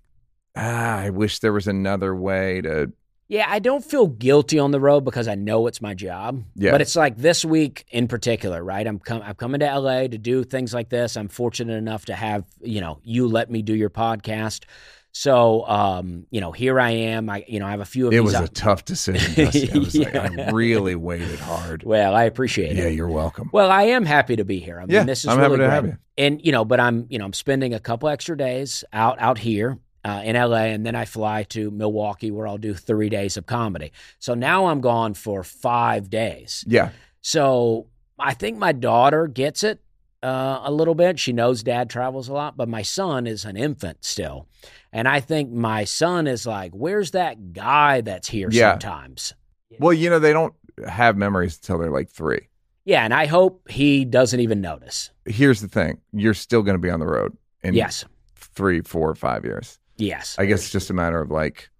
ah, 0.60 0.98
I 0.98 1.10
wish 1.10 1.38
there 1.40 1.52
was 1.52 1.66
another 1.66 2.14
way 2.14 2.60
to? 2.60 2.92
Yeah, 3.28 3.46
I 3.48 3.60
don't 3.60 3.84
feel 3.84 4.08
guilty 4.08 4.58
on 4.58 4.72
the 4.72 4.80
road 4.80 5.04
because 5.04 5.28
I 5.28 5.36
know 5.36 5.68
it's 5.68 5.80
my 5.80 5.94
job. 5.94 6.42
Yeah. 6.56 6.72
But 6.72 6.80
it's 6.80 6.96
like 6.96 7.16
this 7.16 7.44
week 7.44 7.84
in 7.90 8.08
particular, 8.08 8.62
right? 8.62 8.84
I'm 8.86 8.98
com- 8.98 9.22
I'm 9.24 9.36
coming 9.36 9.60
to 9.60 9.66
LA 9.78 10.08
to 10.08 10.18
do 10.18 10.42
things 10.42 10.74
like 10.74 10.88
this. 10.88 11.16
I'm 11.16 11.28
fortunate 11.28 11.74
enough 11.74 12.06
to 12.06 12.14
have, 12.14 12.44
you 12.60 12.80
know, 12.80 12.98
you 13.04 13.28
let 13.28 13.48
me 13.50 13.62
do 13.62 13.72
your 13.74 13.88
podcast. 13.90 14.64
So, 15.12 15.66
um, 15.66 16.26
you 16.30 16.40
know, 16.40 16.52
here 16.52 16.78
I 16.80 16.90
am. 16.90 17.30
I, 17.30 17.44
you 17.48 17.58
know, 17.60 17.66
I 17.66 17.70
have 17.72 17.80
a 17.80 17.84
few 17.84 18.06
of 18.08 18.12
It 18.12 18.16
these. 18.16 18.24
was 18.24 18.34
up- 18.34 18.44
a 18.44 18.48
tough 18.48 18.84
decision. 18.84 19.46
I 19.74 19.78
was 19.78 19.96
like, 19.96 20.14
I 20.14 20.50
really 20.52 20.94
waited 20.96 21.38
hard. 21.40 21.82
well, 21.84 22.14
I 22.16 22.24
appreciate 22.24 22.76
Yeah, 22.76 22.82
it. 22.82 22.86
Yeah, 22.86 22.90
you're 22.90 23.08
welcome. 23.08 23.48
Well, 23.52 23.70
I 23.70 23.84
am 23.84 24.04
happy 24.06 24.36
to 24.36 24.44
be 24.44 24.58
here. 24.60 24.78
I 24.78 24.82
mean, 24.86 24.90
Yeah, 24.90 25.04
this 25.04 25.20
is 25.20 25.26
I'm 25.28 25.38
really 25.38 25.50
happy 25.50 25.56
to 25.62 25.66
great. 25.66 25.70
have 25.74 25.86
you. 25.86 25.96
And 26.18 26.44
you 26.44 26.52
know, 26.52 26.64
but 26.64 26.80
I'm 26.80 27.06
you 27.10 27.18
know 27.18 27.24
I'm 27.24 27.32
spending 27.32 27.74
a 27.74 27.80
couple 27.80 28.08
extra 28.08 28.36
days 28.36 28.82
out 28.92 29.20
out 29.20 29.38
here 29.38 29.78
uh, 30.04 30.22
in 30.24 30.34
LA, 30.36 30.64
and 30.74 30.84
then 30.86 30.94
I 30.94 31.04
fly 31.04 31.42
to 31.50 31.70
Milwaukee 31.70 32.30
where 32.30 32.46
I'll 32.46 32.58
do 32.58 32.74
three 32.74 33.08
days 33.08 33.36
of 33.36 33.46
comedy. 33.46 33.92
So 34.18 34.34
now 34.34 34.66
I'm 34.66 34.80
gone 34.80 35.14
for 35.14 35.42
five 35.44 36.08
days. 36.10 36.64
Yeah, 36.66 36.90
So 37.20 37.86
I 38.18 38.34
think 38.34 38.58
my 38.58 38.72
daughter 38.72 39.26
gets 39.26 39.62
it 39.64 39.80
uh, 40.22 40.60
a 40.64 40.70
little 40.72 40.94
bit. 40.94 41.18
She 41.18 41.32
knows 41.32 41.62
dad 41.62 41.88
travels 41.90 42.28
a 42.28 42.32
lot, 42.32 42.56
but 42.56 42.68
my 42.68 42.82
son 42.82 43.26
is 43.26 43.44
an 43.44 43.56
infant 43.56 44.04
still. 44.04 44.46
And 44.92 45.06
I 45.08 45.20
think 45.20 45.50
my 45.50 45.84
son 45.84 46.26
is 46.26 46.46
like, 46.46 46.72
where's 46.72 47.12
that 47.12 47.52
guy 47.52 48.00
that's 48.02 48.28
here 48.28 48.48
Yeah. 48.50 48.72
sometimes? 48.72 49.34
Well, 49.78 49.92
you 49.92 50.10
know, 50.10 50.18
they 50.18 50.32
don't 50.32 50.54
have 50.86 51.16
memories 51.16 51.56
until 51.56 51.78
they're 51.78 51.90
like 51.90 52.10
three. 52.10 52.48
Yeah, 52.84 53.04
and 53.04 53.14
I 53.14 53.26
hope 53.26 53.70
he 53.70 54.04
doesn't 54.04 54.40
even 54.40 54.60
notice. 54.60 55.10
Here's 55.26 55.60
the 55.60 55.68
thing: 55.68 56.00
you're 56.12 56.34
still 56.34 56.62
going 56.62 56.74
to 56.74 56.80
be 56.80 56.90
on 56.90 56.98
the 57.00 57.06
road 57.06 57.36
in 57.62 57.74
Yes. 57.74 58.04
three, 58.34 58.80
four, 58.80 59.14
five 59.14 59.44
years. 59.44 59.78
Yes. 60.00 60.36
I 60.38 60.46
guess 60.46 60.60
it's 60.62 60.70
just 60.70 60.90
a 60.90 60.94
matter 60.94 61.20
of 61.20 61.30
like, 61.30 61.70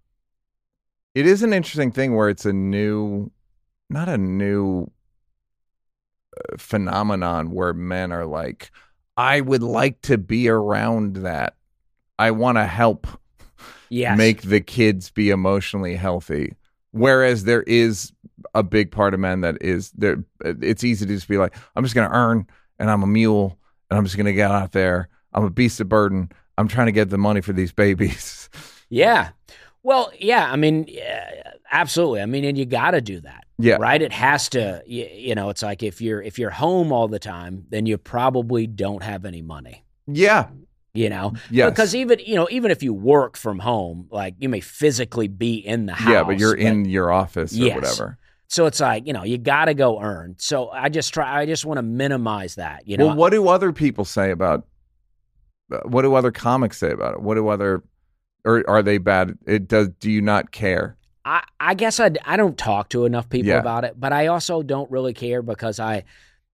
it 1.14 1.26
is 1.26 1.42
an 1.42 1.52
interesting 1.52 1.90
thing 1.90 2.14
where 2.14 2.28
it's 2.28 2.46
a 2.46 2.52
new, 2.52 3.30
not 3.88 4.08
a 4.08 4.18
new 4.18 4.90
uh, 6.36 6.56
phenomenon 6.56 7.50
where 7.50 7.72
men 7.72 8.12
are 8.12 8.26
like, 8.26 8.70
I 9.16 9.40
would 9.40 9.62
like 9.62 10.00
to 10.02 10.18
be 10.18 10.48
around 10.48 11.16
that. 11.16 11.56
I 12.18 12.30
want 12.30 12.58
to 12.58 12.66
help 12.66 13.06
Yes. 13.88 14.16
make 14.16 14.42
the 14.42 14.60
kids 14.60 15.10
be 15.10 15.30
emotionally 15.30 15.96
healthy. 15.96 16.54
Whereas 16.92 17.44
there 17.44 17.62
is 17.62 18.12
a 18.54 18.62
big 18.62 18.92
part 18.92 19.14
of 19.14 19.20
men 19.20 19.40
that 19.40 19.60
is 19.60 19.90
there. 19.92 20.24
It's 20.44 20.84
easy 20.84 21.06
to 21.06 21.12
just 21.14 21.28
be 21.28 21.38
like, 21.38 21.54
I'm 21.74 21.82
just 21.84 21.94
going 21.94 22.08
to 22.08 22.16
earn, 22.16 22.46
and 22.78 22.90
I'm 22.90 23.02
a 23.02 23.06
mule, 23.08 23.58
and 23.90 23.98
I'm 23.98 24.04
just 24.04 24.16
going 24.16 24.26
to 24.26 24.32
get 24.32 24.50
out 24.50 24.72
there. 24.72 25.08
I'm 25.32 25.44
a 25.44 25.50
beast 25.50 25.80
of 25.80 25.88
burden. 25.88 26.30
I'm 26.60 26.68
trying 26.68 26.86
to 26.86 26.92
get 26.92 27.10
the 27.10 27.18
money 27.18 27.40
for 27.40 27.52
these 27.52 27.72
babies. 27.72 28.48
Yeah. 28.92 29.28
Well, 29.84 30.10
yeah. 30.18 30.50
I 30.50 30.56
mean, 30.56 30.84
yeah, 30.88 31.52
absolutely. 31.70 32.22
I 32.22 32.26
mean, 32.26 32.44
and 32.44 32.58
you 32.58 32.66
got 32.66 32.90
to 32.90 33.00
do 33.00 33.20
that, 33.20 33.44
yeah, 33.56 33.76
right? 33.76 34.02
It 34.02 34.10
has 34.12 34.48
to. 34.48 34.82
You, 34.84 35.06
you 35.14 35.34
know, 35.36 35.48
it's 35.50 35.62
like 35.62 35.84
if 35.84 36.00
you're 36.00 36.20
if 36.20 36.40
you're 36.40 36.50
home 36.50 36.90
all 36.90 37.06
the 37.06 37.20
time, 37.20 37.66
then 37.70 37.86
you 37.86 37.96
probably 37.98 38.66
don't 38.66 39.04
have 39.04 39.24
any 39.24 39.42
money. 39.42 39.84
yeah, 40.08 40.48
You 40.92 41.08
know, 41.08 41.34
yes, 41.52 41.70
because 41.70 41.94
even 41.94 42.18
you 42.26 42.34
know 42.34 42.48
even 42.50 42.72
if 42.72 42.82
you 42.82 42.92
work 42.92 43.36
from 43.36 43.60
home, 43.60 44.08
like 44.10 44.34
you 44.40 44.48
may 44.48 44.58
physically 44.60 45.28
be 45.28 45.54
in 45.54 45.86
the 45.86 45.92
house. 45.94 46.10
yeah, 46.12 46.24
but 46.24 46.40
you're 46.40 46.56
in 46.56 46.84
your 46.84 47.12
office 47.12 47.52
or 47.54 47.62
Yes. 47.66 47.76
whatever. 47.76 48.18
So 48.48 48.66
it's 48.66 48.80
like 48.80 49.06
you 49.06 49.12
know 49.12 49.22
you 49.22 49.38
got 49.38 49.66
to 49.66 49.74
go 49.74 50.00
earn. 50.02 50.34
So 50.38 50.68
I 50.70 50.88
just 50.88 51.14
try. 51.14 51.42
I 51.42 51.46
just 51.46 51.64
want 51.64 51.78
to 51.78 51.82
minimize 51.82 52.56
that. 52.56 52.88
You 52.88 52.96
know. 52.96 53.06
well, 53.06 53.14
what 53.16 53.30
do 53.30 53.46
other 53.46 53.72
people 53.72 54.04
say 54.04 54.32
about? 54.32 54.66
What 55.84 56.02
do 56.02 56.14
other 56.14 56.30
comics 56.32 56.78
say 56.78 56.90
about 56.90 57.14
it? 57.14 57.22
What 57.22 57.34
do 57.36 57.48
other, 57.48 57.82
or 58.44 58.64
are 58.68 58.82
they 58.82 58.98
bad? 58.98 59.38
It 59.46 59.68
does. 59.68 59.88
Do 60.00 60.10
you 60.10 60.20
not 60.22 60.50
care? 60.52 60.96
I, 61.24 61.42
I 61.60 61.74
guess 61.74 62.00
I, 62.00 62.10
I 62.24 62.36
don't 62.36 62.56
talk 62.56 62.88
to 62.90 63.04
enough 63.04 63.28
people 63.28 63.50
Yeah. 63.50 63.58
about 63.58 63.84
it, 63.84 63.94
but 63.98 64.12
I 64.12 64.28
also 64.28 64.62
don't 64.62 64.90
really 64.90 65.12
care 65.14 65.42
because 65.42 65.78
I 65.78 66.04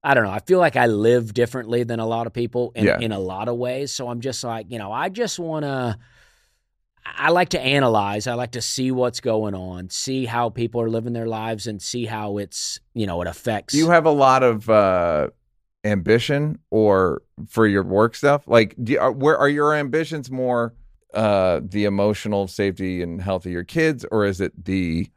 I 0.04 0.14
don't 0.14 0.24
know. 0.24 0.30
I 0.30 0.38
feel 0.40 0.58
like 0.60 0.76
I 0.76 0.86
live 0.86 1.34
differently 1.34 1.82
than 1.82 1.98
a 1.98 2.06
lot 2.06 2.26
of 2.28 2.32
people 2.32 2.70
in, 2.76 2.84
Yeah. 2.84 2.98
in 3.00 3.10
a 3.10 3.18
lot 3.18 3.48
of 3.48 3.56
ways. 3.56 3.90
So 3.92 4.08
I'm 4.08 4.20
just 4.20 4.44
like, 4.44 4.66
you 4.70 4.78
know, 4.78 4.92
I 4.92 5.08
just 5.08 5.38
want 5.38 5.64
to. 5.64 5.98
I 7.04 7.30
like 7.30 7.50
to 7.50 7.60
analyze. 7.60 8.26
I 8.26 8.34
like 8.34 8.52
to 8.52 8.62
see 8.62 8.90
what's 8.90 9.20
going 9.20 9.54
on, 9.54 9.90
see 9.90 10.24
how 10.24 10.50
people 10.50 10.80
are 10.80 10.90
living 10.90 11.12
their 11.12 11.26
lives, 11.28 11.66
and 11.68 11.80
see 11.80 12.04
how 12.04 12.38
it's 12.38 12.80
you 12.94 13.06
know 13.06 13.22
it 13.22 13.28
affects. 13.28 13.74
You 13.74 13.90
have 13.90 14.06
a 14.06 14.10
lot 14.10 14.42
of 14.42 14.68
uh, 14.68 15.28
ambition 15.86 16.58
or 16.70 17.22
for 17.48 17.66
your 17.66 17.82
work 17.82 18.14
stuff? 18.14 18.46
Like, 18.46 18.74
do 18.82 18.92
you, 18.92 19.00
are, 19.00 19.12
where 19.12 19.36
are 19.38 19.48
your 19.48 19.74
ambitions 19.74 20.30
more 20.30 20.74
uh, 21.14 21.60
the 21.64 21.84
emotional 21.84 22.46
safety 22.46 23.00
and 23.02 23.22
health 23.22 23.46
of 23.46 23.52
your 23.52 23.64
kids, 23.64 24.04
or 24.10 24.26
is 24.26 24.40
it 24.40 24.64
the 24.64 25.08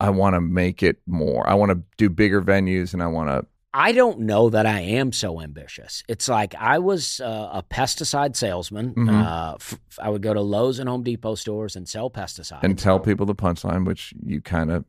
I 0.00 0.10
want 0.10 0.34
to 0.34 0.40
make 0.40 0.82
it 0.82 0.98
more? 1.06 1.48
I 1.48 1.54
want 1.54 1.70
to 1.72 1.82
do 1.96 2.10
bigger 2.10 2.42
venues 2.42 2.92
and 2.92 3.02
I 3.02 3.06
want 3.06 3.28
to 3.30 3.46
I 3.74 3.92
don't 3.92 4.20
know 4.20 4.48
that 4.50 4.64
I 4.66 4.80
am 4.80 5.12
so 5.12 5.40
ambitious. 5.40 6.02
It's 6.08 6.26
like 6.28 6.54
I 6.54 6.78
was 6.78 7.20
uh, 7.20 7.50
a 7.52 7.62
pesticide 7.62 8.34
salesman. 8.34 8.94
Mhm. 8.94 9.22
Uh, 9.24 9.54
f- 9.56 9.78
I 10.00 10.08
would 10.08 10.22
go 10.22 10.32
to 10.32 10.40
Lowe's 10.40 10.78
and 10.78 10.88
Home 10.88 11.02
Depot 11.02 11.34
stores 11.34 11.76
and 11.76 11.86
sell 11.86 12.10
pesticides. 12.10 12.62
And 12.62 12.78
tell 12.78 12.98
people 12.98 13.26
the 13.26 13.34
punchline, 13.34 13.84
which 13.86 14.14
you 14.24 14.40
kind 14.40 14.70
of, 14.70 14.84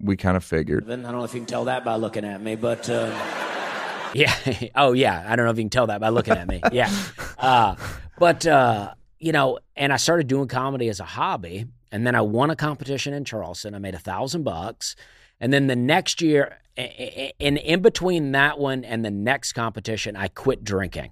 we 0.00 0.16
kind 0.16 0.36
of 0.36 0.42
figured. 0.44 0.86
Then 0.86 1.04
I 1.04 1.10
don't 1.10 1.18
know 1.20 1.24
if 1.24 1.34
you 1.34 1.40
can 1.40 1.46
tell 1.46 1.66
that 1.66 1.84
by 1.84 1.96
looking 1.96 2.24
at 2.24 2.42
me, 2.42 2.56
but 2.56 2.88
uh, 2.88 3.10
Yeah. 4.14 4.34
oh, 4.74 4.92
yeah. 4.92 5.24
I 5.26 5.36
don't 5.36 5.46
know 5.46 5.52
if 5.52 5.56
you 5.56 5.64
can 5.64 5.70
tell 5.70 5.86
that 5.88 6.00
by 6.00 6.10
looking 6.10 6.34
at 6.34 6.48
me. 6.48 6.60
Yeah. 6.72 6.90
Uh, 7.38 7.74
but, 8.20 8.46
uh, 8.46 8.94
you 9.18 9.32
know, 9.32 9.58
and 9.74 9.92
I 9.92 9.96
started 9.96 10.28
doing 10.28 10.46
comedy 10.46 10.88
as 10.88 11.00
a 11.00 11.04
hobby. 11.04 11.66
And 11.90 12.06
then 12.06 12.14
I 12.14 12.20
won 12.20 12.50
a 12.50 12.56
competition 12.56 13.12
in 13.14 13.24
Charleston. 13.24 13.74
I 13.74 13.78
made 13.78 13.96
a 13.96 13.98
thousand 13.98 14.44
bucks. 14.44 14.94
And 15.40 15.52
then 15.52 15.66
the 15.66 15.74
next 15.74 16.22
year, 16.22 16.58
and 16.76 17.58
in 17.58 17.82
between 17.82 18.30
that 18.32 18.60
one 18.60 18.84
and 18.84 19.04
the 19.04 19.10
next 19.10 19.54
competition, 19.54 20.14
I 20.14 20.28
quit 20.28 20.62
drinking. 20.62 21.10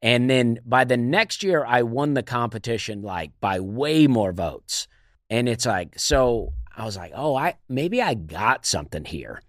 And 0.00 0.30
then 0.30 0.60
by 0.64 0.84
the 0.84 0.96
next 0.96 1.42
year, 1.42 1.64
I 1.64 1.82
won 1.82 2.14
the 2.14 2.22
competition 2.22 3.02
like 3.02 3.32
by 3.40 3.60
way 3.60 4.06
more 4.06 4.32
votes. 4.32 4.86
And 5.28 5.48
it's 5.48 5.66
like, 5.66 5.98
so 5.98 6.52
I 6.76 6.84
was 6.84 6.96
like, 6.96 7.12
oh, 7.14 7.34
I 7.34 7.56
maybe 7.68 8.00
I 8.00 8.14
got 8.14 8.66
something 8.66 9.04
here. 9.04 9.42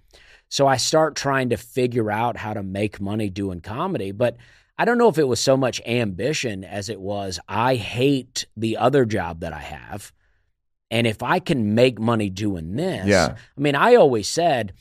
So 0.50 0.68
I 0.68 0.78
start 0.78 1.16
trying 1.16 1.50
to 1.50 1.58
figure 1.58 2.12
out 2.12 2.38
how 2.38 2.54
to 2.54 2.64
make 2.64 3.02
money 3.02 3.30
doing 3.30 3.62
comedy. 3.62 4.12
But 4.12 4.38
I 4.78 4.86
don't 4.86 4.98
know 4.98 5.10
if 5.10 5.18
it 5.18 5.28
was 5.28 5.40
so 5.40 5.58
much 5.58 5.82
ambition 5.86 6.64
as 6.64 6.90
it 6.90 7.00
was 7.02 7.40
I 7.48 7.76
hate 7.76 8.46
the 8.56 8.78
other 8.78 9.06
job 9.06 9.42
that 9.42 9.54
I 9.54 9.60
have. 9.60 10.14
And 10.90 11.06
if 11.06 11.22
I 11.22 11.40
can 11.40 11.76
make 11.76 12.00
money 12.00 12.30
doing 12.30 12.76
this, 12.76 13.06
Yeah. 13.06 13.36
I 13.58 13.62
mean, 13.62 13.76
I 13.76 13.96
always 13.96 14.28
said, 14.28 14.74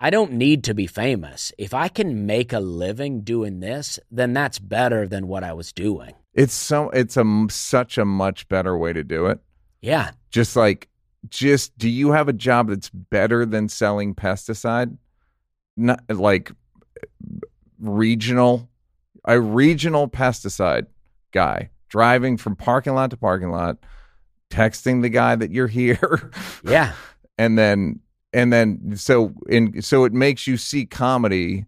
I 0.00 0.10
don't 0.10 0.32
need 0.32 0.64
to 0.64 0.74
be 0.74 0.86
famous. 0.86 1.52
If 1.56 1.72
I 1.72 1.88
can 1.88 2.26
make 2.26 2.52
a 2.52 2.60
living 2.60 3.20
doing 3.22 3.60
this, 3.60 3.98
then 4.10 4.32
that's 4.32 4.58
better 4.58 5.06
than 5.06 5.28
what 5.28 5.44
I 5.44 5.52
was 5.52 5.72
doing. 5.72 6.14
It's 6.34 6.52
so, 6.52 6.90
it's 6.90 7.16
a 7.16 7.46
such 7.48 7.96
a 7.96 8.04
much 8.04 8.48
better 8.48 8.76
way 8.76 8.92
to 8.92 9.04
do 9.04 9.26
it. 9.26 9.38
Yeah. 9.80 10.10
Just 10.30 10.56
like, 10.56 10.88
just 11.30 11.76
do 11.78 11.88
you 11.88 12.12
have 12.12 12.28
a 12.28 12.32
job 12.32 12.68
that's 12.68 12.90
better 12.90 13.46
than 13.46 13.68
selling 13.68 14.14
pesticide? 14.14 14.96
Not 15.76 16.02
like 16.08 16.52
regional, 17.78 18.68
a 19.24 19.40
regional 19.40 20.08
pesticide 20.08 20.86
guy 21.32 21.70
driving 21.88 22.36
from 22.36 22.56
parking 22.56 22.94
lot 22.94 23.10
to 23.10 23.16
parking 23.16 23.50
lot, 23.50 23.78
texting 24.50 25.02
the 25.02 25.08
guy 25.08 25.36
that 25.36 25.50
you're 25.50 25.66
here. 25.66 26.30
Yeah. 26.64 26.92
and 27.38 27.58
then 27.58 28.00
and 28.32 28.52
then 28.52 28.96
so 28.96 29.32
in 29.48 29.80
so 29.82 30.04
it 30.04 30.12
makes 30.12 30.46
you 30.46 30.56
see 30.56 30.86
comedy 30.86 31.64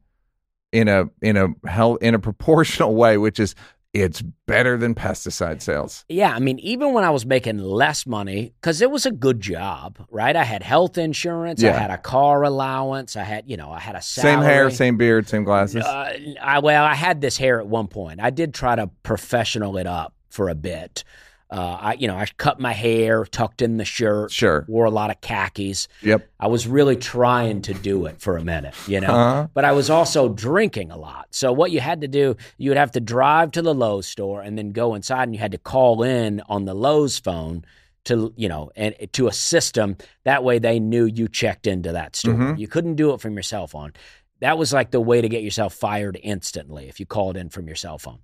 in 0.73 0.89
a 0.89 1.05
in 1.23 1.37
a 1.37 1.49
hell 1.69 1.97
in 1.97 2.15
a 2.15 2.19
proportional 2.19 2.95
way 2.95 3.17
which 3.17 3.41
is 3.41 3.55
it's 4.03 4.23
better 4.47 4.77
than 4.77 4.95
pesticide 4.95 5.63
sales 5.63 6.05
Yeah, 6.09 6.33
I 6.35 6.39
mean, 6.39 6.59
even 6.61 6.93
when 6.93 7.05
I 7.05 7.11
was 7.11 7.27
making 7.27 7.59
less 7.59 8.07
money, 8.07 8.53
because 8.61 8.81
it 8.81 8.91
was 8.91 9.07
a 9.07 9.11
good 9.11 9.41
job, 9.41 9.99
right? 10.11 10.35
I 10.35 10.45
had 10.45 10.63
health 10.63 10.99
insurance, 10.99 11.63
yeah. 11.63 11.75
I 11.75 11.79
had 11.79 11.91
a 11.91 11.99
car 11.99 12.43
allowance, 12.43 13.17
I 13.17 13.25
had, 13.25 13.49
you 13.49 13.57
know, 13.57 13.71
I 13.71 13.81
had 13.81 13.95
a 13.95 14.03
salary. 14.03 14.37
same 14.37 14.45
hair 14.45 14.71
same 14.71 14.97
beard 14.97 15.29
same 15.29 15.45
glasses 15.45 15.85
Uh, 15.85 16.19
I, 16.41 16.59
well, 16.61 16.85
I 16.85 16.95
had 16.95 17.21
this 17.21 17.37
hair 17.37 17.61
at 17.61 17.67
one 17.67 17.89
point. 17.89 18.21
I 18.21 18.31
did 18.31 18.55
try 18.55 18.77
to 18.77 18.89
professional 19.03 19.77
it 19.77 19.87
up 19.87 20.15
for 20.31 20.49
a 20.49 20.55
bit. 20.55 21.05
Uh, 21.51 21.79
I, 21.81 21.93
you 21.95 22.07
know, 22.09 22.17
I 22.17 22.27
cut 22.37 22.61
my 22.61 22.73
hair, 22.73 23.25
tucked 23.25 23.63
in 23.63 23.79
the 23.79 23.85
shirt, 23.85 24.31
Sure. 24.31 24.67
wore 24.69 24.85
a 24.85 24.91
lot 24.91 25.11
of 25.11 25.21
khakis. 25.23 25.89
yep 26.03 26.29
I 26.39 26.47
was 26.49 26.67
really 26.67 26.95
trying 26.97 27.63
to 27.63 27.73
do 27.75 28.05
it 28.07 28.21
for 28.21 28.37
a 28.37 28.45
minute, 28.45 28.75
you 28.87 29.01
know. 29.01 29.09
Uh-huh. 29.09 29.49
But 29.55 29.65
I 29.65 29.73
was 29.73 29.89
also 29.89 30.29
drinking 30.29 30.91
a 30.91 30.99
lot. 30.99 31.29
So 31.31 31.53
what 31.53 31.71
you 31.71 31.81
had 31.81 32.03
to 32.03 32.09
do, 32.09 32.37
you 32.59 32.71
would 32.71 32.77
have 32.77 32.93
to 32.93 33.01
drive 33.01 33.53
to 33.53 33.63
the 33.63 33.75
Lowe's 33.75 34.07
store 34.07 34.43
and 34.43 34.59
then 34.59 34.73
go 34.73 34.95
inside, 34.95 35.23
and 35.25 35.35
you 35.35 35.41
had 35.41 35.53
to 35.53 35.59
call 35.59 36.03
in 36.03 36.43
on 36.49 36.67
the 36.67 36.75
Lowe's 36.75 37.19
phone 37.19 37.65
to 38.05 38.33
you 38.37 38.49
know 38.49 38.71
and 38.77 38.95
to 39.13 39.27
a 39.29 39.33
system. 39.33 39.97
That 40.25 40.45
way, 40.45 40.59
they 40.59 40.79
knew 40.81 41.07
you 41.07 41.29
checked 41.29 41.67
into 41.67 41.93
that 41.93 42.15
store. 42.15 42.35
Mhm. 42.35 42.59
You 42.59 42.69
couldn't 42.69 42.97
do 42.97 43.13
it 43.15 43.21
from 43.23 43.33
your 43.35 43.43
cell 43.43 43.67
phone. 43.67 43.93
That 44.41 44.57
was 44.59 44.73
like 44.73 44.91
the 44.93 45.01
way 45.01 45.21
to 45.23 45.29
get 45.29 45.43
yourself 45.43 45.73
fired 45.75 46.19
instantly 46.23 46.89
if 46.89 47.01
you 47.01 47.07
called 47.07 47.37
in 47.37 47.49
from 47.49 47.67
your 47.67 47.75
cell 47.77 47.99
phone. 47.99 48.19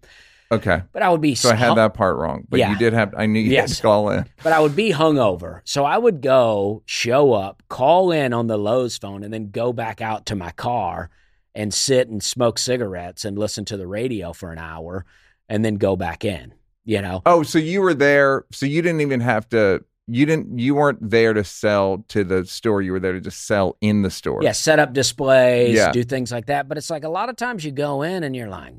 Okay 0.55 0.82
But 0.92 1.02
I 1.02 1.09
would 1.11 1.20
be 1.20 1.34
so 1.34 1.50
i 1.50 1.55
had 1.55 1.68
hung- 1.68 1.76
that 1.76 1.94
part 1.94 2.16
wrong 2.16 2.46
but 2.48 2.59
Yeah. 2.61 2.70
you 2.70 2.78
did 2.78 2.92
have 2.92 3.14
i 3.16 3.26
knew 3.26 3.40
you 3.40 3.50
had 3.57 3.68
Yes. 3.68 3.76
to 3.76 3.82
call 3.82 4.11
in 4.11 4.24
but 4.42 4.52
I 4.52 4.61
would 4.61 4.74
be 4.76 4.92
hungover. 4.92 5.61
So 5.64 5.84
I 5.84 5.96
would 5.98 6.20
go, 6.20 6.82
show 6.86 7.32
up, 7.32 7.62
call 7.68 8.11
in 8.11 8.32
on 8.32 8.46
the 8.46 8.59
Lowe's 8.59 8.98
phone, 8.98 9.22
and 9.22 9.32
then 9.32 9.50
go 9.50 9.72
back 9.72 10.00
out 10.00 10.26
to 10.26 10.34
my 10.36 10.50
car 10.52 11.11
and 11.55 11.72
sit 11.72 12.09
and 12.09 12.22
smoke 12.22 12.59
cigarettes 12.59 13.24
and 13.24 13.38
listen 13.38 13.64
to 13.66 13.76
the 13.76 13.86
radio 13.86 14.32
for 14.32 14.50
an 14.52 14.59
hour 14.59 15.05
and 15.48 15.64
then 15.64 15.76
go 15.76 15.94
back 15.96 16.24
in, 16.24 16.52
you 16.84 17.00
know? 17.00 17.22
oh 17.26 17.42
so 17.42 17.59
you 17.59 17.80
were 17.80 17.94
there 17.94 18.44
so 18.52 18.66
you 18.66 18.82
didn't 18.82 19.00
even 19.00 19.20
have 19.20 19.48
to 19.50 19.82
you 20.07 20.26
didn't 20.26 20.59
you 20.59 20.74
weren't 20.74 20.98
there 21.00 21.32
to 21.32 21.42
sell 21.44 22.05
to 22.09 22.24
the 22.24 22.44
store 22.44 22.82
you 22.82 22.92
were 22.92 23.00
there 23.00 23.12
to 23.14 23.20
just 23.20 23.46
sell 23.46 23.76
in 23.80 24.02
the 24.02 24.11
store 24.11 24.42
Yeah, 24.42 24.52
set 24.52 24.78
up 24.78 24.92
displays, 24.92 25.76
Yeah. 25.76 25.92
do 25.92 26.05
things 26.05 26.30
like 26.30 26.46
that. 26.46 26.68
But 26.68 26.76
it's 26.76 26.90
like 26.90 27.05
a 27.05 27.09
lot 27.09 27.28
of 27.30 27.36
times 27.36 27.64
you 27.64 27.70
go 27.72 28.02
in 28.02 28.22
and 28.24 28.36
you're 28.36 28.50
like, 28.50 28.74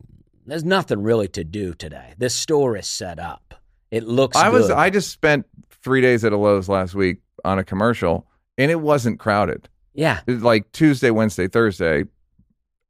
there's 0.46 0.64
nothing 0.64 1.02
really 1.04 1.28
to 1.30 1.44
do 1.44 1.74
today. 1.74 2.14
This 2.18 2.34
store 2.34 2.78
is 2.78 2.88
set 2.88 3.20
up. 3.20 3.54
It 3.92 4.04
looks 4.04 4.36
I 4.38 4.50
was 4.50 4.68
good. 4.68 4.78
I 4.78 4.90
just 4.90 5.12
spent 5.12 5.46
three 5.84 6.02
days 6.02 6.24
at 6.26 6.34
a 6.34 6.38
Lowe's 6.38 6.68
last 6.70 6.96
week 6.96 7.18
on 7.44 7.60
a 7.60 7.64
commercial, 7.64 8.28
and 8.58 8.72
it 8.72 8.82
wasn't 8.82 9.20
crowded. 9.20 9.70
yeah. 9.94 10.20
It's 10.28 10.44
like 10.44 10.72
Tuesday, 10.72 11.10
Wednesday, 11.12 11.48
Thursday 11.48 12.06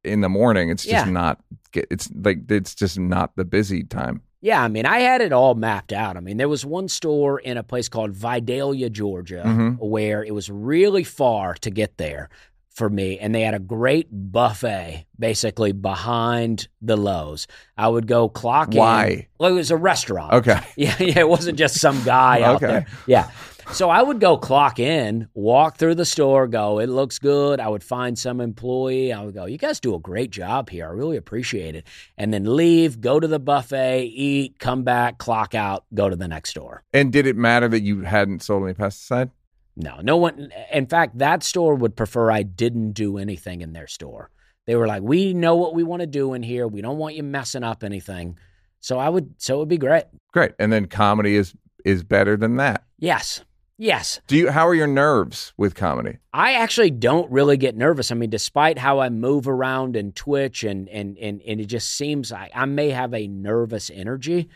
in 0.04 0.20
the 0.22 0.28
morning. 0.28 0.70
It's 0.70 0.82
just 0.84 1.06
Yeah. 1.06 1.10
not. 1.12 1.40
It's 1.74 2.08
like 2.14 2.50
it's 2.50 2.74
just 2.74 2.98
not 2.98 3.36
the 3.36 3.44
busy 3.44 3.84
time. 3.84 4.22
Yeah, 4.40 4.62
I 4.62 4.68
mean, 4.68 4.86
I 4.86 5.00
had 5.00 5.20
it 5.20 5.32
all 5.32 5.54
mapped 5.54 5.92
out. 5.92 6.16
I 6.16 6.20
mean, 6.20 6.36
there 6.36 6.48
was 6.48 6.64
one 6.64 6.88
store 6.88 7.38
in 7.40 7.56
a 7.56 7.62
place 7.62 7.88
called 7.88 8.12
Vidalia, 8.12 8.88
Georgia, 8.90 9.42
Mhm. 9.44 9.78
where 9.78 10.22
it 10.24 10.32
was 10.34 10.48
really 10.50 11.02
far 11.04 11.54
to 11.54 11.70
get 11.70 11.96
there 11.98 12.28
for 12.76 12.88
me, 12.90 13.18
and 13.18 13.34
they 13.34 13.40
had 13.40 13.54
a 13.54 13.58
great 13.58 14.06
buffet 14.10 15.06
basically 15.18 15.72
behind 15.72 16.68
the 16.82 16.96
Lowe's. 16.96 17.46
I 17.76 17.88
would 17.88 18.06
go 18.06 18.28
clock 18.28 18.72
in. 18.72 18.78
Why? 18.78 19.28
Well, 19.38 19.50
it 19.50 19.54
was 19.54 19.70
a 19.70 19.76
restaurant. 19.76 20.34
Okay. 20.34 20.60
Yeah, 20.76 20.94
yeah, 21.00 21.20
it 21.20 21.28
wasn't 21.28 21.58
just 21.58 21.80
some 21.80 22.02
guy 22.04 22.42
out 22.42 22.56
Okay. 22.56 22.66
there. 22.66 22.86
Yeah. 23.06 23.30
So 23.72 23.88
I 23.90 24.00
would 24.02 24.20
go 24.20 24.36
clock 24.36 24.78
in, 24.78 25.28
walk 25.34 25.78
through 25.78 25.96
the 25.96 26.04
store, 26.04 26.46
go, 26.46 26.78
it 26.78 26.88
looks 26.88 27.18
good. 27.18 27.58
I 27.58 27.68
would 27.68 27.82
find 27.82 28.16
some 28.16 28.40
employee. 28.40 29.12
I 29.12 29.24
would 29.24 29.34
go, 29.34 29.46
you 29.46 29.58
guys 29.58 29.80
do 29.80 29.94
a 29.94 29.98
great 29.98 30.30
job 30.30 30.68
here. 30.70 30.86
I 30.86 30.90
really 30.92 31.16
appreciate 31.16 31.74
it. 31.74 31.84
And 32.16 32.32
then 32.32 32.44
leave, 32.56 33.00
go 33.00 33.18
to 33.18 33.26
the 33.26 33.40
buffet, 33.40 34.04
eat, 34.04 34.58
come 34.60 34.84
back, 34.84 35.18
clock 35.18 35.54
out, 35.56 35.84
go 35.94 36.08
to 36.08 36.14
the 36.14 36.28
next 36.28 36.50
store. 36.50 36.84
And 36.92 37.10
did 37.12 37.26
it 37.26 37.36
matter 37.36 37.66
that 37.68 37.80
you 37.82 38.02
hadn't 38.02 38.42
sold 38.42 38.62
any 38.64 38.74
pesticide? 38.74 39.30
No, 39.76 40.00
no 40.02 40.16
one. 40.16 40.50
In 40.72 40.86
fact, 40.86 41.18
that 41.18 41.42
store 41.42 41.74
would 41.74 41.96
prefer 41.96 42.30
I 42.30 42.42
didn't 42.42 42.92
do 42.92 43.18
anything 43.18 43.60
in 43.60 43.72
their 43.72 43.86
store. 43.86 44.30
They 44.66 44.74
were 44.74 44.86
like, 44.86 45.02
we 45.02 45.34
know 45.34 45.56
what 45.56 45.74
we 45.74 45.84
want 45.84 46.00
to 46.00 46.06
do 46.06 46.34
in 46.34 46.42
here. 46.42 46.66
We 46.66 46.80
don't 46.80 46.98
want 46.98 47.14
you 47.14 47.22
messing 47.22 47.62
up 47.62 47.84
anything. 47.84 48.38
So 48.80 48.98
I 48.98 49.08
would, 49.08 49.34
so 49.38 49.56
it 49.56 49.58
would 49.58 49.68
be 49.68 49.78
great. 49.78 50.04
Great. 50.32 50.52
And 50.58 50.72
then 50.72 50.86
comedy 50.86 51.36
is 51.36 51.54
is 51.84 52.02
better 52.02 52.36
than 52.36 52.56
that. 52.56 52.84
Yes. 52.98 53.44
Yes. 53.78 54.20
Do 54.26 54.36
you? 54.36 54.50
How 54.50 54.66
are 54.66 54.74
your 54.74 54.86
nerves 54.86 55.52
with 55.58 55.74
comedy? 55.74 56.18
I 56.32 56.54
actually 56.54 56.90
don't 56.90 57.30
really 57.30 57.58
get 57.58 57.76
nervous. 57.76 58.10
I 58.10 58.14
mean, 58.14 58.30
despite 58.30 58.78
how 58.78 59.00
I 59.00 59.10
move 59.10 59.46
around 59.46 59.96
and 59.96 60.16
twitch 60.16 60.64
and 60.64 60.88
and 60.88 61.18
and, 61.18 61.42
and 61.42 61.60
it 61.60 61.66
just 61.66 61.92
seems 61.92 62.30
like 62.30 62.50
I 62.54 62.64
may 62.64 62.90
have 62.90 63.12
a 63.12 63.28
nervous 63.28 63.90
energy, 63.92 64.48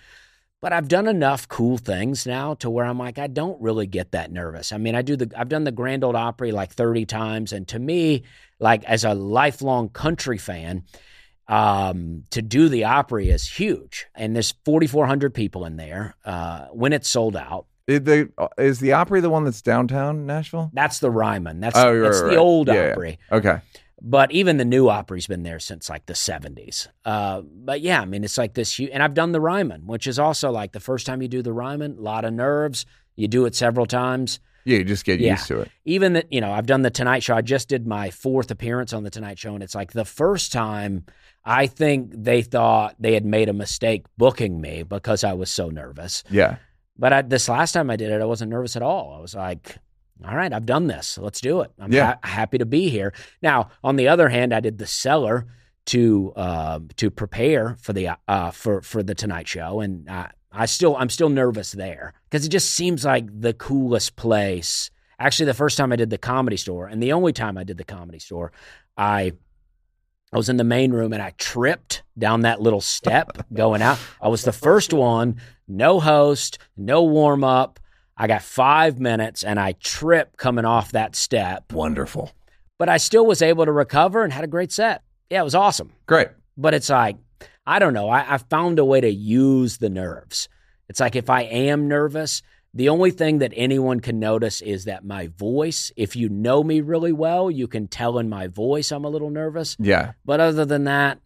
but 0.61 0.73
I've 0.73 0.89
done 0.89 1.07
enough 1.07 1.49
cool 1.49 1.79
things 1.79 2.27
now 2.27 2.55
to 2.55 2.69
where 2.71 2.85
I'm 2.85 2.99
like, 2.99 3.19
I 3.19 3.27
don't 3.27 3.61
really 3.61 3.87
get 3.87 4.13
that 4.13 4.31
nervous. 4.31 4.73
I 4.73 4.79
mean, 4.79 4.95
I 4.95 5.03
do 5.03 5.17
the 5.17 5.31
I've 5.37 5.49
done 5.49 5.65
the 5.65 5.73
Grand 5.73 6.05
Ole 6.05 6.17
Opry 6.17 6.53
like 6.53 6.73
30 6.73 7.07
times, 7.07 7.53
and 7.53 7.67
to 7.69 7.79
me, 7.79 8.25
like 8.59 8.85
as 8.85 9.05
a 9.05 9.15
lifelong 9.15 9.89
country 9.89 10.39
fan, 10.39 10.85
um, 11.49 12.25
to 12.31 12.43
do 12.43 12.69
the 12.69 12.85
Opry 12.85 13.31
is 13.31 13.49
huge. 13.49 14.07
And 14.15 14.35
there's 14.37 14.55
4,400 14.65 15.35
people 15.35 15.65
in 15.65 15.77
there 15.77 16.15
uh, 16.25 16.67
when 16.67 16.93
it's 16.93 17.09
sold 17.09 17.37
out. 17.37 17.67
Is 17.87 18.03
the, 18.03 18.31
is 18.57 18.79
the 18.79 18.93
Opry 18.93 19.21
the 19.21 19.31
one 19.31 19.43
that's 19.45 19.63
downtown 19.63 20.25
Nashville? 20.27 20.71
That's 20.73 21.01
the 21.01 21.11
Ryman. 21.11 21.59
That's 21.59 21.77
Oh, 21.77 21.93
right, 21.93 22.03
that's 22.03 22.21
right, 22.21 22.23
the 22.23 22.37
right. 22.37 22.39
old 22.39 22.69
Yeah, 22.69 22.75
yeah. 22.75 22.93
Opry. 22.93 23.19
Okay. 23.33 23.61
But 24.03 24.33
even 24.33 24.57
the 24.57 24.65
new 24.65 24.89
Opry's 24.89 25.27
been 25.27 25.43
there 25.43 25.59
since 25.61 25.91
like 25.91 26.07
the 26.07 26.15
70s. 26.15 26.89
Uh, 27.05 27.43
but 27.43 27.81
yeah, 27.83 28.01
I 28.01 28.05
mean, 28.07 28.25
it's 28.25 28.39
like 28.39 28.55
this 28.55 28.79
huge, 28.79 28.91
and 28.93 29.03
I've 29.03 29.15
done 29.15 29.33
the 29.33 29.41
Ryman, 29.41 29.87
which 29.87 30.07
is 30.07 30.19
also 30.19 30.51
like 30.51 30.73
the 30.73 30.81
first 30.81 31.07
time 31.07 31.21
you 31.21 31.29
do 31.29 31.43
the 31.43 31.53
Ryman, 31.53 31.97
a 31.99 32.01
lot 32.01 32.25
of 32.25 32.33
nerves. 32.33 32.87
You 33.17 33.29
do 33.29 33.45
it 33.45 33.55
several 33.55 33.85
times. 33.87 34.41
Yeah, 34.65 34.79
you 34.79 34.85
just 34.85 35.05
get 35.05 35.21
Yeah. 35.21 35.33
used 35.33 35.49
to 35.49 35.61
it. 35.61 35.71
Even 35.85 36.15
that, 36.15 36.33
you 36.33 36.41
know, 36.41 36.53
I've 36.53 36.67
done 36.67 36.83
the 36.83 36.91
Tonight 36.91 37.23
Show. 37.23 37.35
I 37.35 37.43
just 37.43 37.69
did 37.69 37.87
my 37.87 38.11
fourth 38.11 38.51
appearance 38.51 38.93
on 38.93 39.03
the 39.05 39.11
Tonight 39.11 39.39
Show, 39.39 39.55
and 39.55 39.63
it's 39.63 39.75
like 39.75 39.93
the 39.93 40.05
first 40.05 40.53
time 40.53 41.05
I 41.45 41.67
think 41.67 42.13
they 42.15 42.43
thought 42.43 42.95
they 42.99 43.15
had 43.15 43.25
made 43.25 43.49
a 43.49 43.55
mistake 43.55 44.05
booking 44.19 44.61
me 44.61 44.83
because 44.83 45.25
I 45.25 45.33
was 45.35 45.51
so 45.51 45.69
nervous. 45.71 46.25
Yeah. 46.31 46.57
But 46.99 47.13
I, 47.15 47.23
this 47.23 47.49
last 47.49 47.73
time 47.73 47.91
I 47.91 47.97
did 47.97 48.11
it, 48.13 48.21
I 48.21 48.27
wasn't 48.27 48.51
nervous 48.51 48.77
at 48.77 48.83
all. 48.83 49.15
I 49.17 49.21
was 49.21 49.35
like, 49.35 49.77
all 50.27 50.37
right, 50.37 50.53
I've 50.53 50.67
done 50.67 50.87
this. 50.87 51.19
Let's 51.19 51.41
do 51.41 51.61
it. 51.63 51.71
I'm 51.79 51.93
Yeah. 51.93 52.17
ha- 52.23 52.29
happy 52.29 52.59
to 52.59 52.67
be 52.67 52.89
here. 52.91 53.13
Now, 53.43 53.71
on 53.83 53.97
the 53.97 54.09
other 54.09 54.29
hand, 54.29 54.53
I 54.55 54.61
did 54.61 54.79
the 54.79 54.87
Cellar 54.87 55.47
to 55.87 56.33
uh, 56.37 56.81
to 56.97 57.11
prepare 57.11 57.77
for 57.81 57.93
the 57.93 58.11
uh, 58.29 58.51
for 58.51 58.83
for 58.83 59.03
the 59.03 59.15
Tonight 59.15 59.49
Show, 59.49 59.81
and 59.81 60.09
I, 60.11 60.31
I 60.53 60.67
still 60.67 60.97
I'm 60.97 61.09
still 61.09 61.29
nervous 61.31 61.73
there 61.73 62.15
because 62.29 62.45
it 62.47 62.51
just 62.51 62.71
seems 62.73 63.05
like 63.05 63.27
the 63.41 63.55
coolest 63.55 64.17
place. 64.17 64.91
Actually, 65.19 65.47
the 65.47 65.55
first 65.55 65.77
time 65.77 65.93
I 65.93 65.97
did 65.97 66.11
the 66.11 66.19
Comedy 66.19 66.57
Store, 66.57 66.87
and 66.87 67.03
the 67.03 67.13
only 67.13 67.33
time 67.33 67.57
I 67.59 67.65
did 67.65 67.77
the 67.79 67.85
Comedy 67.85 68.19
Store, 68.19 68.53
I 68.97 69.33
I 70.33 70.37
was 70.37 70.49
in 70.49 70.59
the 70.59 70.65
main 70.65 70.93
room 70.93 71.13
and 71.13 71.21
I 71.23 71.33
tripped 71.39 72.03
down 72.17 72.43
that 72.43 72.61
little 72.61 72.81
step 72.81 73.47
going 73.53 73.83
out. 73.83 73.99
I 74.23 74.29
was 74.29 74.43
the 74.45 74.53
first 74.53 74.93
one, 74.93 75.41
no 75.67 75.99
host, 75.99 76.59
no 76.77 77.03
warm 77.03 77.43
up. 77.43 77.81
I 78.21 78.27
got 78.27 78.43
five 78.43 79.01
minutes 79.01 79.43
and 79.43 79.59
I 79.59 79.73
tripped 79.73 80.37
coming 80.37 80.67
off 80.67 80.93
that 80.93 81.17
step, 81.17 81.73
Wonderful. 81.73 82.31
but 82.79 82.91
I 82.91 82.99
still 82.99 83.25
was 83.25 83.41
able 83.41 83.65
to 83.65 83.73
recover 83.73 84.23
and 84.23 84.31
had 84.31 84.45
a 84.45 84.47
great 84.47 84.73
set. 84.73 85.03
Yeah, 85.31 85.41
it 85.41 85.45
was 85.45 85.55
awesome. 85.55 85.95
Great. 86.05 86.29
But 86.55 86.75
it's 86.75 86.91
like, 86.91 87.17
I 87.67 87.79
don't 87.79 87.95
know. 87.95 88.11
I, 88.11 88.35
I 88.35 88.37
found 88.37 88.79
a 88.79 88.85
way 88.85 89.01
to 89.01 89.09
use 89.09 89.79
the 89.79 89.89
nerves. 89.89 90.51
It's 90.91 91.01
like 91.01 91.17
if 91.17 91.31
I 91.31 91.45
am 91.45 91.89
nervous, 91.89 92.43
the 92.75 92.91
only 92.91 93.11
thing 93.11 93.39
that 93.39 93.55
anyone 93.57 94.01
can 94.01 94.19
notice 94.19 94.61
is 94.61 94.85
that 94.85 95.03
my 95.03 95.29
voice, 95.39 95.91
if 95.97 96.15
you 96.15 96.29
know 96.29 96.63
me 96.63 96.83
really 96.83 97.13
well, 97.13 97.51
you 97.51 97.69
can 97.69 97.89
tell 97.89 98.19
in 98.19 98.29
my 98.29 98.49
voice 98.49 98.93
I'm 98.93 99.07
a 99.07 99.09
little 99.09 99.31
nervous. 99.31 99.79
Yeah. 99.79 100.13
But 100.27 100.41
other 100.41 100.67
than 100.67 100.85
that, 100.85 101.21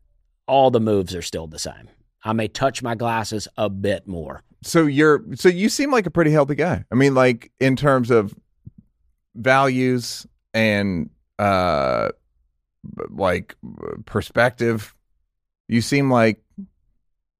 all 0.46 0.70
the 0.70 0.78
moves 0.78 1.12
are 1.16 1.22
still 1.22 1.48
the 1.48 1.58
same. 1.58 1.88
I 2.22 2.34
may 2.34 2.46
touch 2.46 2.84
my 2.84 2.94
glasses 2.94 3.48
a 3.56 3.68
bit 3.68 4.06
more. 4.06 4.44
So 4.64 4.86
you're 4.86 5.22
so 5.34 5.48
you 5.48 5.68
seem 5.68 5.92
like 5.92 6.06
a 6.06 6.10
pretty 6.10 6.30
healthy 6.30 6.54
guy. 6.54 6.84
I 6.90 6.94
mean, 6.94 7.14
like 7.14 7.52
in 7.60 7.76
terms 7.76 8.10
of 8.10 8.34
values 9.34 10.26
and 10.54 11.10
uh 11.38 12.08
like 13.10 13.54
perspective, 14.06 14.94
you 15.68 15.80
seem 15.80 16.10
like 16.10 16.42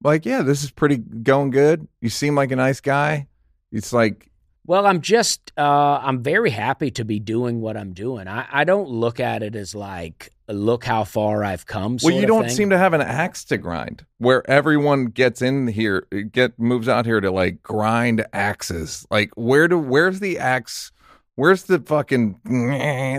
like 0.03 0.25
yeah, 0.25 0.43
this 0.43 0.63
is 0.63 0.71
pretty 0.71 0.97
going 0.97 1.49
good. 1.49 1.87
You 1.99 2.09
seem 2.09 2.35
like 2.35 2.51
a 2.51 2.55
nice 2.55 2.79
guy. 2.79 3.27
It's 3.71 3.91
like 3.91 4.29
Well, 4.67 4.87
I'm 4.87 5.01
just, 5.01 5.51
uh, 5.57 5.99
I'm 6.01 6.23
very 6.23 6.49
happy 6.49 6.91
to 6.91 7.05
be 7.05 7.19
doing 7.19 7.61
what 7.61 7.77
I'm 7.77 7.93
doing. 7.93 8.27
I, 8.27 8.47
I 8.51 8.63
don't 8.63 8.89
look 8.89 9.19
at 9.19 9.43
it 9.43 9.55
as 9.55 9.75
like, 9.75 10.31
look 10.47 10.83
how 10.83 11.03
far 11.03 11.43
I've 11.43 11.65
come. 11.65 11.97
well, 12.03 12.13
you 12.13 12.25
don't 12.25 12.49
seem 12.49 12.69
to 12.69 12.77
have 12.77 12.93
an 12.93 13.01
axe 13.01 13.43
to 13.45 13.57
grind 13.57 14.05
where 14.17 14.47
everyone 14.49 15.05
gets 15.05 15.41
in 15.41 15.67
here, 15.67 16.07
get 16.31 16.57
moves 16.59 16.87
out 16.87 17.05
here 17.05 17.21
to 17.21 17.31
like 17.31 17.61
grind 17.63 18.25
axes. 18.33 19.05
Like 19.09 19.31
where 19.35 19.67
do 19.67 19.77
where's 19.77 20.19
the 20.19 20.39
axe? 20.39 20.91
Where's 21.35 21.63
the 21.63 21.79
fucking 21.79 22.39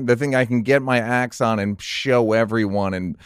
the 0.07 0.17
thing 0.17 0.35
I 0.35 0.45
can 0.45 0.63
get 0.63 0.83
my 0.83 0.99
axe 0.99 1.41
on 1.41 1.59
and 1.59 1.81
show 1.81 2.33
everyone 2.33 2.95
and 2.95 3.17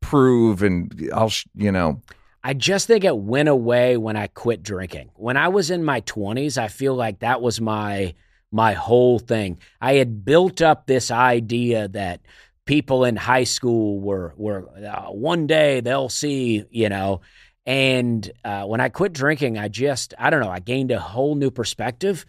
prove 0.00 0.62
and 0.62 1.10
I'll 1.12 1.32
you 1.54 1.70
know 1.70 2.00
I 2.42 2.54
just 2.54 2.86
think 2.86 3.04
it 3.04 3.16
went 3.16 3.48
away 3.48 3.96
when 3.96 4.16
I 4.16 4.26
quit 4.28 4.62
drinking. 4.62 5.10
When 5.14 5.36
I 5.36 5.48
was 5.48 5.70
in 5.70 5.84
my 5.84 6.00
20s, 6.02 6.56
I 6.56 6.68
feel 6.68 6.94
like 6.94 7.20
that 7.20 7.42
was 7.42 7.60
my 7.60 8.14
my 8.52 8.72
whole 8.72 9.18
thing. 9.18 9.58
I 9.80 9.94
had 9.94 10.24
built 10.24 10.60
up 10.60 10.86
this 10.86 11.10
idea 11.10 11.88
that 11.88 12.20
people 12.64 13.04
in 13.04 13.16
high 13.16 13.44
school 13.44 14.00
were 14.00 14.34
were 14.36 14.68
uh, 14.84 15.10
one 15.10 15.46
day 15.46 15.80
they'll 15.80 16.08
see, 16.08 16.64
you 16.70 16.88
know. 16.88 17.20
And 17.66 18.28
uh, 18.42 18.64
when 18.64 18.80
I 18.80 18.88
quit 18.88 19.12
drinking, 19.12 19.58
I 19.58 19.68
just 19.68 20.14
I 20.18 20.30
don't 20.30 20.40
know. 20.40 20.50
I 20.50 20.60
gained 20.60 20.90
a 20.90 20.98
whole 20.98 21.34
new 21.34 21.50
perspective. 21.50 22.24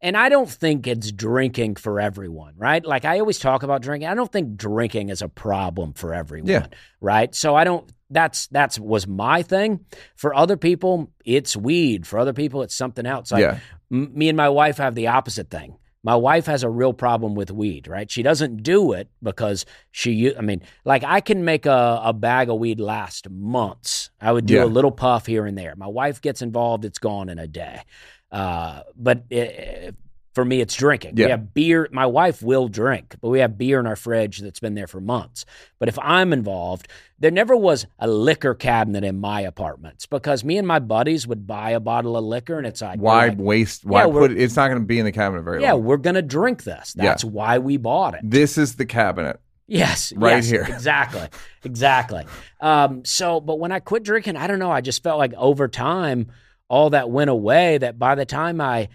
And 0.00 0.16
I 0.16 0.28
don't 0.28 0.48
think 0.48 0.86
it's 0.86 1.10
drinking 1.10 1.74
for 1.76 1.98
everyone, 2.00 2.54
right? 2.56 2.84
Like 2.84 3.04
I 3.04 3.18
always 3.18 3.38
talk 3.38 3.62
about 3.64 3.82
drinking. 3.82 4.08
I 4.08 4.14
don't 4.14 4.30
think 4.30 4.56
drinking 4.56 5.08
is 5.08 5.22
a 5.22 5.28
problem 5.28 5.92
for 5.92 6.14
everyone, 6.14 6.48
Yeah. 6.48 6.66
right? 7.00 7.34
So 7.34 7.56
I 7.56 7.64
don't 7.64 7.90
that's 8.10 8.46
that's 8.46 8.78
was 8.78 9.06
my 9.06 9.42
thing. 9.42 9.84
For 10.16 10.34
other 10.34 10.56
people, 10.56 11.10
it's 11.24 11.56
weed. 11.56 12.06
For 12.06 12.18
other 12.18 12.32
people, 12.32 12.62
it's 12.62 12.76
something 12.76 13.04
else. 13.06 13.32
Like 13.32 13.42
yeah 13.42 13.58
m- 13.92 14.12
me 14.14 14.28
and 14.28 14.36
my 14.36 14.48
wife 14.48 14.76
have 14.78 14.94
the 14.94 15.08
opposite 15.08 15.50
thing. 15.50 15.76
My 16.04 16.14
wife 16.14 16.46
has 16.46 16.62
a 16.62 16.70
real 16.70 16.92
problem 16.92 17.34
with 17.34 17.50
weed, 17.50 17.88
right? 17.88 18.08
She 18.08 18.22
doesn't 18.22 18.62
do 18.62 18.92
it 18.92 19.10
because 19.20 19.66
she, 19.90 20.34
I 20.34 20.42
mean, 20.42 20.62
like 20.84 21.02
I 21.02 21.20
can 21.20 21.44
make 21.44 21.66
a, 21.66 22.00
a 22.04 22.12
bag 22.12 22.48
of 22.48 22.58
weed 22.60 22.78
last 22.78 23.28
months. 23.28 24.10
I 24.20 24.30
would 24.30 24.46
do 24.46 24.54
Yeah. 24.54 24.64
a 24.64 24.66
little 24.66 24.92
puff 24.92 25.26
here 25.26 25.44
and 25.44 25.58
there. 25.58 25.74
My 25.76 25.88
wife 25.88 26.22
gets 26.22 26.40
involved, 26.40 26.84
it's 26.84 27.00
gone 27.00 27.28
in 27.28 27.40
a 27.40 27.48
day. 27.48 27.82
Uh, 28.30 28.82
but 28.96 29.24
it, 29.30 29.94
for 30.34 30.44
me, 30.44 30.60
it's 30.60 30.74
drinking. 30.74 31.16
Yeah. 31.16 31.26
We 31.26 31.30
have 31.32 31.54
beer. 31.54 31.88
My 31.90 32.06
wife 32.06 32.42
will 32.42 32.68
drink, 32.68 33.16
but 33.20 33.28
we 33.28 33.40
have 33.40 33.58
beer 33.58 33.80
in 33.80 33.86
our 33.86 33.96
fridge 33.96 34.38
that's 34.38 34.60
been 34.60 34.74
there 34.74 34.86
for 34.86 35.00
months. 35.00 35.44
But 35.80 35.88
if 35.88 35.98
I'm 35.98 36.32
involved, 36.32 36.86
there 37.18 37.32
never 37.32 37.56
was 37.56 37.86
a 37.98 38.06
liquor 38.06 38.54
cabinet 38.54 39.02
in 39.02 39.18
my 39.18 39.40
apartments 39.40 40.06
because 40.06 40.44
me 40.44 40.56
and 40.56 40.66
my 40.68 40.78
buddies 40.78 41.26
would 41.26 41.46
buy 41.46 41.70
a 41.70 41.80
bottle 41.80 42.16
of 42.16 42.24
liquor 42.24 42.56
and 42.56 42.66
it's 42.68 42.80
like, 42.80 43.00
why 43.00 43.28
like, 43.28 43.38
waste 43.38 43.84
why 43.84 44.04
Yeah, 44.06 44.12
put 44.12 44.30
it, 44.30 44.40
it's 44.40 44.54
not 44.54 44.68
going 44.68 44.80
to 44.80 44.86
be 44.86 45.00
in 45.00 45.04
the 45.04 45.12
cabinet 45.12 45.42
very 45.42 45.60
yeah, 45.60 45.72
long. 45.72 45.84
we're 45.84 45.96
gonna 45.96 46.22
drink 46.22 46.62
this. 46.62 46.94
Yeah. 46.96 47.06
That's 47.06 47.24
why 47.24 47.58
we 47.58 47.76
bought 47.76 48.14
it. 48.14 48.20
This 48.22 48.58
is 48.58 48.76
the 48.76 48.86
cabinet. 48.86 49.40
Yes, 49.66 50.12
Right 50.16 50.36
yes, 50.36 50.48
here. 50.48 50.62
exactly, 50.68 51.28
exactly. 51.64 52.24
Um, 52.60 53.04
so, 53.04 53.40
but 53.40 53.58
when 53.58 53.72
I 53.72 53.80
quit 53.80 54.02
drinking, 54.04 54.36
I 54.36 54.46
don't 54.46 54.58
know. 54.60 54.70
I 54.70 54.80
just 54.80 55.02
felt 55.02 55.18
like 55.18 55.34
over 55.34 55.68
time, 55.68 56.30
all 56.68 56.90
that 56.90 57.10
went 57.10 57.30
away. 57.30 57.78
That 57.78 57.98
by 57.98 58.14
the 58.14 58.26
time 58.26 58.60
I, 58.60 58.88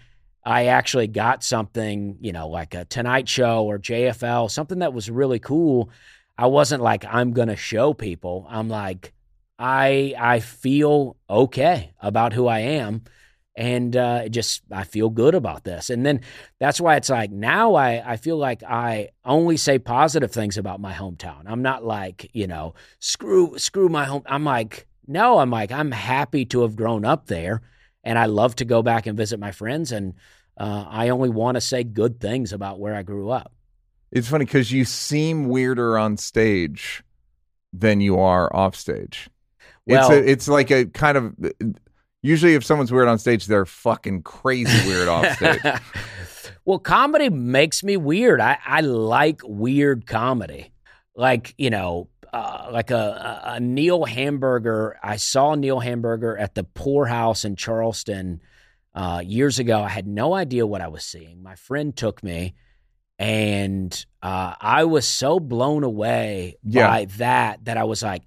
I 0.44 0.66
actually 0.66 1.06
got 1.06 1.42
something, 1.42 2.18
you 2.20 2.32
know, 2.32 2.48
like 2.48 2.74
a 2.74 2.84
Tonight 2.84 3.28
Show 3.28 3.64
or 3.64 3.78
JFL, 3.78 4.50
something 4.50 4.80
that 4.80 4.92
was 4.92 5.10
really 5.10 5.38
cool. 5.38 5.90
I 6.36 6.46
wasn't 6.46 6.82
like 6.82 7.04
I'm 7.04 7.32
gonna 7.32 7.56
show 7.56 7.94
people. 7.94 8.46
I'm 8.48 8.68
like, 8.68 9.12
I 9.58 10.14
I 10.18 10.40
feel 10.40 11.16
okay 11.30 11.94
about 12.00 12.32
who 12.32 12.46
I 12.46 12.60
am. 12.60 13.02
And 13.56 13.96
uh, 13.96 14.28
just 14.28 14.62
I 14.72 14.82
feel 14.82 15.10
good 15.10 15.36
about 15.36 15.62
this, 15.62 15.88
and 15.88 16.04
then 16.04 16.22
that's 16.58 16.80
why 16.80 16.96
it's 16.96 17.08
like 17.08 17.30
now 17.30 17.76
I, 17.76 18.02
I 18.04 18.16
feel 18.16 18.36
like 18.36 18.64
I 18.64 19.10
only 19.24 19.56
say 19.58 19.78
positive 19.78 20.32
things 20.32 20.58
about 20.58 20.80
my 20.80 20.92
hometown. 20.92 21.44
I'm 21.46 21.62
not 21.62 21.84
like, 21.84 22.28
you 22.32 22.48
know, 22.48 22.74
screw 22.98 23.56
screw 23.56 23.88
my 23.88 24.06
home. 24.06 24.24
I'm 24.26 24.42
like, 24.42 24.88
no, 25.06 25.38
I'm 25.38 25.50
like, 25.50 25.72
I'm 25.72 25.90
happy 25.90 26.44
to 26.46 26.62
have 26.62 26.76
grown 26.76 27.04
up 27.04 27.26
there 27.26 27.62
and 28.02 28.18
I 28.18 28.26
love 28.26 28.56
to 28.56 28.64
go 28.64 28.82
back 28.82 29.06
and 29.06 29.16
visit 29.16 29.40
my 29.40 29.52
friends 29.52 29.92
and 29.92 30.14
uh, 30.58 30.84
I 30.88 31.08
only 31.08 31.30
want 31.30 31.56
to 31.56 31.60
say 31.60 31.82
good 31.84 32.20
things 32.20 32.52
about 32.52 32.78
where 32.78 32.94
I 32.94 33.02
grew 33.02 33.30
up. 33.30 33.52
It's 34.12 34.28
funny 34.28 34.44
because 34.44 34.70
you 34.70 34.84
seem 34.84 35.48
weirder 35.48 35.98
on 35.98 36.16
stage 36.16 37.02
than 37.72 38.00
you 38.00 38.18
are 38.18 38.54
off 38.54 38.76
stage. 38.76 39.28
Well- 39.86 40.10
it's 40.12 40.26
a, 40.26 40.30
it's 40.30 40.48
like 40.48 40.70
a 40.70 40.86
kind 40.86 41.16
of 41.16 41.34
usually 42.22 42.54
if 42.54 42.64
someone's 42.64 42.92
weird 42.92 43.08
on 43.08 43.18
stage, 43.18 43.46
they're 43.46 43.66
fucking 43.66 44.22
crazy 44.22 44.88
weird 44.88 45.08
off 45.08 45.36
stage. 45.36 45.60
well, 46.64 46.78
comedy 46.78 47.28
makes 47.28 47.82
me 47.82 47.96
weird. 47.96 48.40
I, 48.40 48.58
I 48.64 48.80
like 48.80 49.40
weird 49.44 50.06
comedy. 50.06 50.72
Like, 51.16 51.54
you 51.58 51.70
know, 51.70 52.08
uh, 52.32 52.68
like 52.72 52.90
a, 52.90 53.42
a, 53.44 53.60
Neil 53.60 54.04
Hamburger. 54.04 54.98
I 55.02 55.16
saw 55.16 55.54
Neil 55.54 55.78
Hamburger 55.78 56.36
at 56.36 56.54
the 56.54 56.64
Pour 56.64 57.06
House 57.06 57.44
in 57.44 57.54
Charleston 57.54 58.40
uh, 58.94 59.22
years 59.24 59.58
ago. 59.60 59.80
I 59.80 59.88
had 59.88 60.06
no 60.08 60.34
idea 60.34 60.66
what 60.66 60.80
I 60.80 60.88
was 60.88 61.04
seeing. 61.04 61.42
My 61.42 61.54
friend 61.54 61.96
took 61.96 62.24
me, 62.24 62.54
and 63.18 64.04
uh, 64.22 64.54
I 64.60 64.84
was 64.84 65.06
so 65.06 65.38
blown 65.38 65.84
away 65.84 66.56
Yeah. 66.64 66.88
by 66.88 67.04
that 67.18 67.64
that 67.66 67.76
I 67.76 67.84
was 67.84 68.02
like, 68.02 68.22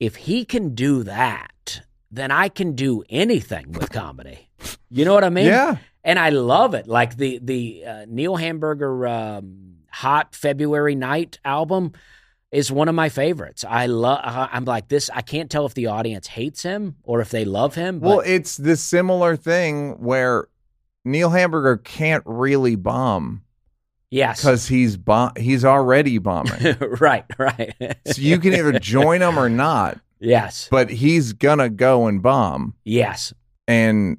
if 0.00 0.16
he 0.16 0.44
can 0.46 0.74
do 0.74 1.02
that, 1.02 1.82
then 2.10 2.30
I 2.30 2.48
can 2.48 2.74
do 2.74 3.02
anything 3.10 3.72
with 3.72 3.90
comedy. 3.90 4.48
You 4.90 5.04
know 5.04 5.12
what 5.12 5.24
I 5.24 5.30
mean? 5.30 5.46
yeah. 5.46 5.76
and 6.04 6.18
I 6.18 6.30
love 6.30 6.72
it. 6.74 6.86
Like 6.86 7.16
the 7.16 7.38
the 7.42 7.84
uh, 7.86 8.04
Neil 8.08 8.36
Hamburger 8.36 9.06
um, 9.06 9.65
Hot 9.96 10.34
February 10.34 10.94
Night 10.94 11.38
album 11.42 11.92
is 12.52 12.70
one 12.70 12.88
of 12.88 12.94
my 12.94 13.08
favorites. 13.08 13.64
I 13.66 13.86
love. 13.86 14.20
Uh, 14.22 14.48
I'm 14.52 14.66
like 14.66 14.88
this. 14.88 15.08
I 15.08 15.22
can't 15.22 15.50
tell 15.50 15.64
if 15.64 15.72
the 15.72 15.86
audience 15.86 16.26
hates 16.26 16.62
him 16.62 16.96
or 17.02 17.22
if 17.22 17.30
they 17.30 17.46
love 17.46 17.74
him. 17.74 18.00
But 18.00 18.06
Well, 18.06 18.20
it's 18.20 18.58
the 18.58 18.76
similar 18.76 19.36
thing 19.36 19.92
where 19.92 20.48
Neil 21.06 21.30
Hamburger 21.30 21.78
can't 21.78 22.22
really 22.26 22.76
bomb 22.76 23.42
yes, 24.10 24.40
because 24.40 24.68
he's 24.68 24.98
bomb 24.98 25.32
he's 25.38 25.64
already 25.64 26.18
bombing. 26.18 26.76
right, 27.00 27.24
right. 27.38 27.74
so 28.06 28.20
you 28.20 28.38
can 28.38 28.52
either 28.52 28.78
join 28.78 29.22
him 29.22 29.38
or 29.38 29.48
not, 29.48 29.98
yes, 30.20 30.68
but 30.70 30.90
he's 30.90 31.32
gonna 31.32 31.70
go 31.70 32.06
and 32.06 32.22
bomb. 32.22 32.74
yes, 32.84 33.32
and 33.66 34.18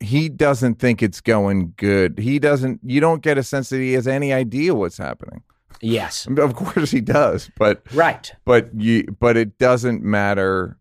he 0.00 0.28
doesn't 0.28 0.76
think 0.78 1.02
it's 1.02 1.20
going 1.20 1.74
good. 1.76 2.18
He 2.18 2.38
doesn't. 2.38 2.80
You 2.82 3.00
don't 3.00 3.22
get 3.22 3.36
a 3.38 3.42
sense 3.42 3.68
that 3.68 3.78
he 3.78 3.92
has 3.92 4.08
any 4.08 4.32
idea 4.32 4.74
what's 4.74 4.96
happening. 4.98 5.42
yes. 5.82 6.26
Of 6.38 6.54
course 6.54 6.90
he 6.90 7.00
does, 7.00 7.50
but 7.58 7.82
Right. 7.94 8.32
but 8.44 8.70
you 8.74 9.04
but 9.20 9.36
it 9.36 9.58
doesn't 9.58 10.02
matter 10.02 10.78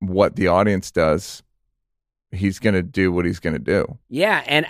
what 0.00 0.36
the 0.36 0.46
audience 0.48 0.90
does. 0.90 1.42
He's 2.30 2.58
going 2.58 2.74
to 2.74 2.82
do 2.82 3.10
what 3.12 3.24
he's 3.24 3.40
going 3.40 3.54
to 3.54 3.58
do. 3.58 3.98
Yeah, 4.08 4.42
and 4.46 4.66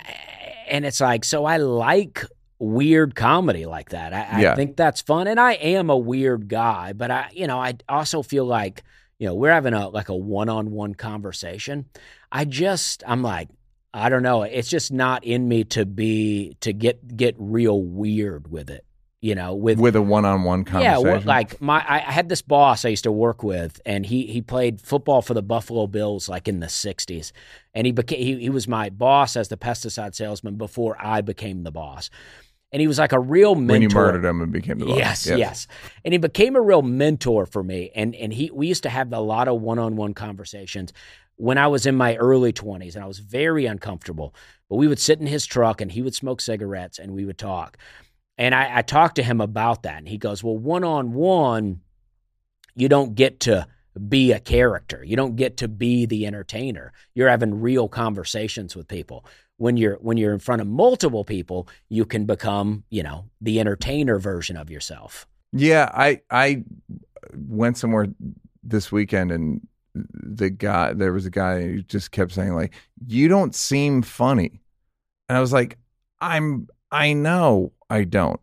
and 0.67 0.85
it's 0.85 1.01
like 1.01 1.23
so 1.25 1.45
I 1.45 1.57
like 1.57 2.23
weird 2.57 3.15
comedy 3.15 3.65
like 3.65 3.89
that. 3.89 4.13
I, 4.13 4.37
I 4.37 4.41
Yeah. 4.41 4.55
think 4.55 4.75
that's 4.77 5.01
fun, 5.01 5.27
and 5.27 5.39
I 5.39 5.53
am 5.53 5.89
a 5.89 5.97
weird 5.97 6.47
guy, 6.47 6.93
but 6.93 7.11
I, 7.11 7.29
you 7.33 7.47
know, 7.47 7.59
I 7.59 7.73
also 7.87 8.21
feel 8.21 8.45
like, 8.45 8.83
you 9.17 9.27
know, 9.27 9.33
we're 9.35 9.51
having 9.51 9.73
a 9.73 9.87
like 9.89 10.09
a 10.09 10.15
one-on-one 10.15 10.95
conversation. 10.95 11.85
I 12.31 12.45
just, 12.45 13.03
I'm 13.07 13.21
like, 13.23 13.49
I 13.93 14.09
don't 14.09 14.23
know, 14.23 14.43
it's 14.43 14.69
just 14.69 14.91
not 14.91 15.23
in 15.23 15.47
me 15.47 15.63
to 15.65 15.85
be 15.85 16.57
to 16.61 16.73
get 16.73 17.15
get 17.15 17.35
real 17.37 17.81
weird 17.81 18.51
with 18.51 18.69
it. 18.69 18.85
You 19.21 19.35
know, 19.35 19.53
with 19.53 19.79
with 19.79 19.97
a 19.97 20.01
one-on-one 20.01 20.63
conversation. 20.63 21.05
Yeah, 21.05 21.21
like 21.25 21.59
my 21.59 21.83
I 21.85 21.99
had 21.99 22.29
this 22.29 22.41
boss 22.41 22.85
I 22.85 22.89
used 22.89 23.03
to 23.03 23.11
work 23.11 23.43
with, 23.43 23.81
and 23.85 24.05
he 24.05 24.27
he 24.27 24.41
played 24.41 24.79
football 24.79 25.21
for 25.21 25.33
the 25.33 25.41
Buffalo 25.41 25.87
Bills 25.87 26.29
like 26.29 26.47
in 26.47 26.61
the 26.61 26.67
'60s, 26.67 27.33
and 27.73 27.85
he 27.85 27.91
became 27.91 28.19
he, 28.19 28.39
he 28.39 28.49
was 28.49 28.65
my 28.65 28.89
boss 28.89 29.35
as 29.35 29.49
the 29.49 29.57
pesticide 29.57 30.15
salesman 30.15 30.55
before 30.55 30.95
I 30.97 31.19
became 31.19 31.63
the 31.63 31.71
boss, 31.71 32.09
and 32.71 32.79
he 32.79 32.87
was 32.87 32.97
like 32.97 33.11
a 33.11 33.19
real 33.19 33.55
mentor. 33.55 33.73
when 33.73 33.81
you 33.81 33.89
murdered 33.89 34.23
him 34.23 34.41
and 34.41 34.53
became 34.53 34.79
the 34.79 34.85
boss. 34.85 34.97
Yes, 34.97 35.27
yes, 35.27 35.67
and 36.05 36.13
he 36.13 36.17
became 36.17 36.55
a 36.55 36.61
real 36.61 36.81
mentor 36.81 37.45
for 37.45 37.61
me, 37.61 37.91
and 37.93 38.15
and 38.15 38.31
he 38.31 38.49
we 38.51 38.67
used 38.67 38.83
to 38.83 38.89
have 38.89 39.11
a 39.11 39.19
lot 39.19 39.49
of 39.49 39.59
one 39.59 39.79
on 39.79 39.97
one 39.97 40.13
conversations 40.13 40.93
when 41.39 41.57
I 41.57 41.67
was 41.67 41.85
in 41.85 41.95
my 41.95 42.17
early 42.17 42.51
20s, 42.51 42.95
and 42.95 43.03
I 43.03 43.07
was 43.07 43.19
very 43.19 43.65
uncomfortable. 43.65 44.35
But 44.69 44.75
we 44.75 44.87
would 44.87 44.99
sit 44.99 45.21
in 45.21 45.25
his 45.25 45.45
truck, 45.45 45.79
and 45.79 45.89
he 45.89 46.01
would 46.01 46.13
smoke 46.13 46.41
cigarettes, 46.41 46.99
and 46.99 47.13
we 47.13 47.23
would 47.23 47.37
talk. 47.37 47.77
And 48.37 48.53
I, 48.53 48.79
I 48.79 48.81
talked 48.81 49.15
to 49.15 49.23
him 49.23 49.39
about 49.39 49.83
that, 49.83 49.99
and 49.99 50.07
he 50.07 50.17
goes, 50.17 50.43
"Well, 50.43 50.57
one 50.57 50.83
on 50.83 51.13
one, 51.13 51.79
you 52.75 52.89
don't 52.89 53.15
get 53.15 53.39
to 53.41 53.67
be 54.07 54.33
a 54.33 54.39
character. 54.39 55.01
You 55.03 55.15
don't 55.15 55.37
get 55.37 55.57
to 55.57 55.69
be 55.69 56.05
the 56.05 56.25
entertainer. 56.27 56.91
You're 57.15 57.29
having 57.29 57.61
real 57.61 57.87
conversations 57.87 58.75
with 58.75 58.89
people. 58.89 59.25
When 59.55 59.77
you're 59.77 59.95
when 59.95 60.17
you're 60.17 60.33
in 60.33 60.39
front 60.39 60.61
of 60.61 60.67
multiple 60.67 61.23
people, 61.23 61.69
you 61.87 62.05
can 62.05 62.25
become, 62.25 62.83
you 62.89 63.01
know, 63.01 63.25
the 63.39 63.61
entertainer 63.61 64.19
version 64.19 64.57
of 64.57 64.69
yourself." 64.69 65.25
Yeah, 65.53 65.89
I 65.93 66.21
I 66.29 66.65
went 67.33 67.77
somewhere 67.77 68.07
this 68.61 68.91
weekend 68.91 69.31
and 69.31 69.65
the 70.13 70.49
guy 70.49 70.93
there 70.93 71.13
was 71.13 71.25
a 71.25 71.31
guy 71.31 71.61
who 71.61 71.81
just 71.81 72.11
kept 72.11 72.31
saying 72.31 72.55
like 72.55 72.73
you 73.07 73.27
don't 73.27 73.55
seem 73.55 74.01
funny. 74.01 74.61
And 75.27 75.37
I 75.37 75.41
was 75.41 75.53
like 75.53 75.77
I'm 76.21 76.67
I 76.91 77.13
know 77.13 77.73
I 77.89 78.03
don't. 78.03 78.39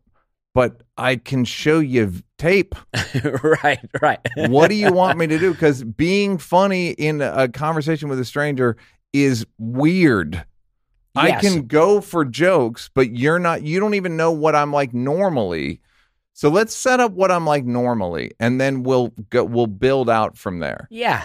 But 0.55 0.81
I 0.97 1.17
can 1.17 1.45
show 1.45 1.81
you 1.81 2.15
tape. 2.39 2.75
right, 3.63 3.79
right. 4.01 4.21
What 4.37 4.69
do 4.69 4.75
you 4.75 4.91
want 4.91 5.19
me 5.19 5.27
to 5.27 5.39
do 5.39 5.53
cuz 5.63 5.85
being 5.85 6.39
funny 6.39 6.91
in 6.91 7.21
a 7.21 7.49
conversation 7.49 8.09
with 8.09 8.19
a 8.19 8.25
stranger 8.25 8.77
is 9.13 9.47
weird. 9.59 10.45
I 11.15 11.33
can 11.33 11.67
go 11.67 12.01
for 12.01 12.25
jokes, 12.25 12.91
but 12.95 13.17
you're 13.17 13.39
not 13.39 13.63
you 13.63 13.81
don't 13.81 13.95
even 13.95 14.17
know 14.17 14.33
what 14.33 14.55
I'm 14.55 14.73
like 14.73 14.93
normally. 14.93 15.81
So 16.33 16.51
let's 16.51 16.75
set 16.75 17.01
up 17.01 17.13
what 17.13 17.31
I'm 17.31 17.47
like 17.47 17.65
normally 17.65 18.33
and 18.39 18.61
then 18.61 18.83
we'll 18.83 19.09
go 19.31 19.45
we'll 19.45 19.67
build 19.67 20.11
out 20.11 20.37
from 20.37 20.59
there. 20.59 20.87
Yeah. 20.91 21.25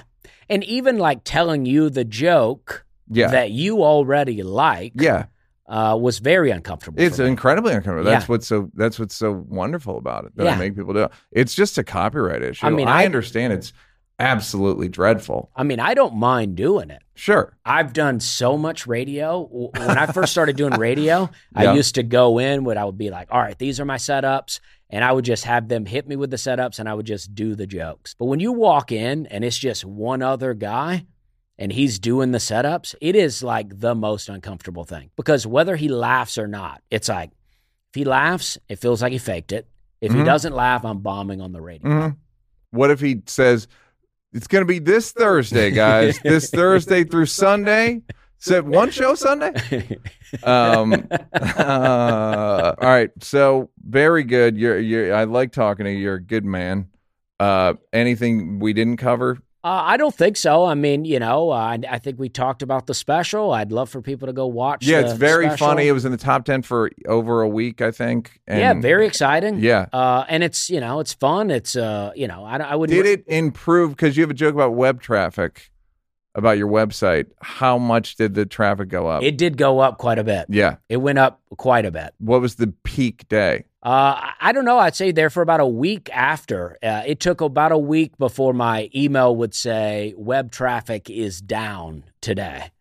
And 0.50 0.64
even 0.66 0.98
like 0.98 1.22
telling 1.24 1.66
you 1.66 1.90
the 1.90 2.04
joke 2.04 2.86
Yeah. 3.10 3.28
that 3.28 3.52
you 3.52 3.84
already 3.84 4.44
like 4.44 4.94
yeah. 4.96 5.26
uh, 5.68 5.98
was 6.00 6.20
very 6.20 6.52
uncomfortable. 6.52 7.02
It's 7.02 7.20
incredibly 7.20 7.74
uncomfortable. 7.74 8.10
That's 8.12 8.24
Yeah. 8.26 8.28
what's 8.34 8.48
so 8.48 8.70
that's 8.74 9.00
what's 9.00 9.16
so 9.16 9.46
wonderful 9.48 9.98
about 9.98 10.26
it 10.26 10.36
that 10.36 10.48
I 10.48 10.52
Yeah. 10.52 10.58
make 10.58 10.76
people 10.76 10.94
do. 10.94 11.04
it. 11.04 11.12
It's 11.32 11.54
just 11.56 11.78
a 11.78 11.84
copyright 11.84 12.42
issue. 12.44 12.66
I 12.66 12.70
mean, 12.70 12.88
I 12.88 13.02
I- 13.02 13.06
understand 13.06 13.54
it's 13.54 13.72
absolutely 14.20 14.88
dreadful. 14.88 15.50
I 15.56 15.64
mean, 15.64 15.80
I 15.80 15.94
don't 15.96 16.16
mind 16.16 16.56
doing 16.56 16.92
it. 16.92 17.02
Sure. 17.16 17.58
I've 17.66 17.92
done 17.94 18.20
so 18.20 18.56
much 18.58 18.86
radio. 18.86 19.44
When 19.50 19.98
I 19.98 20.06
first 20.06 20.32
started 20.32 20.56
doing 20.58 20.74
radio, 20.74 21.30
Yeah. 21.60 21.72
I 21.72 21.74
used 21.74 21.96
to 21.96 22.04
go 22.04 22.38
in 22.38 22.64
when 22.64 22.78
I 22.78 22.86
would 22.86 22.98
be 23.00 23.10
like, 23.10 23.30
all 23.32 23.40
right, 23.42 23.58
these 23.58 23.80
are 23.80 23.86
my 23.86 23.98
setups. 23.98 24.60
And 24.94 25.04
I 25.06 25.12
would 25.12 25.26
just 25.26 25.46
have 25.46 25.68
them 25.70 25.86
hit 25.86 26.08
me 26.08 26.16
with 26.18 26.30
the 26.32 26.38
setups 26.38 26.78
and 26.80 26.88
I 26.90 26.94
would 26.94 27.06
just 27.06 27.34
do 27.34 27.56
the 27.56 27.66
jokes. 27.66 28.14
But 28.20 28.26
when 28.26 28.40
you 28.42 28.52
walk 28.52 28.92
in 28.92 29.26
and 29.28 29.44
it's 29.46 29.58
just 29.58 29.86
one 29.86 30.22
other 30.22 30.54
guy 30.54 31.06
and 31.58 31.72
he's 31.72 31.98
doing 31.98 32.32
the 32.32 32.40
setups, 32.40 32.94
it 33.00 33.16
is 33.16 33.42
like 33.42 33.80
the 33.80 33.96
most 33.96 34.28
uncomfortable 34.28 34.84
thing 34.84 35.10
because 35.16 35.48
whether 35.48 35.76
he 35.78 35.88
laughs 35.88 36.38
or 36.38 36.48
not, 36.48 36.82
it's 36.92 37.08
like 37.08 37.30
if 37.94 37.96
he 37.96 38.04
laughs, 38.04 38.58
it 38.68 38.80
feels 38.80 39.02
like 39.02 39.14
he 39.14 39.18
faked 39.18 39.52
it. 39.54 39.68
If 40.02 40.12
he 40.12 40.20
Mhm. 40.20 40.26
doesn't 40.26 40.54
laugh, 40.54 40.84
I'm 40.84 41.00
bombing 41.00 41.40
on 41.42 41.52
the 41.54 41.62
radio. 41.62 41.88
Mhm. 41.90 42.18
What 42.72 42.92
if 42.92 43.00
he 43.00 43.22
says 43.28 43.68
it's 44.34 44.48
going 44.48 44.62
to 44.62 44.66
be 44.66 44.80
this 44.80 45.12
Thursday, 45.12 45.72
guys? 45.72 46.20
this 46.24 46.50
Thursday 46.50 47.04
through 47.06 47.26
Sunday. 47.28 48.02
So 48.42 48.62
one 48.64 48.92
show 48.92 49.16
Sunday. 49.16 49.98
Um, 50.44 51.10
uh, 51.34 52.74
all 52.80 52.88
right. 52.88 53.10
So 53.22 53.70
very 53.84 54.24
good. 54.24 54.56
You're, 54.58 54.80
you're. 54.80 55.14
I 55.14 55.26
like 55.26 55.52
talking 55.52 55.84
to 55.84 55.92
you. 55.92 55.98
You're 55.98 56.16
a 56.16 56.24
good 56.24 56.46
man. 56.46 56.88
Uh, 57.38 57.74
anything 57.92 58.60
we 58.60 58.72
didn't 58.72 58.96
cover? 58.96 59.40
Uh, 59.64 59.84
I 59.84 59.98
don't 59.98 60.16
think 60.16 60.38
so. 60.38 60.66
I 60.66 60.74
mean, 60.74 61.06
you 61.06 61.20
know, 61.20 61.52
uh, 61.52 61.56
I, 61.56 61.80
I 61.88 62.00
think 62.00 62.18
we 62.18 62.30
talked 62.30 62.64
about 62.64 62.88
the 62.88 62.94
special. 62.94 63.52
I'd 63.52 63.72
love 63.72 63.90
for 63.90 64.02
people 64.02 64.28
to 64.28 64.34
go 64.34 64.48
watch. 64.48 64.86
Yeah, 64.88 65.02
the 65.02 65.10
it's 65.10 65.18
very 65.20 65.46
special. 65.48 65.68
funny. 65.68 65.88
It 65.88 65.92
was 65.92 66.06
in 66.06 66.12
the 66.12 66.18
top 66.18 66.46
ten 66.46 66.62
for 66.62 66.90
over 67.08 67.42
a 67.42 67.50
week, 67.50 67.82
I 67.82 67.92
think. 67.92 68.40
And 68.48 68.60
yeah, 68.60 68.74
very 68.74 69.06
exciting. 69.06 69.60
Yeah. 69.60 69.88
uh, 69.94 70.24
and 70.30 70.44
it's 70.44 70.70
you 70.70 70.80
know 70.80 71.00
it's 71.00 71.14
fun. 71.14 71.52
It's 71.52 71.76
uh 71.76 72.12
you 72.16 72.28
know 72.28 72.44
I, 72.44 72.58
I 72.58 72.76
would 72.76 72.90
Did 72.90 73.06
it 73.06 73.26
improve? 73.28 73.92
Because 73.92 74.18
you 74.18 74.24
have 74.24 74.32
a 74.32 74.36
joke 74.36 74.56
about 74.56 74.74
web 74.74 75.02
traffic, 75.02 75.70
about 76.36 76.58
your 76.58 76.70
website. 76.70 77.28
How 77.42 77.78
much 77.78 78.16
did 78.16 78.34
the 78.36 78.46
traffic 78.46 78.90
go 78.90 79.08
up? 79.08 79.24
It 79.24 79.38
did 79.38 79.58
go 79.58 79.80
up 79.80 79.98
quite 79.98 80.20
a 80.20 80.24
bit. 80.24 80.46
yeah. 80.50 80.78
It 80.90 80.98
went 80.98 81.20
up 81.20 81.42
quite 81.58 81.86
a 81.86 81.92
bit. 81.92 82.14
What 82.20 82.42
was 82.42 82.56
the 82.56 82.68
peak 82.84 83.28
day? 83.28 83.66
Uh, 83.84 84.16
I- 84.40 84.52
don't 84.52 84.66
know. 84.66 84.78
I'd 84.78 84.96
say 84.96 85.12
there 85.12 85.30
for 85.30 85.42
about 85.42 85.60
a 85.60 85.66
week 85.66 86.10
after. 86.14 86.78
Uh, 86.84 87.02
it 87.06 87.20
took 87.20 87.42
about 87.42 87.72
a 87.72 87.78
week 87.78 88.18
before 88.18 88.54
my 88.54 88.90
email 88.96 89.36
would 89.36 89.54
say 89.56 90.14
web 90.18 90.52
traffic 90.52 91.10
is 91.10 91.42
down 91.42 92.04
today. 92.22 92.72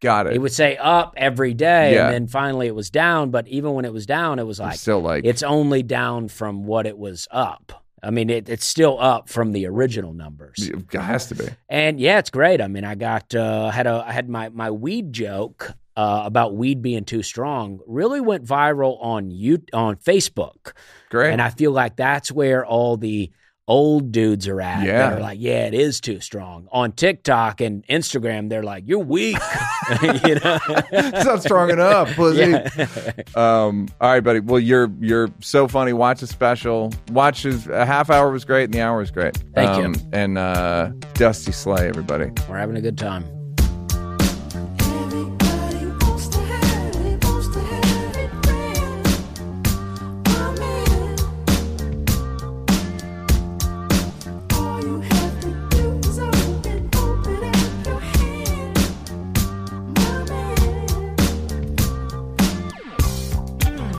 Got 0.00 0.26
it. 0.26 0.34
It 0.34 0.38
would 0.40 0.52
say 0.52 0.76
up 0.76 1.14
every 1.16 1.54
day, 1.54 1.94
Yeah. 1.94 2.04
and 2.06 2.14
then 2.14 2.26
finally 2.28 2.66
it 2.66 2.74
was 2.74 2.90
down. 2.90 3.30
But 3.30 3.48
even 3.48 3.72
when 3.72 3.84
it 3.86 3.92
was 3.94 4.04
down, 4.06 4.38
it 4.38 4.46
was 4.46 4.60
like 4.60 4.78
still 4.78 5.00
like 5.00 5.24
it's 5.24 5.42
only 5.42 5.82
down 5.82 6.28
from 6.28 6.64
what 6.66 6.86
it 6.86 6.98
was 6.98 7.26
up. 7.30 7.82
I 8.06 8.10
mean, 8.10 8.30
it, 8.30 8.48
it's 8.48 8.64
still 8.64 9.00
up 9.00 9.28
from 9.28 9.50
the 9.52 9.66
original 9.66 10.12
numbers. 10.12 10.70
it 10.70 10.92
has 10.94 11.26
to 11.26 11.34
be. 11.34 11.48
And 11.68 11.98
yeah, 11.98 12.18
it's 12.18 12.30
great. 12.30 12.60
I 12.60 12.68
mean, 12.68 12.84
I 12.84 12.94
got 12.94 13.34
uh, 13.34 13.70
had 13.70 13.86
a 13.86 14.04
I 14.06 14.12
had 14.12 14.28
my 14.28 14.48
my 14.50 14.70
weed 14.70 15.12
joke 15.12 15.72
uh, 15.96 16.22
about 16.24 16.54
weed 16.54 16.82
being 16.82 17.04
too 17.04 17.22
strong 17.22 17.80
really 17.86 18.20
went 18.20 18.44
viral 18.44 19.02
on 19.02 19.30
you 19.30 19.62
on 19.72 19.96
Facebook, 19.96 20.72
Great. 21.10 21.32
and 21.32 21.42
I 21.42 21.50
feel 21.50 21.72
like 21.72 21.96
that's 21.96 22.30
where 22.30 22.64
all 22.64 22.96
the 22.96 23.32
old 23.68 24.12
dudes 24.12 24.46
are 24.48 24.60
at. 24.60 24.84
Yeah. 24.84 25.10
They're 25.10 25.20
like, 25.20 25.38
yeah, 25.40 25.66
it 25.66 25.74
is 25.74 26.00
too 26.00 26.20
strong. 26.20 26.68
On 26.72 26.92
TikTok 26.92 27.60
and 27.60 27.86
Instagram, 27.88 28.48
they're 28.48 28.62
like, 28.62 28.84
you're 28.86 28.98
weak. 29.00 29.36
you 30.02 30.34
know, 30.36 30.58
it's 30.92 31.24
not 31.24 31.42
strong 31.42 31.70
enough. 31.70 32.14
pussy. 32.14 32.50
Yeah. 32.50 32.86
Um, 33.34 33.88
all 34.00 34.10
right, 34.10 34.20
buddy. 34.20 34.40
Well, 34.40 34.60
you're 34.60 34.90
you're 35.00 35.28
so 35.40 35.68
funny. 35.68 35.92
Watch 35.92 36.22
a 36.22 36.26
special. 36.26 36.92
Watch 37.10 37.42
his, 37.42 37.66
a 37.66 37.84
half 37.84 38.10
hour 38.10 38.30
was 38.30 38.44
great, 38.44 38.64
and 38.64 38.74
the 38.74 38.80
hour 38.80 38.98
was 38.98 39.10
great. 39.10 39.36
Thank 39.54 39.78
you. 39.78 39.84
Um, 39.84 39.94
And 40.12 40.38
uh, 40.38 40.92
Dusty 41.14 41.52
Slay, 41.52 41.88
everybody. 41.88 42.30
We're 42.48 42.58
having 42.58 42.76
a 42.76 42.80
good 42.80 42.98
time. 42.98 43.35